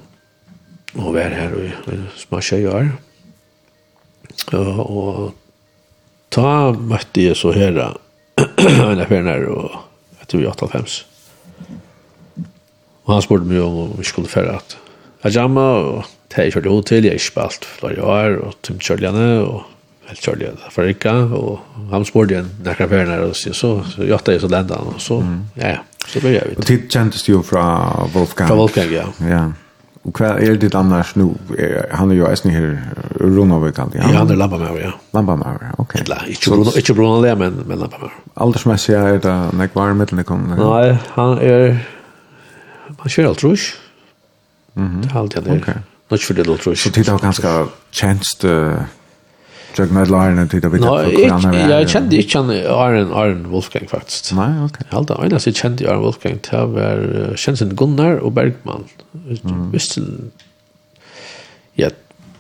och 0.94 1.14
var 1.14 1.22
här 1.22 1.53
och 1.53 1.94
små 2.18 2.41
tjejer. 2.41 2.91
Och 4.78 5.32
ta 6.30 6.74
mötte 6.74 7.22
jag 7.22 7.38
så 7.38 7.52
här 7.52 7.98
en 8.91 8.99
affär 8.99 9.22
när 9.22 9.45
och 9.45 9.72
jag 10.20 10.28
tror 10.28 10.44
jag 10.44 10.52
85. 10.52 10.84
Og 13.03 13.13
han 13.15 13.23
spurte 13.25 13.47
meg 13.49 13.61
om 13.63 13.93
vi 13.97 14.07
skulle 14.07 14.31
føre 14.31 14.57
at 14.61 14.77
jeg 15.23 15.38
jamma, 15.38 15.63
og 15.80 16.09
det 16.34 16.47
jeg 16.47 16.55
kjørte 16.55 16.71
hod 16.73 16.84
til, 16.89 17.05
jeg 17.07 17.21
spalt 17.23 17.65
flere 17.67 18.03
år, 18.03 18.38
og 18.43 18.57
Tim 18.65 18.80
Kjørljane, 18.84 19.27
og 19.47 19.63
helt 20.09 20.23
Kjørljane 20.25 20.71
for 20.73 20.89
ikke, 20.91 21.13
og 21.38 21.88
han 21.93 22.05
spurte 22.07 22.35
igjen 22.35 22.49
nekra 22.65 22.89
færene, 22.91 23.19
og 23.30 23.35
så, 23.39 23.53
så, 23.55 23.73
så 23.88 24.07
gjøtta 24.07 24.35
jeg 24.35 24.43
så 24.43 24.51
lenda 24.51 24.80
han, 24.81 24.95
og 24.95 25.03
så, 25.03 25.19
ja, 25.59 25.77
ja, 25.77 25.81
så 26.03 26.23
ble 26.23 26.35
jeg 26.35 26.49
vidt. 26.49 26.59
Og 26.63 26.67
tid 26.67 26.88
kjentes 26.91 27.27
jo 27.30 27.43
fra 27.47 27.65
Wolfgang? 28.15 28.51
Fra 28.51 28.59
Wolfgang, 28.59 28.91
ja. 28.91 29.05
Ja. 29.30 29.43
Og 30.03 30.11
hva 30.19 30.34
er 30.43 30.57
ditt 30.59 30.75
annars 30.75 31.13
nå? 31.15 31.30
Han 31.95 32.11
er 32.11 32.17
jo 32.17 32.25
eisen 32.27 32.51
her 32.51 32.65
Runavikant. 33.21 33.93
Ja, 33.95 34.09
han 34.11 34.27
er 34.34 34.35
Lampamauer, 34.35 34.81
ja. 34.81 34.91
Lampamauer, 35.15 35.69
ok. 35.80 35.95
Ikke 36.75 36.95
Brunalea, 36.97 37.38
men, 37.39 37.61
men 37.69 37.80
Lampamauer. 37.80 38.11
Aldersmessig 38.43 38.97
er 38.99 39.21
det 39.23 39.35
nekvar 39.55 39.95
mittelnikon? 39.95 40.49
Nei, 40.59 40.97
han 41.15 41.38
er 41.39 41.77
Han 43.03 43.09
kör 43.09 43.25
allt 43.25 43.43
rush. 43.43 43.73
Mhm. 44.73 45.01
Det 45.01 45.09
halt 45.09 45.35
jag 45.35 45.43
där. 45.43 45.57
Okej. 45.61 45.75
Nåt 46.09 46.21
för 46.21 46.34
det 46.34 46.43
då 46.43 46.57
tror 46.57 46.71
jag. 46.71 46.77
Så 46.77 46.91
tittar 46.91 47.19
ganska 47.19 47.67
tjänst 47.91 48.43
Jag 49.77 49.91
med 49.91 50.09
Laren 50.09 50.49
till 50.49 50.61
David 50.61 50.81
för 50.81 51.27
Kran. 51.27 51.53
Ja, 51.53 51.80
Jeg 51.80 51.89
kjente 51.89 52.17
ikke 52.17 52.38
han 52.38 52.49
Arne, 52.51 53.07
Arne 53.13 53.49
Wolfgang 53.49 53.88
faktiskt. 53.89 54.31
Nej, 54.34 54.65
okej. 54.65 54.85
Helt 54.89 55.07
då. 55.07 55.13
Alltså 55.13 55.49
jag 55.49 55.55
kände 55.55 55.89
Arne 55.89 56.01
Wolfgang 56.01 56.39
till 56.39 56.57
var 56.57 57.35
Jensen 57.47 57.75
Gunnar 57.75 58.21
og 58.21 58.34
Bergman. 58.34 58.85
Visst 59.73 59.97
Ja, 61.75 61.89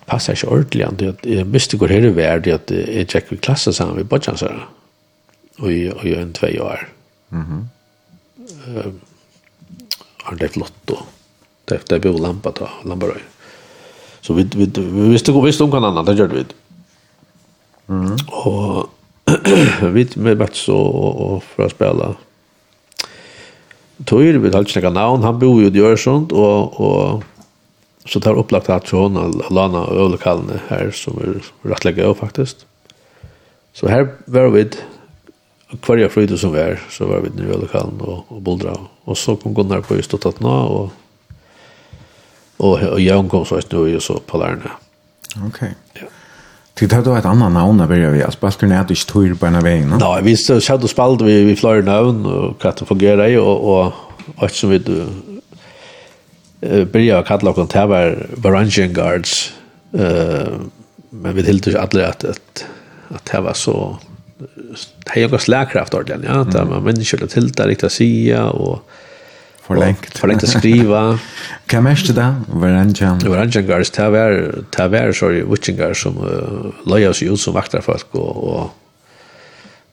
passar 0.05 0.35
ju 0.43 0.47
ordentligt 0.47 1.09
att 1.09 1.21
det 1.23 1.45
måste 1.45 1.77
gå 1.77 1.87
här 1.87 2.09
värd 2.09 2.47
att 2.47 2.71
jag 2.71 3.09
checkar 3.09 3.35
klassen 3.35 3.73
sen 3.73 3.97
vi 3.97 4.03
bara 4.03 4.21
chansar. 4.21 4.67
Och 5.57 5.65
Og 5.65 6.05
i 6.05 6.15
en 6.15 6.33
tvei 6.33 6.59
år. 6.59 6.87
Mhm 7.29 7.69
har 10.23 10.35
det 10.37 10.49
flott 10.49 10.73
då. 10.85 10.99
Det 11.65 11.89
det 11.89 11.99
bo 11.99 12.17
lampa 12.17 12.51
då, 12.51 12.69
lampa 12.83 13.07
då. 13.07 13.13
Så 14.21 14.33
vi 14.33 14.43
vi 14.55 14.65
vi 14.75 15.09
visste 15.09 15.31
gå 15.31 15.41
visst 15.41 15.61
om 15.61 15.71
kan 15.71 15.83
annat 15.83 16.05
det 16.05 16.13
gjorde 16.13 16.35
vi. 16.35 16.45
Mm. 17.89 18.17
Och 18.27 18.89
vi 19.93 20.09
med 20.15 20.37
vart 20.37 20.55
så 20.55 20.77
og 20.77 21.43
för 21.43 21.65
att 21.65 21.71
spela. 21.71 22.15
Tog 24.05 24.23
ju 24.23 24.39
vid 24.39 24.55
allt 24.55 24.69
snacka 24.69 24.89
namn, 24.89 25.23
han 25.23 25.39
bor 25.39 25.61
ju 25.61 25.67
i 25.67 25.79
Öresund 25.79 26.31
och 26.31 26.79
och 26.79 27.23
så 28.05 28.19
tar 28.19 28.33
upplagt 28.33 28.69
att 28.69 28.89
hon 28.89 29.41
Lana 29.49 29.87
Ölkalne 29.87 30.59
här 30.67 30.91
som 30.91 31.17
är 31.17 31.69
rätt 31.69 31.85
lägga 31.85 32.13
faktiskt. 32.13 32.65
Så 33.73 33.87
här 33.87 34.07
var 34.25 34.47
vi 34.47 34.69
kvarja 35.81 36.09
frøyde 36.13 36.37
som 36.37 36.53
var, 36.53 36.81
så 36.93 37.07
var 37.09 37.23
vi 37.23 37.31
nere 37.37 37.57
i 37.57 37.61
lokalen 37.63 38.01
og, 38.01 38.25
og 38.29 38.41
boldra. 38.45 38.75
Og 39.05 39.17
så 39.17 39.35
kom 39.39 39.55
Gunnar 39.55 39.81
på 39.85 39.97
just 39.97 40.13
og 40.13 40.41
nå, 40.43 40.49
og, 40.49 40.91
og, 42.59 42.73
og 42.73 42.99
jeg 43.01 43.29
kom 43.31 43.45
så 43.45 43.61
nu 43.71 43.85
og 43.87 44.01
så 44.01 44.19
på 44.27 44.41
lærerne. 44.41 44.75
Ok. 45.47 45.61
Ja. 45.97 46.09
Tid 46.73 46.93
hadde 46.93 47.05
du 47.05 47.15
et 47.15 47.25
annet 47.29 47.53
navn 47.53 47.77
da 47.77 47.85
begynte 47.85 48.15
vi, 48.15 48.23
spalte 48.33 48.65
du 48.65 48.71
ned 48.71 48.91
ikke 48.93 49.09
tur 49.09 49.35
på 49.37 49.45
en 49.45 49.59
av 49.59 49.65
vägen. 49.65 49.93
Ja, 50.01 50.15
vi 50.25 50.33
skjedde 50.37 50.87
og 50.87 50.89
spalte 50.89 51.27
vi, 51.27 51.35
vi 51.45 51.57
flere 51.57 51.85
navn, 51.85 52.23
og 52.25 52.57
hva 52.61 52.73
det 52.73 52.87
fungerer 52.89 53.29
i, 53.29 53.37
og, 53.37 53.67
og 53.69 54.41
alt 54.41 54.57
som 54.57 54.73
vi 54.73 54.79
byrja 56.63 57.19
å 57.19 57.27
kalla 57.27 57.51
oss 57.51 57.69
til 57.69 57.91
var 57.91 58.15
Varangian 58.41 58.95
Guards, 58.95 59.51
uh, 59.93 60.63
men 61.11 61.35
vi 61.37 61.45
tilte 61.45 61.73
ikke 61.73 61.83
alle 61.83 62.07
at, 62.07 62.25
at, 62.25 62.65
at 63.13 63.29
det 63.29 63.43
var 63.45 63.57
så 63.59 63.75
har 65.05 65.21
jag 65.21 65.41
slagkraft 65.41 65.93
ordentligt 65.93 66.31
ja. 66.33 66.43
Där 66.43 66.65
man 66.65 66.83
människor 66.83 67.27
till 67.27 67.51
där 67.51 67.67
riktigt 67.67 67.91
sia 67.91 68.49
och 68.49 68.89
förlängt 69.67 70.17
förlängt 70.17 70.43
att 70.43 70.49
skriva 70.49 71.19
kan 71.65 71.83
mest 71.83 72.15
det 72.15 72.35
var 72.47 72.67
en 72.67 72.93
jam 72.93 73.19
det 73.19 73.29
var 73.29 73.37
en 73.37 73.51
jam 73.51 73.65
guys 73.65 73.91
ta 73.91 74.09
var 74.09 74.55
ta 74.69 74.87
var 74.87 75.11
sorry 75.11 75.41
watching 75.41 75.77
guys 75.77 76.01
som 76.01 76.15
lojas 76.85 77.21
ju 77.21 77.37
som 77.37 77.53
vaktar 77.53 77.81
folk 77.81 78.07
och 78.11 78.37
och 78.37 78.69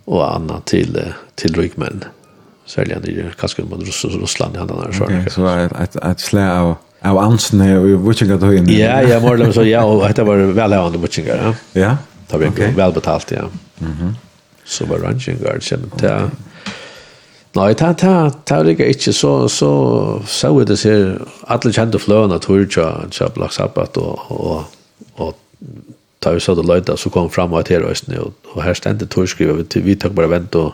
och 0.04 0.34
annat 0.34 0.66
till 0.66 1.02
till 1.34 1.54
rykmän 1.54 2.04
säljan 2.66 3.04
i 3.04 3.24
kanske 3.38 3.62
mot 3.62 3.80
Ryssland 4.22 4.56
han 4.56 4.66
där 4.66 4.92
så 4.92 5.30
så 5.30 5.46
att 5.46 5.96
att 5.96 6.20
slä 6.20 6.58
av 6.60 6.74
av 7.02 7.18
ansen 7.18 7.76
och 7.78 8.00
watching 8.00 8.38
då 8.38 8.54
in 8.54 8.68
ja 8.68 9.02
ja 9.02 9.20
mer 9.20 9.34
eller 9.34 9.52
så 9.52 9.64
ja 9.64 9.84
och 9.84 10.14
det 10.14 10.22
var 10.22 10.36
väl 10.36 10.72
havande 10.72 10.98
watching 10.98 11.26
ja 11.26 11.54
ja 11.72 11.96
det 12.30 12.36
var 12.36 12.72
väl 12.72 12.92
betalt 12.92 13.30
ja. 13.30 13.42
Mhm 13.78 14.14
så 14.70 14.86
var 14.86 15.02
ranginger, 15.02 15.58
kjenner 15.60 15.98
til. 15.98 16.30
Nei, 17.58 17.72
ta, 17.74 17.90
ta, 17.98 18.30
ta 18.46 18.60
ligger 18.62 18.86
ikke, 18.92 19.12
så, 19.12 19.32
så 19.50 19.70
så 20.30 20.52
vi 20.54 20.66
det 20.68 20.76
ser, 20.78 21.16
alle 21.50 21.72
kjente 21.74 21.98
fløene 21.98 22.38
tur 22.42 22.62
til, 22.62 23.08
til 23.10 23.32
Black 23.34 23.56
Sabbath, 23.56 23.98
og, 23.98 24.30
og, 24.30 25.16
og 25.18 25.34
ta 26.22 26.30
vi 26.36 26.42
så 26.44 26.54
det 26.54 26.68
løyda, 26.68 26.94
så 26.96 27.10
kom 27.10 27.30
fram 27.32 27.56
og 27.58 27.66
her 27.66 27.82
røysene, 27.82 28.20
og, 28.22 28.36
og 28.54 28.62
her 28.62 28.78
stendte 28.78 29.10
turskrivet, 29.10 29.74
vi, 29.74 29.82
vi 29.88 29.98
tok 29.98 30.14
bare 30.14 30.30
vent 30.30 30.60
og 30.60 30.70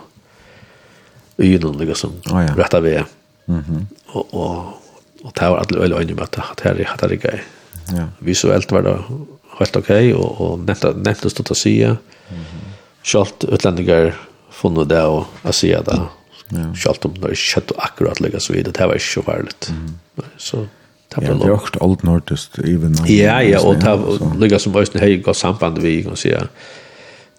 ynen, 1.40 1.80
liksom, 1.80 2.20
oh, 2.28 2.42
ja. 2.44 2.52
rettet 2.60 2.84
ved. 2.84 3.16
Mm 3.46 3.64
-hmm. 3.64 3.82
Og, 4.12 4.34
og, 4.34 4.82
og 5.24 5.34
ta 5.34 5.48
var 5.48 5.64
alle 5.64 5.84
øyne 5.84 5.98
øyne 5.98 6.14
med 6.14 6.22
at 6.22 6.60
her 6.62 6.70
er 7.02 7.08
det 7.08 7.20
gøy. 7.22 7.38
Ja. 7.96 8.06
Visuelt 8.20 8.72
var 8.72 8.80
det 8.80 8.96
helt 9.58 9.76
ok, 9.76 9.90
og, 10.14 10.40
og 10.40 10.58
nevntes 10.58 11.34
det 11.34 11.50
å 11.50 11.54
si, 11.54 11.86
mm 11.86 12.75
Kjalt 13.06 13.44
utlänningar 13.44 14.14
funnu 14.50 14.84
det 14.88 15.02
og 15.06 15.26
asia 15.46 15.82
det. 15.86 15.98
Ja. 16.50 16.64
Kjalt 16.74 17.04
om 17.06 17.14
det 17.14 17.30
er 17.34 17.38
kjøtt 17.38 17.74
og 17.74 17.84
akkurat 17.86 18.20
legger 18.22 18.42
så 18.42 18.54
vidt, 18.54 18.72
det 18.74 18.88
var 18.88 18.98
ikke 18.98 19.12
så 19.12 19.22
farligt. 19.26 19.70
Så 20.38 20.64
det 21.14 21.20
var. 21.20 21.28
Ja, 21.28 21.38
det 21.38 21.46
er 21.50 21.54
også 21.54 21.82
alt 21.86 22.02
nordest, 22.06 22.58
even. 22.58 22.98
Ja, 23.10 23.38
ja, 23.46 23.62
og 23.62 23.80
det 23.82 24.40
ligger 24.40 24.62
som 24.62 24.76
Øysten 24.76 25.00
Høy 25.00 25.22
godt 25.22 25.38
samband 25.38 25.78
vi 25.82 26.00
kan 26.02 26.18
si, 26.18 26.34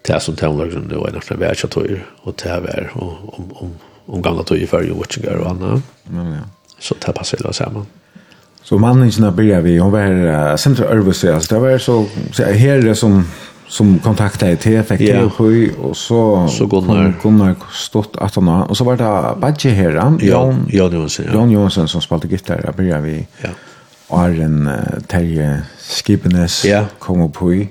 det 0.07 0.15
er 0.15 0.23
som 0.23 0.35
tøvnlag 0.39 0.71
som 0.71 0.87
det 0.87 0.99
var 0.99 1.11
en 1.11 1.19
av 1.19 1.39
verdskjøttøyer, 1.41 2.03
og 2.23 2.35
det 2.39 2.51
er 2.51 2.91
og 2.95 3.33
om, 3.35 3.51
om, 3.63 3.73
om 4.07 4.23
gamla 4.23 4.45
tøyer 4.47 4.67
før 4.71 4.87
jo 4.87 4.99
watchinger 5.01 5.41
og 5.41 5.51
annet. 5.51 5.95
Ja, 6.13 6.27
ja. 6.37 6.45
Så 6.79 6.95
det 7.01 7.15
passer 7.15 7.41
det 7.43 7.55
sammen. 7.55 7.87
Så 8.63 8.77
mannen 8.77 9.11
som 9.11 9.35
börjar 9.35 9.61
vi, 9.61 9.77
hon 9.77 9.91
var 9.91 10.11
uh, 10.11 10.55
Center 10.55 10.83
Örvus, 10.83 11.23
alltså 11.23 11.55
det 11.55 11.61
var 11.61 11.77
så, 11.77 12.05
så 12.33 12.43
här 12.43 12.77
är 12.77 12.81
det 12.81 12.95
som 12.95 13.25
som 13.67 13.99
kontaktade 13.99 14.55
till 14.55 14.83
fick 14.83 14.99
det 14.99 15.05
yeah. 15.05 15.29
sju 15.29 15.71
och 15.81 15.97
så 15.97 16.47
så 16.47 16.65
Gunnar 16.65 17.13
Gunnar 17.23 17.55
stått 17.73 18.17
att 18.17 18.35
han 18.35 18.47
och 18.47 18.77
så 18.77 18.83
var 18.83 18.97
det 18.97 19.39
Badge 19.41 19.65
här 19.65 19.91
Jan 19.91 20.19
Jan 20.71 20.93
Johansson 20.93 21.25
ja. 21.25 21.33
Jan 21.33 21.51
Johansson 21.51 21.87
som 21.87 22.01
spelade 22.01 22.27
gitarr 22.27 22.61
där 22.61 22.71
började 22.71 23.01
vi 23.01 23.27
ja 23.41 23.49
Arjen 24.09 24.67
uh, 24.67 24.99
Terje 25.07 25.61
Skipenes 25.79 26.65
ja. 26.65 26.85
kom 26.99 27.21
upp 27.21 27.41
i 27.41 27.69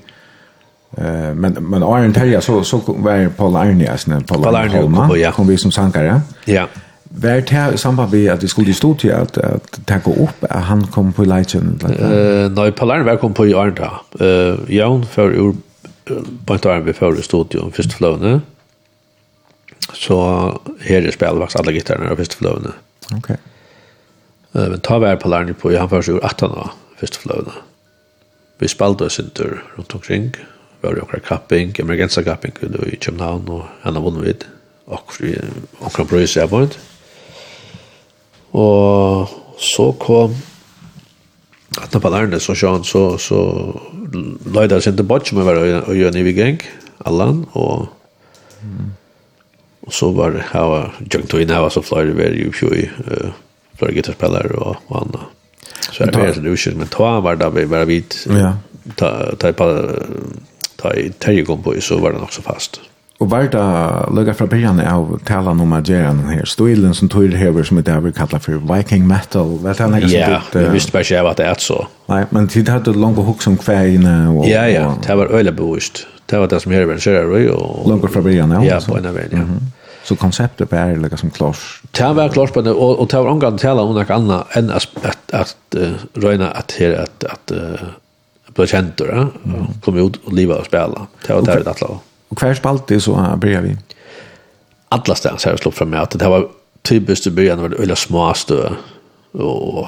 eh 0.97 1.35
men 1.35 1.52
men 1.52 1.82
Arjen 1.82 2.12
Terje 2.12 2.40
så 2.40 2.64
så 2.64 2.81
var 2.86 3.28
Paul 3.28 3.56
Arnias 3.56 4.06
när 4.06 4.20
Paul 4.20 4.56
Arnias 4.56 5.16
ja. 5.16 5.32
kom 5.32 5.47
vi 5.47 5.59
som 5.59 5.73
sankare 5.73 6.20
ja 6.44 6.66
Vär 7.09 7.40
till 7.40 7.78
samband 7.78 8.12
med 8.12 8.31
att 8.31 8.43
vi 8.43 8.48
skulle 8.48 8.70
i 8.70 8.74
til 8.74 9.09
at 9.09 9.39
att, 9.39 9.90
att 9.90 10.05
gå 10.05 10.10
upp 10.10 10.44
at 10.51 10.62
han 10.62 10.86
kom 10.86 11.12
på 11.12 11.24
Leitchen? 11.24 11.81
Eh, 11.82 12.51
nej, 12.51 12.73
Paul 12.73 12.90
Arne 12.90 13.05
var 13.05 13.16
kom 13.16 13.35
på 13.35 13.47
i 13.47 13.55
Arnda. 13.55 13.90
Uh, 14.20 14.74
Jan 14.74 15.06
för 15.06 15.31
ur 15.31 15.55
på 16.06 16.54
en 16.54 16.60
et 16.60 16.86
vi 16.86 16.94
før 16.94 17.18
i 17.18 17.22
studio, 17.22 17.70
første 17.74 17.96
fløvene. 17.98 18.40
Så 19.94 20.16
her 20.82 21.02
er 21.02 21.14
spillet 21.14 21.42
faktisk 21.42 21.60
alle 21.60 21.74
gitarene 21.74 22.10
av 22.10 22.20
første 22.20 22.38
fløvene. 22.40 22.74
Ok. 23.16 23.30
Uh, 24.54 24.68
men 24.72 24.80
ta 24.80 24.98
vær 25.02 25.18
på 25.20 25.30
lærne 25.30 25.54
på, 25.54 25.70
han 25.74 25.90
først 25.90 26.08
gjorde 26.08 26.26
18 26.26 26.50
av 26.56 26.74
første 27.00 27.22
fløvene. 27.22 27.62
Vi 28.60 28.70
spalte 28.72 29.06
oss 29.06 29.18
en 29.20 29.32
tur 29.36 29.58
rundt 29.76 29.94
omkring. 29.94 30.30
Vi 30.80 30.88
har 30.88 30.98
akkurat 31.02 31.26
kapping, 31.26 31.74
emergensa-kapping 31.80 32.56
i 32.86 32.96
København 32.96 33.48
og 33.48 33.66
henne 33.84 34.00
vunnet 34.00 34.24
vidt. 34.24 34.46
Akkurat 34.88 36.08
brøys 36.08 36.36
jeg 36.36 36.50
vunnet. 36.50 36.78
Og 38.52 39.28
så 39.60 39.90
kom 40.00 40.36
att 41.80 41.93
när 41.93 42.01
ballarna 42.01 42.40
så 42.40 42.55
sjön 42.55 42.84
så 42.84 43.18
så 43.18 43.40
löjde 44.55 44.80
sig 44.80 44.90
inte 44.90 45.02
bort 45.02 45.26
som 45.26 45.44
var 45.44 45.88
och 45.88 45.97
gör 45.97 46.12
ni 46.12 46.22
vi 46.22 46.32
gäng 46.32 46.60
allan 46.98 47.47
och 47.52 47.86
och 49.80 49.94
så 49.94 50.10
var 50.10 50.30
det 50.30 50.44
här 50.51 50.93
junk 51.10 51.28
to 51.28 51.38
in 51.38 51.51
här 51.51 51.68
så 51.68 51.82
flyr 51.82 52.14
det 52.14 52.28
ju 52.28 52.51
ju 52.62 52.88
för 53.78 53.93
gitarrspelare 53.93 54.48
och 54.48 54.76
och 54.86 54.97
annat 54.97 55.20
så 55.93 56.02
är 56.02 56.12
det 56.12 56.18
helt 56.18 56.36
lusigt 56.36 56.76
men 56.76 56.86
ta 56.86 57.20
var 57.20 57.36
där 57.36 57.51
vi 57.51 57.64
var 57.64 57.84
vid 57.84 58.14
ta 58.94 59.36
ta 59.36 59.52
ta 59.52 59.88
ta 60.76 60.93
terjekom 61.18 61.62
på 61.62 61.80
så 61.80 61.98
var 61.98 62.12
den 62.12 62.22
också 62.22 62.43
fast. 62.43 62.80
Og 63.16 63.30
var 63.32 63.47
det 63.48 63.60
lukka 64.12 64.34
fra 64.36 64.47
byrjan 64.52 64.80
av 64.84 65.14
talan 65.24 65.60
om 65.64 65.70
ageran 65.72 66.18
her, 66.28 66.43
stilen 66.44 66.93
som 66.94 67.09
tøyr 67.09 67.32
hever 67.40 67.64
som 67.64 67.78
det 67.80 67.94
vi 68.05 68.10
kallar 68.12 68.43
for 68.44 68.60
Viking 68.68 69.06
metal, 69.09 69.55
vet 69.62 69.78
han 69.80 69.97
ikke 69.97 70.10
Ja, 70.12 70.40
vi 70.52 70.66
visste 70.74 70.93
bare 70.93 71.06
ikke 71.06 71.22
at 71.30 71.38
det 71.40 71.47
er 71.48 71.62
så. 71.64 71.78
Nei, 72.10 72.18
men 72.36 72.51
tid 72.52 72.68
hadde 72.68 72.93
langt 72.93 73.16
hukk 73.24 73.40
som 73.44 73.56
kveina 73.56 74.18
og... 74.34 74.44
Ja, 74.51 74.66
ja, 74.68 74.90
det 75.01 75.16
var 75.16 75.32
øyla 75.32 75.55
bevoist. 75.56 76.05
Det 76.28 76.43
var 76.43 76.51
det 76.52 76.60
som 76.60 76.74
hever 76.76 76.93
en 76.93 77.01
kjører 77.01 77.48
og... 77.55 77.86
Langt 77.88 78.05
fra 78.12 78.20
byrjan, 78.26 78.52
ja. 78.52 78.60
Ja, 78.66 78.80
på 78.84 78.98
en 78.98 79.09
av 79.09 79.16
ja. 79.24 79.44
Så 80.06 80.14
konceptet 80.20 80.70
var 80.70 80.93
lukka 81.01 81.16
som 81.18 81.32
klars? 81.34 81.62
Det 81.97 82.10
var 82.18 82.28
klars 82.34 82.52
på 82.52 82.60
det, 82.62 82.74
og 82.76 83.01
det 83.09 83.16
var 83.16 83.30
omgang 83.32 83.56
tala 83.59 83.82
om 83.86 83.94
noe 83.97 84.05
annet 84.12 84.59
enn 84.60 84.68
at 84.76 85.78
røyna 86.20 86.52
at 86.52 86.76
her 86.76 87.01
at 87.01 87.56
blei 88.56 88.68
kjentur, 88.70 89.32
kom 89.84 89.98
ut 89.98 90.20
og 90.22 90.36
liva 90.36 90.60
og 90.60 90.68
spela. 90.68 91.09
Det 91.24 91.32
var 91.32 91.48
det 91.48 91.56
vi 91.62 91.66
tatt. 91.70 92.12
Och 92.28 92.39
kvar 92.39 92.55
spalt 92.55 93.03
så 93.03 93.36
börjar 93.36 93.62
vi. 93.62 93.77
Alla 94.89 95.15
stans 95.15 95.44
har 95.44 95.53
jag 95.53 95.59
slått 95.59 95.74
fram 95.74 95.90
med 95.90 96.03
att 96.03 96.11
det 96.11 96.28
var 96.28 96.48
typiskt 96.82 97.27
i 97.27 97.31
början 97.31 97.62
var 97.62 97.69
det 97.69 97.77
öliga 97.77 97.97
småstö 97.97 98.70
och 99.32 99.86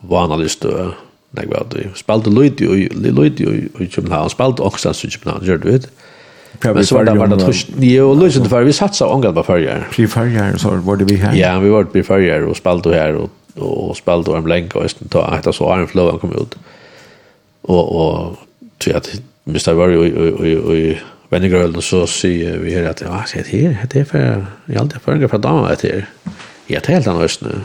vanlig 0.00 0.50
stö. 0.50 0.90
Nej, 1.30 1.46
vad 1.46 1.66
det 1.70 1.98
spalt 1.98 2.24
det 2.24 2.30
lite 2.30 2.68
och 2.68 2.76
lite 2.76 3.46
och 3.46 3.80
i 3.80 3.88
Köpenhamn 3.90 4.30
spalt 4.30 4.60
också 4.60 4.90
i 4.90 4.94
Köpenhamn 4.94 5.44
gör 5.44 5.58
du 5.58 5.70
vet. 5.70 5.88
Men 6.60 6.86
så 6.86 6.94
var 6.94 7.04
det 7.04 7.14
var 7.14 7.26
det 7.26 7.44
trist. 7.44 7.68
Jo, 7.78 8.14
lösen 8.14 8.48
för 8.48 8.62
vi 8.62 8.72
satsar 8.72 9.06
ångan 9.06 9.34
på 9.34 9.42
förjar. 9.42 9.88
Fri 9.90 10.06
förjar 10.06 10.56
så 10.56 10.70
var 10.70 10.96
det 10.96 11.04
vi 11.04 11.16
här. 11.16 11.34
Ja, 11.34 11.58
vi 11.58 11.68
var 11.68 11.84
på 11.84 12.02
förjar 12.02 12.40
och 12.40 12.56
spalt 12.56 12.86
och 12.86 12.94
här 12.94 13.14
och 13.14 13.30
och 13.54 13.96
spalt 13.96 14.28
och 14.28 14.36
en 14.36 14.44
blänk 14.44 14.76
och 14.76 14.84
istället 14.84 15.12
ta 15.12 15.22
att 15.22 15.54
så 15.54 15.76
Iron 15.76 15.88
Flow 15.88 16.18
kom 16.18 16.32
ut. 16.32 16.58
Och 17.62 17.96
och 17.96 18.36
så 18.84 18.96
att 18.96 19.10
Mr. 19.46 19.72
Warrior 19.72 20.18
och 20.18 20.40
och 20.40 20.70
och 20.70 20.96
Vennegrøl, 21.30 21.76
og 21.78 21.84
så 21.86 22.02
sier 22.10 22.58
vi 22.58 22.74
her 22.74 22.88
at, 22.90 23.02
ja, 23.06 23.20
det 23.30 23.54
er 23.54 23.84
det 23.86 24.00
er 24.02 24.08
for, 24.08 24.18
jeg 24.18 24.74
er 24.74 24.80
alltid 24.80 25.04
for 25.04 25.14
en 25.14 25.22
gruppe 25.22 25.38
damer 25.38 25.70
etter 25.70 26.08
Ja, 26.70 26.78
det 26.78 26.88
er 26.88 26.98
helt 26.98 27.08
annet 27.10 27.28
østene. 27.28 27.64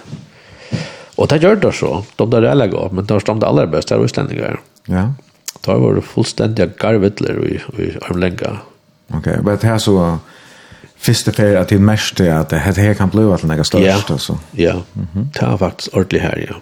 Og 1.18 1.30
det 1.32 1.42
gjør 1.42 1.60
det 1.64 1.74
så, 1.78 1.92
de 2.20 2.28
der 2.32 2.50
er 2.50 2.58
legger 2.58 2.94
men 2.94 3.06
de 3.06 3.14
er 3.14 3.26
det 3.26 3.48
aller 3.48 3.70
beste 3.72 3.96
er 3.96 4.04
østlendinger. 4.04 4.60
Ja. 4.90 5.08
Da 5.66 5.78
var 5.82 5.96
det 5.96 6.04
fullstendig 6.06 6.76
garvidler 6.78 7.42
i, 7.46 7.60
i 7.82 7.92
armlenga. 8.02 8.58
Ok, 9.14 9.28
men 9.42 9.58
det 9.62 9.70
er 9.70 9.78
så, 9.82 10.18
første 11.06 11.34
ferie 11.34 11.60
at 11.60 11.70
det 11.70 11.82
mest 11.82 12.20
er 12.22 12.40
at 12.40 12.52
det 12.52 12.62
her 12.84 12.94
kan 12.94 13.10
bli 13.10 13.26
at 13.34 13.42
det 13.42 13.60
er 13.60 13.64
størst, 13.64 14.12
altså. 14.12 14.38
Ja, 14.58 14.82
det 15.34 15.42
er 15.42 15.58
faktisk 15.58 15.94
ordentlig 15.94 16.22
her, 16.22 16.40
ja. 16.40 16.60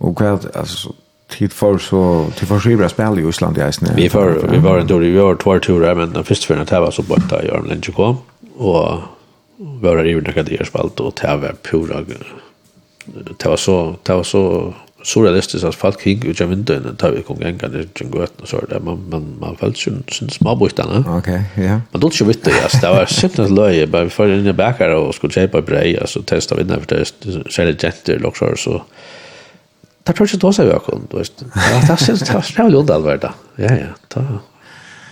Og 0.00 0.16
hva, 0.16 0.38
altså, 0.54 0.94
tid 1.30 1.52
för 1.52 1.78
så 1.78 2.26
till 2.36 2.46
för 2.46 2.60
skivra 2.60 2.88
spel 2.88 3.18
i 3.18 3.28
Island 3.28 3.58
i 3.58 3.68
Island. 3.68 3.96
Vi 3.96 4.08
för 4.08 4.48
vi 4.50 4.58
var 4.58 4.78
en 4.78 4.86
dålig 4.86 5.12
vi 5.12 5.18
var 5.18 5.34
två 5.34 5.58
turer 5.58 5.94
men 5.94 6.12
den 6.12 6.24
första 6.24 6.54
för 6.54 6.62
att 6.62 6.72
var 6.72 6.90
så 6.90 7.02
borta 7.02 7.44
gör 7.44 7.62
den 7.68 7.82
kom 7.92 8.16
och 8.56 8.98
våra 9.56 10.04
ju 10.04 10.20
några 10.20 10.42
där 10.42 10.64
spalt 10.64 11.00
och 11.00 11.14
tävla 11.14 11.52
pura 11.62 12.04
det 13.38 13.48
var 13.48 13.56
så 13.56 13.96
det 14.02 14.14
var 14.14 14.22
så 14.22 14.74
surrealistiskt 15.02 15.64
att 15.64 15.74
folk 15.74 16.00
kring 16.00 16.26
ut 16.26 16.40
genom 16.40 16.64
den 16.64 16.86
och 16.86 16.98
tar 16.98 17.10
vi 17.10 17.22
kom 17.22 17.40
gänga 17.40 17.68
det 17.68 17.78
gick 17.78 18.10
gott 18.10 18.40
och 18.40 18.48
så 18.48 18.60
där 18.68 18.80
man 18.80 19.08
man 19.10 19.36
man 19.40 19.56
föll 19.56 19.74
sin 19.74 20.04
syn 20.08 20.30
småbrytarna. 20.30 21.04
Okej, 21.18 21.42
ja. 21.54 21.80
Men 21.90 22.00
då 22.00 22.10
så 22.10 22.24
vet 22.24 22.44
det 22.44 22.50
jag 22.50 22.80
det 22.80 22.88
var 22.88 23.06
simpelt 23.06 23.50
löje 23.50 23.86
bara 23.86 24.08
för 24.08 24.28
in 24.38 24.46
i 24.46 24.52
backar 24.52 24.88
och 24.88 25.14
skulle 25.14 25.32
köpa 25.32 25.62
brej 25.62 25.98
alltså 26.00 26.22
testa 26.22 26.54
vinna 26.54 26.80
för 26.80 26.96
det 26.96 27.04
så 27.50 27.62
det 27.62 27.82
jätte 27.82 28.24
också 28.24 28.56
så 28.56 28.82
Det 30.10 30.16
tror 30.16 30.26
jeg 30.26 30.34
ikke 30.34 30.42
tåse 30.42 30.64
vi 30.66 30.72
har 30.74 30.82
kun, 30.82 31.04
du 31.06 31.18
vet. 31.20 31.42
Det 31.54 31.90
er 31.94 32.00
synes 32.02 32.24
det 32.24 32.32
er 32.34 32.42
spjall 32.42 32.74
ond 32.74 32.88
da. 32.90 33.28
Ja, 33.62 33.74
ja, 33.78 33.90
da, 34.10 34.22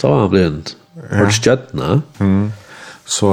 da 0.00 0.08
var 0.10 0.24
han 0.24 0.30
blind. 0.32 0.72
Hørt 1.12 1.36
skjøttene. 1.36 2.00
Så 3.06 3.28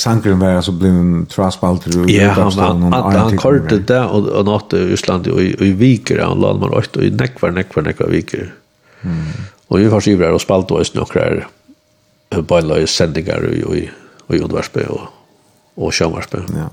Sankren 0.00 0.40
var 0.40 0.56
altså 0.56 0.72
blev 0.72 0.94
en 0.94 1.26
traspalter 1.26 1.98
och 2.00 2.10
ja, 2.10 2.30
han 2.30 2.92
han 2.92 3.36
kortet 3.36 3.88
det 3.88 3.98
og, 3.98 4.28
og 4.30 4.46
nått 4.46 4.76
i 4.78 4.82
Island 4.94 5.26
og 5.26 5.42
i 5.42 5.72
viker 5.76 6.22
han 6.22 6.40
la 6.40 6.52
man 6.54 6.72
åt 6.72 6.96
og 6.96 7.04
i 7.04 7.10
nekvar, 7.10 7.52
nekvar, 7.52 7.82
nekvar 7.82 8.08
viker. 8.08 8.48
Og 9.04 9.10
Och 9.68 9.80
vi 9.80 9.90
har 9.90 10.00
skivrar 10.00 10.32
og 10.32 10.40
spalt 10.40 10.70
och 10.70 10.86
snokrar 10.86 11.48
på 12.30 12.58
en 12.58 12.68
lös 12.68 13.00
i, 13.00 13.04
och 13.64 13.76
i 13.76 13.90
och 14.26 14.34
i 14.34 14.38
Udvarsby 14.38 14.80
og 14.88 15.00
och 15.74 15.94
Sjömarsby. 15.94 16.38
Ja. 16.54 16.70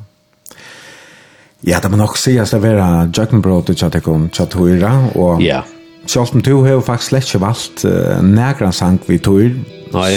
Ja, 1.64 1.80
det 1.80 1.92
må 1.92 2.00
nok 2.00 2.18
se 2.20 2.36
at 2.42 2.52
det 2.52 2.60
var 2.60 3.08
Jøkkenbrot 3.08 3.72
i 3.72 3.78
Tjattekon, 3.80 4.28
Tjattuira, 4.36 4.98
og 5.16 5.44
ja. 5.44 5.62
Sjalt 6.04 6.34
om 6.36 6.42
to 6.44 6.58
har 6.66 6.82
faktisk 6.84 7.14
slett 7.14 7.30
ikke 7.30 7.40
valgt 7.46 7.86
uh, 7.88 8.18
nægran 8.20 8.74
sang 8.76 8.98
vi 9.08 9.22
tog, 9.24 9.54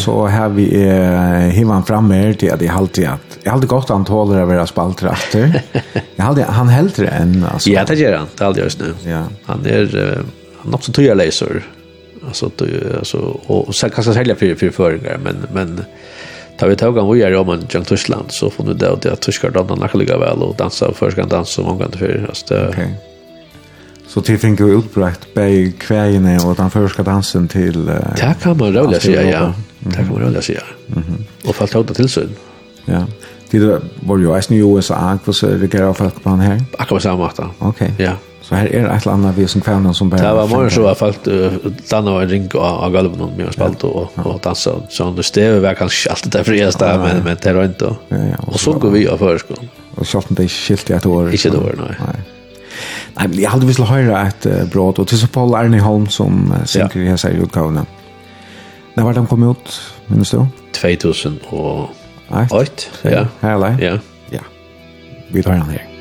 så 0.03 0.15
har 0.33 0.49
vi 0.57 0.65
uh, 0.81 1.47
hivan 1.55 1.85
fram 1.87 2.09
mer 2.11 2.35
til 2.35 2.51
at 2.51 2.65
jeg 2.65 2.73
halte 2.75 3.05
at, 3.07 3.37
jeg 3.45 3.53
halte 3.53 3.69
godt 3.71 3.93
han 3.95 4.07
tåler 4.09 4.43
å 4.43 4.49
være 4.51 4.65
spalter 4.67 5.13
etter. 5.13 5.61
jeg 6.17 6.25
halte, 6.25 6.49
han 6.59 6.73
heldre 6.75 7.13
enn, 7.15 7.37
altså. 7.47 7.71
Ja, 7.71 7.87
det 7.87 8.01
gjør 8.01 8.19
han, 8.19 8.33
det 8.35 8.47
halte 8.49 8.63
jeg 8.65 8.73
just 8.73 8.83
nu. 8.83 8.91
Ja. 9.07 9.23
Han 9.47 9.71
er, 9.71 9.95
uh, 9.95 10.51
han 10.65 10.75
er 10.75 10.81
også 10.81 10.97
tøyerleiser, 10.99 11.63
altså, 12.25 12.51
tøy, 12.59 12.75
altså, 13.05 13.23
og, 13.23 13.47
og, 13.47 13.71
og 13.71 13.95
kanskje 13.95 14.19
særlig 14.19 14.41
for, 14.43 14.67
for 14.81 14.99
men, 15.23 15.45
men, 15.55 15.77
men, 15.77 15.87
Da 16.57 16.67
vi 16.67 16.77
tog 16.77 16.97
han 16.97 17.07
vujere 17.07 17.37
om 17.39 17.51
en 17.53 17.67
Gjang 17.69 17.85
Tyskland, 17.85 18.33
så 18.33 18.49
funnet 18.51 18.79
vi 18.79 18.85
det 18.85 18.93
ut 18.93 19.07
at 19.11 19.21
tyskar 19.21 19.53
dannar 19.53 19.77
nakkeliga 19.77 20.17
vel, 20.21 20.43
og 20.47 20.57
dansa 20.57 20.89
og 20.89 20.97
først 20.97 21.19
kan 21.19 21.29
dansa 21.29 21.63
og 21.63 21.75
omgang 21.75 21.93
til 21.93 22.07
fyrir. 22.07 22.25
Ok. 22.31 22.81
Så 24.09 24.23
til 24.25 24.39
finner 24.41 24.63
jo 24.63 24.81
utbrekt 24.81 25.27
bei 25.35 25.73
kvegene 25.83 26.39
og 26.47 26.57
den 26.57 26.71
første 26.73 27.05
dansen 27.05 27.49
til... 27.53 27.77
Uh, 27.85 28.15
det 28.17 28.37
kan 28.41 28.57
man 28.57 28.77
rådlig 28.77 29.03
si, 29.03 29.13
ja. 29.13 29.51
Det 29.85 29.97
kan 29.99 30.13
man 30.13 30.25
rådlig 30.25 30.45
si, 30.47 30.57
ja. 30.57 30.65
Og 31.45 31.55
falt 31.55 31.75
hauta 31.75 31.95
tilsyn. 31.95 32.33
Ja. 32.87 33.03
Det 33.53 33.61
var 34.07 34.23
jo 34.23 34.33
eisen 34.35 34.57
i 34.57 34.63
USA, 34.63 35.17
hvordan 35.25 35.61
reagerer 35.61 35.93
folk 35.93 36.23
på 36.23 36.31
han 36.31 36.41
her? 36.41 36.63
Akkurat 36.79 37.03
samme 37.03 37.27
måte. 37.27 37.51
Ok. 37.61 37.83
Ja. 37.99 38.17
Så 38.49 38.55
här 38.55 38.67
är 38.67 38.97
ett 38.97 39.03
eller 39.03 39.13
annat 39.13 39.37
vi 39.37 39.49
som 39.49 39.61
kvarnan 39.61 39.95
som 39.95 40.11
bara... 40.11 40.23
Det 40.23 40.33
var 40.33 40.47
morgon 40.47 40.71
så 40.71 40.81
i 40.81 40.85
alla 40.85 40.95
fall 40.95 41.15
Danna 41.91 42.11
var 42.11 42.23
en 42.23 42.29
ring 42.29 42.51
av 42.55 42.93
galven 42.93 43.21
och 43.21 43.39
mer 43.39 43.51
spalt 43.51 43.85
och, 43.85 44.11
och 44.15 44.41
dansa. 44.41 44.75
Så 44.89 45.11
nu 45.11 45.23
stevet 45.23 45.63
var 45.63 45.75
kanske 45.75 46.11
alltid 46.11 46.33
det 46.33 46.45
friaste, 46.45 46.85
ja, 46.85 46.99
men, 46.99 47.25
men 47.25 47.37
det 47.43 47.53
var 47.53 47.65
inte. 47.65 47.85
Ja, 48.09 48.17
ja, 48.17 48.37
och, 48.47 48.61
så 48.61 48.73
går 48.73 48.91
vi 48.91 49.09
av 49.09 49.19
förskolan. 49.19 49.69
Och 49.95 50.07
så 50.07 50.23
det 50.29 50.43
är 50.43 50.49
skilt 50.49 50.91
i 50.91 50.93
ett 50.93 51.07
år. 51.07 51.33
Inte 51.33 51.49
ett 51.49 51.55
år, 51.55 51.75
nej. 51.79 51.97
nej. 51.99 53.29
Men 53.29 53.41
jag 53.41 53.51
hade 53.51 53.67
visst 53.67 53.81
höra 53.81 54.27
ett 54.27 54.47
uh, 54.47 54.65
bråd. 54.65 54.99
Och 54.99 55.09
till 55.09 55.19
så 55.19 55.27
Paul 55.27 55.55
Arne 55.55 55.81
Holm 55.81 56.09
som 56.09 56.53
uh, 56.53 56.65
synker 56.65 57.01
i 57.01 57.09
här 57.09 57.31
utgavna. 57.31 57.87
När 58.95 59.05
var 59.05 59.15
de 59.15 59.27
kom 59.27 59.51
ut, 59.51 59.81
minns 60.07 60.31
du? 60.31 60.47
2008. 60.81 61.89
Ja. 62.29 62.47
Ja. 63.03 63.29
Ja. 63.81 63.99
Ja. 64.31 64.41
Vi 65.29 65.43
tar 65.43 65.53
den 65.53 65.63
här. 65.63 65.96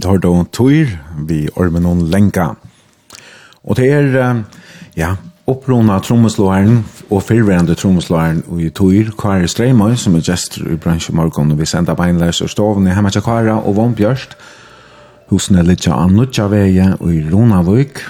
Vi 0.00 0.02
tar 0.02 0.18
då 0.18 0.44
tur, 0.44 0.98
vi 1.26 1.48
ormen 1.56 1.82
någon 1.82 2.10
lenka. 2.10 2.54
Og 3.64 3.76
det 3.76 3.92
er, 3.92 4.44
ja, 4.96 5.10
opprona 5.46 5.98
trommeslåeren 6.00 6.84
og 7.10 7.22
fyrverende 7.22 7.74
trommeslåeren 7.74 8.40
i 8.60 8.70
tur, 8.70 9.10
Kari 9.20 9.48
Streimoy 9.48 9.98
som 10.00 10.16
er 10.16 10.24
gestor 10.24 10.72
i 10.72 10.76
bransjen 10.76 11.16
morgon 11.16 11.52
och 11.52 11.60
vi 11.60 11.66
sender 11.66 11.94
beinleis 11.94 12.40
og 12.40 12.48
stovene 12.50 12.94
hemma 12.94 13.10
till 13.10 13.22
Kara 13.22 13.60
og 13.60 13.76
Von 13.76 13.94
Bjørst. 13.94 14.36
Husene 15.28 15.62
ligger 15.62 15.92
av 15.92 16.12
Nutjaveie 16.12 16.96
og 17.00 17.14
i 17.14 17.20
Ronavøk. 17.32 18.00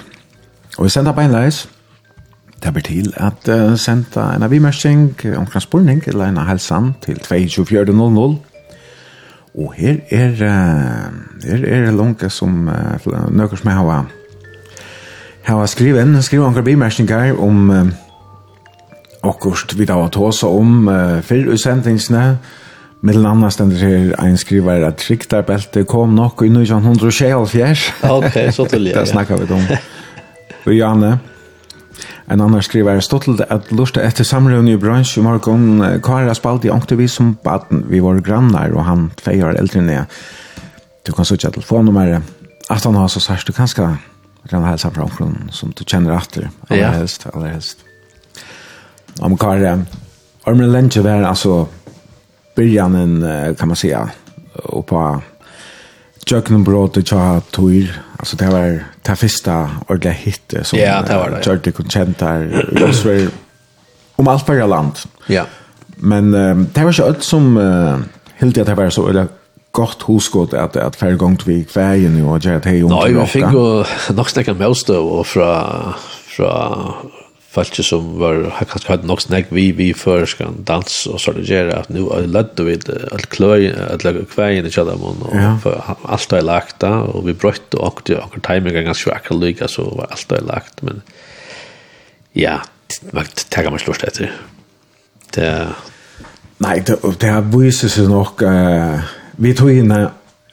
Og 0.77 0.83
vi 0.83 0.89
sender 0.89 1.11
beinleis, 1.11 1.67
Det 2.63 2.73
blir 2.73 2.81
til 2.81 3.13
at 3.17 3.49
uh, 3.49 3.77
senda 3.77 4.35
en 4.35 4.43
avimersing, 4.43 5.15
omkring 5.37 5.61
spurning, 5.61 6.03
eller 6.07 6.25
en 6.25 6.37
helsan 6.37 6.93
til 7.01 7.19
2400 7.19 8.50
Og 9.57 9.73
her 9.75 9.99
er, 10.09 10.37
her 11.43 11.65
er 11.67 11.91
langt 11.91 12.23
som 12.31 12.69
uh, 12.71 13.31
nøkker 13.31 13.59
som 13.59 13.69
jeg 13.69 13.77
har, 13.77 14.05
har 15.43 15.65
skrivet 15.67 16.05
inn, 16.05 16.21
skrivet 16.23 16.47
anker 16.47 16.63
bimerkninger 16.63 17.35
om 17.35 17.69
uh, 17.69 17.91
akkurat 19.27 19.75
vi 19.77 19.85
da 19.89 19.99
var 19.99 20.13
tåsa 20.13 20.47
om 20.47 20.87
uh, 20.87 21.19
fyrr 21.25 21.51
utsendingsene, 21.51 22.37
Mellan 23.03 23.25
annars 23.25 23.55
den 23.55 23.71
här 23.71 24.15
en 24.19 24.37
skrivare 24.37 24.87
att 24.87 25.09
riktarbälte 25.09 25.83
kom 25.83 26.15
nok 26.15 26.41
i 26.41 26.45
1924. 26.45 27.75
Okej, 28.03 28.27
okay, 28.27 28.51
så 28.51 28.65
till 28.65 28.83
det. 28.85 28.93
Där 28.93 29.05
snackar 29.05 29.37
vi 29.37 29.53
om. 29.53 29.65
Och 30.65 30.73
Janne? 30.73 31.17
En 32.31 32.41
annan 32.41 32.63
skriver 32.63 32.99
Stottel 33.03 33.41
at 33.49 33.71
lusta 33.71 34.03
etter 34.05 34.27
samrøvn 34.27 34.69
i 34.71 34.77
bransj 34.79 35.17
i 35.19 35.25
morgon 35.25 35.99
Kara 36.03 36.33
spalt 36.37 36.65
i 36.65 36.71
ångte 36.73 36.97
vi 36.99 37.07
som 37.11 37.35
baden 37.43 37.85
vi 37.89 38.01
var 38.03 38.21
grannar 38.25 38.73
og 38.75 38.85
han 38.87 39.09
feier 39.21 39.57
eldre 39.57 39.81
ned. 39.81 40.21
Du 41.05 41.11
kan 41.13 41.25
sutja 41.25 41.51
telefonnummeret 41.51 42.21
at 42.71 42.83
han 42.87 42.95
har 42.95 43.09
så 43.11 43.19
sørst 43.19 43.47
du 43.47 43.53
kan 43.53 43.67
ska 43.67 43.93
kan 44.49 44.63
hälsa 44.63 44.89
fra 44.91 45.03
omkron 45.03 45.49
som 45.51 45.71
du 45.71 45.83
kjenner 45.85 46.15
atter, 46.17 46.49
aller 46.67 46.81
ja. 46.81 46.89
helst, 46.91 47.27
aller 47.33 47.53
helst. 47.53 47.85
Om 49.19 49.37
Kara 49.37 49.79
Armin 50.43 50.71
Lentje 50.71 51.03
var 51.03 51.23
altså 51.23 51.67
byrjanen 52.55 53.55
kan 53.59 53.67
man 53.67 53.75
säga 53.75 54.09
och 54.53 54.87
på 54.87 55.21
Jöknen 56.25 56.63
brot 56.63 56.97
och 56.97 57.03
jag 57.11 57.51
tog 57.51 57.87
alltså 58.17 58.37
det 58.37 58.49
var 58.49 58.83
det 59.01 59.15
första 59.15 59.69
ordliga 59.87 60.13
hitte 60.13 60.63
som 60.63 60.79
ja, 60.79 61.01
det 61.07 61.15
var 61.15 61.29
det, 61.29 61.41
ja. 61.45 61.51
Jordi 61.51 61.71
Concentar 61.71 62.65
Josver 62.79 63.29
om 64.15 64.27
allt 64.27 64.45
på 64.45 64.53
land. 64.53 64.93
Ja. 65.27 65.45
Men 65.95 66.33
um, 66.33 66.67
det 66.73 66.83
var 66.83 66.91
inte 66.91 67.03
allt 67.03 67.23
som 67.23 67.57
uh, 67.57 67.97
helt 68.35 68.55
det 68.55 68.75
var 68.75 68.89
så 68.89 69.07
eller 69.07 69.27
gott 69.71 70.01
huskot 70.01 70.53
at 70.53 70.75
att 70.75 70.95
färre 70.95 71.15
gång 71.15 71.37
till 71.37 71.65
vägen 71.73 72.25
og 72.25 72.45
jag 72.45 72.53
hade 72.53 72.69
hej 72.69 72.83
om. 72.83 72.89
Nej, 72.89 73.13
vi 73.13 73.25
fick 73.25 73.45
ju 73.45 73.83
nog 74.15 74.29
snacka 74.29 74.53
med 74.53 74.67
oss 74.67 74.83
då 74.83 74.99
och 74.99 75.27
från 75.27 76.93
folk 77.51 77.75
som 77.83 78.13
var 78.19 78.45
kanskje 78.69 78.93
hadde 78.93 79.09
nok 79.09 79.23
snakk 79.25 79.49
vi 79.51 79.65
vi 79.75 79.89
før 79.97 80.23
skal 80.29 80.55
dans 80.67 80.93
og 81.11 81.19
så 81.19 81.33
det 81.35 81.43
gjør 81.49 81.73
at 81.75 81.89
nå 81.91 82.05
er 82.15 82.29
ledd 82.31 82.59
vi 82.63 82.77
alt 83.11 83.27
kløy 83.33 83.67
at 83.71 84.05
lage 84.07 84.23
kveien 84.31 84.67
i 84.67 84.71
kjallamon 84.71 85.25
og 85.27 85.65
alt 86.15 86.35
er 86.37 86.47
lagt 86.47 86.79
da 86.83 86.93
og 87.03 87.25
vi 87.27 87.35
brøtt 87.35 87.75
og 87.75 87.87
akkurat 87.89 88.25
akkurat 88.25 88.47
timing 88.47 88.79
er 88.79 88.87
ganske 88.87 89.11
akkurat 89.11 89.43
lykke 89.43 89.71
så 89.71 89.87
var 89.99 90.13
alt 90.15 90.35
er 90.37 90.47
lagt 90.47 90.83
men 90.87 91.03
ja 92.37 92.61
man 93.11 93.27
tager 93.49 93.73
man 93.73 93.83
slåst 93.83 94.07
etter 94.07 94.31
det 95.35 95.51
Nei, 96.61 96.75
det, 96.85 96.99
det 97.17 97.29
viser 97.49 97.89
seg 97.89 98.05
nok 98.05 98.43
uh, 98.45 99.01
vi 99.41 99.53
tog 99.57 99.71
inn 99.73 99.89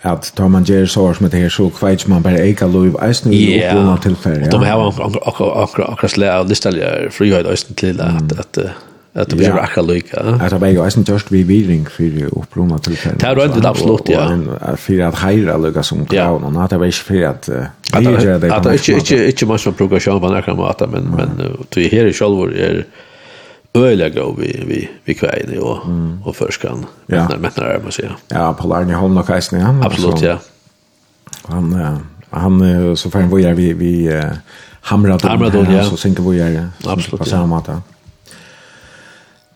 at 0.03 0.33
tar 0.35 0.49
man 0.49 0.65
ger 0.65 0.87
så 0.87 1.15
som 1.15 1.29
det 1.29 1.37
här 1.37 1.49
så 1.49 1.71
kväts 1.71 2.07
man 2.07 2.23
bara 2.23 2.39
eka 2.39 2.67
lov 2.67 2.99
eisen 3.03 3.33
i 3.33 3.65
upplåna 3.65 3.97
tillfälle. 3.97 4.45
Ja, 4.45 4.51
de 4.51 4.65
har 4.65 5.63
akkurat 5.63 6.11
slä 6.11 6.39
av 6.39 6.49
listalja 6.49 7.11
frihet 7.11 7.47
eisen 7.47 7.75
till 7.75 8.01
att 8.01 8.41
att 8.41 8.59
att 9.13 9.31
det 9.31 9.37
blir 9.37 9.59
akkurat 9.59 9.87
lika. 9.87 10.21
Att 10.21 10.51
det 10.51 10.59
blir 10.59 10.85
eisen 10.85 11.05
törst 11.05 11.27
vi 11.31 11.43
vidring 11.43 11.87
för 11.87 12.39
upplåna 12.39 12.79
tillfälle. 12.79 13.17
Det 13.19 13.27
är 13.27 13.57
inte 13.57 13.69
absolut, 13.69 14.09
ja. 14.09 14.33
En 14.33 14.77
För 14.77 15.01
att 15.01 15.15
hejra 15.15 15.57
lika 15.57 15.83
som 15.83 16.07
kraven 16.07 16.57
och 16.57 16.65
att 16.65 16.71
det 16.71 16.79
blir 16.79 16.91
för 16.91 17.23
att 17.23 17.49
att 17.93 18.05
det 18.05 18.75
inte 18.75 18.93
inte 18.95 19.27
inte 19.27 19.47
måste 19.47 19.73
progression 19.73 20.21
på 20.21 20.29
några 20.29 20.55
måta 20.55 20.87
men 20.87 21.03
men 21.03 21.31
du 21.69 21.89
här 21.89 22.13
själv 22.13 22.53
är 22.57 22.85
öliga 23.75 24.09
grov 24.09 24.37
vi 24.39 24.65
vi 24.67 24.91
vi 25.05 25.15
kväin 25.15 25.59
och 25.61 25.87
mm. 25.87 26.23
och 26.25 26.37
förskan 26.37 26.87
ja. 27.07 27.29
när 27.29 27.37
men 27.37 27.51
när 27.57 27.81
man 27.83 27.93
säger. 27.93 28.17
Ja, 28.29 28.53
på 28.53 28.69
Larne 28.69 28.95
Holm 28.95 29.17
och 29.17 29.27
Kajsen 29.27 29.61
ja. 29.61 29.87
Absolut 29.87 30.19
så, 30.19 30.25
ja. 30.25 30.39
Han 31.43 31.99
han 32.31 32.97
så 32.97 33.11
får 33.11 33.21
han 33.21 33.41
gör 33.41 33.53
vi 33.53 33.73
vi 33.73 34.23
hamra 34.81 35.17
då 35.17 35.29
hamrar 35.29 35.51
då 35.51 35.67
ja. 35.73 35.85
så 35.85 35.97
synker 35.97 36.23
vi 36.23 36.39
gör 36.39 36.69
Absolut 36.85 37.21
på 37.21 37.27
ja. 37.27 37.31
samma. 37.31 37.83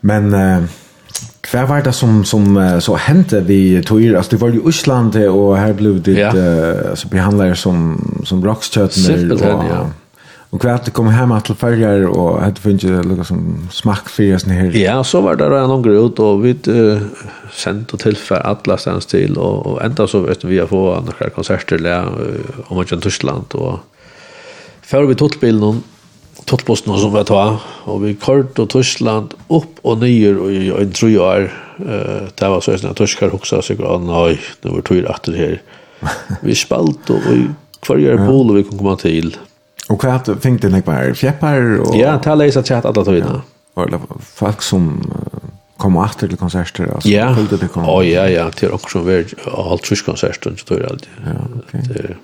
Men 0.01 0.35
uh, 0.35 0.65
Hva 1.53 1.67
var 1.67 1.83
det 1.83 1.93
som, 1.93 2.25
som 2.25 2.81
så 2.81 2.95
hände 2.97 3.41
vi 3.41 3.83
tog 3.83 4.03
er? 4.03 4.17
Altså, 4.17 4.31
det 4.31 4.41
var 4.41 4.49
i 4.49 4.69
Island 4.69 5.17
og 5.17 5.59
her 5.59 5.73
blev 5.73 6.03
det 6.03 6.19
ja. 6.19 6.31
uh, 6.31 6.91
altså, 6.91 7.09
behandlere 7.09 7.57
som, 7.57 8.23
som 8.25 8.45
rockstøtner. 8.45 9.17
Simpelthen, 9.17 9.51
og, 9.51 9.65
ja. 9.65 9.83
Och 10.53 10.65
at 10.69 10.85
det 10.85 10.93
kom 10.93 11.09
hjemme 11.09 11.39
til 11.41 11.57
följa 11.57 12.09
och 12.09 12.43
hade 12.43 12.61
funnit 12.61 12.85
noe 12.85 13.25
som 13.25 13.69
smack 13.73 14.09
för 14.13 14.37
sånn 14.39 14.53
här. 14.53 14.77
Ja, 14.77 15.03
så 15.05 15.21
var 15.21 15.37
det 15.37 15.49
då 15.49 15.67
någon 15.67 15.83
gröt 15.83 16.19
og 16.21 16.43
vi 16.43 16.53
uh, 16.69 17.01
sent 17.51 17.93
och 17.93 18.01
till 18.01 18.17
för 18.17 18.37
alla 18.37 18.77
stans 18.77 19.15
og 19.15 19.39
och, 19.39 19.67
och 19.67 19.83
ända 19.83 20.07
så 20.07 20.21
vet 20.21 20.45
vi 20.45 20.59
har 20.59 20.67
få 20.67 21.01
några 21.01 21.31
konserter 21.31 21.79
där 21.79 22.05
om 22.69 22.77
man 22.77 22.87
kör 22.87 23.01
Tyskland 23.01 23.55
och 23.55 23.81
før 24.83 25.07
vi 25.07 25.15
tog 25.15 25.33
totbilden 25.33 25.83
tottposten 26.45 26.99
som 26.99 27.15
vi 27.15 27.25
tar, 27.25 27.61
og 27.87 28.03
vi 28.03 28.15
kort 28.15 28.59
og 28.59 28.69
Tyskland 28.69 29.33
opp 29.49 29.81
og 29.85 30.03
nyer 30.03 30.37
og 30.37 30.53
i 30.53 30.69
en 30.69 30.93
tru 30.93 31.15
år, 31.23 31.49
uh, 31.81 32.29
det 32.29 32.51
var 32.51 32.61
sånn 32.61 32.91
at 32.91 32.99
tyskar 32.99 33.33
hoksa 33.33 33.63
seg 33.63 33.81
og 33.81 34.05
nei, 34.05 34.37
det 34.61 34.73
var 34.73 34.85
tur 34.85 35.09
atter 35.09 35.39
her. 35.39 35.57
Vi 36.43 36.57
spalt 36.59 37.09
og, 37.15 37.25
og 37.25 37.87
hver 37.87 38.03
gjør 38.03 38.25
og 38.27 38.55
vi 38.57 38.65
kom 38.67 38.81
komma 38.81 38.97
til, 39.01 39.33
Och 39.93 40.01
kvart 40.01 40.29
fick 40.43 40.63
det 40.63 40.69
några 40.69 40.83
bare 40.83 41.15
fjeppar? 41.15 41.81
Og... 41.81 41.97
Ja, 41.97 42.19
ta 42.19 42.35
läsa 42.35 42.63
chat 42.63 42.85
alle 42.85 43.05
tiden. 43.05 43.43
Og 43.75 43.87
Eller 43.87 44.01
folk 44.21 44.63
som 44.63 45.03
kom 45.79 45.97
atter 45.97 46.29
til 46.29 46.39
konserter 46.39 46.87
Altså, 46.95 47.09
Ja. 47.09 47.35
Följde 47.35 47.59
det 47.59 47.69
kom. 47.73 47.89
Oh, 47.89 48.09
ja, 48.09 48.25
ja, 48.29 48.51
det 48.61 48.71
som 48.91 49.07
vi 49.07 49.15
väldigt 49.15 49.35
alt 49.47 49.83
tysk 49.83 50.05
konserter 50.05 50.57
så 50.57 50.65
tror 50.65 50.81
jeg 50.81 50.91
alltid. 50.91 51.09
Ja, 51.27 51.33
okej. 51.59 51.81
Okay. 51.91 52.15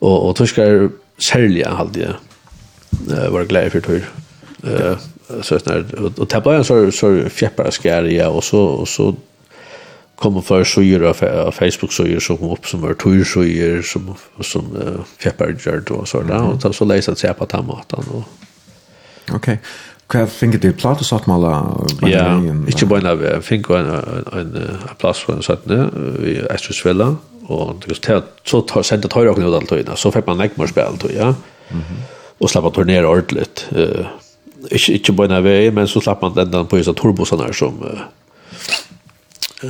Och 0.00 0.28
och 0.28 0.36
tyskar 0.36 0.90
sälja 1.30 1.68
alltid. 1.68 2.08
Uh, 3.10 3.28
var 3.32 3.44
glad 3.44 3.72
for 3.72 3.80
tur. 3.80 4.04
Uh, 4.64 4.96
så 5.42 5.54
att 5.54 5.66
när 5.66 5.84
och 6.20 6.28
täppa 6.28 6.56
en 6.56 6.64
så 6.64 6.92
så 6.92 7.28
fjäppar 7.28 7.70
skär 7.70 8.04
ja 8.04 8.28
och 8.28 8.44
så 8.44 8.60
och 8.60 8.88
så 8.88 9.14
kommer 10.16 10.40
för 10.40 10.64
sjöer 10.64 11.00
av 11.00 11.50
Facebook 11.52 11.92
sjöer 11.92 12.20
som 12.20 12.50
upp 12.50 12.66
som 12.66 12.80
var 12.80 12.94
tur 12.94 13.24
sjöer 13.24 13.82
som 13.82 14.14
som 14.40 14.76
uh, 14.76 15.00
fjäppar 15.18 15.82
då 15.86 16.04
så 16.04 16.22
där 16.22 16.42
och 16.42 16.62
så, 16.62 16.72
så 16.72 16.84
läser 16.84 17.14
det 17.22 17.34
på 17.34 17.46
tamatan 17.46 18.04
och 18.10 18.22
Okej. 19.32 19.36
Okay. 19.36 19.56
Kvar 20.06 20.26
fick 20.26 20.62
det 20.62 20.72
plats 20.72 21.00
att 21.00 21.06
sätta 21.06 21.30
mala. 21.30 21.76
Ja, 22.00 22.36
inte 22.66 22.86
bara 22.86 23.00
jag 23.14 23.44
fick 23.44 23.70
en 23.70 23.86
en 24.32 24.78
plats 24.98 25.18
för 25.18 25.32
en 25.32 25.42
nu 25.64 25.90
i 26.24 26.54
Astrisvilla 26.54 27.16
och 27.46 27.74
det 27.80 27.88
just 27.88 28.06
här 28.06 28.22
så 28.44 28.60
tar 28.60 28.82
sent 28.82 29.04
att 29.04 29.12
höra 29.12 29.30
också 29.30 29.56
allt 29.56 29.68
då 29.86 29.96
så 29.96 30.12
fick 30.12 30.26
man 30.26 30.38
näckmar 30.38 30.66
spel 30.66 30.92
då 31.00 31.08
ja. 31.16 31.34
Mhm. 31.68 31.82
Och 32.38 32.50
släppa 32.50 32.70
turnera 32.70 33.08
ordligt. 33.08 33.66
Eh 33.76 34.06
inte 34.70 35.12
inte 35.12 35.28
när 35.28 35.40
vi 35.40 35.70
men 35.70 35.88
så 35.88 36.00
slapp 36.00 36.22
man 36.22 36.34
den 36.34 36.66
på 36.66 36.82
så 36.82 36.94
turbosarna 36.94 37.52
som 37.52 37.84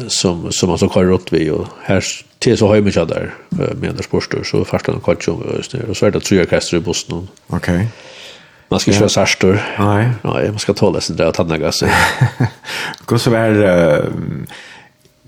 som 0.08 0.52
som 0.52 0.68
man 0.68 0.78
så 0.78 0.88
kör 0.88 1.12
åt 1.12 1.32
vi 1.32 1.50
och 1.50 1.66
här 1.82 2.04
till 2.38 2.58
så 2.58 2.68
har 2.68 2.80
vi 2.80 2.92
kört 2.92 3.08
där 3.08 3.34
med 3.50 3.90
Anders 3.90 4.10
Borstor 4.10 4.42
så 4.44 4.64
första 4.64 4.92
de 4.92 5.00
kvar 5.00 5.16
som 5.20 5.42
just 5.56 5.74
och 5.74 5.96
så 5.96 6.06
är 6.06 6.10
det 6.10 6.20
tre 6.20 6.42
orkester 6.42 6.76
i 6.76 6.80
Boston. 6.80 7.28
Okej. 7.46 7.74
Okay. 7.74 7.86
Man 8.68 8.80
ska 8.80 8.92
köra 8.92 9.08
sarstor. 9.08 9.62
Nej. 9.78 10.08
Nej, 10.22 10.50
man 10.50 10.58
ska 10.58 10.74
tåla 10.74 11.00
sig 11.00 11.16
där 11.16 11.28
och 11.28 11.34
tanna 11.34 11.58
gas. 11.58 11.84
Går 13.04 13.18
så 13.18 13.30
väl 13.30 13.56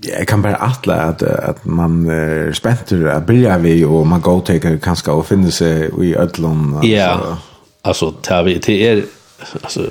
Jeg 0.03 0.27
kan 0.27 0.41
bare 0.41 0.55
atle 0.63 0.95
at, 0.95 1.23
at 1.23 1.65
man 1.65 2.05
er 2.09 2.53
spent 2.53 2.85
til 2.87 3.07
att 3.07 3.25
börja 3.27 3.57
vi 3.57 3.83
og 3.85 4.07
man 4.07 4.21
går 4.21 4.41
til 4.47 4.79
kanskje 4.79 5.11
å 5.11 5.23
finne 5.27 5.51
seg 5.51 5.91
i 6.03 6.13
ödlon. 6.15 6.79
Ja. 6.83 7.37
Alltså 7.83 8.11
tar 8.11 8.43
vi 8.43 8.59
till 8.59 8.81
er 8.81 9.03
alltså 9.61 9.85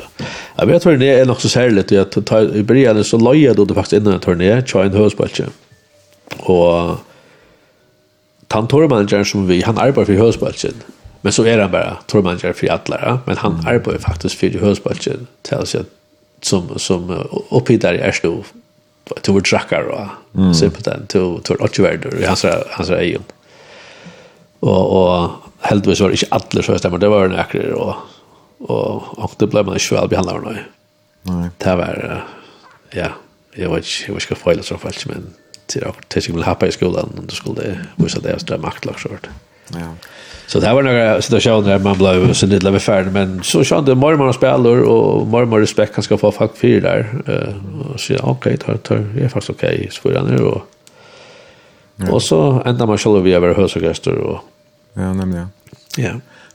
jag 0.57 0.67
vet 0.67 0.87
väl 0.87 0.99
det 0.99 1.21
är 1.21 1.27
nog 1.27 1.41
så 1.41 1.49
särskilt 1.49 1.93
att 1.93 2.27
ta 2.27 2.41
i 2.41 2.63
början 2.63 3.05
så 3.05 3.19
lojade 3.19 3.57
då 3.57 3.65
det 3.65 3.75
faktiskt 3.75 3.93
innan 3.93 4.13
en 4.13 4.21
turné 4.21 4.63
tjå 4.67 4.79
en 4.79 5.11
och 6.37 6.97
han 8.49 8.69
tormanagern 8.69 9.25
som 9.25 9.47
vi 9.47 9.63
han 9.63 9.79
arbetar 9.79 10.05
för 10.05 10.13
hösbalchen 10.13 10.75
men 11.21 11.33
så 11.33 11.45
är 11.45 11.59
han 11.59 11.71
bara 11.71 11.97
tormanager 12.07 12.53
för 12.53 12.67
alla 12.67 13.19
men 13.27 13.37
han 13.37 13.67
arbetar 13.67 13.99
faktiskt 13.99 14.35
för 14.35 14.59
hösbalchen 14.59 15.27
till 15.43 15.67
sig 15.67 15.83
som 16.43 16.79
som 16.79 17.29
upphittar 17.51 17.95
i 17.95 17.99
Erstov 17.99 18.47
till 19.21 19.33
vår 19.33 19.41
trackar 19.41 19.83
och 19.83 20.41
mm. 20.41 20.71
på 20.71 20.81
den 20.83 21.07
till 21.07 21.39
till 21.43 21.57
Otchvärder 21.61 22.21
i 22.23 22.27
hans 22.27 22.45
hans 22.71 22.91
egen 22.91 23.23
och 24.61 25.13
och 25.21 25.31
heldigvis 25.61 26.01
var 26.01 26.09
det 26.09 26.13
inte 26.13 26.27
alla 26.31 26.63
så 26.63 26.79
stämmer 26.79 26.99
det 26.99 27.09
var 27.09 27.25
en 27.25 27.35
akre 27.35 27.73
och 27.73 27.95
och 28.59 29.19
og 29.19 29.31
det 29.39 29.47
blev 29.51 29.67
man 29.67 29.79
ju 29.79 29.97
väl 29.97 30.09
behandlad 30.09 30.43
nu. 30.45 30.59
Nej. 31.23 31.49
Det 31.59 31.77
var 31.77 32.25
ja, 32.91 33.09
jag 33.55 33.71
vet 33.71 33.77
inte, 33.77 34.07
jag 34.07 34.15
vet 34.15 34.31
inte 34.31 34.45
vad 34.45 34.65
så 34.65 34.79
falsk 34.79 35.07
men 35.07 35.35
till 35.67 35.85
att 35.85 36.09
tills 36.09 36.29
jag 36.29 36.43
happa 36.43 36.67
i 36.67 36.73
skolan 36.73 37.13
og 37.19 37.25
då 37.27 37.35
skulle 37.35 37.63
det 37.63 37.79
visa 37.97 38.21
det 38.21 38.35
att 38.35 38.47
det 38.47 38.59
makt 38.59 38.85
lag 38.85 39.01
så 39.01 39.09
Ja. 39.73 39.95
Så 40.47 40.61
det 40.61 40.75
var 40.75 40.83
några 40.83 41.23
situationer 41.23 41.69
där 41.69 41.79
man 41.79 41.99
blev 41.99 42.33
så 42.33 42.47
lite 42.47 42.69
av 42.69 42.79
färd 42.79 43.13
men 43.13 43.43
så 43.43 43.65
så 43.65 43.65
kände 43.65 43.95
mormor 43.95 44.33
spelar 44.33 44.83
och 44.83 45.27
mormor 45.27 45.61
respekt 45.61 45.95
kan 45.95 46.05
ska 46.05 46.19
få 46.19 46.33
fuck 46.33 46.57
fyra 46.57 46.81
där 46.81 47.23
och 47.93 48.01
så 48.01 48.17
okej 48.23 48.57
tar 48.57 48.77
tar 48.77 48.97
är 48.97 49.29
fast 49.29 49.51
okej 49.51 49.89
så 49.91 50.01
får 50.01 50.15
han 50.15 50.27
nu 50.27 50.39
och 50.39 50.63
Och 52.11 52.23
så 52.23 52.63
ända 52.65 52.87
man 52.87 52.99
själv 52.99 53.23
vi 53.23 53.33
över 53.35 53.55
hösogäster 53.55 54.15
och 54.15 54.41
Ja, 54.95 55.13
nämligen. 55.13 55.49
Ja. 55.97 56.11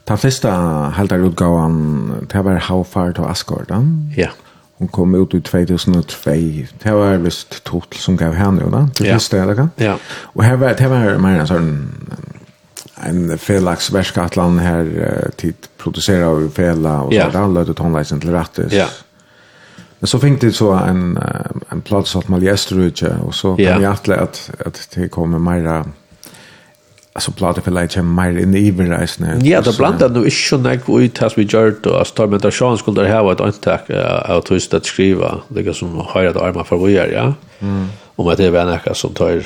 Den 0.08 0.18
flesta 0.18 0.94
utgaven, 1.00 2.28
det 2.32 2.42
var 2.44 2.60
How 2.60 2.84
Far 2.84 3.12
to 3.12 3.24
Asgard, 3.24 3.68
da? 3.68 3.84
Ja. 4.18 4.30
Hon 4.78 4.88
kom 4.88 5.16
ut 5.16 5.34
i 5.34 5.42
2002. 5.42 6.32
Det 6.84 6.92
var 6.92 7.18
visst 7.18 7.64
Totel 7.64 8.00
som 8.00 8.18
gav 8.18 8.34
henne, 8.34 8.68
da? 8.72 8.88
Det 8.98 9.08
ja. 9.08 9.14
visste 9.14 9.38
jeg. 9.38 9.68
Ja. 9.80 9.96
Og 10.36 10.44
her 10.44 10.56
var, 10.56 10.74
det 10.74 10.90
var 10.90 11.18
mer 11.24 11.40
en 11.40 11.48
sånn 11.48 11.70
en 13.04 13.38
felax 13.38 13.90
verskatland 13.92 14.60
her 14.60 14.86
tid 15.36 15.56
producerar 15.78 16.26
av 16.26 16.50
fela 16.56 17.02
och 17.02 17.14
yeah. 17.14 17.32
så 17.32 17.38
där 17.38 17.48
löd 17.48 17.68
det 17.68 17.74
tonlisen 17.74 18.20
till 18.20 18.32
rättes. 18.32 18.74
Ja. 18.74 18.88
Men 20.00 20.08
så 20.08 20.20
fick 20.20 20.42
det 20.42 20.52
så 20.52 20.72
en 20.72 21.20
en 21.70 21.82
plats 21.82 22.16
att 22.16 22.28
Maliestruche 22.28 23.16
och 23.26 23.36
så 23.36 23.56
kan 23.56 23.66
yeah. 23.66 23.82
jag 23.82 24.20
att 24.20 24.52
att 24.66 24.90
det 24.96 25.10
kommer 25.10 25.40
mera 25.40 25.86
alltså 27.14 27.32
blanda 27.32 27.62
för 27.62 27.72
lite 27.72 28.02
mer 28.02 28.40
in 28.40 28.56
i 28.56 28.72
nu. 28.72 29.40
Ja, 29.44 29.62
det 29.62 29.78
blanda 29.78 30.08
nu 30.08 30.20
är 30.20 30.52
ju 30.52 30.58
näck 30.58 30.90
och 30.90 31.14
tas 31.14 31.38
vi 31.38 31.46
we 31.46 31.66
gjort 31.66 31.86
att 31.86 32.08
står 32.08 32.28
med 32.28 32.42
där 32.42 32.52
chans 32.52 32.80
skulle 32.80 33.04
det 33.04 33.14
ha 33.14 33.32
ett 33.32 33.42
antag 33.42 33.80
att 34.26 34.52
just 34.52 34.74
att 34.74 34.86
skriva 34.86 35.42
det 35.48 35.74
som 35.74 35.98
har 35.98 36.24
ett 36.24 36.38
arma 36.38 36.64
för 36.64 36.76
vad 36.76 36.90
gör 36.90 37.08
ja. 37.08 37.34
Mm. 37.60 37.88
Om 38.16 38.28
att 38.28 38.38
det 38.38 38.46
är 38.46 38.66
näka 38.66 38.94
som 38.94 39.14
tar 39.14 39.44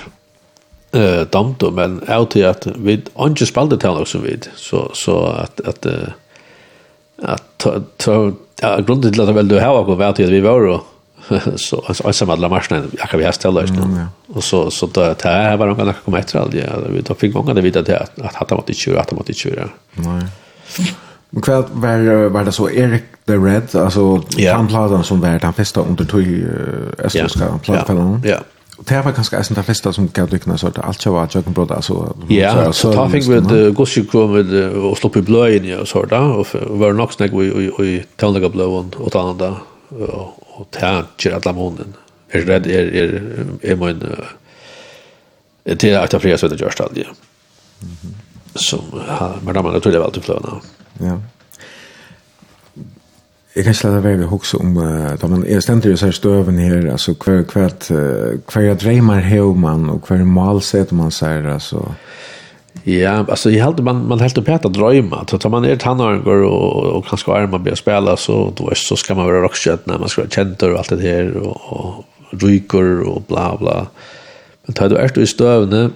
eh 0.91 1.21
damt 1.29 1.73
men 1.73 2.01
out 2.09 2.31
till 2.31 2.45
att 2.45 2.67
vi 2.67 3.01
inte 3.19 3.45
spelade 3.45 3.77
till 3.77 3.89
också 3.89 4.17
vid 4.17 4.49
så 4.55 4.91
så 4.93 5.25
att 5.25 5.61
att 5.67 5.85
att 7.21 7.43
ta 7.57 7.81
ta 7.97 8.31
grunden 8.87 9.13
till 9.13 9.33
väl 9.33 9.47
du 9.47 9.59
ha 9.59 9.83
gått 9.83 9.97
vart 9.97 10.19
vi 10.19 10.39
var 10.39 10.61
då 10.61 10.83
så 11.55 11.83
alltså 11.87 12.07
alltså 12.07 12.31
alla 12.31 12.49
marsnen 12.49 12.91
jag 12.97 13.09
kan 13.09 13.19
vi 13.19 13.25
hästa 13.25 13.49
löst 13.49 13.73
nu. 13.73 14.05
Och 14.27 14.43
så 14.43 14.71
så 14.71 14.85
då 14.85 15.01
det 15.01 15.29
här 15.29 15.57
var 15.57 15.67
de 15.67 15.75
kan 15.75 15.93
komma 16.05 16.19
efter 16.19 16.39
all 16.39 16.51
det 16.51 16.69
vi 16.89 17.01
då 17.01 17.13
fick 17.13 17.33
gånga 17.33 17.53
det 17.53 17.61
vita 17.61 17.83
till 17.83 17.95
att 17.95 18.21
att 18.21 18.35
hata 18.35 18.55
mot 18.55 18.75
20 18.75 18.97
att 18.97 19.11
mot 19.11 19.35
20 19.35 19.63
nej. 19.93 20.23
Men 21.29 21.41
kväll 21.41 21.63
var 21.71 22.29
var 22.29 22.43
det 22.43 22.51
så 22.51 22.69
Erik 22.69 23.03
the 23.25 23.33
Red 23.33 23.75
alltså 23.75 24.23
yeah. 24.37 24.57
han 24.57 24.67
plattan 24.67 25.03
som 25.03 25.21
var 25.21 25.39
den 25.39 25.53
första 25.53 25.81
under 25.81 26.05
tog 26.05 26.21
uh, 26.21 26.49
östtyska 26.97 27.59
plattan. 27.63 28.21
Ja. 28.25 28.37
Och 28.77 28.83
Det 28.83 29.01
var 29.01 29.11
kanske 29.11 29.37
en 29.37 29.57
av 29.57 29.63
flesta 29.63 29.93
som 29.93 30.09
gav 30.13 30.29
lyckna 30.29 30.57
så 30.57 30.67
att 30.67 30.79
allt 30.79 31.05
jag 31.05 31.11
var 31.11 31.29
jag 31.33 31.43
bröd 31.43 31.71
alltså 31.71 32.15
Ja, 32.27 32.73
så 32.73 32.93
ta 32.93 33.09
fick 33.09 33.27
vi 33.27 33.39
det 33.39 33.71
gossip 33.71 34.11
kom 34.11 34.33
med 34.33 34.69
och 34.69 34.97
slå 34.97 35.09
på 35.09 35.21
blöjen 35.21 35.79
och 35.79 35.87
så 35.87 36.05
där 36.05 36.21
och 36.21 36.47
var 36.69 36.93
nog 36.93 37.13
snack 37.13 37.31
i 37.31 37.69
och 37.77 38.17
tonliga 38.17 38.49
blöjon 38.49 38.91
och 38.97 39.11
ta 39.11 39.53
och 39.89 40.46
og 40.57 40.67
ta 40.73 40.91
kjer 41.19 41.37
alla 41.37 41.53
månen. 41.55 41.95
Er 42.33 42.45
redd 42.47 42.67
er 42.67 42.91
er 42.91 43.15
er 43.63 43.79
min 43.79 44.03
det 45.67 45.79
til 45.79 45.95
at 45.99 46.15
flere 46.21 46.37
som 46.37 46.49
det 46.49 46.59
gjørs 46.59 46.79
aldri. 46.79 47.03
Som 48.55 48.93
men 49.43 49.55
da 49.55 49.61
man 49.61 49.81
tror 49.81 49.91
det 49.91 49.99
var 49.99 50.07
alltid 50.07 50.23
fløna. 50.23 50.61
Ja. 51.01 51.17
Jeg 53.55 53.63
kan 53.63 53.73
ikke 53.73 53.87
lade 53.87 54.03
være 54.03 54.25
å 54.25 54.29
huske 54.29 54.57
om, 54.61 54.75
da 55.21 55.27
man 55.27 55.43
er 55.45 55.59
stendt 55.59 55.85
i 55.85 55.95
så 55.97 56.11
støven 56.13 56.59
her, 56.61 56.91
altså 56.91 57.15
hver, 57.17 57.41
hver, 57.41 57.73
hver, 57.87 58.37
hver 58.53 58.75
dreimer 58.77 59.19
hever 59.19 59.53
man, 59.57 59.89
og 59.89 60.05
hver 60.07 60.23
mal 60.23 60.61
setter 60.61 60.95
man 60.95 61.11
seg, 61.11 61.45
altså. 61.45 61.81
Ja 61.81 62.36
Ja, 62.83 63.25
alltså 63.29 63.51
jag 63.51 63.65
hade 63.65 63.83
man 63.83 64.07
man 64.07 64.19
helt 64.19 64.37
upp 64.37 64.47
att 64.65 64.73
drömma. 64.73 65.25
Så 65.29 65.37
tar 65.37 65.49
man 65.49 65.61
ner 65.61 65.75
tannaren 65.75 66.23
går 66.23 66.43
och 66.43 66.85
och 66.85 67.05
kanske 67.05 67.47
man 67.47 67.63
börjar 67.63 67.75
spela 67.75 68.17
så 68.17 68.53
då 68.55 68.69
är 68.69 68.75
så 68.75 68.95
ska 68.95 69.15
man 69.15 69.25
vara 69.25 69.41
rockstjärna 69.41 69.81
när 69.85 69.97
man 69.97 70.09
ska 70.09 70.21
vara 70.21 70.29
känd 70.29 70.63
och 70.63 70.77
allt 70.77 70.89
det 70.89 71.01
här 71.01 71.37
och 71.37 72.05
ryker 72.29 73.01
och 73.01 73.21
bla 73.21 73.57
bla. 73.57 73.87
Men 74.65 74.73
tar 74.73 74.89
du 74.89 74.95
är 74.95 75.19
i 75.19 75.27
stövne 75.27 75.89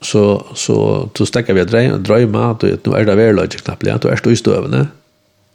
så 0.00 0.44
så 0.54 1.08
då 1.12 1.26
stäcker 1.26 1.54
vi 1.54 1.64
drömma 1.98 2.50
att 2.50 2.62
nu 2.62 2.92
är 2.94 3.04
det 3.04 3.14
väl 3.14 3.34
logiskt 3.34 3.64
knappt 3.64 3.88
att 3.88 4.02
du 4.02 4.08
är 4.08 4.28
i 4.28 4.36
stövne. 4.36 4.86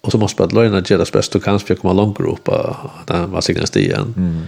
Och 0.01 0.11
så 0.11 0.17
måste 0.17 0.41
man 0.41 0.49
löna 0.49 0.81
det 0.81 1.11
bästa 1.11 1.37
du 1.37 1.43
kan 1.43 1.59
för 1.59 1.73
att 1.73 1.79
komma 1.79 1.93
långt 1.93 2.19
upp 2.19 2.47
och 2.47 2.75
den 3.05 3.31
vad 3.31 3.43
sig 3.43 3.55
nästa 3.55 3.79
igen. 3.79 4.13
Mm. 4.17 4.41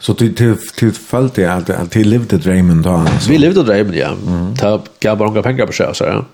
Så 0.00 0.14
till 0.14 0.34
till 0.34 0.56
till 0.56 0.92
följt 0.92 1.34
det 1.34 1.46
att 1.46 1.70
att 1.70 1.90
till 1.90 2.08
levde 2.08 2.38
drömmen 2.38 2.82
då. 2.82 3.06
Vi 3.28 3.38
levde 3.38 3.62
drömmen 3.62 3.94
ja. 3.94 4.08
Mm. 4.26 4.56
Ta 4.56 4.82
gav 5.00 5.18
bara 5.18 5.28
några 5.28 5.42
pengar 5.42 5.66
på 5.66 5.72
sig 5.72 5.94
så 5.94 6.04
ja. 6.04 6.24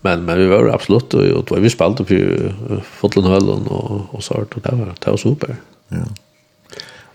Men 0.00 0.24
men 0.24 0.38
vi 0.38 0.46
var 0.46 0.68
absolut 0.68 1.14
och, 1.14 1.24
och 1.24 1.44
då 1.44 1.54
vi 1.54 1.70
spelade 1.70 2.04
på 2.04 2.14
Fotlenhöllen 2.82 3.66
och 3.66 4.14
och 4.14 4.24
så 4.24 4.34
och 4.34 4.60
det 4.62 4.76
var 4.76 4.94
det 5.04 5.10
var 5.10 5.16
super. 5.16 5.56
Ja. 5.88 5.98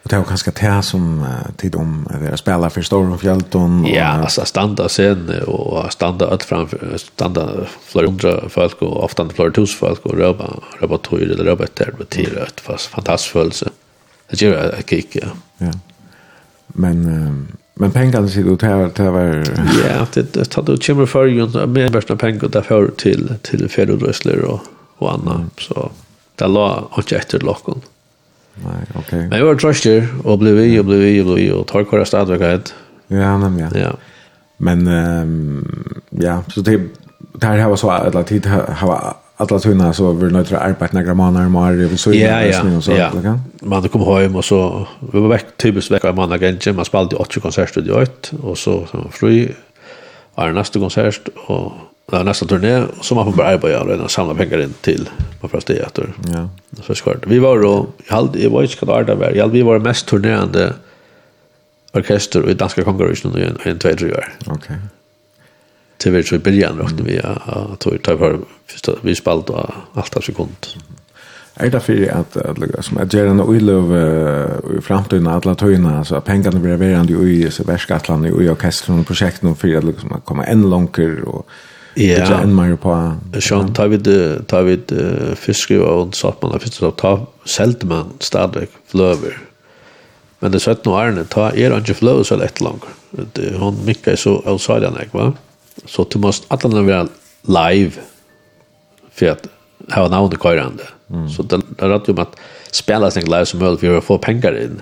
Och 0.04 0.10
det 0.10 0.18
var 0.18 0.26
ganska 0.26 0.52
det 0.52 0.84
som 0.84 1.26
tid 1.58 1.76
om 1.76 2.08
att 2.34 2.40
spela 2.40 2.70
för 2.70 2.82
Storm 2.82 3.18
Fjällton. 3.18 3.86
Och... 3.86 3.90
Ja, 3.90 4.06
alltså 4.06 4.46
standa 4.46 4.90
sen 4.90 5.32
och 5.48 5.94
standa 5.94 6.34
ut 6.36 6.44
framför 6.44 6.98
standa 6.98 7.50
flera 7.86 8.08
hundra 8.08 8.50
folk 8.50 8.82
och 8.82 9.04
ofta 9.04 9.30
flera 9.30 9.52
tusen 9.52 9.80
folk 9.80 10.06
och 10.06 10.18
röba 10.18 10.54
röba 10.80 10.98
tog 10.98 11.20
det 11.20 11.44
röba 11.44 11.66
där 11.74 11.86
det 11.86 11.98
var 11.98 12.08
fantastiskt 12.08 12.90
fantastisk 12.94 13.32
födelse. 13.32 13.70
Det 14.34 14.42
gör 14.42 14.74
jag 14.76 14.90
kick, 14.90 15.16
ja. 15.16 15.28
Ja. 15.58 15.72
Men 16.68 17.48
men 17.76 17.92
pengarna 17.92 18.28
sitter 18.28 18.58
det 18.58 18.66
här 18.66 18.90
till 18.90 19.06
var 19.06 19.44
Ja, 19.90 20.08
det 20.14 20.34
det 20.34 20.46
tar 20.46 20.64
du 20.64 20.78
kommer 20.78 21.06
för 21.06 21.26
ju 21.26 21.68
med 21.68 21.92
bästa 21.92 22.16
pengar 22.16 22.48
där 22.48 22.62
för 22.62 22.88
till 22.88 23.34
till 23.42 23.70
Federrösler 23.70 24.42
och 24.46 24.60
och 24.98 25.14
annat 25.14 25.42
så 25.58 25.92
det 26.36 26.48
la 26.48 26.88
och 26.90 27.14
efter 27.14 27.40
lockon. 27.40 27.82
Nej, 28.54 28.86
okej. 28.96 29.28
Men 29.30 29.40
jag 29.40 29.46
var 29.46 29.56
tröster 29.56 30.08
och 30.24 30.40
blev 30.40 30.56
vi 30.56 30.80
och 30.80 30.86
blev 30.86 31.00
vi 31.00 31.22
och 31.22 31.26
blev 31.26 31.54
och 31.54 31.68
tar 31.68 31.84
kvar 31.84 32.06
stadväghet. 32.06 32.74
Ja, 33.08 33.38
men 33.38 33.60
ja. 33.60 33.70
Ja. 33.76 33.98
Men 34.58 34.88
ehm 34.88 35.94
ja, 36.10 36.44
så 36.48 36.62
det 36.62 36.82
där 37.34 37.60
har 37.60 37.76
så 37.76 37.90
att 37.90 38.28
tid 38.28 38.46
har 38.46 39.14
alla 39.38 39.60
tunna 39.60 39.94
så 39.94 40.12
var 40.12 40.26
det 40.26 40.34
några 40.34 40.60
arbete 40.60 40.96
några 40.96 41.14
månader 41.14 41.50
mer 41.50 41.72
vi 41.72 41.98
så 41.98 42.14
ja 42.14 42.42
ja 42.44 42.82
så 42.82 42.92
ja 42.92 43.40
man 43.62 43.90
kom 43.90 44.02
hem 44.02 44.36
och 44.36 44.46
så 44.46 44.88
vi 45.14 45.20
var 45.20 45.30
veck 45.30 45.46
typiskt 45.58 45.92
veck 45.92 46.04
en 46.04 46.16
månad 46.16 46.44
igen 46.44 46.76
man 46.76 46.86
spelade 46.86 47.16
åtta 47.16 47.40
konserter 47.40 47.82
i 47.82 48.02
ut 48.02 48.32
och 48.44 48.58
så 48.58 48.88
så 48.92 49.10
fri 49.12 49.56
är 50.36 50.52
nästa 50.52 50.80
konsert 50.80 51.30
och 51.48 51.72
Ja, 52.12 52.24
nästa 52.24 52.46
turné 52.46 52.84
som 53.02 53.16
man 53.16 53.26
får 53.26 53.32
börja 53.32 53.50
arbeta 53.50 53.86
med 53.86 54.00
och 54.00 54.12
samla 54.12 54.36
pengar 54.36 54.62
in 54.62 54.74
till 54.82 55.10
på 55.40 55.48
första 55.48 55.74
teater. 55.74 56.14
Ja. 56.34 56.50
Så 56.84 56.96
skart. 56.96 57.28
Vi 57.28 57.40
var 57.40 57.60
då 57.60 57.88
jag 58.08 58.16
hade 58.16 58.40
i 58.40 58.48
var 58.48 58.64
inte 58.64 58.86
arbeta 58.86 59.16
där 59.16 59.36
Jag 59.36 59.48
vi 59.48 59.62
var 59.62 59.80
mest 59.80 60.08
turnerande 60.08 60.74
orkester 61.94 62.50
i 62.50 62.54
danska 62.54 62.84
konkurrensen 62.84 63.38
i 63.38 63.70
en 63.70 63.80
2-3 63.80 64.18
år. 64.18 64.34
Okej. 64.40 64.54
Okay 64.56 64.78
det 66.04 66.12
vi 66.12 66.24
så 66.24 66.36
i 66.36 66.40
början 66.40 66.80
räknade 66.80 67.04
vi 67.04 67.20
att 67.20 67.80
ta 67.80 67.90
ut 67.90 68.06
för 68.06 68.40
vi 69.02 69.16
spalt 69.16 69.50
och 69.50 69.70
allt 69.94 70.18
av 70.18 70.22
sekund. 70.22 70.68
Er 71.56 71.70
det 71.70 71.80
för 71.80 72.12
at 72.12 72.38
att 72.38 72.58
lägga 72.58 72.82
som 72.82 72.98
att 72.98 73.14
göra 73.14 73.30
en 73.30 73.42
oilov 73.42 73.94
i 74.78 74.82
framtiden 74.82 75.28
alle 75.28 75.56
alla 75.62 75.98
altså 75.98 76.16
at 76.16 76.26
pengene 76.26 76.60
blir 76.60 76.76
verande 76.76 77.14
i 77.14 77.52
så 77.52 77.64
värskatland 77.64 78.26
i 78.26 78.32
orkestern 78.32 79.00
och 79.00 79.08
projekten 79.08 79.56
för 79.56 79.78
att 79.78 79.84
liksom 79.84 80.22
komma 80.26 80.46
enn 80.46 80.70
långker 80.70 81.28
og 81.28 81.46
Ja, 81.96 82.42
en 82.42 82.56
mer 82.56 82.76
på. 82.76 83.14
Sean 83.40 83.74
tar 83.74 83.88
vi 83.88 83.98
det 83.98 84.48
tar 84.48 84.64
vi 84.64 84.76
det 84.76 85.36
fiske 85.36 85.80
och 85.80 86.16
så 86.16 86.28
att 86.28 86.42
man 86.42 86.52
har 86.52 86.60
fiskat 86.60 86.88
och 86.88 86.96
ta 86.96 87.28
sälte 87.46 87.86
man 87.86 88.14
stadigt 88.20 88.72
flöver. 88.88 89.38
Men 90.40 90.52
det 90.52 90.60
sätt 90.60 90.86
nu 90.86 90.92
är 90.92 91.12
det 91.12 91.24
ta 91.24 91.52
är 91.52 91.78
inte 91.78 91.94
flöver 91.94 92.24
så 92.24 92.36
lätt 92.36 92.62
långt. 92.62 92.84
Det 93.12 93.58
Hon 93.58 93.86
mycket 93.86 94.20
så 94.20 94.42
outside 94.46 94.94
nek 94.94 95.14
va. 95.14 95.34
Så 95.86 96.04
du 96.04 96.20
måste 96.20 96.46
att 96.54 96.62
den 96.62 96.88
vara 96.88 97.08
live 97.42 97.92
för 99.12 99.28
att 99.30 99.48
ha 99.92 100.08
namnet 100.08 100.40
kvarande. 100.40 100.84
Mm. 101.10 101.30
Så 101.30 101.44
det 101.44 101.56
är 101.78 101.90
rätt 101.90 102.10
om 102.10 102.20
att 102.20 102.36
spela 102.72 103.12
sin 103.12 103.26
live 103.26 103.46
som 103.46 103.60
möjligt 103.60 103.80
för 103.80 103.98
att 103.98 104.04
få 104.04 104.18
pengar 104.18 104.64
in. 104.64 104.82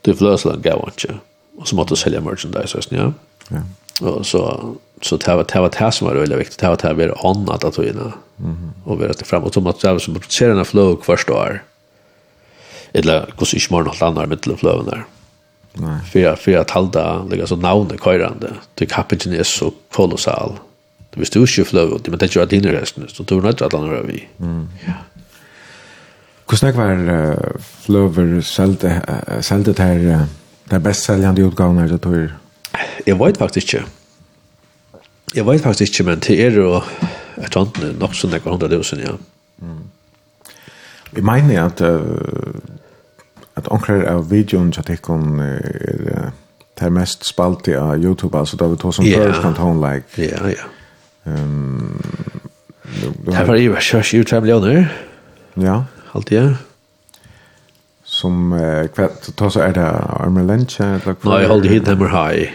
Du 0.00 0.14
får 0.14 0.24
lösa 0.24 0.48
den 0.52 0.62
gav 0.62 0.88
inte. 0.88 1.14
Och 1.58 1.68
så 1.68 1.76
måste 1.76 1.92
du 1.94 1.96
sälja 1.96 2.20
merchandise. 2.20 2.80
Ja. 2.88 3.12
ja. 3.48 3.62
Och 4.08 4.26
så 4.26 4.74
så 5.02 5.16
det 5.16 5.34
var 5.34 5.44
det 5.52 5.60
var 5.60 5.70
det 5.78 5.92
som 5.92 6.08
var 6.08 6.14
väldigt 6.14 6.38
viktigt. 6.38 6.58
Det 6.58 6.68
var 6.68 6.76
det 6.76 6.94
var 6.94 7.30
annat 7.30 7.64
att 7.64 7.78
vinna. 7.78 8.12
Mm. 8.38 8.70
Och 8.84 9.02
vi 9.02 9.06
rätt 9.08 9.26
framåt 9.26 9.54
som 9.54 9.66
att 9.66 9.80
det 9.80 10.00
som 10.00 10.14
producerar 10.14 10.48
den 10.48 10.58
här 10.58 10.64
flow 10.64 10.96
kvarstår. 10.96 11.62
Eller 12.92 13.32
hur 13.38 13.46
så 13.46 13.56
inte 13.56 13.74
mer 13.74 13.82
något 13.82 14.02
annat 14.02 14.28
med 14.28 14.40
till 14.40 14.56
flöven 14.56 14.84
där. 14.84 14.94
Mm 14.94 15.19
För 16.12 16.36
för 16.36 16.56
att 16.56 16.70
halda 16.70 17.22
lägga 17.24 17.46
så 17.46 17.56
navnet 17.56 18.00
kajrande. 18.00 18.52
Det 18.74 18.86
kapitan 18.86 19.32
är 19.32 19.42
så 19.42 19.72
kolossal. 19.92 20.58
Det 21.10 21.20
visste 21.20 21.38
ju 21.38 21.42
inte 21.42 21.64
flow, 21.64 22.00
men 22.08 22.18
det 22.18 22.36
gör 22.36 22.42
att 22.42 22.52
inne 22.52 22.72
resten 22.72 23.08
så 23.08 23.24
tror 23.24 23.44
jag 23.44 23.52
inte 23.52 23.66
att 23.66 23.72
han 23.72 23.90
rör 23.90 24.02
vi. 24.02 24.28
Mm. 24.40 24.68
Ja. 24.86 24.92
Hur 26.50 26.56
snack 26.56 26.76
var 26.76 27.56
flower 27.80 28.40
sälte 28.40 29.02
sälte 29.40 29.82
här 29.82 30.26
där 30.64 30.78
bäst 30.78 31.02
säljande 31.02 31.42
utgåvan 31.42 31.78
är 31.78 31.88
det 31.88 31.98
tror 31.98 32.36
jag. 33.04 33.16
vet 33.16 33.38
faktiskt 33.38 33.74
inte. 33.74 33.84
Jag 35.34 35.44
vet 35.44 35.62
faktiskt 35.62 36.00
inte 36.00 36.10
men 36.10 36.20
det 36.20 36.46
är 36.46 36.50
ju 36.50 36.76
ett 37.44 37.52
sånt 37.52 38.00
nog 38.00 38.14
sån 38.14 38.30
där 38.30 38.40
100 38.46 38.68
000 38.68 38.82
ja. 38.90 39.10
Mm. 39.62 39.90
Vi 41.10 41.22
menar 41.22 41.66
att 41.66 41.80
at 43.56 43.68
onkrar 43.68 44.04
av 44.04 44.30
videoen 44.30 44.72
til 44.72 44.84
jag 44.88 45.18
er 45.18 46.32
det 46.80 46.84
här 46.84 46.90
mest 46.90 47.24
spalt 47.24 47.68
i 47.68 47.72
Youtube 47.72 48.38
altså 48.38 48.56
da 48.56 48.66
vi 48.66 48.76
tog 48.76 48.94
som 48.94 49.04
yeah. 49.04 49.26
first 49.26 49.44
and 49.44 49.80
like. 49.80 50.04
Ja, 50.16 50.48
ja. 50.48 50.64
Ehm 51.32 52.02
Det 53.26 53.46
var 53.46 53.54
ju 53.54 53.76
körs 53.80 54.14
ju 54.14 54.24
travel 54.24 54.50
under. 54.50 54.88
Ja. 55.54 55.84
Allt 56.12 56.30
ja. 56.30 56.54
Som 58.04 58.52
uh, 58.52 58.86
kvätt 58.86 59.30
ta 59.36 59.50
så 59.50 59.60
er 59.60 59.72
det 59.72 59.84
Armer 60.20 60.42
Lynch 60.42 60.80
eller 60.80 61.14
Nej, 61.22 61.46
håll 61.46 61.62
det 61.62 61.68
hit 61.68 61.86
dem 61.86 62.00
high. 62.00 62.50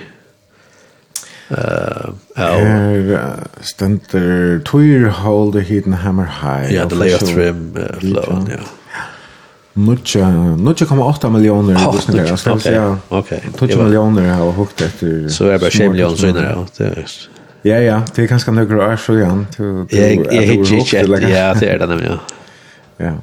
Uh, 1.51 2.13
ja. 2.35 3.29
Ständer 3.61 4.59
Twitter 4.65 5.09
hold 5.09 5.53
the 5.53 5.61
hidden 5.61 5.93
hammer 5.93 6.25
high. 6.25 6.73
Ja, 6.73 6.89
the 6.89 6.95
layer 6.95 7.17
trim 7.17 7.77
flow, 7.99 8.47
ja. 8.49 8.59
Nutja, 9.77 10.29
nutja 10.55 10.85
kom 10.85 10.99
8 10.99 11.29
miljoner 11.29 11.75
oh, 11.75 11.95
lyssnare. 11.95 12.27
Jag 12.27 12.39
ska 12.39 12.59
säga 12.59 12.97
okay. 13.09 13.39
20 13.59 13.83
miljoner 13.83 14.29
har 14.33 14.51
hukt 14.51 14.81
efter... 14.81 15.27
Så 15.27 15.47
er 15.47 15.51
det 15.51 15.59
bare 15.59 15.71
20 15.71 15.89
millioner 15.89 16.15
så 16.15 16.21
senare. 16.21 16.65
Ja, 16.77 16.99
ja. 17.61 17.79
ja, 17.79 18.01
Det 18.15 18.23
är 18.23 18.27
ganska 18.27 18.51
några 18.51 18.93
år 18.93 18.95
så 18.95 19.13
igen. 19.13 19.47
Jag 19.89 20.41
hittar 20.41 21.15
inte. 21.15 21.29
Ja, 21.29 21.53
det 21.53 21.65
er 21.65 21.79
det 21.79 21.85
nemlig, 21.87 22.07
Ja. 22.07 22.19
Ja. 22.97 23.13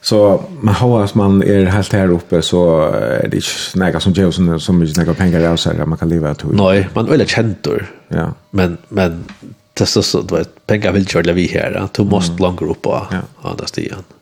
Så 0.00 0.44
man 0.60 0.74
har 0.74 1.04
att 1.04 1.14
man 1.14 1.42
är 1.42 1.64
helt 1.64 1.92
här 1.92 2.10
uppe 2.10 2.42
så 2.42 2.88
är 2.92 3.28
det 3.28 3.36
inte 3.36 3.48
några 3.74 4.00
som 4.00 4.12
ger 4.12 4.30
som, 4.30 4.60
som 4.60 4.78
mycket 4.78 4.96
några 4.96 5.14
pengar 5.14 5.48
av 5.48 5.56
sig 5.56 5.86
man 5.86 5.98
kan 5.98 6.08
leva 6.08 6.30
ett 6.30 6.44
huvud. 6.44 6.56
Nei, 6.56 6.86
man 6.94 7.06
er 7.06 7.10
veldig 7.10 7.28
väldigt 7.28 7.88
Ja. 8.08 8.32
Men, 8.50 8.78
men 8.88 9.24
det 9.74 9.82
er 9.82 10.02
så, 10.02 10.20
du 10.20 10.34
vet, 10.36 10.66
pengar 10.66 10.96
ikke 10.96 11.22
være 11.22 11.32
vi 11.32 11.46
här. 11.46 11.88
Du 11.96 12.04
måste 12.04 12.32
mm. 12.32 12.42
opp 12.42 12.70
upp 12.70 12.82
på 12.82 13.06
ja. 13.10 13.20
andra 13.42 13.66
stigen. 13.66 13.98
Ja. 13.98 14.21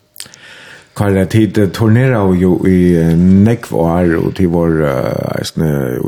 Kvar 1.00 1.10
det 1.10 1.26
tid 1.26 1.72
turnerar 1.72 2.34
ju 2.34 2.68
i 2.68 3.14
nekv 3.16 3.74
och 3.74 4.34
till 4.34 4.48
vår 4.48 4.84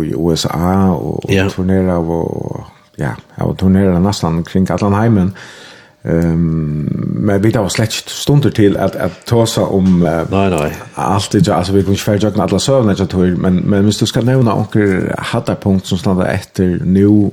i 0.05 0.14
USA 0.19 0.90
och 0.90 1.31
yeah. 1.31 1.48
turnerar 1.48 1.97
och 1.97 2.60
ja, 2.97 3.10
jag 3.35 3.59
turnerar 3.59 4.01
nästan 4.01 4.44
kring 4.44 4.66
Atlanheimen. 4.70 5.23
Mm 5.23 5.35
Ehm 6.05 7.03
men 7.23 7.43
vi 7.43 7.53
tar 7.53 7.69
slett 7.69 7.93
stunder 7.93 8.51
till 8.51 8.77
att 8.77 8.97
att 8.97 9.27
ta 9.27 9.47
om 9.57 9.66
om 9.69 10.01
nej 10.31 10.51
nej 10.51 10.73
allt 10.95 11.31
det 11.31 11.49
alltså 11.49 11.73
vi 11.73 11.83
kan 11.83 11.91
inte 11.91 12.03
förjäkna 12.03 12.43
alla 12.43 12.59
sövnar 12.59 12.97
jag 12.99 13.11
tror 13.11 13.27
men 13.27 13.57
men 13.57 13.85
måste 13.85 14.07
ska 14.07 14.20
nämna 14.20 14.55
onkel 14.55 15.15
hade 15.19 15.55
punkt 15.55 15.87
som 15.87 15.99
stannar 15.99 16.27
efter 16.27 16.81
nu 16.85 17.31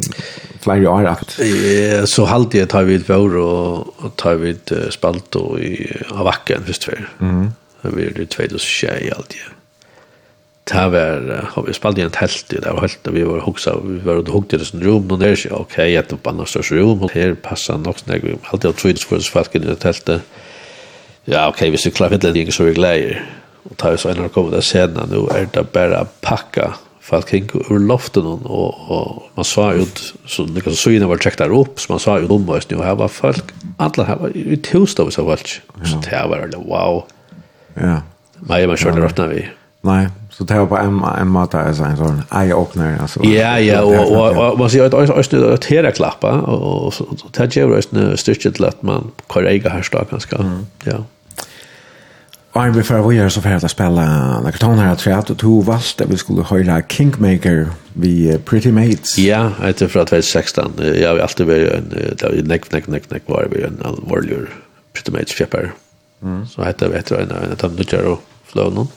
flera 0.60 0.92
år 0.92 1.06
att 1.06 1.40
så 2.06 2.26
halt 2.26 2.54
jeg 2.54 2.70
tar 2.70 2.84
vi 2.84 2.96
et 2.96 3.10
vår 3.10 3.38
och 3.38 4.16
tar 4.16 4.36
vi 4.36 4.50
ett 4.50 4.72
spalt 4.90 5.36
och 5.36 5.60
i 5.60 6.02
avacken 6.12 6.62
först 6.66 6.84
för. 6.84 7.10
Mm. 7.22 7.52
Det 7.82 7.92
blir 7.92 8.14
det 8.16 8.26
2000 8.26 8.90
allt 9.18 9.36
det 10.70 10.86
var, 10.94 11.64
vi 11.66 11.74
spalte 11.74 12.02
igjen 12.02 12.16
helt, 12.20 12.52
det 12.52 12.62
var 12.66 12.84
helt, 12.84 13.08
vi 13.16 13.24
var 13.26 13.42
hoksa, 13.46 13.74
vi 13.82 14.00
var 14.06 14.22
under 14.22 14.54
i 14.54 14.58
det 14.60 14.86
rum, 14.86 15.08
og 15.10 15.20
det 15.20 15.28
er 15.28 15.38
ikke, 15.38 15.56
ok, 15.56 15.78
jeg 15.78 15.96
er 15.98 16.10
på 16.16 16.30
annars 16.30 16.54
største 16.54 16.78
rum 16.78 17.06
og 17.06 17.14
her 17.16 17.34
passa 17.34 17.78
nok 17.78 18.04
snakk, 18.04 18.24
vi 18.24 18.36
alltid 18.52 18.70
har 18.70 18.78
trygt 18.78 19.06
for 19.08 19.18
oss 19.18 19.32
folk 19.32 19.56
i 19.56 19.64
det 19.64 19.80
teltet, 19.82 20.22
ja, 21.30 21.48
ok, 21.48 21.66
hvis 21.74 21.88
vi 21.88 21.94
klarer 21.96 22.18
fiddelen 22.18 22.44
ikke, 22.44 22.54
så 22.54 22.66
er 22.66 22.70
vi 22.70 22.76
gleier, 22.78 23.24
og 23.70 23.80
ta 23.82 23.96
så 23.98 24.12
en 24.12 24.22
av 24.26 24.30
kommet 24.36 24.58
der 24.58 24.66
sena, 24.66 25.08
nå 25.10 25.26
er 25.34 25.50
det 25.56 25.66
bare 25.74 26.04
pakka, 26.26 26.74
folk 27.10 27.32
kring 27.32 27.50
ur 27.56 27.82
loften, 27.82 28.28
og, 28.28 28.84
og 28.94 29.26
man 29.40 29.48
sa 29.48 29.72
ut, 29.74 30.04
så 30.30 30.46
det 30.46 30.76
syne 30.78 31.10
var 31.10 31.24
tjekk 31.24 31.40
der 31.42 31.56
opp, 31.56 31.82
så 31.82 31.96
man 31.96 32.04
sa 32.04 32.20
ut 32.22 32.36
om 32.36 32.46
oss, 32.54 32.70
og 32.70 32.86
her 32.86 33.00
var 33.02 33.10
folk, 33.10 33.56
alle 33.82 34.06
her 34.06 34.22
var, 34.22 34.38
i 34.38 34.60
tusen 34.62 35.08
av 35.08 35.14
folk, 35.18 35.58
så 35.82 36.04
det 36.06 36.24
var, 36.30 36.46
det 36.54 36.62
wow, 36.62 37.04
ja, 37.80 38.02
Nei, 38.48 38.64
man 38.70 38.78
kjørte 38.80 39.02
råttna 39.04 39.26
vi. 39.34 39.42
Nei, 39.88 40.04
Så 40.40 40.46
det 40.46 40.60
var 40.60 40.66
på 40.66 40.78
en, 40.78 41.02
en 41.04 41.28
måte 41.28 41.60
alltså, 41.60 41.84
en 41.84 41.98
sån 41.98 42.22
eye-opener. 42.32 43.02
Alltså, 43.02 43.24
ja, 43.24 43.60
ja, 43.60 43.82
og 43.82 44.12
och, 44.12 44.52
och, 44.52 44.60
man 44.60 44.70
sier 44.70 44.86
at 44.86 44.92
det 44.92 45.38
är 45.38 45.54
ett 45.54 45.66
hela 45.66 45.92
klappa 45.92 46.32
och, 46.32 46.88
och, 46.88 47.02
och 47.02 47.32
det 47.38 47.56
ger 47.56 47.72
oss 47.72 47.88
en 47.94 48.18
styrke 48.18 48.52
till 48.52 48.66
att 48.66 48.84
man 48.84 49.12
kan 49.30 49.48
äga 49.48 49.70
her 49.70 49.82
stå 49.82 50.06
ganske, 50.12 50.36
Mm. 50.36 50.66
Ja. 50.84 51.04
Och 52.52 52.66
en 52.66 52.74
befär 52.74 53.02
vi 53.02 53.16
gör 53.16 53.30
så 53.30 53.42
för 53.42 53.52
att 53.52 53.72
spela 53.72 54.40
när 54.40 54.52
kartan 54.52 54.80
här 54.80 54.96
tror 54.96 55.12
jag 55.12 55.20
att 55.20 55.40
du 55.40 55.62
valde 55.62 56.06
vi 56.08 56.18
skulle 56.18 56.44
höra 56.44 56.82
Kingmaker 56.88 57.68
vi 57.94 58.38
Pretty 58.46 58.72
Mates. 58.72 59.18
Ja, 59.18 59.52
etter 59.64 59.88
fra 59.88 60.06
2016, 60.06 60.66
att 60.66 60.80
vi 60.80 61.06
har 61.06 61.20
alltid 61.20 61.46
vært 61.48 61.74
en, 61.74 61.90
det 61.90 62.24
var 62.24 62.44
näck, 62.44 62.72
näck, 62.72 62.88
näck, 62.88 63.10
näck 63.12 63.24
var 63.26 63.48
vi 63.52 63.64
en 63.64 63.82
alvorlig 63.86 64.48
Pretty 64.94 65.12
Mates-fjepper. 65.12 65.72
Så 66.50 66.64
heter 66.64 66.90
vi 66.90 66.98
etter 66.98 67.22
en 67.22 67.32
av 67.32 67.44
en 67.44 67.58
de 67.62 67.70
nyttjare 67.76 68.08
og 68.08 68.20
fløvnene 68.52 68.88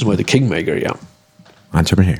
som 0.00 0.10
heter 0.10 0.24
Kingmaker, 0.24 0.76
ja. 0.76 0.96
Han 1.70 1.84
kommer 1.84 2.04
her. 2.04 2.18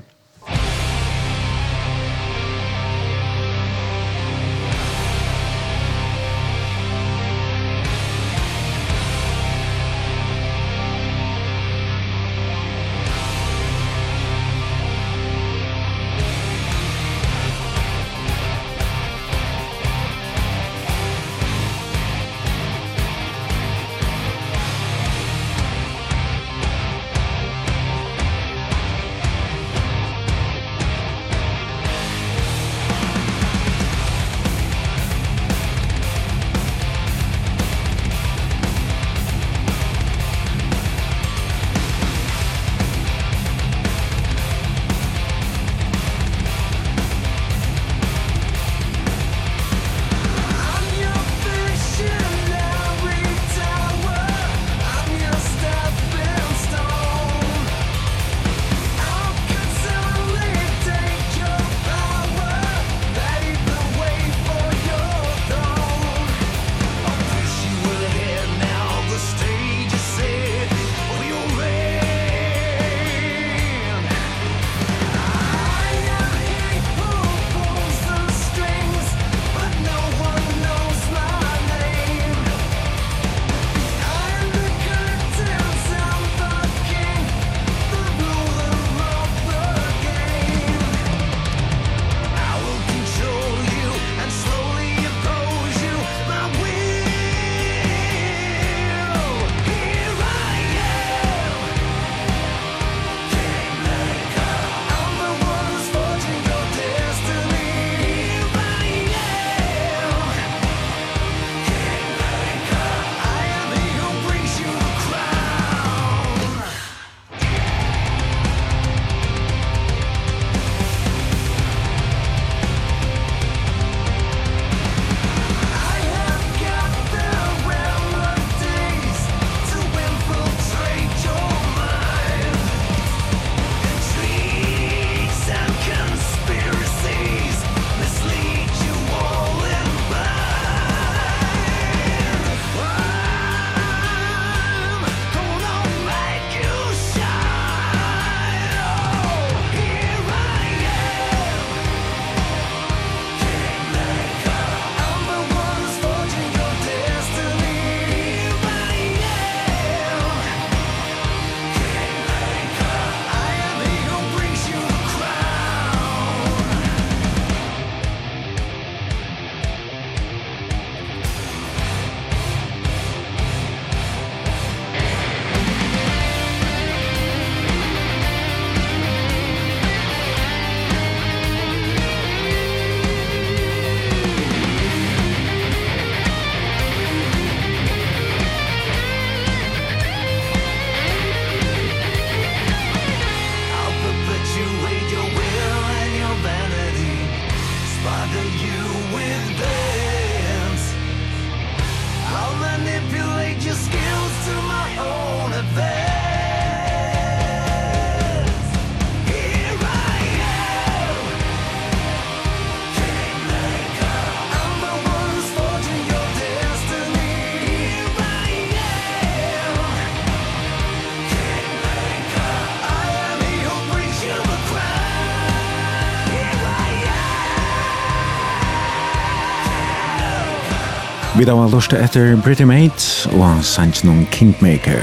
Vi 231.41 231.47
da 231.49 231.55
var 231.57 231.71
lust 231.73 231.95
etter 231.97 232.35
Pretty 232.45 232.67
Mate 232.69 233.31
og 233.33 233.41
han 233.41 233.63
sanns 233.65 234.03
noen 234.05 234.27
Kingmaker. 234.29 235.01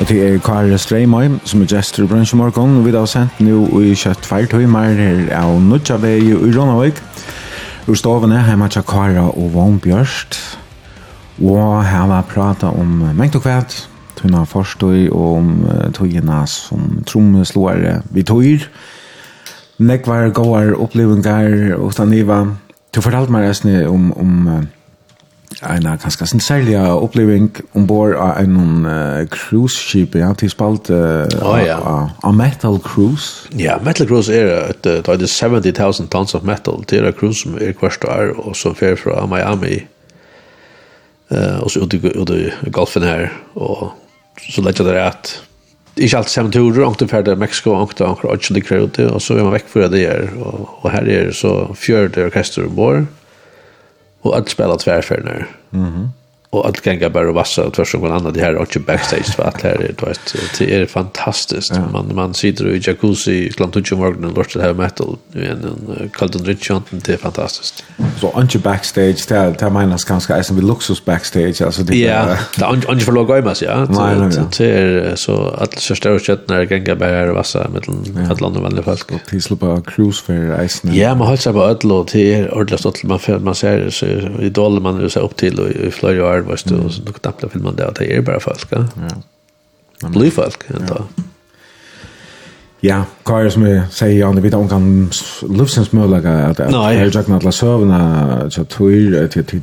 Og 0.00 0.06
til 0.08 0.20
er 0.24 0.38
Kare 0.40 0.78
Streimøy 0.80 1.34
som 1.44 1.60
er 1.60 1.68
gestor 1.68 2.06
i 2.06 2.08
bransje 2.08 2.38
morgen. 2.40 2.78
Vi 2.80 2.94
da 2.94 3.02
har 3.02 3.10
sendt 3.12 3.42
nå 3.44 3.58
i 3.84 3.90
kjøtt 3.92 4.24
feirtøymer 4.24 4.94
her 4.96 5.18
av 5.36 5.58
Nudjavei 5.60 6.14
i 6.24 6.30
Uronavik. 6.32 7.02
Ur 7.84 7.98
stovene 8.00 8.38
hjemme 8.46 8.70
til 8.72 8.86
Kari 8.88 9.18
og 9.20 9.50
Vån 9.52 9.76
Bjørst. 9.84 10.38
Og 11.44 11.84
her 11.84 12.06
var 12.08 12.24
prata 12.30 12.70
om 12.72 13.02
mengt 13.18 13.36
og 13.36 13.44
kvæt, 13.44 13.76
tøyna 14.16 14.46
forstøy 14.48 15.10
og 15.10 15.26
om 15.42 15.50
tøyna 15.98 16.46
som 16.48 17.02
trommeslåere 17.04 17.98
vi 18.16 18.24
tøyr. 18.24 18.64
Nekvar 19.76 20.32
gåar 20.32 20.72
opplevingar 20.72 21.76
og 21.82 21.92
staniva. 21.92 22.46
Du 22.96 23.02
fortalte 23.04 23.36
meg 23.36 23.44
resten 23.50 23.76
om, 23.92 24.08
om 24.16 24.48
en 25.62 25.98
ganske 26.02 26.26
særlig 26.40 26.76
oppleving 26.76 27.48
ombord 27.74 28.14
av 28.20 28.42
en 28.42 28.84
uh, 28.84 29.24
cruise 29.32 29.78
ship, 29.80 30.14
ja, 30.14 30.32
til 30.36 30.50
spalt 30.52 30.90
uh, 30.92 31.24
oh, 31.40 31.56
ja. 31.60 31.78
av, 31.80 32.10
av 32.28 32.36
metal 32.36 32.78
cruise. 32.84 33.48
Ja, 33.56 33.78
metal 33.84 34.08
cruise 34.08 34.32
er 34.32 34.52
et, 34.70 34.84
det 34.84 35.08
er 35.08 35.24
70.000 35.24 36.10
tons 36.12 36.36
of 36.36 36.44
metal, 36.44 36.84
det 36.90 37.00
er 37.00 37.16
cruise 37.16 37.46
som 37.46 37.56
er 37.56 37.72
kvart 37.72 38.04
år, 38.04 38.34
og 38.36 38.56
som 38.56 38.76
fer 38.76 38.98
fra 39.00 39.24
Miami, 39.30 39.80
uh, 41.32 41.58
og 41.64 41.72
så 41.72 41.86
ut 41.86 41.96
i, 41.96 42.04
ut 42.04 42.36
i 42.36 42.46
golfen 42.70 43.06
her, 43.06 43.30
og 43.54 43.94
så 44.50 44.64
lett 44.64 44.84
det 44.84 45.00
er 45.00 45.12
Ikke 45.96 46.18
alt 46.18 46.28
samme 46.28 46.52
turer, 46.52 46.84
ångte 46.84 47.08
ferdig 47.08 47.32
til 47.32 47.40
Mexico, 47.40 47.72
ångte 47.72 48.04
anker, 48.04 48.28
ångte 48.28 48.52
anker, 48.52 48.82
ångte 48.84 49.06
anker, 49.06 49.14
og 49.14 49.22
så 49.24 49.38
er 49.38 49.46
man 49.46 49.56
vekk 49.56 49.70
fra 49.72 49.88
det 49.88 50.04
her, 50.04 50.26
og, 50.36 50.66
og 50.82 50.90
her 50.92 51.08
er 51.08 51.30
så 51.32 51.62
fjørte 51.72 52.28
orkester 52.28 52.68
ombord, 52.68 53.06
og 53.06 53.25
og 54.28 54.36
att 54.38 54.48
spela 54.48 54.76
tvärförner. 54.76 55.46
Mhm. 55.70 55.86
Mm 55.86 56.08
og 56.56 56.66
alt 56.66 56.82
kan 56.82 57.12
bare 57.12 57.34
vassa 57.34 57.62
og 57.62 57.66
och 57.66 57.74
tvärs 57.74 57.94
noen 57.94 58.12
annan. 58.12 58.32
Det 58.32 58.40
här 58.40 58.54
och 58.54 58.76
backstage 58.86 59.34
för 59.36 59.42
att 59.42 59.64
er, 59.64 59.78
det 59.78 60.06
vet 60.06 60.34
det 60.58 60.74
är 60.74 60.86
fantastiskt 60.86 61.72
ja. 61.74 61.82
man 61.92 62.14
man 62.14 62.34
sitter 62.34 62.68
i 62.68 62.78
jacuzzi 62.78 63.50
klant 63.50 63.84
2 63.84 63.96
morgon 63.96 64.24
och 64.24 64.36
låter 64.36 64.58
det 64.58 64.66
här 64.66 64.74
metal 64.74 65.16
en 65.34 66.10
kallt 66.18 66.34
och 66.34 66.42
det 66.42 67.08
är 67.08 67.16
fantastiskt 67.16 67.84
så 68.20 68.32
ikke 68.42 68.58
backstage 68.58 69.26
det 69.28 69.52
minnas 69.60 69.72
menas 69.72 70.04
ganske 70.04 70.42
som 70.44 70.56
vi 70.56 70.62
luxus 70.62 71.04
backstage 71.04 71.62
alltså 71.62 71.82
det 71.82 71.96
ja 71.96 72.36
anche 72.62 73.04
for 73.04 73.12
låg 73.12 73.26
gåmas 73.26 73.62
ja. 73.62 73.86
det 74.58 74.60
er 74.60 75.16
så 75.16 75.48
att 75.58 75.80
så 75.80 75.94
står 75.94 76.18
det 76.26 76.48
när 76.48 76.64
ganga 76.64 76.94
bare 76.94 77.26
bara 77.26 77.32
vassa 77.32 77.68
med 77.68 77.82
alla 78.30 78.46
andra 78.46 78.60
vanliga 78.60 78.82
folk. 78.82 79.12
Och 79.12 79.20
till 79.28 79.56
på 79.56 79.82
cruise 79.86 80.22
for 80.22 80.64
isen 80.64 80.94
ja 80.94 81.14
man 81.14 81.26
holder 81.26 81.42
seg 81.42 81.54
på 81.54 81.62
ödlå 81.62 82.04
till 82.04 82.78
stått, 82.78 83.02
man 83.04 83.20
man 83.40 83.54
ser 83.54 83.90
så 83.90 84.06
idoler 84.40 84.80
man 84.80 85.10
så 85.10 85.20
upp 85.20 85.36
till 85.36 85.60
och 85.60 85.70
i 85.70 85.90
flöjor 85.90 86.40
vet 86.46 86.64
du, 86.64 86.90
så 86.90 87.02
du 87.02 87.12
kan 87.12 87.20
tappa 87.20 87.48
filmen 87.48 87.76
där, 87.76 87.92
det 87.98 88.16
är 88.16 88.22
bara 88.22 88.40
folk, 88.40 88.66
ja. 88.70 88.84
Ja. 90.02 90.08
Blir 90.08 90.30
folk, 90.30 90.64
ja. 90.68 91.06
Ja, 92.80 93.04
kvar 93.22 93.48
som 93.48 93.62
vi 93.64 93.82
säger 93.90 94.26
om 94.26 94.36
det 94.36 94.42
vet 94.42 94.54
om 94.54 94.68
kan 94.68 95.10
livsens 95.48 95.92
möjliga 95.92 96.46
att 96.46 96.58
jag 96.58 96.70
har 96.72 97.10
sagt 97.10 97.30
att 97.30 97.42
la 97.42 97.52
sövna 97.52 98.50
så 98.50 98.64
tur 98.64 99.28
till 99.28 99.44
till 99.44 99.62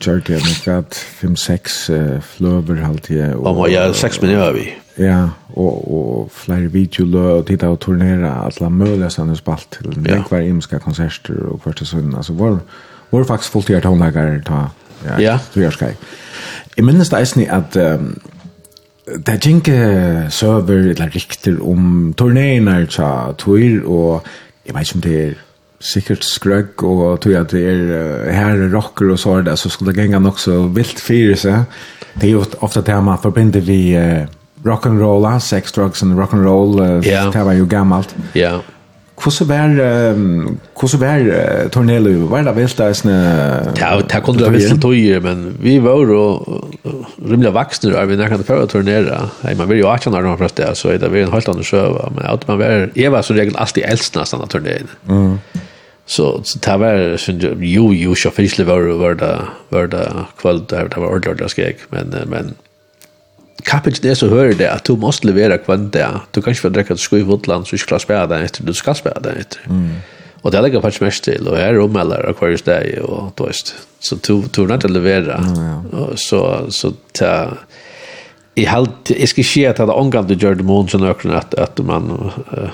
Charlie 0.00 0.34
med 0.34 0.64
kat 0.64 0.94
5 0.94 1.36
6 1.36 1.90
flöver 2.22 2.74
halt 2.74 3.10
Og 3.34 3.58
och 3.58 3.70
ja 3.70 3.92
6 3.92 4.22
minuter 4.22 4.52
vi. 4.52 4.74
Ja, 5.04 5.28
og, 5.54 5.94
og 5.94 6.30
fler 6.32 6.68
video 6.68 7.18
och 7.18 7.46
titta 7.46 7.68
og 7.68 7.80
turnera 7.80 8.44
alla 8.44 8.68
möjliga 8.68 9.10
sånne 9.10 9.36
spalt 9.36 9.66
til 9.70 10.04
det 10.04 10.24
kvar 10.28 10.40
imska 10.40 10.78
konserter 10.78 11.34
og 11.52 11.62
kvarta 11.62 11.84
sån 11.84 12.14
altså 12.16 12.32
var 12.32 12.58
var 13.10 13.24
faktisk 13.24 13.52
fullt 13.52 13.70
i 13.70 13.74
att 13.74 13.82
ta 13.82 14.70
Ja. 15.06 15.20
ja. 15.20 15.38
Du 15.54 15.60
gjør 15.60 15.76
skai. 15.76 15.94
Jeg 16.76 16.86
minnes 16.86 17.10
det 17.12 17.20
eisen 17.20 17.44
at 17.50 17.76
um, 17.76 18.14
det 19.10 19.34
er 19.34 19.48
ikke 19.50 19.78
søver 20.30 20.90
eller 20.92 21.14
rikter 21.14 21.58
om 21.66 22.12
turnéene 22.16 22.84
tja 22.90 23.32
tur, 23.38 23.86
og 23.90 24.26
jeg 24.66 24.74
vet 24.74 24.86
ikke 24.86 24.98
om 24.98 25.06
det 25.06 25.14
er 25.20 25.38
sikkert 25.80 26.24
skrøgg, 26.24 26.82
og 26.84 27.20
tog 27.24 27.34
at 27.40 27.54
det 27.54 27.62
er 27.66 28.32
her 28.36 28.66
rocker 28.74 29.10
og 29.14 29.18
så 29.18 29.38
er 29.38 29.48
det, 29.48 29.58
så 29.58 29.70
skulle 29.72 29.92
det 29.92 30.02
genge 30.02 30.20
nok 30.20 30.38
så 30.38 30.62
vilt 30.68 31.00
fyre 31.00 31.38
seg. 31.40 31.80
Det 32.20 32.28
er 32.28 32.36
jo 32.36 32.44
ofte 32.60 32.84
det 32.84 32.98
man 33.04 33.22
forbinder 33.22 33.64
vi 33.64 33.96
uh, 33.96 34.28
rock 34.66 34.86
and 34.86 35.00
roll, 35.00 35.26
sex, 35.40 35.72
drugs 35.72 36.02
and 36.02 36.18
rock 36.18 36.34
and 36.36 36.44
roll, 36.46 36.78
uh, 36.80 37.00
yeah. 37.06 37.32
det 37.32 37.44
var 37.44 37.56
jo 37.56 37.66
gammalt. 37.66 38.14
Ja. 38.34 38.60
Yeah 38.60 38.76
Hvordan 39.20 39.48
var, 39.48 39.74
hvordan 40.80 41.00
var 41.00 41.68
Tornelo? 41.74 42.26
Var 42.30 42.46
det 42.46 42.54
vilt 42.56 42.78
der? 42.78 42.94
Ja, 43.76 43.90
det 44.00 44.22
kunne 44.24 44.40
det 44.40 44.52
vilt 44.54 44.80
tog, 44.82 45.22
men 45.22 45.56
vi 45.60 45.76
var 45.84 46.00
jo 46.08 46.22
rimelig 47.20 47.52
vaksne, 47.54 47.92
og 47.96 48.08
vi 48.08 48.16
nærkene 48.16 48.46
prøve 48.48 48.64
å 48.64 48.70
turnere. 48.70 49.26
Hey, 49.42 49.56
Man 49.58 49.68
vil 49.68 49.82
jo 49.82 49.90
18 49.90 50.14
år 50.14 50.24
når 50.24 50.32
man 50.34 50.40
prøvde 50.40 50.62
det, 50.62 50.76
så 50.78 50.96
det 50.96 51.10
var 51.12 51.20
en 51.20 51.34
helt 51.34 51.52
annen 51.52 51.66
sjøve. 51.66 52.06
Men 52.16 52.24
at 52.32 52.48
man 52.48 52.62
var, 52.62 52.88
jeg 52.96 53.12
var 53.12 53.26
som 53.26 53.36
regel 53.36 53.58
alltid 53.60 53.84
eldst 53.84 54.16
nesten 54.16 54.40
av 54.40 54.48
turneringen. 54.48 54.96
Mm. 55.04 55.36
Så 56.10 56.30
det 56.64 56.80
var, 56.80 57.16
synes 57.22 57.44
jeg, 57.44 57.60
jo, 57.70 57.92
jo, 57.94 58.16
så 58.16 58.30
sjåfisle 58.30 58.66
var 58.66 59.14
det, 59.20 59.34
var 59.70 59.92
det 59.92 60.06
kveld, 60.40 60.66
det 60.72 60.88
var 60.96 61.06
ordentlig 61.06 61.36
ordentlig 61.36 61.50
skrik, 61.52 61.84
men, 61.92 62.14
men, 62.26 62.56
kapitlet 63.66 64.12
er 64.12 64.18
så 64.18 64.28
hører 64.30 64.56
det 64.58 64.68
at 64.70 64.86
du 64.86 64.96
måste 65.00 65.28
levera 65.28 65.58
kvann 65.58 65.90
det. 65.94 66.06
Du 66.34 66.40
kan 66.40 66.54
ikke 66.54 66.68
få 66.68 66.72
drekka 66.74 66.96
skoj 67.00 67.22
i 67.22 67.28
Votland, 67.28 67.66
så 67.66 67.76
ikke 67.76 67.92
klarer 67.92 68.06
spela 68.06 68.26
den 68.30 68.46
etter, 68.46 68.66
du 68.66 68.74
skal 68.76 68.98
spela 68.98 69.22
den 69.24 69.40
etter. 69.42 69.64
Mm. 69.68 70.00
Og 70.40 70.52
det 70.52 70.62
legger 70.64 70.80
faktisk 70.80 71.04
mest 71.04 71.24
til, 71.24 71.48
og 71.48 71.58
är 71.58 71.74
er 71.74 71.80
ommelder 71.80 72.28
av 72.28 72.38
hver 72.38 72.56
steg, 72.56 72.98
og 73.02 73.32
du 73.36 73.52
så 74.00 74.16
du 74.16 74.48
tror 74.48 74.72
ikke 74.72 74.88
å 74.88 75.92
Och 75.92 76.18
Så, 76.18 76.70
så 76.70 76.94
ta, 77.12 77.56
i 78.56 78.64
halt 78.64 79.10
jeg 79.10 79.28
skal 79.28 79.44
si 79.44 79.64
at 79.64 79.76
det 79.76 79.88
er 79.88 79.92
omgang 79.92 80.26
du 80.26 80.34
gjør 80.34 80.56
det 80.56 80.64
mån 80.64 80.88
som 80.88 81.02
økene, 81.02 81.36
at, 81.36 81.54
at 81.58 81.78
man, 81.84 82.32
uh, 82.56 82.70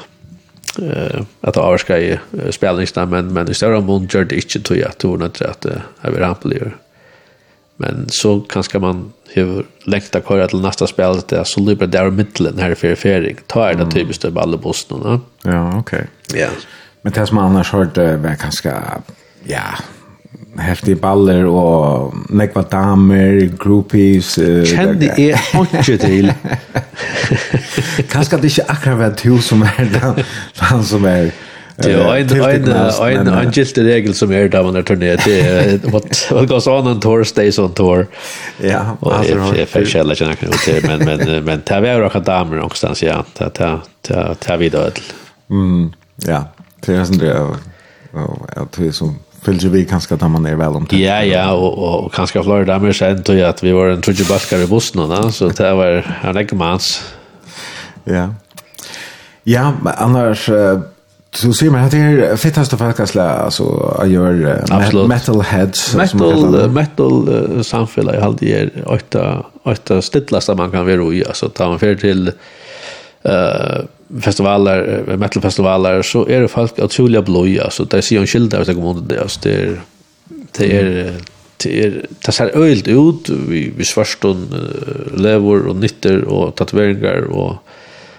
uh, 0.83 1.25
at 1.43 1.55
det 1.55 1.63
avskar 1.63 1.97
i 1.97 2.13
uh, 2.13 3.07
men, 3.09 3.33
men 3.33 3.51
i 3.51 3.55
større 3.55 3.81
mån 3.81 4.07
gjør 4.07 4.25
det 4.25 4.37
ikke, 4.37 4.61
tror 4.61 4.77
jeg, 4.77 4.99
tror 4.99 5.25
ikke 5.25 5.49
at 5.49 5.63
det 5.63 5.83
er 6.03 6.21
rampelig. 6.21 6.63
Mm 6.63 6.86
Men 7.83 8.07
så 8.09 8.39
kanskje 8.49 8.81
man 8.81 9.03
har 9.35 9.67
lengt 9.85 10.17
av 10.17 10.25
køyre 10.25 10.49
til 10.49 10.63
neste 10.65 10.89
spil, 10.89 11.21
det 11.29 11.41
er 11.41 11.49
så 11.49 11.61
løper 11.61 11.91
det 11.91 12.01
er 12.01 12.15
middelen 12.15 12.63
her 12.63 12.73
i 12.73 12.79
ferifering. 12.79 13.43
Ta 13.53 13.69
er 13.69 13.81
det 13.81 13.91
typisk 13.93 14.23
det 14.23 14.33
på 14.35 14.41
alle 14.41 14.57
ja 14.57 15.19
Ja, 15.45 15.79
ok. 15.79 15.93
Ja. 16.35 16.49
Men 17.03 17.13
det 17.13 17.29
som 17.29 17.39
annars 17.39 17.71
hørte 17.71 18.23
var 18.23 18.35
kanskje, 18.41 18.73
ja, 19.47 19.77
heftige 20.59 20.97
baller 20.97 21.45
og 21.47 22.15
nekva 22.31 22.63
damer, 22.71 23.47
groupies. 23.59 24.39
Uh, 24.39 24.65
Kjenner 24.67 25.19
jeg 25.19 25.37
ikke 25.63 25.99
til. 26.01 26.33
kanskje 28.13 28.41
det 28.41 28.51
ikke 28.51 28.71
akkurat 28.73 28.99
var 28.99 29.15
du 29.23 29.43
som 29.43 29.63
er 29.63 29.85
den, 29.93 30.25
den 30.61 30.85
som 30.85 31.05
er 31.05 31.31
Det 31.79 31.93
är 31.93 32.17
en 32.17 32.41
en 32.41 33.19
en 33.19 33.29
en 33.29 33.51
gilt 33.51 33.79
regel 33.79 34.15
som 34.15 34.33
är 34.33 34.49
där 34.49 34.63
man 34.63 34.77
är 34.77 34.83
turné 34.83 35.17
det 35.25 35.41
är 35.41 35.79
what 35.91 36.31
what 36.31 36.49
goes 36.49 36.67
on 36.67 36.87
on 36.87 37.01
tour 37.01 37.25
stays 37.25 37.59
on 37.59 37.73
tour. 37.73 38.07
Ja, 38.61 38.97
alltså 39.01 39.35
jag 39.57 39.69
fick 39.69 39.89
själva 39.89 40.15
jag 40.19 40.39
kan 40.39 40.53
inte 40.53 40.87
men 40.87 41.05
men 41.05 41.45
men 41.45 41.61
ta 41.61 41.81
vi 41.81 41.89
har 41.89 42.21
damer 42.21 42.61
också 42.61 42.95
ja. 43.01 43.25
Ta 43.35 43.51
ta 43.51 43.81
ta 44.03 44.35
ta 44.35 44.57
vi 44.57 44.69
då. 44.69 44.91
Mm. 45.51 45.93
Ja. 46.27 46.45
Det 46.87 46.95
är 46.95 47.05
sånt 47.05 47.21
där 47.21 47.57
att 48.57 48.73
det 48.73 48.87
är 48.87 48.91
som 48.91 49.19
fyller 49.47 49.71
vi 49.71 49.85
kanskje 49.87 50.17
da 50.19 50.29
man 50.29 50.47
er 50.47 50.57
vel 50.59 50.77
om 50.77 50.87
det. 50.91 50.99
Ja, 50.99 51.21
ja, 51.23 51.45
og, 51.55 51.79
og, 51.79 52.05
og 52.07 52.11
kanskje 52.15 52.43
flere 52.43 52.67
damer 52.67 52.97
sent, 52.97 53.29
og 53.31 53.43
at 53.47 53.63
vi 53.63 53.75
var 53.77 53.93
en 53.93 54.03
trudje 54.03 54.27
basker 54.29 54.65
i 54.65 54.69
bussen, 54.71 55.05
da, 55.11 55.23
så 55.31 55.53
det 55.55 55.71
var 55.79 56.03
en 56.27 56.41
ikke. 56.43 56.59
Ja. 58.07 58.27
Ja, 59.47 59.71
men 59.83 59.93
annars, 59.95 60.49
uh, 60.49 60.81
så 61.37 61.53
ser 61.53 61.71
man 61.71 61.85
att 61.85 61.91
det 61.91 61.99
är 61.99 62.37
fittast 62.37 62.73
av 62.73 62.79
folk 62.79 63.17
alltså 63.17 63.97
jag 63.99 64.11
gör 64.11 65.09
metalheads 65.09 65.95
metal 65.95 66.71
metal 66.71 67.65
samfälla 67.65 68.15
i 68.17 68.19
allt 68.19 68.39
det 68.41 68.53
är 68.53 68.71
åtta 68.87 69.45
åtta 69.63 70.03
stillasta 70.03 70.55
man 70.55 70.71
kan 70.71 70.87
vara 70.87 71.15
i 71.15 71.25
alltså 71.25 71.49
tar 71.49 71.69
man 71.69 71.79
för 71.79 71.95
till 71.95 72.33
eh 73.23 73.85
festivaler 74.21 75.05
metalfestivaler 75.17 76.03
så 76.03 76.29
är 76.29 76.41
det 76.41 76.49
folk 76.49 76.79
otroliga 76.79 77.23
blöja 77.23 77.71
så 77.71 77.85
där 77.85 78.01
ser 78.01 78.21
en 78.21 78.27
skildar 78.27 78.65
så 78.65 78.75
kommer 78.75 79.01
det 79.09 79.21
alltså 79.21 79.41
det 79.43 79.55
är 79.55 79.81
det 80.59 80.77
är 80.77 81.15
det 81.57 81.85
är 81.85 82.07
det 82.27 82.33
ser 82.33 82.59
öjligt 82.59 82.89
ut 82.89 83.29
vi 83.29 83.73
vi 83.77 83.85
svarstund 83.85 84.55
uh, 84.55 85.21
lever 85.23 85.67
och 85.67 85.77
nytter 85.77 86.25
och 86.25 86.55
tatueringar 86.55 87.21
och 87.21 87.55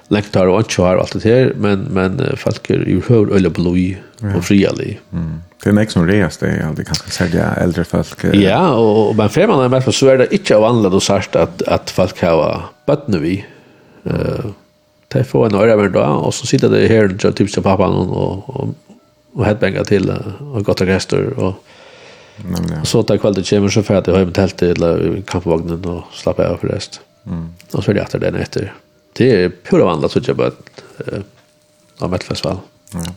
lektar 0.08 0.48
och 0.48 0.72
så 0.72 0.86
här 0.86 0.98
allt 0.98 1.24
det 1.24 1.30
här 1.30 1.54
men 1.56 1.80
men 1.80 2.38
folk 2.38 2.70
är 2.70 2.74
ju 2.74 3.02
hör 3.08 3.36
eller 3.36 3.50
bloj 3.50 4.04
och 4.38 4.46
friali. 4.46 5.00
Mm. 5.14 5.42
Det 5.64 5.70
är 5.70 5.74
nästan 5.74 5.94
som 5.94 6.08
rest 6.08 6.40
det 6.40 6.48
är 6.48 6.68
alltid 6.68 6.86
ganska 6.86 7.10
sälja 7.10 7.54
äldre 7.54 7.84
folk. 7.84 8.24
Ja, 8.34 8.74
och 8.74 9.16
men 9.16 9.30
för 9.30 9.48
man 9.48 9.64
är 9.64 9.70
mest 9.70 9.94
så 9.94 10.08
är 10.08 10.18
det 10.18 10.34
inte 10.34 10.56
vanligt 10.56 10.94
och 10.94 11.04
sagt 11.04 11.36
att 11.36 11.62
att 11.62 11.90
folk 11.90 12.22
har 12.22 12.62
barn 12.86 13.22
vi. 13.22 13.46
Eh 14.04 14.46
ta 15.10 15.24
få 15.24 15.46
en 15.46 15.56
öra 15.56 15.76
varje 15.76 15.90
dag 15.90 16.24
och 16.24 16.34
så 16.34 16.48
sitter 16.48 16.70
det 16.70 16.88
här 16.88 17.26
och 17.28 17.36
tipsar 17.36 17.62
pappan 17.62 17.94
och 17.94 18.50
och 18.50 18.68
och 19.34 19.46
headbanger 19.46 19.84
till 19.84 20.10
och 20.54 20.66
gott 20.66 20.82
och 20.82 20.88
gäster 20.88 21.40
och 21.40 21.64
Nämligen. 22.52 22.86
Så 22.86 23.04
tar 23.04 23.18
kvällen 23.18 23.44
kommer 23.44 23.70
så 23.70 23.84
för 23.84 23.96
att 23.96 24.08
jag 24.08 24.14
har 24.14 24.20
hem 24.20 24.32
tält 24.32 24.58
till 24.58 25.24
kampvagnen 25.28 25.86
och 25.86 26.04
slappa 26.14 26.50
av 26.50 26.58
för 26.58 26.68
rest. 26.68 27.02
Mm. 27.26 27.50
Och 27.72 27.84
så 27.84 27.92
är 27.92 27.96
det 27.96 28.02
efter 28.02 28.20
den 28.20 28.36
efter 28.36 28.74
det 29.18 29.44
är 29.44 29.50
pura 29.50 29.86
vandra 29.86 30.10
så 30.10 30.20
jag 30.24 30.38
bara 30.38 30.52
eh 31.00 31.22
av 32.00 32.16
ett 32.16 32.24
festival. 32.24 32.58
Ja. 32.94 33.14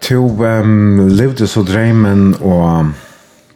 To 0.00 0.44
um, 0.44 1.08
levde 1.08 1.46
så 1.46 1.62
drömmen 1.62 2.34
och 2.34 2.84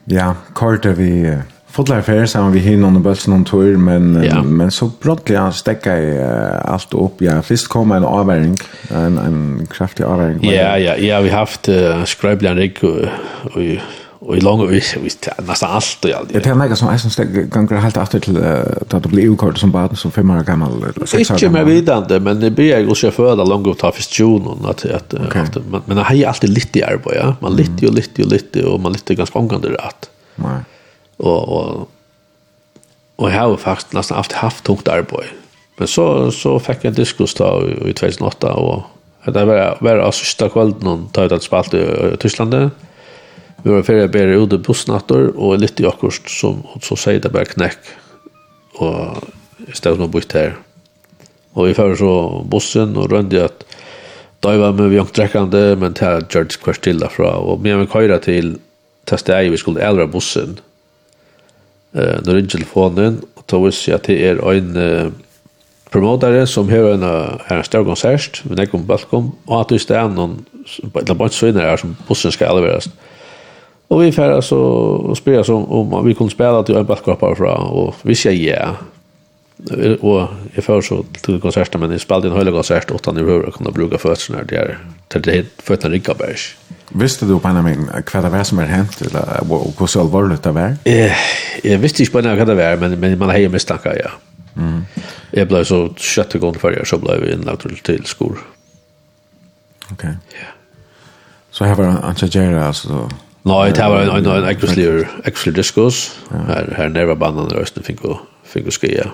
ja, 0.04 0.34
korta 0.52 0.92
vi 0.92 1.38
fotlar 1.70 2.02
färre 2.02 2.26
sammen 2.26 2.52
vi 2.52 2.58
hinner 2.58 2.88
under 2.88 3.00
bølsen 3.00 3.32
om 3.32 3.44
tur, 3.44 3.76
men, 3.76 4.24
ja. 4.24 4.42
men 4.42 4.70
så 4.70 4.90
brottelig 5.02 5.38
han 5.38 5.52
stekka 5.52 5.98
i 5.98 6.18
uh, 6.18 6.72
alt 6.72 6.94
opp. 6.94 7.22
Ja, 7.22 7.40
først 7.42 7.68
kom 7.68 7.92
en 7.92 8.04
avværing, 8.04 8.56
en, 8.90 9.18
en 9.18 9.66
kraftig 9.70 10.04
avværing. 10.06 10.44
Ja, 10.44 10.78
ja, 10.78 10.96
ja, 10.96 11.20
vi 11.20 11.32
har 11.32 11.38
haft 11.38 11.68
uh, 11.68 12.04
skrøybelig 12.06 12.50
en 12.50 12.58
rigg 12.58 12.84
og, 12.84 13.08
og 13.54 13.62
Och 14.26 14.36
i 14.36 14.40
långa 14.40 14.64
vis 14.64 14.96
nästan 15.46 15.70
allt 15.70 16.04
och 16.04 16.10
allt. 16.10 16.28
Det 16.32 16.46
är 16.46 16.54
mega 16.54 16.76
som 16.76 16.88
är 16.88 16.98
som 16.98 17.10
ganska 17.50 17.78
helt 17.78 17.96
efter 17.96 18.20
till 18.20 18.36
att 18.96 19.02
det 19.02 19.08
blir 19.08 19.26
ukort 19.26 19.58
som 19.58 19.70
barn 19.70 19.96
som 19.96 20.10
fem 20.10 20.30
år 20.30 20.42
gammal 20.42 20.72
eller 20.76 21.06
sex 21.06 21.30
år. 21.30 21.34
Inte 21.34 21.48
mer 21.48 21.64
vidande 21.64 22.20
men 22.20 22.40
det 22.40 22.50
blir 22.50 22.78
jag 22.78 22.88
och 22.88 22.98
chaufför 22.98 23.36
där 23.36 23.46
långt 23.46 23.78
ta 23.78 23.92
fast 23.92 24.20
och 24.20 24.70
att 24.70 24.84
att 24.84 25.12
men 25.70 25.82
men 25.86 25.96
det 25.96 26.02
är 26.02 26.26
alltid 26.26 26.50
lite 26.50 26.78
i 26.78 26.82
arbete 26.82 27.16
ja. 27.16 27.36
Man 27.40 27.56
lite 27.56 27.86
och 27.86 27.94
lite 27.94 28.22
och 28.22 28.32
lite 28.32 28.64
och 28.64 28.80
man 28.80 28.92
lite 28.92 29.14
ganska 29.14 29.38
omgående 29.38 29.68
rätt. 29.68 30.10
Nej. 30.36 30.60
Och 31.16 31.48
och 31.48 31.88
och 33.16 33.30
jag 33.30 33.40
har 33.40 33.56
faktiskt 33.56 33.92
nästan 33.92 34.16
haft 34.16 34.32
haft 34.32 34.64
tungt 34.64 34.88
arbete. 34.88 35.24
Men 35.76 35.88
så 35.88 36.30
så 36.30 36.58
fick 36.58 36.78
jag 36.80 36.92
diskus 36.92 37.34
då 37.34 37.68
i 37.86 37.92
2008 37.92 38.52
och 38.52 38.82
det 39.24 39.44
var 39.44 39.78
var 39.80 40.10
sista 40.10 40.48
kvällen 40.48 40.74
någon 40.80 41.08
jag 41.12 41.22
hade 41.22 41.40
spalt 41.40 41.74
i 41.74 41.86
Tyskland. 42.20 42.54
Mm. 42.54 42.70
Vi 43.64 43.72
var 43.72 43.84
ferdig 43.86 44.10
bare 44.12 44.36
ute 44.36 44.58
bussnatter, 44.60 45.30
og 45.40 45.62
litt 45.62 45.80
i 45.80 45.86
akkurat 45.88 46.28
som, 46.28 46.60
så 46.84 46.98
sier 47.00 47.22
det 47.24 47.30
bare 47.32 47.48
knekk, 47.48 47.86
og 48.84 49.24
i 49.64 49.72
stedet 49.72 49.96
noe 49.96 50.12
bytt 50.12 50.34
her. 50.36 50.58
Og 51.56 51.70
vi 51.70 51.76
fører 51.78 51.96
så 51.96 52.12
bussen, 52.50 52.92
og 53.00 53.08
rønte 53.12 53.46
at 53.46 53.64
da 54.44 54.52
var 54.60 54.76
vi 54.76 54.98
jo 54.98 55.06
drekkende, 55.08 55.62
men 55.80 55.96
det 55.96 56.04
har 56.04 56.26
gjort 56.28 56.58
kvart 56.60 56.82
til 56.84 57.00
derfra, 57.00 57.38
og 57.40 57.62
vi 57.64 57.72
har 57.72 57.88
køyre 57.88 58.18
til 58.26 58.58
testet 59.08 59.32
jeg, 59.32 59.54
vi 59.54 59.62
skulle 59.62 59.86
eldre 59.86 60.10
bussen, 60.12 60.58
eh, 61.96 62.20
når 62.20 62.36
ringer 62.36 62.58
telefonen, 62.58 63.22
og 63.32 63.48
da 63.48 63.62
visste 63.64 63.94
jeg 63.94 63.96
at 63.96 64.10
det 64.10 64.18
er 64.28 64.44
en 64.52 65.16
promotare 65.88 66.44
som 66.50 66.68
har 66.68 66.90
en, 66.90 67.08
er 67.08 67.56
en 67.56 67.64
større 67.64 67.88
konsert, 67.88 68.42
men 68.44 68.60
jeg 68.60 68.68
kom 68.68 68.84
på 68.84 68.92
Balkom, 68.92 69.32
og 69.48 69.56
at 69.62 69.72
det 69.72 69.96
er 69.96 70.12
noen, 70.12 70.42
eller 70.84 71.16
bare 71.16 71.32
så 71.32 71.46
svinner 71.46 71.70
her 71.70 71.80
som 71.80 71.96
bussen 72.04 72.34
skal 72.34 72.60
leveres. 72.60 72.92
Mm 72.92 73.13
Og 73.94 74.00
vi 74.02 74.12
färra 74.12 74.42
så 74.42 74.56
og 74.56 75.16
spela 75.16 75.44
som 75.46 75.70
om 75.70 75.92
vi 76.06 76.14
kunne 76.18 76.30
spela 76.30 76.62
til 76.66 76.76
en 76.76 76.86
backup 76.86 77.20
fra, 77.38 77.54
og 77.70 77.94
vi 78.02 78.14
säger 78.14 78.56
ja. 78.56 78.74
Og 80.02 80.28
jeg 80.56 80.64
för 80.64 80.80
så 80.80 81.04
til 81.24 81.40
konserten 81.40 81.80
men 81.80 81.92
jeg 81.92 82.00
spelade 82.00 82.26
en 82.26 82.36
hela 82.36 82.50
konsert 82.50 82.90
og 82.90 83.00
han 83.04 83.18
i 83.18 83.22
rör 83.22 83.50
kunde 83.50 83.72
bruka 83.72 83.96
det 83.96 84.58
er 84.58 84.76
til 85.10 85.24
det 85.24 85.46
fötterna 85.62 85.94
Rickabergs. 85.94 86.56
Visste 86.90 87.26
du 87.26 87.38
på 87.38 87.48
en 87.48 87.64
min 87.64 87.88
hva 87.88 88.22
det 88.22 88.32
var 88.32 88.42
som 88.42 88.58
er 88.58 88.64
hent, 88.64 89.02
eller 89.02 89.44
hvor 89.44 89.86
så 89.86 90.00
alvorlig 90.00 90.44
det 90.44 90.54
var? 90.54 90.76
Eh, 90.86 91.12
jeg 91.64 91.82
visste 91.82 92.02
ikke 92.02 92.12
på 92.12 92.20
hva 92.20 92.44
det 92.44 92.56
var, 92.56 92.76
men, 92.76 93.00
men 93.00 93.18
man 93.18 93.30
har 93.30 93.38
jo 93.38 93.48
mistanke, 93.48 93.88
ja. 93.88 94.10
Mm. 94.54 94.84
Jeg 95.32 95.48
ble 95.48 95.64
så 95.64 95.88
sjette 95.98 96.38
gående 96.38 96.60
før 96.62 96.76
jeg, 96.76 96.86
så 96.86 96.98
ble 96.98 97.16
vi 97.22 97.32
innlagt 97.32 97.60
til, 97.60 97.78
til 97.82 98.06
skor. 98.06 98.38
Ok. 99.92 100.04
Ja. 100.04 100.52
Så 101.50 101.64
her 101.64 101.74
var 101.74 102.00
Antje 102.02 102.28
Gjera, 102.28 102.66
altså, 102.66 103.08
Nei, 103.44 103.72
det 103.76 103.84
var 103.84 104.00
en 104.00 104.26
en 104.26 104.44
actually 104.44 105.04
actually 105.24 105.56
discos. 105.56 106.18
her 106.30 106.74
här 106.76 106.88
nära 106.88 107.14
banden 107.14 107.48
där 107.48 107.60
østen 107.60 107.82
fikk 107.82 108.04
och 108.04 108.18
fick 108.44 108.66
och 108.66 108.72
skia. 108.72 109.10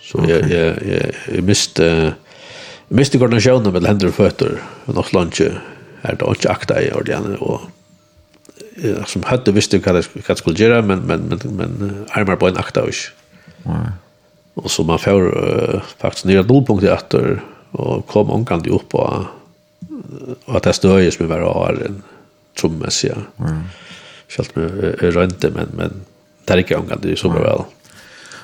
Så 0.00 0.24
jeg 0.28 0.50
jag 0.50 1.14
jeg 1.34 1.44
miste 1.44 2.14
miste 2.88 3.18
koordinationen 3.18 3.72
med 3.72 3.86
hender 3.86 4.08
og 4.08 4.14
føtter. 4.14 4.58
och 4.86 4.94
något 4.94 5.12
lunch 5.12 5.40
här 6.02 6.14
då 6.14 6.32
ikke 6.32 6.50
akta 6.50 6.80
i 6.80 6.92
ordene 6.92 7.36
og 7.40 7.60
jeg, 8.82 9.04
som 9.06 9.22
hadde 9.22 9.52
visste 9.52 9.78
hva 9.78 9.92
det 9.92 10.08
vad 10.28 10.36
skulle 10.36 10.56
gjøre, 10.56 10.82
men 10.82 11.06
men 11.06 11.28
men 11.28 11.56
men 11.56 12.06
armar 12.10 12.36
på 12.36 12.48
en 12.48 12.56
akta 12.56 12.80
og 12.80 12.94
och. 13.64 13.92
Og 14.54 14.70
så 14.70 14.82
man 14.82 14.98
får 14.98 15.20
uh, 15.20 15.80
faktiskt 15.98 16.24
nya 16.24 16.42
dolpunkter 16.42 16.94
efter 16.94 17.40
og 17.72 18.06
kom 18.06 18.30
omkant 18.30 18.66
upp 18.66 18.94
och 18.94 19.24
att 20.46 20.62
det 20.62 20.72
stöjer 20.72 21.10
som 21.10 21.26
vi 21.26 21.32
var 21.32 21.40
har 21.40 21.72
en 21.86 22.02
trommässiga. 22.60 23.16
Mm. 23.38 23.62
Fällt 24.28 24.56
med 24.56 24.70
rönte 25.00 25.50
men 25.54 25.68
men 25.76 25.92
det 26.44 26.52
är 26.52 26.78
inte 26.78 26.96
det 27.02 27.12
är 27.12 27.16
så 27.16 27.28
bra. 27.28 27.54
Mm. 27.54 27.64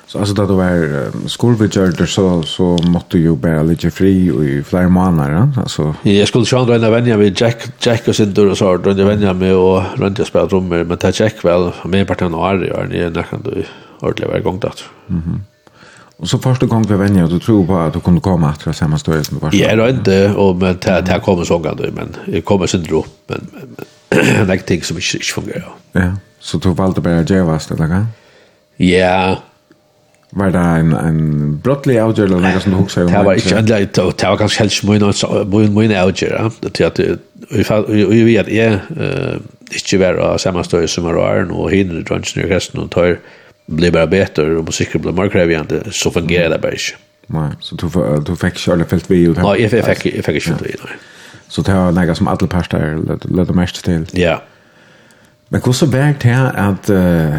Så 0.09 0.19
alltså 0.19 0.35
då 0.35 0.47
det 0.47 0.53
var 0.53 1.29
skolvidgörd 1.29 2.09
så 2.09 2.43
så 2.43 2.79
måste 2.83 3.19
ju 3.19 3.37
bara 3.37 3.63
lite 3.63 3.91
fri 3.91 4.31
och 4.31 4.45
i 4.45 4.63
flera 4.63 4.89
månader 4.89 5.33
ja? 5.33 5.63
alltså. 5.63 5.95
Jag 6.03 6.29
skulle 6.29 6.45
sjön 6.45 6.67
röna 6.67 6.91
vänja 6.91 7.17
med 7.17 7.41
Jack 7.41 7.63
Jack 7.81 8.09
och 8.09 8.17
sin 8.17 8.35
dörr 8.35 8.47
och 8.47 8.59
så 8.59 8.77
röna 8.77 9.05
vänja 9.05 9.33
med 9.33 9.55
och 9.55 9.83
rönt 9.97 10.19
jag 10.19 10.27
spelar 10.27 10.47
trummor 10.47 10.85
men 10.85 10.99
ta 10.99 11.11
Jack 11.15 11.45
väl 11.45 11.73
med 11.85 12.09
parten 12.09 12.35
och 12.35 12.49
är 12.49 12.67
gör 12.67 12.87
ni 12.91 13.11
när 13.11 13.23
kan 13.23 13.43
du 13.43 13.65
ordentligt 14.01 14.29
vara 14.29 14.39
igång 14.39 14.61
Mm. 15.09 15.23
Mhm. 15.27 15.41
Och 16.17 16.29
så 16.29 16.39
första 16.39 16.67
gången 16.67 16.87
vi 16.89 16.95
vänja 16.95 17.27
du 17.27 17.39
tror 17.39 17.67
på 17.67 17.77
att 17.77 17.93
du 17.93 18.01
kunde 18.01 18.21
komma 18.21 18.49
att 18.49 18.65
det 18.65 18.73
samma 18.73 18.99
som 18.99 19.15
med 19.33 19.43
var. 19.43 19.51
Ja, 19.53 19.77
det 19.77 19.91
inte 19.91 20.35
och 20.35 20.57
men 20.57 20.77
det 20.81 21.09
här 21.09 21.19
kommer 21.19 21.45
sågande 21.45 21.91
men 21.93 22.17
det 22.27 22.41
kommer 22.41 22.67
sen 22.67 22.87
upp 22.91 23.07
men, 23.27 23.47
men, 23.53 23.63
men 23.77 23.85
like 24.51 24.65
ting 24.69 24.85
som 24.85 24.99
ikke, 25.01 25.21
ikke 25.21 25.35
fungerer. 25.35 25.77
Ja, 25.95 26.11
så 26.41 26.59
du 26.59 26.73
valgte 26.75 27.05
bare 27.05 27.27
Jevas, 27.29 27.71
eller 27.71 27.91
hva? 27.91 28.03
Ja. 28.79 29.37
Var 30.39 30.53
det 30.53 30.63
en, 30.81 30.93
en 30.93 31.21
brottelig 31.65 31.97
avgjør, 32.03 32.29
eller 32.29 32.45
noe 32.45 32.61
som 32.61 32.75
du 32.75 32.79
husker? 32.83 33.09
Det 33.09 33.25
var 33.25 33.41
ikke 33.41 33.57
endelig, 33.63 33.91
det 33.97 34.05
var 34.05 34.41
kanskje 34.41 34.65
helst 34.65 34.85
mye 34.85 35.69
mye 35.73 36.01
avgjør, 36.03 36.35
ja. 36.37 36.51
til 36.69 36.89
at 36.89 37.01
vi 37.49 38.23
vet 38.29 38.45
at 38.45 38.53
jeg 38.53 38.81
ikke 39.79 40.01
var 40.03 40.21
av 40.21 40.39
samme 40.43 40.65
støy 40.65 40.87
som 40.91 41.09
er 41.09 41.21
åren, 41.21 41.53
og 41.53 41.73
hinner 41.73 42.05
drønnsen 42.05 42.45
i 42.45 42.49
resten, 42.53 42.85
og 42.85 42.93
tar 42.93 43.17
blir 43.69 43.93
bare 43.93 44.09
bedre, 44.09 44.59
og 44.59 44.69
musikken 44.69 45.03
blir 45.05 45.17
mer 45.17 45.29
krevende, 45.33 45.83
så 45.93 46.13
fungerer 46.13 46.53
det 46.53 46.61
bare 46.61 46.79
ikke. 46.81 47.01
Nei, 47.29 47.51
så 47.61 47.77
du, 47.77 47.89
du 48.25 48.33
fikk 48.41 48.57
ikke 48.57 48.73
alle 48.73 48.89
felt 48.89 49.11
vi 49.11 49.27
ut 49.29 49.37
her? 49.37 49.45
Nei, 49.45 49.57
jeg 49.61 49.85
fikk 49.85 50.07
ikke 50.09 50.25
felt 50.25 50.65
vi 50.65 50.77
ut 50.77 50.85
her. 50.87 51.01
Så 51.49 51.63
det 51.63 51.75
var 51.75 51.93
noe 51.97 52.15
som 52.15 52.29
alle 52.29 52.49
parter 52.49 52.99
lødde 53.25 53.57
mest 53.57 53.85
till. 53.85 54.07
Ja. 54.13 54.39
Men 55.49 55.63
hur 55.65 55.73
så 55.73 55.87
vägt 55.87 56.23
här 56.23 56.53
att 56.57 56.91
uh, 56.91 57.37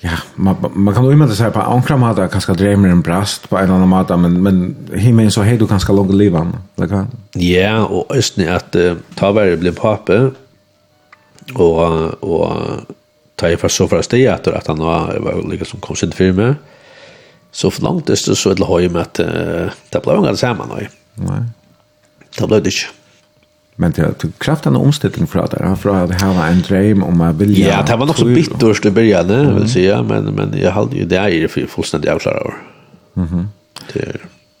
ja, 0.00 0.16
man, 0.34 0.56
man 0.74 0.94
kan 0.94 1.04
ju 1.04 1.12
inte 1.12 1.36
säga 1.36 1.50
på 1.50 1.60
ankra 1.60 1.96
mata 1.96 2.28
kanskje 2.28 2.54
drömmer 2.54 2.88
en 2.88 3.02
brast 3.02 3.50
på 3.50 3.56
en 3.56 3.64
eller 3.64 3.74
annen 3.74 3.88
måte, 3.88 4.16
men, 4.16 4.42
men 4.42 4.76
himmelen 4.94 5.30
så 5.30 5.42
hej 5.42 5.58
du 5.58 5.66
kanske 5.66 5.92
långt 5.92 6.14
livan. 6.14 6.56
Ja, 7.34 7.84
och 7.84 8.16
østene 8.16 8.56
att 8.56 8.76
uh, 8.76 8.96
ta 9.14 9.32
varje 9.32 9.56
blev 9.56 9.74
pappa 9.74 10.30
och, 11.54 12.24
och 12.24 12.52
ta 13.36 13.48
i 13.48 13.56
för 13.56 13.68
så 13.68 13.88
för 13.88 14.02
steg 14.02 14.26
att, 14.26 14.46
at 14.46 14.66
han 14.66 14.78
var 14.78 15.50
liksom 15.50 15.80
kom 15.80 15.96
sin 15.96 16.12
firme, 16.12 16.54
Så 17.50 17.70
för 17.70 17.82
långt 17.82 18.10
öster 18.10 18.34
så 18.34 18.50
ett 18.50 18.60
høy 18.60 18.88
med 18.88 19.02
at 19.02 19.20
uh, 19.20 19.70
det 19.90 20.02
blev 20.02 20.18
inga 20.18 20.36
samman. 20.36 20.68
Nej. 21.14 21.42
Det 22.38 22.46
ble 22.46 22.60
det 22.60 22.68
inte. 22.68 22.97
Men 23.80 23.92
det 23.92 24.12
tog 24.18 24.38
kraften 24.38 24.76
och 24.76 24.82
omställning 24.82 25.26
för 25.26 25.38
att 25.38 25.54
han 25.60 25.76
från 25.76 25.96
att 25.96 26.22
ha 26.22 26.46
en 26.46 26.62
dröm 26.62 27.02
om 27.02 27.20
att 27.20 27.36
vilja... 27.36 27.68
Ja, 27.68 27.82
det 27.86 27.96
var 27.96 28.06
nog 28.06 28.16
så 28.16 28.24
bitterst 28.24 28.86
i 28.86 28.90
början, 28.90 29.30
mm. 29.30 29.54
vill 29.54 29.70
säga. 29.70 30.02
Men, 30.02 30.24
men 30.24 30.54
jag 30.62 30.72
hade 30.72 30.96
ju 30.96 31.04
det 31.04 31.16
är 31.16 31.28
i 31.28 31.40
det 31.40 31.48
fullständigt 31.48 32.10
avklara 32.10 32.54
Mhm. 33.14 33.34
Mm 33.34 33.48
det... 33.92 34.16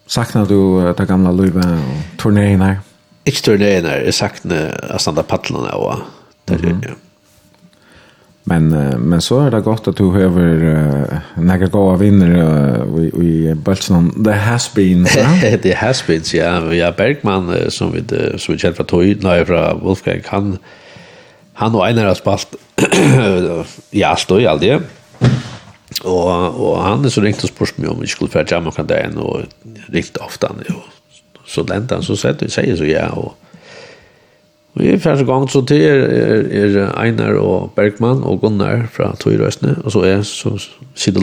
Saknar 0.06 0.46
du 0.46 0.92
det 0.92 1.04
gamla 1.04 1.32
Luva 1.32 1.60
och 1.60 2.22
turnéerna. 2.22 2.64
här? 2.64 2.78
Ikke 3.24 3.42
turneringen 3.42 3.90
her, 3.90 4.04
jeg 4.06 4.14
saknar 4.14 4.94
å 4.94 4.98
standa 4.98 5.22
paddelene 5.22 5.74
og 5.76 6.00
det 6.48 6.56
er 6.56 6.78
det. 6.80 6.94
Men 8.48 8.68
men 8.98 9.20
så 9.20 9.40
är 9.40 9.50
det 9.50 9.60
gott 9.60 9.88
att 9.88 9.96
du 9.96 10.04
har 10.04 10.38
uh, 10.38 11.18
nægge 11.36 11.66
gode 11.68 11.98
vinnare 12.00 12.86
uh, 12.86 13.24
i 13.24 13.54
Bolton 13.54 14.08
Det 14.24 14.34
has 14.34 14.68
been 14.74 15.04
the 15.62 15.74
has 15.82 16.02
been 16.06 16.22
ja 16.32 16.72
ja 16.72 16.90
Bergman 16.90 17.70
som 17.70 17.92
vi 17.92 18.04
som 18.38 18.54
vi 18.54 18.58
känner 18.58 18.74
från 18.74 19.18
nej 19.20 19.44
fra 19.44 19.74
Wolfgang 19.74 20.22
han 20.26 20.58
han 21.52 21.74
og 21.74 21.90
en 21.90 21.98
har 21.98 22.14
spalt 22.14 22.56
ja 23.90 23.92
i 23.92 24.02
alt, 24.04 24.30
alltid 24.30 24.80
och 26.04 26.70
och 26.70 26.82
han 26.82 27.04
är 27.04 27.08
så 27.08 27.20
ringt 27.20 27.44
og 27.44 27.50
spurs 27.50 27.72
meg 27.78 27.90
om 27.90 28.00
vi 28.00 28.06
skulle 28.06 28.30
för 28.30 28.46
jamma 28.50 28.70
kan 28.70 28.86
det 28.86 29.02
ringt 29.02 29.48
riktigt 29.88 30.16
ofta 30.16 30.46
och 30.46 31.46
så 31.46 31.62
läntan 31.62 32.02
så 32.02 32.16
sätter 32.16 32.46
vi 32.46 32.50
säger 32.50 32.76
så 32.76 32.84
ja 32.84 33.08
och 33.08 33.34
Vi 34.78 34.92
er 34.92 35.02
første 35.02 35.24
gang 35.26 35.50
så 35.50 35.64
til 35.66 35.82
er, 35.82 36.04
er, 36.06 36.78
er 36.84 37.02
Einar 37.02 37.38
og 37.42 37.72
Bergman 37.76 38.22
og 38.22 38.40
Gunnar 38.40 38.86
fra 38.92 39.12
Tøyrøsene, 39.20 39.76
og 39.84 39.92
så 39.92 40.04
er 40.06 40.22
så 40.22 40.54
Sido 40.94 41.20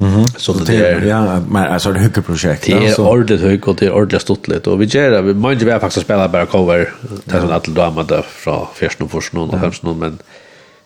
Mhm. 0.00 0.18
Mm. 0.18 0.26
Så 0.36 0.52
det 0.52 0.80
är 0.80 1.06
Ja, 1.06 1.40
men 1.50 1.64
alltså 1.64 1.92
det 1.92 2.00
høyke 2.00 2.22
prosjekt. 2.22 2.66
Det 2.66 2.72
är 2.72 3.00
ordet 3.00 3.40
hög 3.40 3.68
och 3.68 3.76
det 3.76 3.86
är 3.86 3.92
ordentlig 3.92 4.20
stått 4.20 4.66
och 4.66 4.80
vi 4.80 4.84
gör 4.84 5.10
det, 5.10 5.22
vi 5.22 5.34
må 5.34 5.48
väl 5.48 5.80
faktiskt 5.80 6.06
spela 6.06 6.28
bara 6.28 6.46
cover, 6.46 6.92
det 7.24 7.40
sån 7.40 7.50
att 7.50 7.68
alle 7.68 7.76
damer 7.76 8.02
der 8.02 8.22
fra 8.22 8.68
14 8.74 9.04
og 9.04 9.10
14 9.10 9.38
og 9.38 9.60
15, 9.60 9.98
men 9.98 10.18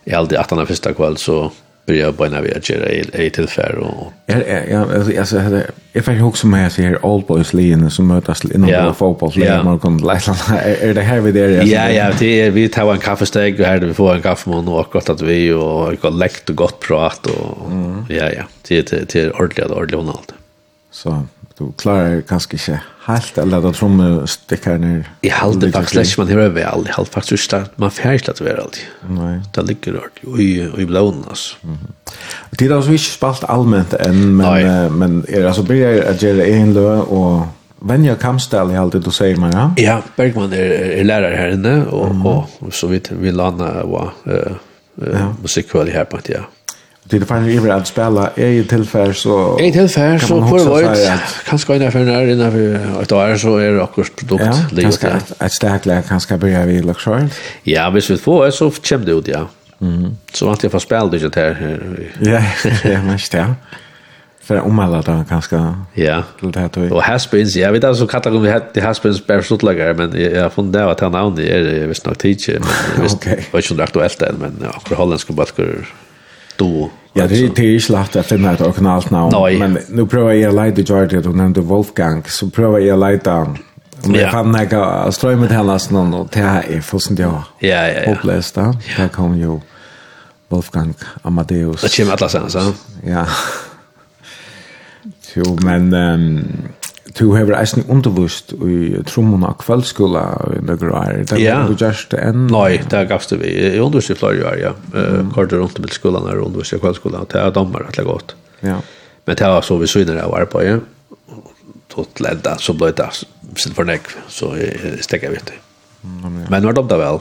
i 0.05 0.12
alltid 0.12 0.39
18 0.39 0.59
av 0.59 0.66
första 0.66 0.93
kväll 0.93 1.16
så 1.16 1.51
börja 1.87 2.13
bara 2.13 2.41
vi 2.41 2.55
att 2.55 2.71
göra 2.71 2.91
i 2.91 3.31
tillfär 3.31 3.75
och 3.75 4.13
ja 4.27 4.37
ja 4.49 4.59
ja 4.71 4.95
alltså 4.95 5.19
alltså 5.19 5.61
if 5.93 6.09
I 6.09 6.15
hook 6.15 6.45
med 6.45 6.65
jag 6.65 6.73
ser 6.73 7.07
old 7.07 7.27
boys 7.27 7.53
lean 7.53 7.91
som 7.91 8.07
mötas 8.07 8.45
inom 8.45 8.69
yeah. 8.69 8.95
fotboll 8.95 9.33
lean 9.35 9.65
man 9.65 9.79
kan 9.79 9.99
läsa 9.99 10.57
är 10.59 10.95
det 10.95 11.03
här 11.03 11.21
vi 11.21 11.33
där 11.33 11.49
ja 11.49 11.91
ja 11.91 12.13
det? 12.19 12.41
är 12.41 12.51
vi 12.51 12.69
tar 12.69 12.93
en 12.93 12.99
kaffesteg 12.99 13.61
och 13.61 13.67
här 13.67 13.79
vi 13.79 13.95
får 13.95 14.15
en 14.15 14.23
kaffe 14.23 14.51
med 14.51 14.69
och 14.69 14.91
gott 14.93 15.09
att 15.09 15.23
vi 15.23 15.53
och 15.53 15.63
har 15.63 16.11
läckt 16.11 16.51
och 16.51 16.57
gott 16.57 16.81
prat 16.81 17.27
och 17.27 17.73
ja 18.09 18.31
ja 18.31 18.43
det 18.69 18.93
är 18.93 19.05
det 19.13 19.15
är 19.15 19.43
ordentligt 19.43 19.71
ordentligt 19.71 20.01
och 20.01 20.09
allt 20.09 20.35
så 20.91 21.27
du 21.59 21.73
klarar 21.79 22.20
kanske 22.20 22.53
inte 22.57 22.81
helt 23.05 23.39
eller 23.39 23.69
at 23.69 23.77
tromme 23.77 24.27
stickar 24.27 24.79
ner. 24.79 25.09
I 25.23 25.29
halde 25.29 25.73
faktiskt 25.73 26.12
ikke, 26.12 26.20
man 26.20 26.29
hör 26.29 26.49
väl 26.49 26.89
i 26.89 26.91
halde 26.91 27.11
faktisk 27.11 27.53
att 27.53 27.79
man 27.79 27.91
fjer 27.91 28.31
att 28.31 28.41
vara 28.41 28.62
alltid. 28.62 28.85
Nej. 29.09 29.41
Det 29.55 29.62
ligger 29.62 29.93
rart, 29.93 30.20
og 30.27 30.41
i 30.41 30.87
blåen, 30.87 31.24
altså. 31.29 31.57
Det 32.51 32.66
är 32.66 32.73
alltså 32.73 32.93
ikke 32.93 33.11
spalt 33.11 33.45
allmänt 33.45 33.95
än 33.95 34.37
men, 34.37 34.47
Nei. 34.47 34.91
men 34.91 35.24
är 35.29 35.45
alltså 35.45 35.62
blir 35.62 35.77
jeg 35.77 36.05
at 36.05 36.23
en 36.23 36.74
lö 36.74 37.01
och 37.01 37.47
Venja 37.85 38.15
Kamstel 38.15 38.70
i 38.70 38.74
halde 38.74 39.01
du 39.01 39.11
säger 39.11 39.37
man, 39.37 39.53
ja? 39.53 39.74
Ja, 39.77 40.03
Bergman 40.16 40.53
är, 40.53 40.70
är 41.01 41.05
lärare 41.05 41.37
här 41.37 41.49
inne, 41.49 41.85
och, 41.85 42.11
mm 42.11 42.43
så 42.70 42.87
vidt 42.87 43.11
vi 43.11 43.33
landa 43.33 43.83
og 43.83 44.11
uh, 44.27 44.33
uh, 44.33 45.09
ja. 45.12 45.35
musikkvall 45.43 45.89
här 45.89 46.05
på, 46.05 46.19
ja. 46.29 46.41
Det 47.18 47.24
är 47.24 47.26
fan 47.26 47.47
ju 47.47 47.70
att 47.70 47.86
spela 47.86 48.30
i 48.36 48.64
tillfär 48.64 49.12
så 49.12 49.60
i 49.60 49.72
tillfär 49.72 50.18
så 50.18 50.26
för 50.26 50.64
vad 50.64 50.97
kan 51.47 51.59
ska 51.59 51.74
inte 51.74 51.90
för 51.90 51.98
när 51.98 52.26
innan 52.26 52.52
för 52.52 53.02
att 53.02 53.12
år 53.12 53.36
så 53.36 53.56
är 53.56 53.72
det 53.72 53.82
också 53.82 54.05
produkt 54.16 54.56
det 54.72 54.82
är 54.82 55.44
ett 55.44 55.52
starkt 55.52 55.86
lag 55.86 56.06
kan 56.06 56.20
ska 56.20 56.36
börja 56.36 56.64
vi 56.64 56.82
luxury. 56.82 57.28
Ja, 57.62 57.90
visst 57.90 58.10
vi 58.10 58.16
får 58.16 58.51
så 58.51 58.70
chip 58.82 59.06
det 59.06 59.12
ut 59.12 59.28
ja. 59.28 59.48
Mm. 59.80 60.16
Så 60.32 60.51
att 60.51 60.62
jag 60.62 60.72
får 60.72 60.78
spela 60.78 61.06
det 61.06 61.34
här. 61.36 61.80
Ja, 62.20 62.43
ja, 62.84 63.02
men 63.02 63.18
ja 63.32 63.55
för 64.43 64.60
om 64.60 64.78
alla 64.78 65.02
då 65.02 65.24
ganska 65.30 65.74
ja 65.94 66.22
det 66.40 66.60
här 66.60 66.70
då 66.72 66.97
och 66.97 67.02
haspins 67.02 67.56
jag 67.56 67.72
vet 67.72 67.84
alltså 67.84 68.06
katar 68.06 68.30
vi 68.30 68.51
hade 68.51 68.80
haspins 68.80 69.26
bara 69.26 69.43
så 69.43 69.56
lägger 69.56 69.94
men 69.94 70.34
jag 70.34 70.52
fann 70.52 70.72
det 70.72 70.90
att 70.90 71.01
han 71.01 71.14
använde 71.14 71.43
är 71.43 71.86
visst 71.86 72.06
nog 72.06 72.18
teacher 72.18 72.59
men 72.60 73.02
visst 73.02 73.26
var 73.26 73.60
ju 73.60 73.68
inte 73.70 73.84
aktuellt 73.84 74.22
än 74.22 74.34
men 74.40 74.56
ja 74.62 74.80
för 74.86 74.94
holländska 74.94 75.32
basketball 75.32 75.86
då. 76.62 76.90
Ja, 77.12 77.26
det 77.26 77.34
är 77.34 77.44
inte 77.44 77.62
ju 77.62 77.80
lätt 77.89 78.16
att 78.16 78.26
finna 78.26 78.52
ett 78.52 78.60
originalt 78.60 79.10
namn. 79.10 79.59
Men 79.59 79.78
nu 79.89 80.06
prövar 80.06 80.32
jag 80.32 80.59
att 80.59 80.66
leta 80.76 80.93
Georgia, 80.93 81.20
du 81.20 81.32
nämnde 81.32 81.60
Wolfgang, 81.60 82.24
så 82.26 82.51
prövar 82.51 82.78
jag 82.78 83.02
att 83.02 83.12
leta 83.12 83.56
om 84.05 84.14
jag 84.14 84.30
fann 84.30 84.52
när 84.52 84.68
jag 84.70 85.14
ströj 85.14 85.36
med 85.36 85.51
hellas 85.51 85.90
någon 85.90 86.14
och 86.14 86.28
det 86.32 86.39
här 86.40 86.62
är 86.70 86.80
fullständigt 86.80 87.26
jag 87.26 87.43
ja, 87.59 87.68
ja, 87.68 87.89
ja. 87.89 88.14
hopplöst. 88.14 88.55
Där 88.97 89.09
kom 89.09 89.39
ju 89.39 89.60
Wolfgang 90.48 90.94
Amadeus. 91.22 91.80
Det 91.80 91.97
kommer 91.97 92.12
alla 92.12 92.28
sen, 92.28 92.51
så. 92.51 92.72
Ja. 93.06 93.26
Jo, 95.34 95.59
men... 95.62 95.94
Um, 95.94 96.44
du 97.18 97.32
har 97.34 97.51
eisen 97.59 97.84
undervist 97.90 98.52
i 98.52 99.01
trommene 99.09 99.51
av 99.52 99.62
i 100.56 100.60
nøkker 100.64 100.93
år. 100.93 101.18
Det 101.28 101.40
ja. 101.40 101.59
du 101.68 101.74
gjørst 101.76 102.14
enn? 102.16 102.47
Nei, 102.52 102.78
det 102.78 102.98
er 102.98 103.09
gavst 103.10 103.34
vi. 103.36 103.51
Jeg 103.52 103.82
undervist 103.82 104.14
i 104.14 104.16
flere 104.18 104.47
år, 104.48 104.60
ja. 104.60 104.72
Mm. 104.94 105.32
Kortet 105.34 105.60
rundt 105.60 105.80
med 105.82 105.93
skolan 105.93 106.28
er 106.30 106.40
undervist 106.40 106.76
i 106.76 106.80
kveldsskola. 106.80 107.24
Det 107.28 107.40
er 107.40 107.52
dommer 107.55 107.84
rettelig 107.86 108.09
godt. 108.09 108.36
Ja. 108.62 108.78
Men 109.26 109.39
det 109.39 109.51
var 109.55 109.66
så 109.66 109.76
vi 109.80 109.90
syner 109.90 110.22
av 110.24 110.36
arbeidet. 110.39 110.80
Tot 111.93 112.22
ledda, 112.24 112.56
så 112.62 112.72
ble 112.76 112.93
det 112.97 113.10
sitt 113.60 113.74
for 113.76 113.84
nek, 113.84 114.09
så 114.32 114.55
jeg 114.56 115.02
stekker 115.05 115.34
vidt 115.34 115.52
det. 115.52 115.59
Men 116.02 116.62
nå 116.62 116.70
er 116.70 116.78
det 116.78 116.86
da 116.89 116.98
vel. 117.01 117.20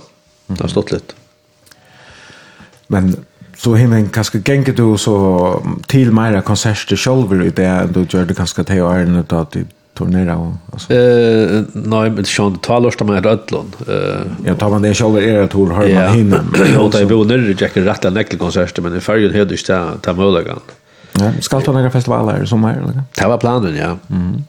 Det 0.51 0.63
har 0.63 0.71
stått 0.71 0.93
litt. 0.95 1.11
Men 2.91 3.11
så 3.61 3.75
hinner 3.77 4.07
kanskje 4.13 4.41
genker 4.45 4.75
du 4.75 4.95
så 4.99 5.15
til 5.91 6.09
mera 6.15 6.41
konserter 6.45 6.99
selv 6.99 7.35
i 7.35 7.51
det, 7.53 7.69
du 7.93 8.05
gör 8.09 8.25
det 8.25 8.37
kanske 8.39 8.63
till 8.65 8.81
å 8.87 8.95
då 9.05 9.21
da 9.29 9.43
turnera 9.93 10.37
och 10.37 10.53
alltså. 10.73 10.93
Eh 10.93 11.63
nej 11.73 12.09
men 12.09 12.25
Sean 12.25 12.57
talar 12.57 13.03
med 13.03 13.25
att 13.25 13.51
Eh 13.51 14.21
jag 14.45 14.59
tar 14.59 14.69
man 14.69 14.81
det 14.81 14.93
själva 14.93 15.21
era 15.21 15.47
tur 15.47 15.67
har 15.67 15.87
man 15.93 16.13
hinna. 16.13 16.45
Ja, 16.73 16.89
det 16.91 17.05
blir 17.05 17.25
när 17.25 17.61
Jack 17.61 17.77
är 17.77 17.81
rätta 17.81 18.09
nyckelkonsert 18.09 18.79
men 18.79 18.97
i 18.97 18.99
färgen 18.99 19.31
hade 19.31 19.45
det 19.45 19.67
där 19.67 19.91
ta 20.01 20.13
möjligen. 20.13 20.59
Ja, 21.13 21.31
ska 21.41 21.61
ta 21.61 21.71
några 21.71 21.91
festivaler 21.91 22.45
som 22.45 22.63
här 22.63 22.73
eller? 22.73 23.03
Det 23.15 23.27
var 23.27 23.37
planen 23.37 23.75
ja. 23.75 23.97
Mm. 24.09 24.43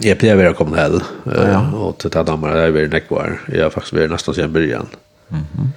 Jag 0.00 0.18
blev 0.18 0.36
väl 0.36 0.54
kommen 0.54 0.78
här 0.78 1.02
eh 1.36 1.74
och 1.74 1.98
till 1.98 2.18
att 2.18 2.26
dammar 2.26 2.54
där 2.54 2.70
vi 2.70 2.88
näck 2.88 3.10
var. 3.10 3.40
Jag 3.52 3.72
faktiskt 3.72 3.94
blir 3.94 4.08
nästan 4.08 4.34
sen 4.34 4.52
början. 4.52 4.86
Mhm. 5.28 5.72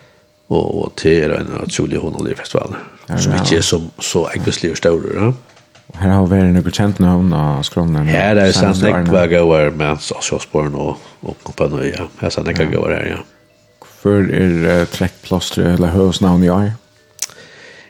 Och 0.48 0.96
till 0.96 1.32
en 1.32 1.48
otrolig 1.64 1.98
honolig 1.98 2.38
festival. 2.38 2.76
Som 3.18 3.34
inte 3.34 3.56
är 3.56 3.62
så 3.62 3.82
så 4.00 4.30
äggslig 4.30 4.72
och 4.72 4.78
stor. 4.78 5.34
Her 5.96 6.12
har 6.12 6.28
vært 6.28 6.52
noen 6.52 6.76
kjent 6.76 7.00
namn 7.00 7.32
och 7.34 7.66
skromne. 7.66 8.04
Ja, 8.12 8.34
det 8.36 8.50
er 8.50 8.58
sånn 8.58 8.76
nekva 8.84 9.24
gauar 9.32 9.72
med 9.72 10.04
sosialsporen 10.04 10.76
og, 10.76 11.00
og 11.24 11.38
kompani, 11.48 11.94
ja. 11.94 12.10
Det 12.20 12.28
er 12.28 12.36
sånn 12.36 12.48
nekva 12.50 12.68
gauar 12.74 12.98
her, 12.98 13.08
ja. 13.16 13.88
För 14.02 14.28
er 14.30 14.60
uh, 14.68 14.84
trekkplåstre 14.94 15.74
eller 15.78 15.96
høvsnavn 15.96 16.44
i 16.46 16.52
år? 16.54 16.68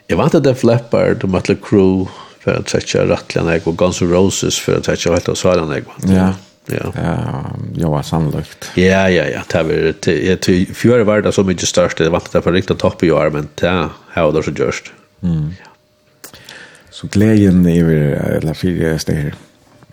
Jeg 0.08 0.16
vant 0.16 0.34
at 0.38 0.46
det 0.46 0.56
flipper, 0.56 1.18
du 1.18 1.26
måtte 1.28 1.58
crew 1.58 2.06
att 2.48 2.60
å 2.60 2.64
trekke 2.64 3.06
rattlige 3.10 3.60
og 3.66 3.76
Guns 3.76 4.00
N' 4.02 4.10
Roses 4.10 4.58
for 4.62 4.78
å 4.78 4.84
trekke 4.84 5.12
helt 5.12 5.28
og 5.28 5.36
svarene 5.36 5.80
jeg. 5.80 5.88
Ja, 6.08 6.30
ja. 6.72 6.90
Ja, 6.96 7.90
var 7.92 8.04
sannolikt. 8.06 8.70
Ja, 8.76 9.06
ja, 9.12 9.26
ja. 9.28 9.42
Det 9.48 9.62
var 9.64 9.92
det. 10.04 10.56
Fjøret 10.76 11.06
var 11.08 11.24
det 11.24 11.32
så 11.36 11.44
mye 11.44 11.68
størst. 11.68 12.00
Det 12.00 12.12
vant 12.12 12.28
at 12.28 12.38
det 12.38 12.44
var 12.44 12.56
riktig 12.56 12.78
topp 12.80 13.04
i 13.04 13.12
år, 13.12 13.32
men 13.34 13.48
det 13.60 13.72
har 14.14 14.32
det 14.32 14.44
så 14.44 14.52
gjørst. 14.52 14.92
Mm. 15.24 15.50
Så 17.00 17.06
glädjen 17.06 17.66
är 17.66 17.84
väl 17.84 18.36
alla 18.42 18.54
fyra 18.54 18.98
steg 18.98 19.34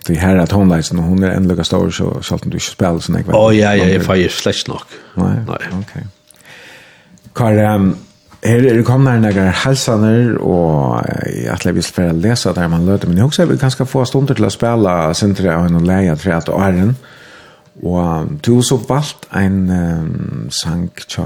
Det 0.06 0.14
här 0.14 0.36
att 0.36 0.52
hon 0.52 0.68
läser 0.68 0.96
hon 0.96 1.22
är 1.22 1.30
ändå 1.30 1.64
stor 1.64 1.90
så 1.90 2.22
så 2.22 2.34
att 2.34 2.42
du 2.42 2.46
inte 2.46 2.60
spelar 2.60 2.98
så 2.98 3.18
ekvän. 3.18 3.34
Åh 3.34 3.56
ja 3.56 3.74
ja, 3.74 3.84
jag 3.84 4.04
får 4.04 4.16
ju 4.16 4.28
slash 4.28 4.64
nog. 4.68 4.80
Nej. 5.14 5.36
Okej. 5.48 5.78
Okay. 5.78 6.02
Karl 7.32 7.94
Her 8.44 8.62
er 8.62 8.74
det 8.74 8.84
kommet 8.84 9.12
her 9.12 9.20
nægare 9.20 9.50
halsaner, 9.50 10.36
og 10.38 11.04
jeg 11.44 11.60
tror 11.60 11.72
vi 11.72 11.82
skal 11.82 12.04
bare 12.04 12.20
lese 12.20 12.52
der 12.54 12.68
man 12.68 12.86
løter, 12.86 13.08
men 13.08 13.16
jeg 13.16 13.24
husker 13.24 13.44
vi 13.44 13.56
ganske 13.56 13.86
få 13.86 14.04
stunder 14.04 14.34
til 14.34 14.46
å 14.46 14.50
spille 14.50 15.14
sentre 15.14 15.54
av 15.54 15.66
en 15.66 15.86
leie 15.86 16.16
tre 16.16 16.36
at 16.36 16.48
åren, 16.48 16.96
og 17.82 18.28
du 18.46 18.54
har 18.54 18.62
så 18.62 18.78
valgt 18.88 19.26
en 19.34 19.70
um, 19.70 20.50
sang 20.50 20.90
til 21.08 21.24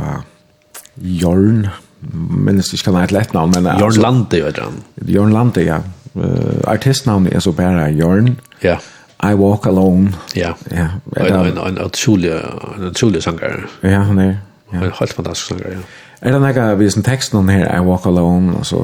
Jørn, 0.96 1.66
minnes 2.00 2.72
ikke 2.74 2.90
hva 2.90 3.00
han 3.00 3.08
heter 3.08 3.20
ettnavn, 3.20 3.56
men... 3.56 3.68
Jørn 3.80 4.00
Lande, 4.00 4.42
vet 4.44 4.60
du. 4.60 4.80
Jørn 5.14 5.34
Lande, 5.36 5.64
ja. 5.66 5.80
Uh, 6.14 6.60
artistnavnet 6.66 7.36
er 7.36 7.44
så 7.44 7.52
bare 7.54 7.90
Jørn. 7.94 8.34
Ja. 8.64 8.78
I 9.20 9.34
Walk 9.36 9.66
Alone. 9.68 10.14
Ja. 10.34 10.54
ja 10.72 10.88
en 11.12 11.78
utrolig 11.84 13.22
sanger. 13.22 13.66
Ja, 13.82 14.00
han 14.08 14.18
er. 14.18 14.38
Ja. 14.72 14.84
En 14.84 14.94
helt 15.00 15.12
fantastisk 15.12 15.52
sanger, 15.52 15.76
ja. 15.76 15.88
Er 16.20 16.34
det 16.34 16.40
noe 16.42 16.64
vi 16.76 16.90
som 16.92 17.04
teksten 17.04 17.48
her, 17.48 17.64
I 17.72 17.84
Walk 17.84 18.06
Alone, 18.06 18.58
og 18.58 18.66
så 18.66 18.82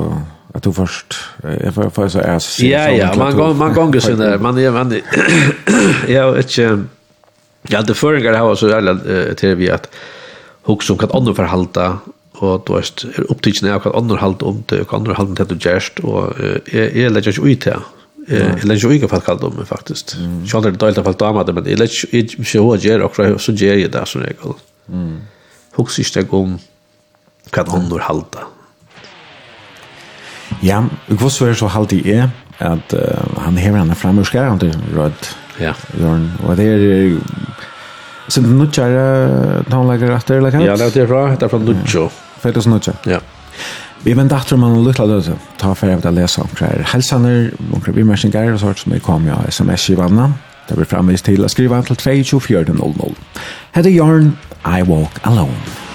Jag 0.56 0.62
du 0.62 0.72
först 0.72 1.14
jag 1.64 1.74
får 1.74 1.90
får 1.90 2.08
så 2.08 2.20
er 2.20 2.64
Ja 2.64 2.90
ja, 2.90 3.14
man 3.16 3.36
går 3.36 3.54
man 3.54 3.74
går 3.74 4.00
sen 4.00 4.18
där. 4.18 4.38
Man 4.38 4.58
är 4.58 4.70
man 4.70 5.00
ja, 6.08 6.38
ett 6.38 6.58
ja, 7.68 7.82
det 7.82 7.94
förringar 7.94 8.32
har 8.32 8.54
så 8.54 8.76
alla 8.76 8.98
till 9.34 9.54
vi 9.54 9.70
att 9.70 9.88
hooks 10.62 10.86
som 10.86 10.98
kan 10.98 11.10
andra 11.12 11.34
förhalta 11.34 11.98
og 12.40 12.64
du 12.66 12.74
veist, 12.74 13.04
er 13.04 13.28
opptidgjene 13.32 13.74
av 13.74 13.84
hva 13.84 13.94
andre 13.96 14.18
halvt 14.20 14.42
om 14.46 14.64
det, 14.70 14.82
hva 14.84 14.98
andre 14.98 15.14
halvt 15.16 15.32
om 15.32 15.36
det 15.38 15.46
du 15.50 15.56
gjerst, 15.56 16.00
og 16.04 16.36
jeg, 16.72 16.90
jeg 16.92 17.12
legger 17.12 17.32
ikke 17.32 17.46
ut 17.46 17.62
til 17.66 17.92
Jeg 18.26 18.66
legger 18.66 18.90
ikke 18.90 19.06
ut 19.06 19.12
hva 19.12 19.20
kallt 19.22 19.44
om 19.46 19.54
det, 19.54 19.68
faktisk. 19.68 20.16
har 20.18 20.58
aldri 20.58 20.72
det 20.74 20.80
døylt 20.82 20.98
av 20.98 21.06
hva 21.06 21.14
dama 21.14 21.44
det, 21.46 21.54
men 21.54 21.68
jeg 21.70 21.78
legger 21.78 22.16
ikke 22.20 22.62
hva 22.64 22.76
gjer, 22.82 23.04
og 23.06 23.40
så 23.40 23.54
gjer 23.54 23.78
jeg 23.84 23.92
det 23.94 24.02
som 24.10 24.24
regel. 24.24 24.56
Hoks 25.76 25.98
ikke 26.02 26.24
jeg 26.24 26.32
om 26.34 26.58
hva 27.52 27.66
andre 27.78 28.02
halvt 28.08 28.40
Ja, 30.62 30.80
hva 31.08 31.30
så 31.30 31.52
så 31.54 31.66
halvt 31.70 31.92
i 31.92 32.02
er, 32.16 32.30
at 32.58 32.94
han 33.38 33.58
hever 33.60 33.78
henne 33.82 33.94
fram 33.94 34.18
ur 34.18 34.26
skjæren 34.26 34.58
til 34.58 34.74
Rød. 34.96 35.32
Ja. 35.60 35.72
Og 36.44 36.56
det 36.56 36.66
er... 36.66 37.18
Så 38.28 38.40
nu 38.40 38.66
tjara 38.72 39.62
tonlager 39.70 40.10
att 40.10 40.26
det 40.26 40.36
eller 40.36 40.50
kan? 40.50 40.64
Ja, 40.64 40.76
det 40.76 40.96
är 40.96 41.06
bra. 41.06 41.28
Det 41.28 41.42
är 41.42 41.48
från 41.48 41.64
Lucho. 41.64 42.10
2009. 42.46 42.94
Ja. 43.10 43.20
Vi 44.04 44.14
men 44.14 44.28
dacht 44.28 44.52
man 44.56 44.76
lukla 44.84 45.04
liten 45.04 45.08
løse. 45.16 45.38
Ta 45.58 45.72
for 45.74 45.90
jeg 45.90 46.02
vil 46.02 46.14
lese 46.14 46.42
om 46.42 46.52
hva 46.58 46.68
er 46.68 46.84
helsener, 46.92 47.50
om 47.72 47.80
hva 47.80 47.90
er 47.90 47.96
bimerkninger 47.96 48.52
og 48.52 48.60
sånt 48.62 48.84
som 48.84 48.92
jeg 48.92 49.02
kom 49.02 49.26
med 49.26 49.50
sms-skivene. 49.50 50.28
Det 50.68 50.76
blir 50.76 50.88
fremvist 50.90 51.26
til 51.26 51.46
å 51.46 51.50
skriva 51.50 51.80
til 51.86 51.96
22400. 51.96 53.16
Hedde 53.74 53.94
Jørn, 53.94 54.36
I 54.66 54.82
Walk 54.86 55.20
Alone. 55.24 55.85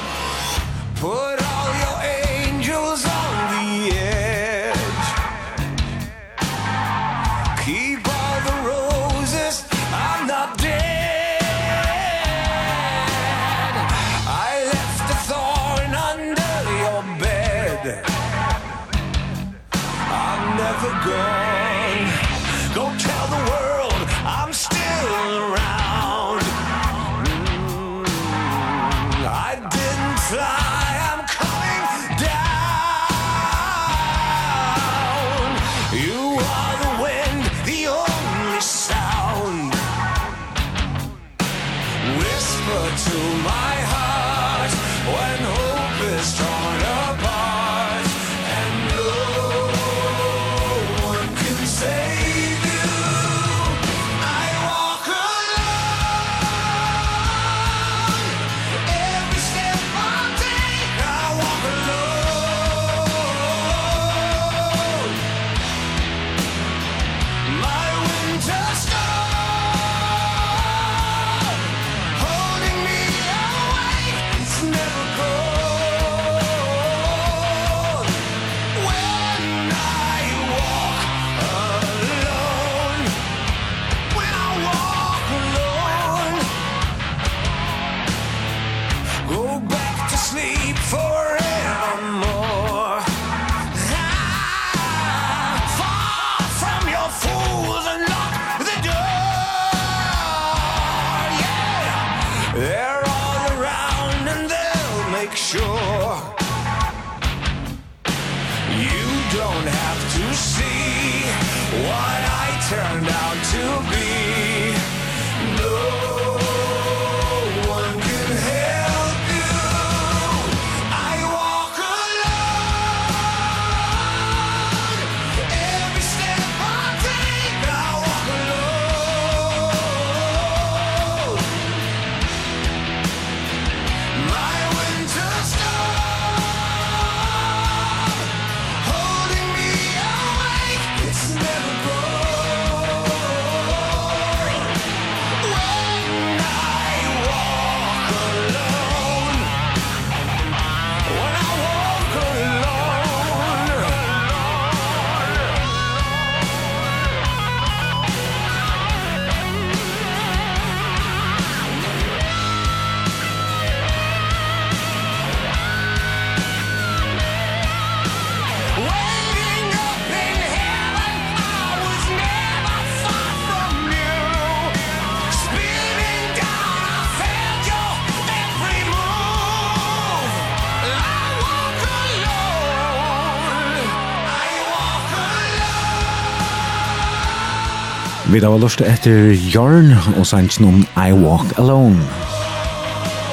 Vi 188.31 188.39
da 188.39 188.47
var 188.47 188.61
lort 188.63 188.79
etter 188.79 189.33
Jørn 189.51 189.89
og 190.15 190.23
sannsyn 190.23 190.63
om 190.69 190.77
I 190.95 191.11
Walk 191.11 191.49
Alone. 191.59 191.99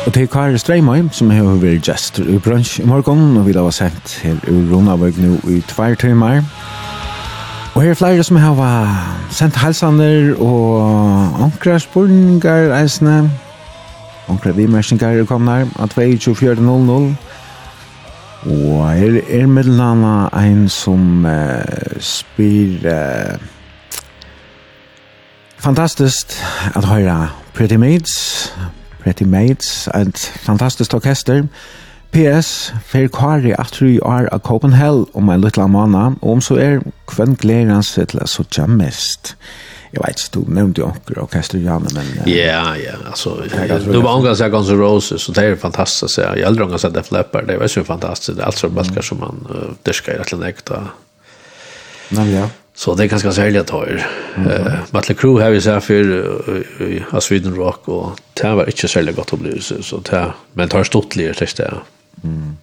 Og 0.06 0.12
til 0.12 0.26
Kari 0.26 0.58
Streimøy, 0.58 1.04
som 1.14 1.30
har 1.30 1.44
vært 1.62 1.84
gestor 1.86 2.26
i 2.26 2.38
brunch 2.42 2.80
i 2.82 2.86
morgen, 2.86 3.36
og 3.38 3.46
vi 3.46 3.52
da 3.54 3.62
var 3.62 3.76
sent 3.76 4.16
her 4.24 4.40
i 4.50 4.54
Ronavøg 4.72 5.20
nå 5.22 5.36
i 5.54 5.60
tvær 5.70 5.94
timer. 6.02 6.40
Og 7.76 7.82
her 7.84 7.92
er 7.92 8.00
flere 8.00 8.24
som 8.26 8.40
har 8.42 8.88
sendt 9.30 9.60
halsander 9.62 10.32
og 10.34 11.44
ankra 11.46 11.76
spurningar 11.78 12.74
eisne. 12.80 13.30
Ankra 14.28 14.50
vimersingar 14.56 15.14
er 15.20 15.28
kommet 15.30 15.54
her, 15.60 15.84
at 15.84 15.94
vi 15.94 16.08
er 16.08 16.18
24.00. 16.18 17.14
Og 18.50 18.90
her 18.98 19.20
er 19.28 19.46
middelnana 19.46 20.26
en 20.42 20.66
som 20.68 21.22
uh, 21.22 22.02
spyr... 22.02 22.82
Uh, 22.82 23.57
Fantastiskt 25.58 26.36
att 26.74 26.84
höra 26.84 27.28
Pretty 27.52 27.78
Maids, 27.78 28.52
Pretty 29.02 29.24
Maids, 29.24 29.88
ett 29.88 30.18
fantastiskt 30.18 30.94
orkester. 30.94 31.48
PS, 32.10 32.72
fer 32.88 33.08
kari 33.12 33.52
at 33.52 33.72
tru 33.76 33.98
år 34.00 34.28
av 34.32 34.38
Copenhagen 34.38 35.06
om 35.12 35.28
en 35.28 35.40
liten 35.40 35.70
måned, 35.70 36.20
og 36.22 36.30
om 36.38 36.40
så 36.40 36.56
er 36.56 36.78
kvenn 37.10 37.34
gleder 37.36 37.74
han 37.74 37.84
seg 37.84 38.08
til 38.12 38.22
å 38.24 38.28
sutja 38.30 38.64
mest. 38.70 39.34
Jeg 39.92 40.00
vet 40.04 40.22
ikke, 40.22 40.30
du 40.38 40.54
nevnte 40.56 40.82
jo 40.82 40.88
anker 40.88 41.20
orkester, 41.20 41.60
Janne, 41.60 41.90
men... 41.96 42.08
Ja, 42.28 42.76
ja, 42.80 42.94
altså, 43.10 43.34
du 43.48 44.00
var 44.00 44.14
omgang 44.14 44.36
seg 44.36 44.52
Guns 44.52 44.70
N' 44.72 44.80
Roses, 44.80 45.26
så 45.26 45.34
det 45.36 45.44
er 45.44 45.60
fantastisk, 45.60 46.20
jeg 46.20 46.46
äldre 46.48 46.68
omgang 46.68 46.80
seg 46.80 46.94
Def 46.96 47.10
Leppard, 47.12 47.48
det 47.48 47.58
var 47.60 47.72
så 47.72 47.84
fantastiskt 47.84 48.36
det 48.36 48.42
är 48.42 48.46
alltså 48.46 48.68
som 48.68 48.74
balkar 48.74 49.02
som 49.02 49.20
man 49.20 49.44
dyrker 49.84 50.14
i 50.14 50.18
rettelig 50.22 50.40
nekta. 50.44 50.80
Nei, 52.16 52.30
ja. 52.32 52.48
Så 52.78 52.94
det 52.94 53.04
är 53.04 53.08
ganska 53.08 53.32
särskilt 53.32 53.58
att 53.58 53.70
ha 53.70 53.86
er. 53.86 54.06
Mötley 54.90 55.16
Crüe 55.16 55.42
har 55.42 55.50
vi 55.50 55.60
sett 55.60 55.84
för 55.84 56.02
i 56.82 57.02
Sweden 57.20 57.54
Rock 57.54 57.88
och 57.88 58.20
det 58.34 58.54
var 58.54 58.66
inte 58.66 58.88
särskilt 58.88 59.16
gott 59.16 59.32
upplevelse. 59.32 59.82
Så 59.82 59.96
det, 60.10 60.32
men 60.52 60.68
det 60.68 60.76
har 60.76 60.84
stått 60.84 61.10
tills 61.10 61.54
det. 61.54 61.74
Mm. 62.24 62.56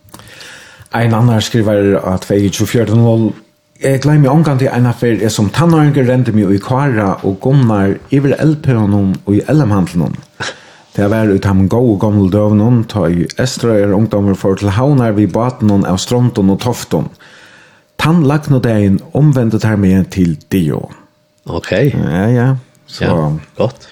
En 0.92 1.14
annan 1.14 1.42
skriver 1.42 1.94
att 2.14 2.30
24.0 2.30 3.34
Jeg 3.84 4.02
glemmer 4.02 4.30
omgang 4.30 4.60
til 4.60 4.70
en 4.72 4.86
affær 4.88 5.20
er 5.20 5.30
som 5.30 5.50
tannarger 5.50 6.08
rente 6.08 6.32
meg 6.32 6.54
i 6.56 6.62
kvara 6.64 7.18
og 7.28 7.42
gomnar 7.44 7.98
iver 8.10 8.38
LP-en 8.40 8.94
og 9.26 9.36
i 9.36 9.42
LM-handelen. 9.52 10.16
Det 10.96 11.10
var 11.12 11.28
ut 11.28 11.46
ham 11.46 11.68
gå 11.70 11.82
og 11.92 12.00
gammel 12.00 12.32
døvnen, 12.32 12.86
ta 12.88 13.10
i 13.12 13.28
estra 13.38 13.76
er 13.76 13.92
ungdommer 13.94 14.34
for 14.40 14.56
til 14.56 14.70
havnar 14.70 15.12
vi 15.12 15.28
baten 15.28 15.84
av 15.84 16.00
stronten 16.00 16.50
og 16.50 16.62
toften. 16.64 17.12
Og 17.12 17.35
han 18.06 18.22
lagt 18.30 18.52
nå 18.54 18.60
det 18.62 18.76
inn 18.86 19.02
omvendet 19.18 19.66
her 19.66 19.80
med 19.82 20.12
til 20.14 20.36
Dio. 20.54 20.84
Okay. 21.50 21.90
Ja, 21.90 22.26
ja. 22.30 22.48
Så, 22.86 23.06
ja, 23.06 23.30
godt. 23.58 23.88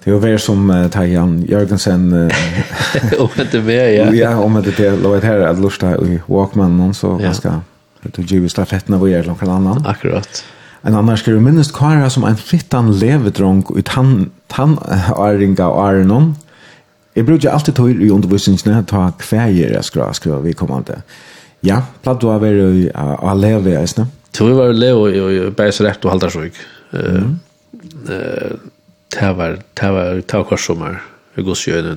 Det 0.00 0.14
er 0.14 0.20
vær 0.22 0.38
som 0.40 0.62
uh, 0.72 0.86
Tajan 0.88 1.42
Jørgensen 1.44 2.06
uh, 2.14 2.30
om 3.20 3.34
det 3.36 3.60
vær, 3.66 3.90
ja. 3.92 4.06
ja, 4.16 4.30
om 4.40 4.54
det 4.64 4.72
vær. 4.78 4.94
Det 4.96 5.10
var 5.12 5.26
her 5.28 5.42
at 5.44 5.60
lusta 5.60 5.90
i 6.00 6.16
Walkman 6.24 6.78
noen, 6.78 6.94
så 6.96 7.18
ja. 7.18 7.28
ganske 7.28 7.52
du 8.16 8.22
giver 8.24 8.48
stafetten 8.48 8.96
av 8.96 9.02
å 9.04 9.10
gjøre 9.10 9.28
noen 9.28 9.52
annan. 9.52 9.82
Akkurat. 9.84 10.40
En 10.88 10.96
annan 10.96 11.18
skal 11.20 11.36
du 11.36 11.42
minnes 11.44 11.68
kara 11.76 12.08
som 12.08 12.24
en 12.24 12.38
fittan 12.40 12.88
levedrong 12.96 13.60
i 13.76 13.84
tann-æringa 13.84 15.66
og 15.68 15.82
ærenom. 15.84 16.30
Jeg 17.18 17.28
bruker 17.28 17.52
alltid 17.52 17.76
tog 17.76 17.92
i 17.92 18.08
undervisningsne 18.14 18.80
ta 18.88 19.10
kvægjer 19.20 19.76
jeg 19.76 19.90
skal 19.90 20.16
skrive 20.16 20.40
vi 20.46 20.56
kommande. 20.56 21.02
Ja 21.02 21.29
Ja, 21.66 21.82
platt 22.04 22.20
du 22.22 22.28
har 22.30 22.40
vært 22.40 22.94
å 22.96 23.34
leve 23.36 23.74
i 23.74 23.76
eisene? 23.80 24.06
Tror 24.32 24.48
jeg 24.48 24.58
var 24.58 24.70
å 24.72 24.76
leve 24.76 25.10
i 25.12 25.50
Bergsrett 25.56 26.04
og 26.06 26.14
Haldarsvøk. 26.14 26.54
Det 29.10 29.30
var 29.36 29.58
det 29.58 29.90
var 29.92 30.20
det 30.20 30.32
var 30.32 30.44
kvar 30.48 30.60
sommar. 30.60 31.00
Vi 31.34 31.42
går 31.46 31.54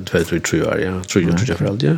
2-3 0.09 0.61
år, 0.67 0.77
ja. 0.81 0.93
3-3 1.07 1.55
for 1.57 1.67
alt, 1.71 1.83
ja. 1.83 1.97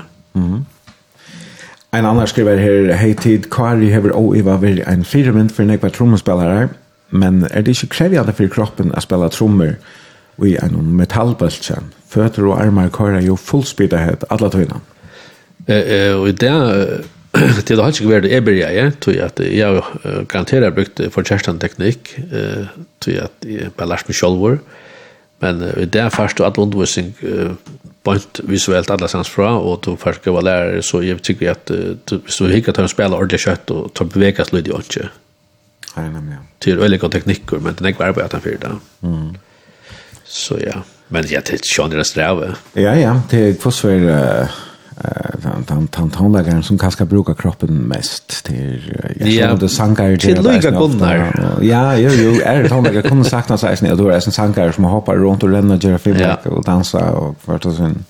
En 1.95 2.05
annan 2.05 2.27
skriver 2.27 2.59
her, 2.59 2.89
hei 2.99 3.13
tid, 3.15 3.49
Kari 3.51 3.89
hever 3.93 4.11
og 4.15 4.35
Iva 4.35 4.57
vir 4.59 4.81
en 4.87 5.05
firemynd 5.07 5.51
for 5.55 5.63
nekva 5.63 5.89
trommespillere, 5.95 6.69
men 7.15 7.45
er 7.51 7.63
det 7.63 7.75
ikke 7.75 7.93
krevjande 7.95 8.33
for 8.35 8.51
kroppen 8.51 8.91
å 8.91 9.03
spela 9.03 9.29
trommer 9.31 9.77
i 10.43 10.57
en 10.59 10.75
metallbøltsen? 10.99 11.93
Føtter 12.11 12.43
og 12.49 12.59
armar 12.59 12.91
kører 12.91 13.23
jo 13.23 13.35
fullspydighet 13.39 14.27
alle 14.29 14.49
tøyna. 14.51 14.81
Og 16.19 16.25
i 16.29 16.35
det 16.35 16.55
det 17.35 17.77
har 17.79 17.91
ikke 17.91 18.09
vært 18.09 18.25
det 18.27 18.31
jeg 18.31 18.45
blir 18.45 18.61
jeg, 18.61 18.93
tror 19.03 19.15
jeg 19.15 19.25
at 19.25 19.39
jeg 19.43 19.81
garanterer 20.31 20.69
jeg 20.69 20.75
brukte 20.77 21.09
for 21.11 21.27
kjærestand 21.27 21.59
teknikk, 21.63 22.13
tror 23.03 23.11
jeg 23.11 23.27
at 23.27 23.47
jeg 23.49 23.73
bare 23.75 23.91
lærte 23.91 24.09
meg 24.09 24.19
selv 24.19 24.41
vår, 24.43 24.59
men 25.43 25.63
i 25.81 25.87
det 25.91 26.05
først 26.15 26.39
og 26.39 26.47
alle 26.47 26.63
undervisning 26.63 27.11
bant 28.05 28.39
visuelt 28.47 28.91
alle 28.93 29.09
sans 29.11 29.29
fra, 29.29 29.55
og 29.59 29.81
du 29.83 29.95
først 29.99 30.21
skal 30.21 30.37
være 30.37 30.83
så 30.85 31.01
jeg 31.03 31.23
tykker 31.25 31.51
at 31.51 31.73
hvis 32.13 32.37
du 32.39 32.47
ikke 32.47 32.71
tar 32.75 32.87
en 32.87 32.91
spiller 32.91 33.17
ordentlig 33.17 33.41
kjøtt, 33.43 33.73
og 33.73 33.91
tar 33.97 34.07
bevegas 34.13 34.53
lyd 34.53 34.69
i 34.69 34.75
åndsje. 34.77 35.09
Ja, 35.95 36.03
nemlig, 36.05 36.37
ja. 36.37 36.43
Til 36.61 36.79
øyelig 36.79 37.01
og 37.03 37.11
teknikker, 37.11 37.59
men 37.63 37.75
den 37.75 37.87
er 37.87 37.95
ikke 37.95 38.03
arbeidet 38.05 38.35
han 38.35 38.43
fyrt 38.43 38.61
det. 38.61 38.71
Mm. 39.01 39.35
Så 40.23 40.59
ja, 40.61 40.81
men 41.09 41.27
jeg 41.31 41.43
tror 41.47 41.59
ikke 41.59 41.81
han 41.81 41.99
er 41.99 42.07
strevet. 42.07 42.63
Ja, 42.75 42.95
ja, 42.99 43.17
det 43.31 43.43
er 43.49 43.59
kvassver... 43.59 44.07
Uh 44.07 44.63
han 45.93 46.09
tonläggaren 46.09 46.63
som 46.63 46.77
kanske 46.77 47.05
brukar 47.05 47.33
kroppen 47.33 47.75
mest 47.75 48.45
till 48.45 48.95
jag 49.19 49.31
känner 49.31 49.57
det 49.57 49.69
sankar 49.69 50.17
till 50.17 50.41
lika 50.41 50.71
gunnar. 50.71 51.57
Ja 51.61 51.97
jo 51.97 52.09
jo 52.13 52.41
är 52.43 52.63
det 52.63 52.69
tonläggare 52.69 53.23
sagt 53.23 53.29
sakna 53.29 53.57
sig 53.57 53.91
och 53.91 53.97
då 53.97 54.09
är 54.09 54.13
det 54.13 54.21
sankar 54.21 54.71
som 54.71 54.83
hoppar 54.83 55.15
runt 55.15 55.43
och 55.43 55.49
lämnar 55.49 55.77
göra 55.77 55.97
feedback 55.97 56.45
och 56.45 56.63
dansa 56.63 57.11
och 57.11 57.35
vart 57.45 57.65
och 57.65 57.73
sen 57.73 58.05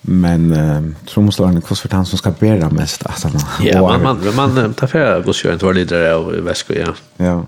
men 0.00 0.52
eh, 0.52 1.06
tromslagaren 1.08 1.60
kost 1.60 1.80
för 1.80 1.88
han 1.88 2.06
som 2.06 2.18
ska 2.18 2.30
bära 2.30 2.70
mest 2.70 3.06
alltså 3.06 3.28
ja 3.62 3.82
man 3.82 4.02
man 4.02 4.36
man 4.56 4.74
tar 4.74 4.86
för 4.86 5.22
gå 5.22 5.52
inte 5.52 5.64
var 5.64 5.74
lite 5.74 5.94
där 5.94 6.16
och 6.16 6.46
väska 6.46 6.74
ja. 6.74 6.94
Ja 7.16 7.46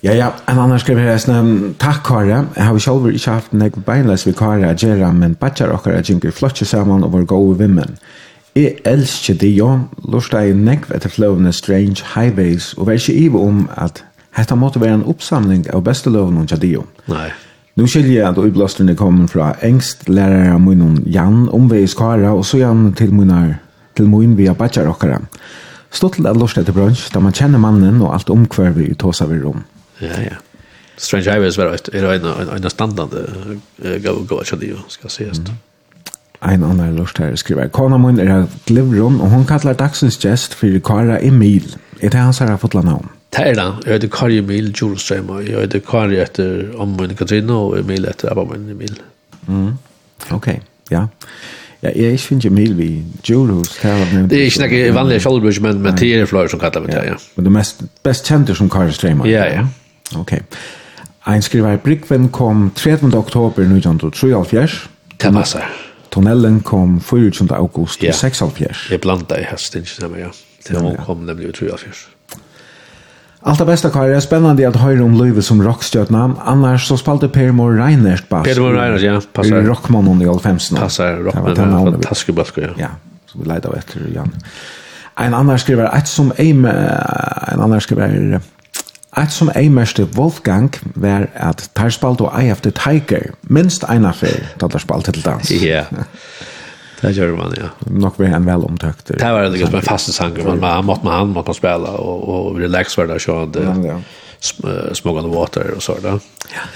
Ja, 0.00 0.12
ja, 0.14 0.32
en 0.46 0.58
annan 0.58 0.78
skriver 0.78 1.02
här 1.02 1.18
snäm, 1.18 1.74
tack 1.78 2.06
Kare, 2.06 2.44
jag 2.54 2.64
har 2.64 2.78
själv 2.78 3.10
inte 3.10 3.30
haft 3.30 3.52
en 3.52 3.62
ägg 3.62 3.72
beinlös 3.72 4.26
vid 4.26 4.36
Kara 4.36 4.70
att 4.70 4.82
göra, 4.82 5.12
men 5.12 5.36
batjar 5.40 5.68
och 5.68 5.84
Kara 5.84 6.02
jinker 6.02 6.30
flotcher 6.30 6.64
samman 6.64 7.04
och 7.04 7.12
var 7.12 7.22
goa 7.22 7.54
vimmen. 7.54 7.96
Jeg 8.54 8.78
elsker 8.84 9.34
det, 9.34 9.50
ja, 9.56 9.80
lortar 10.02 10.40
jeg 10.46 10.56
nekv 10.56 10.90
etter 10.94 11.10
fløvene 11.10 11.52
Strange 11.52 12.02
Highways, 12.14 12.72
og 12.74 12.86
vær 12.86 12.98
ikke 12.98 13.14
ive 13.14 13.38
om 13.38 13.68
at 13.76 14.04
Hetta 14.34 14.54
måtte 14.54 14.80
være 14.80 14.94
en 14.94 15.04
oppsamling 15.10 15.66
av 15.74 15.82
beste 15.82 16.10
loven 16.10 16.38
og 16.38 16.50
Jadio. 16.50 16.84
Nei. 17.08 17.28
Nu 17.76 17.86
skiljer 17.86 18.20
jeg 18.20 18.28
at 18.28 18.38
uiblasterne 18.38 18.94
kommer 18.98 19.26
fra 19.26 19.52
engst 19.62 20.08
lærere 20.08 20.58
munnen 20.58 21.02
Jan, 21.06 21.48
omveis 21.54 21.94
Kara, 21.94 22.34
og 22.34 22.44
så 22.46 22.58
Jan 22.58 22.92
til 22.98 23.14
munnar, 23.14 23.58
til 23.96 24.06
munn 24.06 24.36
via 24.38 24.54
Bajarokkara. 24.54 25.18
Stått 25.90 26.18
til 26.18 26.26
at 26.26 26.36
lortet 26.36 26.66
til 26.66 26.74
brunch, 26.74 27.08
da 27.14 27.22
man 27.22 27.34
kjenner 27.34 27.58
mannen 27.58 28.02
og 28.02 28.14
alt 28.14 28.30
omkvarver 28.30 28.90
i 28.90 28.94
tåsa 28.94 29.26
ved 29.26 29.42
rom. 29.44 29.64
Ja, 29.98 30.22
ja. 30.22 30.36
Strange 30.96 31.30
Highways 31.30 31.58
var 31.58 31.74
ett 31.74 31.88
är 31.88 32.12
en 32.12 32.24
en 32.24 32.64
en 32.64 32.70
standard 32.70 33.10
gå 34.02 34.12
gå 34.14 34.38
att 34.38 34.60
det 34.60 34.76
ska 34.88 35.06
ses. 35.06 35.40
Ein 36.40 36.64
annan 36.64 36.96
lust 36.96 37.18
här 37.18 37.36
skriver 37.36 37.68
Kona 37.68 37.98
mun 37.98 38.20
är 38.20 38.46
Glivron 38.64 39.20
och 39.20 39.30
hon 39.30 39.46
kallar 39.46 39.74
dagsens 39.74 40.18
gest 40.18 40.54
för 40.54 40.80
Kara 40.80 41.18
Emil. 41.18 41.76
Är 42.00 42.10
det 42.10 42.18
hans 42.18 42.40
här 42.40 42.56
fått 42.56 42.74
namn? 42.74 43.08
Tæla, 43.30 43.76
jeg 43.84 43.92
heter 43.92 44.08
Kari 44.08 44.38
Emil 44.38 44.70
Jolstrøm, 44.72 45.30
og 45.30 45.44
jeg 45.44 45.60
heter 45.60 45.82
Kari 45.84 46.16
etter 46.22 46.70
Amman 46.80 47.12
Katrine, 47.16 47.52
og 47.52 47.76
Emil 47.78 48.06
etter 48.08 48.32
Abamman 48.32 48.70
Emil. 48.72 48.94
Mm. 49.46 49.72
Ok, 50.32 50.48
ja. 50.90 51.06
Ja, 51.82 51.90
jeg 51.94 52.20
synes 52.20 52.46
Emil 52.46 52.76
vi 52.78 53.04
Jolhus, 53.28 53.68
Det 53.78 54.32
er 54.32 54.46
ikke 54.48 54.64
noe 54.64 54.94
vanliga 54.94 55.22
kjallbrus, 55.22 55.60
men, 55.62 55.82
men 55.84 55.96
tiere 55.96 56.26
fløyer 56.26 56.48
som 56.50 56.60
kallar 56.60 56.82
vi 56.86 56.92
det, 56.92 57.04
ja. 57.06 57.18
Men 57.36 57.44
det 57.44 57.52
mest, 57.52 57.84
best 58.02 58.26
kjente 58.26 58.56
som 58.58 58.70
Kari 58.72 58.96
Strøm. 58.96 59.22
Ja, 59.26 59.44
ja. 59.52 59.66
Ok. 60.16 60.32
Ein 61.28 61.42
skriver 61.42 61.76
Brickven 61.76 62.28
kom 62.28 62.70
13. 62.74 63.14
oktober 63.14 63.62
1973. 63.62 64.88
Det 65.16 65.30
massar. 65.32 65.70
Tunnelen 66.10 66.60
kom 66.60 67.00
24. 67.00 67.56
august 67.56 68.02
ja. 68.02 68.12
76. 68.12 68.90
Jeg 68.90 69.00
blanda 69.00 69.36
i 69.36 69.44
hesten, 69.44 69.82
ikke 69.84 70.08
ja. 70.18 70.30
Det 70.68 70.80
var 70.82 70.94
ja. 70.94 71.04
kom 71.04 71.26
nemlig 71.26 71.54
73. 71.54 72.08
Allt 73.40 73.58
det 73.58 73.64
bästa 73.64 73.90
kvar 73.90 74.08
är 74.08 74.20
spännande 74.20 74.68
att 74.68 74.76
höra 74.76 75.04
om 75.04 75.14
Löve 75.14 75.42
som 75.42 75.62
rockstjärna. 75.62 76.36
Annars 76.44 76.88
så 76.88 76.96
spalte 76.96 77.28
Per 77.28 77.52
Mor 77.52 77.76
Reinert 77.76 78.28
bass. 78.28 78.44
Per 78.44 78.60
Mor 78.60 78.72
Reinert, 78.72 79.02
ja, 79.02 79.20
passar. 79.32 79.62
Rockmannen 79.62 80.22
i 80.22 80.28
all 80.28 80.40
femsen. 80.40 80.76
Passar, 80.76 81.16
rockmannen, 81.16 81.92
fantastisk 81.92 82.34
bass, 82.34 82.52
ja. 82.56 82.68
Ja, 82.76 82.88
så 83.26 83.38
vi 83.38 83.48
leidde 83.48 83.68
av 83.68 83.76
etter, 83.76 84.08
Jan. 84.14 84.32
En 85.18 85.34
annan 85.34 85.58
skriver, 85.58 85.96
ett 85.96 86.08
som 86.08 86.32
Eime, 86.38 86.72
en 87.52 87.60
annan 87.60 87.80
skriver, 87.80 88.40
Et 89.18 89.32
som 89.34 89.50
ei 89.56 89.68
meste 89.72 90.06
Wolfgang 90.16 90.70
var 90.94 91.26
at 91.34 91.64
tar 91.74 91.90
spalt 91.94 92.20
og 92.22 92.30
ei 92.38 92.52
efter 92.52 92.74
Tiger, 92.76 93.32
minst 93.50 93.86
eina 93.90 94.12
fyr, 94.14 94.44
da 94.60 94.68
tar 94.70 94.84
spalt 94.84 95.10
til 95.10 95.24
dans. 95.24 95.50
Ja, 95.62 95.84
det 96.98 97.12
gjør 97.14 97.36
man, 97.38 97.52
ja. 97.54 97.68
Nok 97.86 98.16
var 98.18 98.32
en 98.34 98.46
vel 98.46 98.64
omtøkt. 98.66 99.12
Det 99.12 99.22
var 99.22 99.44
en 99.46 99.52
liksom 99.54 99.74
en 99.78 99.84
faste 99.86 100.12
sanger, 100.12 100.42
man, 100.48 100.58
man 100.58 100.84
måtte 100.84 101.06
man 101.06 101.14
han, 101.14 101.28
måtte 101.34 101.52
man 101.52 101.54
spela, 101.54 101.92
og, 101.94 102.28
och 102.28 102.58
relax 102.58 102.96
var 102.98 103.06
det 103.06 103.20
sånn, 103.22 103.54
ja, 103.54 103.74
ja. 103.86 103.98
Smog 104.94 105.16
on 105.16 105.26
the 105.26 105.34
water 105.34 105.74
og 105.74 105.82
så 105.82 105.98
da. 106.02 106.18
Ja. 106.54 106.66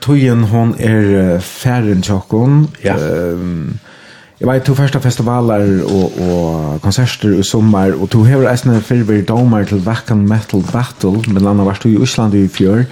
Tøyen 0.00 0.44
hon 0.52 0.74
er 0.78 1.40
færen 1.40 2.02
tjokken. 2.02 2.68
Ja. 2.84 2.96
Um, 2.96 3.80
Jag 4.40 4.48
vet 4.52 4.64
to 4.64 4.74
första 4.74 5.00
festivaler 5.00 5.82
och 5.84 6.12
och 6.20 6.82
konserter 6.82 7.32
i 7.40 7.42
sommar 7.42 7.92
och 8.02 8.10
to 8.10 8.22
hever 8.24 8.48
eisne 8.48 8.80
Silver 8.80 9.22
Domer 9.22 9.64
til 9.64 9.84
Wacken 9.84 10.28
Metal 10.28 10.62
Battle 10.72 11.32
men 11.32 11.42
landa 11.42 11.64
var 11.64 11.78
du 11.82 11.88
i 11.88 12.02
Island 12.02 12.34
i 12.34 12.48
fjør. 12.48 12.84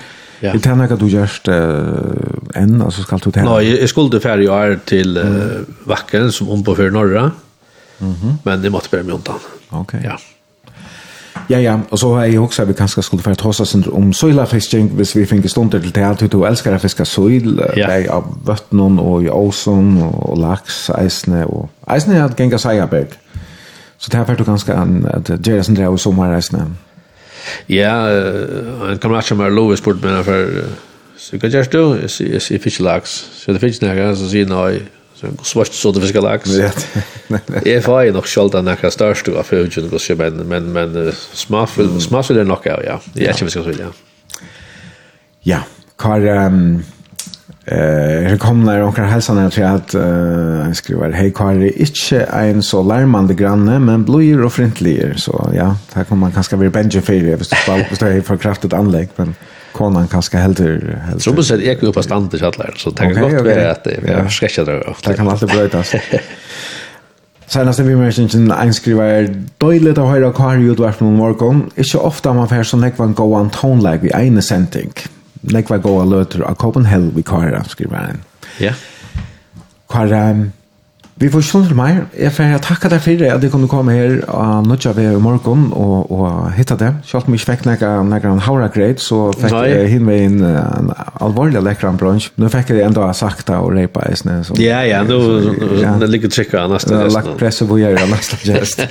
Ja. 0.42 0.52
Det 0.52 0.62
tänker 0.62 0.96
du 0.96 1.06
just 1.06 1.48
uh, 1.48 1.54
enn, 2.54 2.82
alltså 2.82 3.02
ska 3.02 3.16
du 3.16 3.30
tenne? 3.30 3.48
Nå, 3.48 3.58
jeg, 3.58 3.80
jeg 3.80 3.88
skulle 3.88 4.20
färja 4.20 4.44
i 4.44 4.48
år 4.48 4.78
till 4.86 5.18
Vacken 5.86 6.32
som 6.32 6.48
om 6.50 6.64
på 6.64 6.74
för 6.74 6.90
norra. 6.90 7.30
Mhm. 7.98 8.38
Men 8.44 8.62
det 8.62 8.70
måste 8.70 8.90
bare 8.90 9.02
mig 9.02 9.14
undan. 9.14 9.40
Okej. 9.70 10.00
Ja. 10.04 10.18
Ja, 11.48 11.58
ja, 11.58 11.78
og 11.90 11.98
så 11.98 12.10
har 12.14 12.24
jeg 12.24 12.40
også 12.40 12.62
at 12.62 12.68
vi 12.68 12.74
kanskje 12.76 13.02
skulle 13.02 13.22
få 13.24 13.32
trossa 13.34 13.62
oss 13.62 13.74
om 13.74 14.12
søylafisking, 14.12 14.90
hvis 14.98 15.14
vi 15.16 15.24
finner 15.26 15.48
stunder 15.48 15.80
til 15.80 15.94
det 15.94 16.04
at 16.04 16.24
du 16.32 16.42
elsker 16.44 16.74
å 16.76 16.80
fiske 16.82 17.06
søyl, 17.08 17.54
ja. 17.76 17.86
det 17.88 18.10
av 18.12 18.26
vøttnen 18.44 18.98
og 19.00 19.24
i 19.24 19.30
åsen 19.32 19.96
og 20.02 20.36
laks, 20.38 20.90
eisene, 20.98 21.46
og 21.46 21.70
eisene 21.88 22.18
er 22.18 22.26
at 22.26 22.36
genga 22.36 22.60
seierberg. 22.60 23.16
Så 23.98 24.12
det 24.12 24.20
er 24.20 24.28
får 24.28 24.36
du 24.38 24.44
ganske 24.44 24.74
an, 24.76 25.00
at 25.08 25.32
det 25.32 25.54
er 25.54 25.64
sånn 25.64 25.78
det 25.78 25.86
er 25.86 25.88
jo 25.88 25.96
sommereisene. 25.96 26.66
Ja, 27.72 27.96
en 28.90 29.00
kamerat 29.00 29.24
som 29.24 29.40
er 29.40 29.54
lov 29.54 29.72
spurt 29.80 30.04
meg 30.04 30.20
for, 30.28 30.52
så 31.16 31.40
hva 31.40 31.48
gjør 31.48 31.72
du? 31.72 31.82
Jeg 32.04 32.42
sier 32.44 32.60
fisk 32.60 32.84
laks, 32.84 33.16
så 33.40 33.56
det 33.56 33.64
finnes 33.64 33.80
nægge, 33.82 34.12
så 34.20 34.28
sier 34.28 34.52
jeg, 34.52 34.84
Så 35.20 35.26
svart 35.42 35.72
så 35.72 35.92
det 35.92 36.00
fiskar 36.00 36.20
lax. 36.20 36.50
Jag 37.64 37.84
får 37.84 38.02
ju 38.02 38.12
nog 38.12 38.26
skölda 38.26 38.62
när 38.62 38.78
jag 38.80 38.92
störst 38.92 39.26
du 39.26 39.36
av 39.36 39.42
fjögen 39.42 39.98
så 39.98 40.14
men 40.16 40.48
men 40.48 40.72
men 40.72 41.12
smaffel 41.32 42.00
smaffel 42.00 42.36
är 42.36 42.44
knockout 42.44 42.80
ja. 42.86 43.00
Jag 43.12 43.26
vet 43.26 43.42
inte 43.42 43.44
vad 43.44 43.66
jag 43.66 43.74
ska 43.74 43.74
säga. 43.74 43.92
Ja, 45.40 45.58
kar 45.98 46.20
ehm 46.20 46.82
eh 47.64 48.30
det 48.30 48.38
kom 48.38 48.64
när 48.64 48.82
onkel 48.82 49.04
hälsan 49.04 49.50
tror 49.50 49.66
att 49.66 49.94
eh 49.94 50.72
skriver 50.72 51.10
hej 51.10 51.32
kar 51.32 51.54
är 51.54 51.80
inte 51.80 52.20
en 52.20 52.62
så 52.62 52.82
larmande 52.82 53.34
granne 53.34 53.78
men 53.78 54.04
blöjer 54.04 54.44
och 54.44 54.52
frintlier 54.52 55.14
så 55.16 55.50
ja, 55.54 55.76
där 55.94 56.04
kommer 56.04 56.20
man 56.20 56.32
kanske 56.32 56.56
bli 56.56 56.68
benjen 56.68 57.02
för 57.02 57.12
det 57.12 57.36
visst 57.36 57.50
det 58.00 58.06
är 58.08 58.20
för 58.20 58.36
kraftigt 58.36 58.72
anlägg 58.72 59.08
men 59.16 59.34
konan 59.78 60.08
kanske 60.10 60.42
helder 60.42 60.98
helt 61.06 61.22
Så 61.22 61.32
måste 61.32 61.56
jag 61.56 61.82
upp 61.82 61.94
på 61.94 62.02
standard 62.02 62.40
så 62.40 62.44
chatta 62.44 62.70
så 62.76 62.90
tänker 62.90 63.22
jag 63.22 63.30
gott 63.30 63.46
vara 63.46 63.70
att 63.70 63.86
jag 64.06 64.32
skräcker 64.32 64.64
där. 64.64 64.94
Det 65.04 65.14
kan 65.14 65.28
alltid 65.28 65.48
brötas. 65.48 65.94
Senast 67.48 67.80
vi 67.80 67.94
mer 67.96 68.10
sin 68.12 68.50
einskriver 68.52 69.30
døylet 69.56 69.98
av 69.98 70.10
høyra 70.12 70.28
kvar 70.36 70.60
i 70.60 70.66
utverf 70.68 70.98
noen 71.00 71.16
morgon. 71.16 71.62
Ikke 71.80 72.02
ofta 72.04 72.34
man 72.36 72.50
fer 72.50 72.66
så 72.68 72.76
nekva 72.76 73.06
en 73.08 73.14
gåan 73.16 73.48
tonlag 73.54 74.04
vi 74.04 74.12
ene 74.12 74.44
sending. 74.44 74.92
Nekva 75.48 75.78
gåa 75.80 76.04
løter 76.04 76.44
av 76.44 76.58
Copenhagen 76.60 77.14
vi 77.16 77.24
kvar 77.24 77.56
skriver 77.72 77.96
han. 77.96 78.20
Ja. 78.60 78.74
Kvar, 79.88 80.12
Vi 81.18 81.26
får 81.34 81.42
sånn 81.48 81.64
til 81.66 81.74
meg. 81.74 81.96
Jeg 82.14 82.30
får 82.30 82.60
takke 82.62 82.88
deg 82.92 83.00
for 83.02 83.22
at 83.26 83.42
du 83.42 83.48
kunne 83.50 83.66
komme 83.70 83.94
her 83.96 84.20
og 84.30 84.68
nødja 84.70 84.92
ved 84.94 85.16
i 85.16 85.22
morgen 85.22 85.64
og, 85.74 86.12
og 86.14 86.52
hitta 86.54 86.76
det. 86.78 86.92
Selv 87.08 87.26
om 87.26 87.34
vi 87.34 87.40
ikke 87.40 87.56
fikk 87.56 87.66
noen 87.66 88.14
en 88.14 88.42
haura 88.46 88.68
greit, 88.70 89.02
så 89.02 89.32
fikk 89.34 89.56
Nei. 89.56 89.64
jeg 89.72 89.90
hin 89.96 90.06
med 90.06 90.22
en, 90.28 90.38
en 90.46 90.92
alvorlig 91.26 91.64
lekkeren 91.66 91.98
bransj. 91.98 92.30
Nå 92.38 92.52
fikk 92.54 92.70
jeg 92.70 92.86
enda 92.86 93.10
sakta 93.18 93.58
og 93.64 93.74
reipa 93.74 94.06
i 94.06 94.14
snø. 94.20 94.38
Ja, 94.62 94.84
ja, 94.86 95.02
nå 95.06 95.18
det 95.98 96.10
ligger 96.12 96.30
av 96.62 96.76
nesten. 96.76 96.94
Jeg 96.94 97.08
har 97.08 97.14
lagt 97.16 97.34
presse 97.40 97.66
på 97.66 97.80
gjøre 97.82 98.06
nesten 98.14 98.44
gest. 98.46 98.86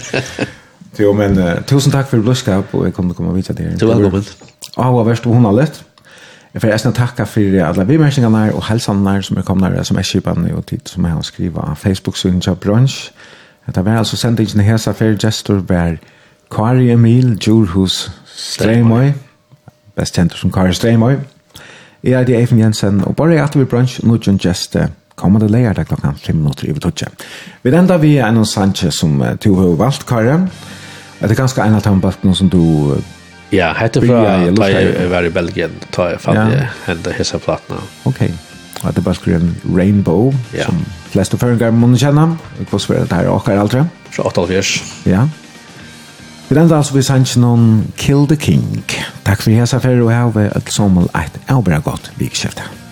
Jo, 0.98 1.14
men 1.16 1.38
uh, 1.40 1.60
tusen 1.70 1.94
takk 1.94 2.10
for 2.10 2.24
blodskap, 2.26 2.74
og 2.74 2.88
jeg 2.88 2.96
kommer 2.98 3.14
til 3.14 3.22
å 3.22 3.24
komme 3.24 3.36
videre 3.38 3.56
til. 3.56 3.76
Du 3.78 3.88
er 3.88 4.02
velkommen. 4.02 4.26
Og 4.76 4.96
hva 4.98 5.04
verst, 5.08 5.28
hun 5.30 5.46
har 5.48 5.56
lett. 5.56 5.84
Jeg 6.58 6.62
får 6.62 6.72
eisen 6.74 6.94
takka 6.94 7.26
for 7.30 7.56
alle 7.62 7.84
vimerkningene 7.86 8.40
og 8.58 8.64
helsene 8.66 9.12
som 9.22 9.38
er 9.38 9.44
kommet 9.46 9.76
som 9.86 9.98
er 10.02 10.06
kjøpene 10.10 10.56
og 10.58 10.64
tid 10.66 10.90
som 10.90 11.06
jeg 11.06 11.14
har 11.14 11.22
skrivet 11.22 11.60
av 11.62 11.76
Facebook-synet 11.78 12.48
til 12.48 12.56
Brunch. 12.56 13.12
Det 13.76 13.84
var 13.86 14.00
altså 14.00 14.18
sendingen 14.18 14.64
hesa 14.66 14.92
for 14.98 15.14
gestor 15.22 15.60
var 15.70 16.00
Kari 16.50 16.90
Emil 16.90 17.36
Djurhus 17.38 18.12
Streimøy, 18.26 19.12
best 19.96 20.18
kjent 20.18 20.34
som 20.34 20.52
Kari 20.52 20.74
Streimøy. 20.74 21.20
Jeg 22.04 22.22
er 22.22 22.26
det 22.26 22.40
Eifen 22.40 22.60
Jensen, 22.60 23.04
og 23.06 23.16
bare 23.16 23.38
at 23.44 23.60
vi 23.60 23.66
Brunch, 23.66 24.00
nå 24.04 24.18
gjør 24.18 24.40
geste 24.42 24.88
kommende 25.16 25.48
leier 25.48 25.74
der 25.74 25.84
klokka 25.84 26.16
5 26.18 26.36
minutter 26.36 26.70
i 26.70 26.74
Vitotje. 26.74 27.08
Vi 27.64 27.70
enda 27.70 27.98
vi 27.98 28.16
er 28.18 28.32
noen 28.32 28.46
Sanchez 28.46 28.98
som 28.98 29.22
du 29.44 29.54
har 29.56 29.78
valgt, 29.78 30.08
Kari. 30.10 30.40
Det 31.22 31.32
er 31.32 31.36
ganske 31.36 31.62
en 31.62 31.76
av 31.76 31.84
de 31.84 32.34
som 32.36 32.50
du 32.50 32.98
Ja, 33.52 33.72
hette 33.78 34.02
fra 34.04 34.24
da 34.52 34.68
jeg 34.68 35.10
var 35.12 35.24
i 35.24 35.32
Belgien, 35.32 35.78
da 35.96 36.12
jeg 36.12 36.20
fant 36.20 36.52
det, 36.52 36.68
henne 36.88 37.16
hisse 37.16 37.40
platene. 37.40 37.80
Ok, 38.10 38.26
og 38.84 38.92
det 38.92 39.02
er 39.02 39.06
bare 39.06 39.18
skrevet 39.18 39.68
Rainbow, 39.78 40.34
ja. 40.54 40.68
som 40.68 40.82
flest 41.14 41.34
og 41.34 41.42
føringar 41.42 41.72
må 41.72 41.90
kjenne. 41.96 42.30
Jeg 42.60 42.72
var 42.72 42.84
svært 42.84 43.14
her 43.16 43.30
og 43.32 43.40
akkurat 43.42 43.64
aldri. 43.64 43.86
Fra 44.12 44.28
88. 44.28 44.82
Ja. 45.08 45.28
Vi 46.48 46.56
den 46.56 46.64
enda 46.64 46.80
så 46.84 46.96
vi 46.96 47.04
sanns 47.04 47.36
noen 47.40 47.88
Kill 48.00 48.28
the 48.28 48.38
King. 48.40 48.84
Takk 49.28 49.42
for 49.44 49.52
hese 49.52 49.76
affære 49.76 50.04
og 50.04 50.12
jeg 50.12 50.22
heve 50.22 50.46
et 50.56 50.72
sommer 50.72 51.10
et 51.20 51.40
avbra 51.52 51.82
godt 51.84 52.12
vikskiftet. 52.20 52.87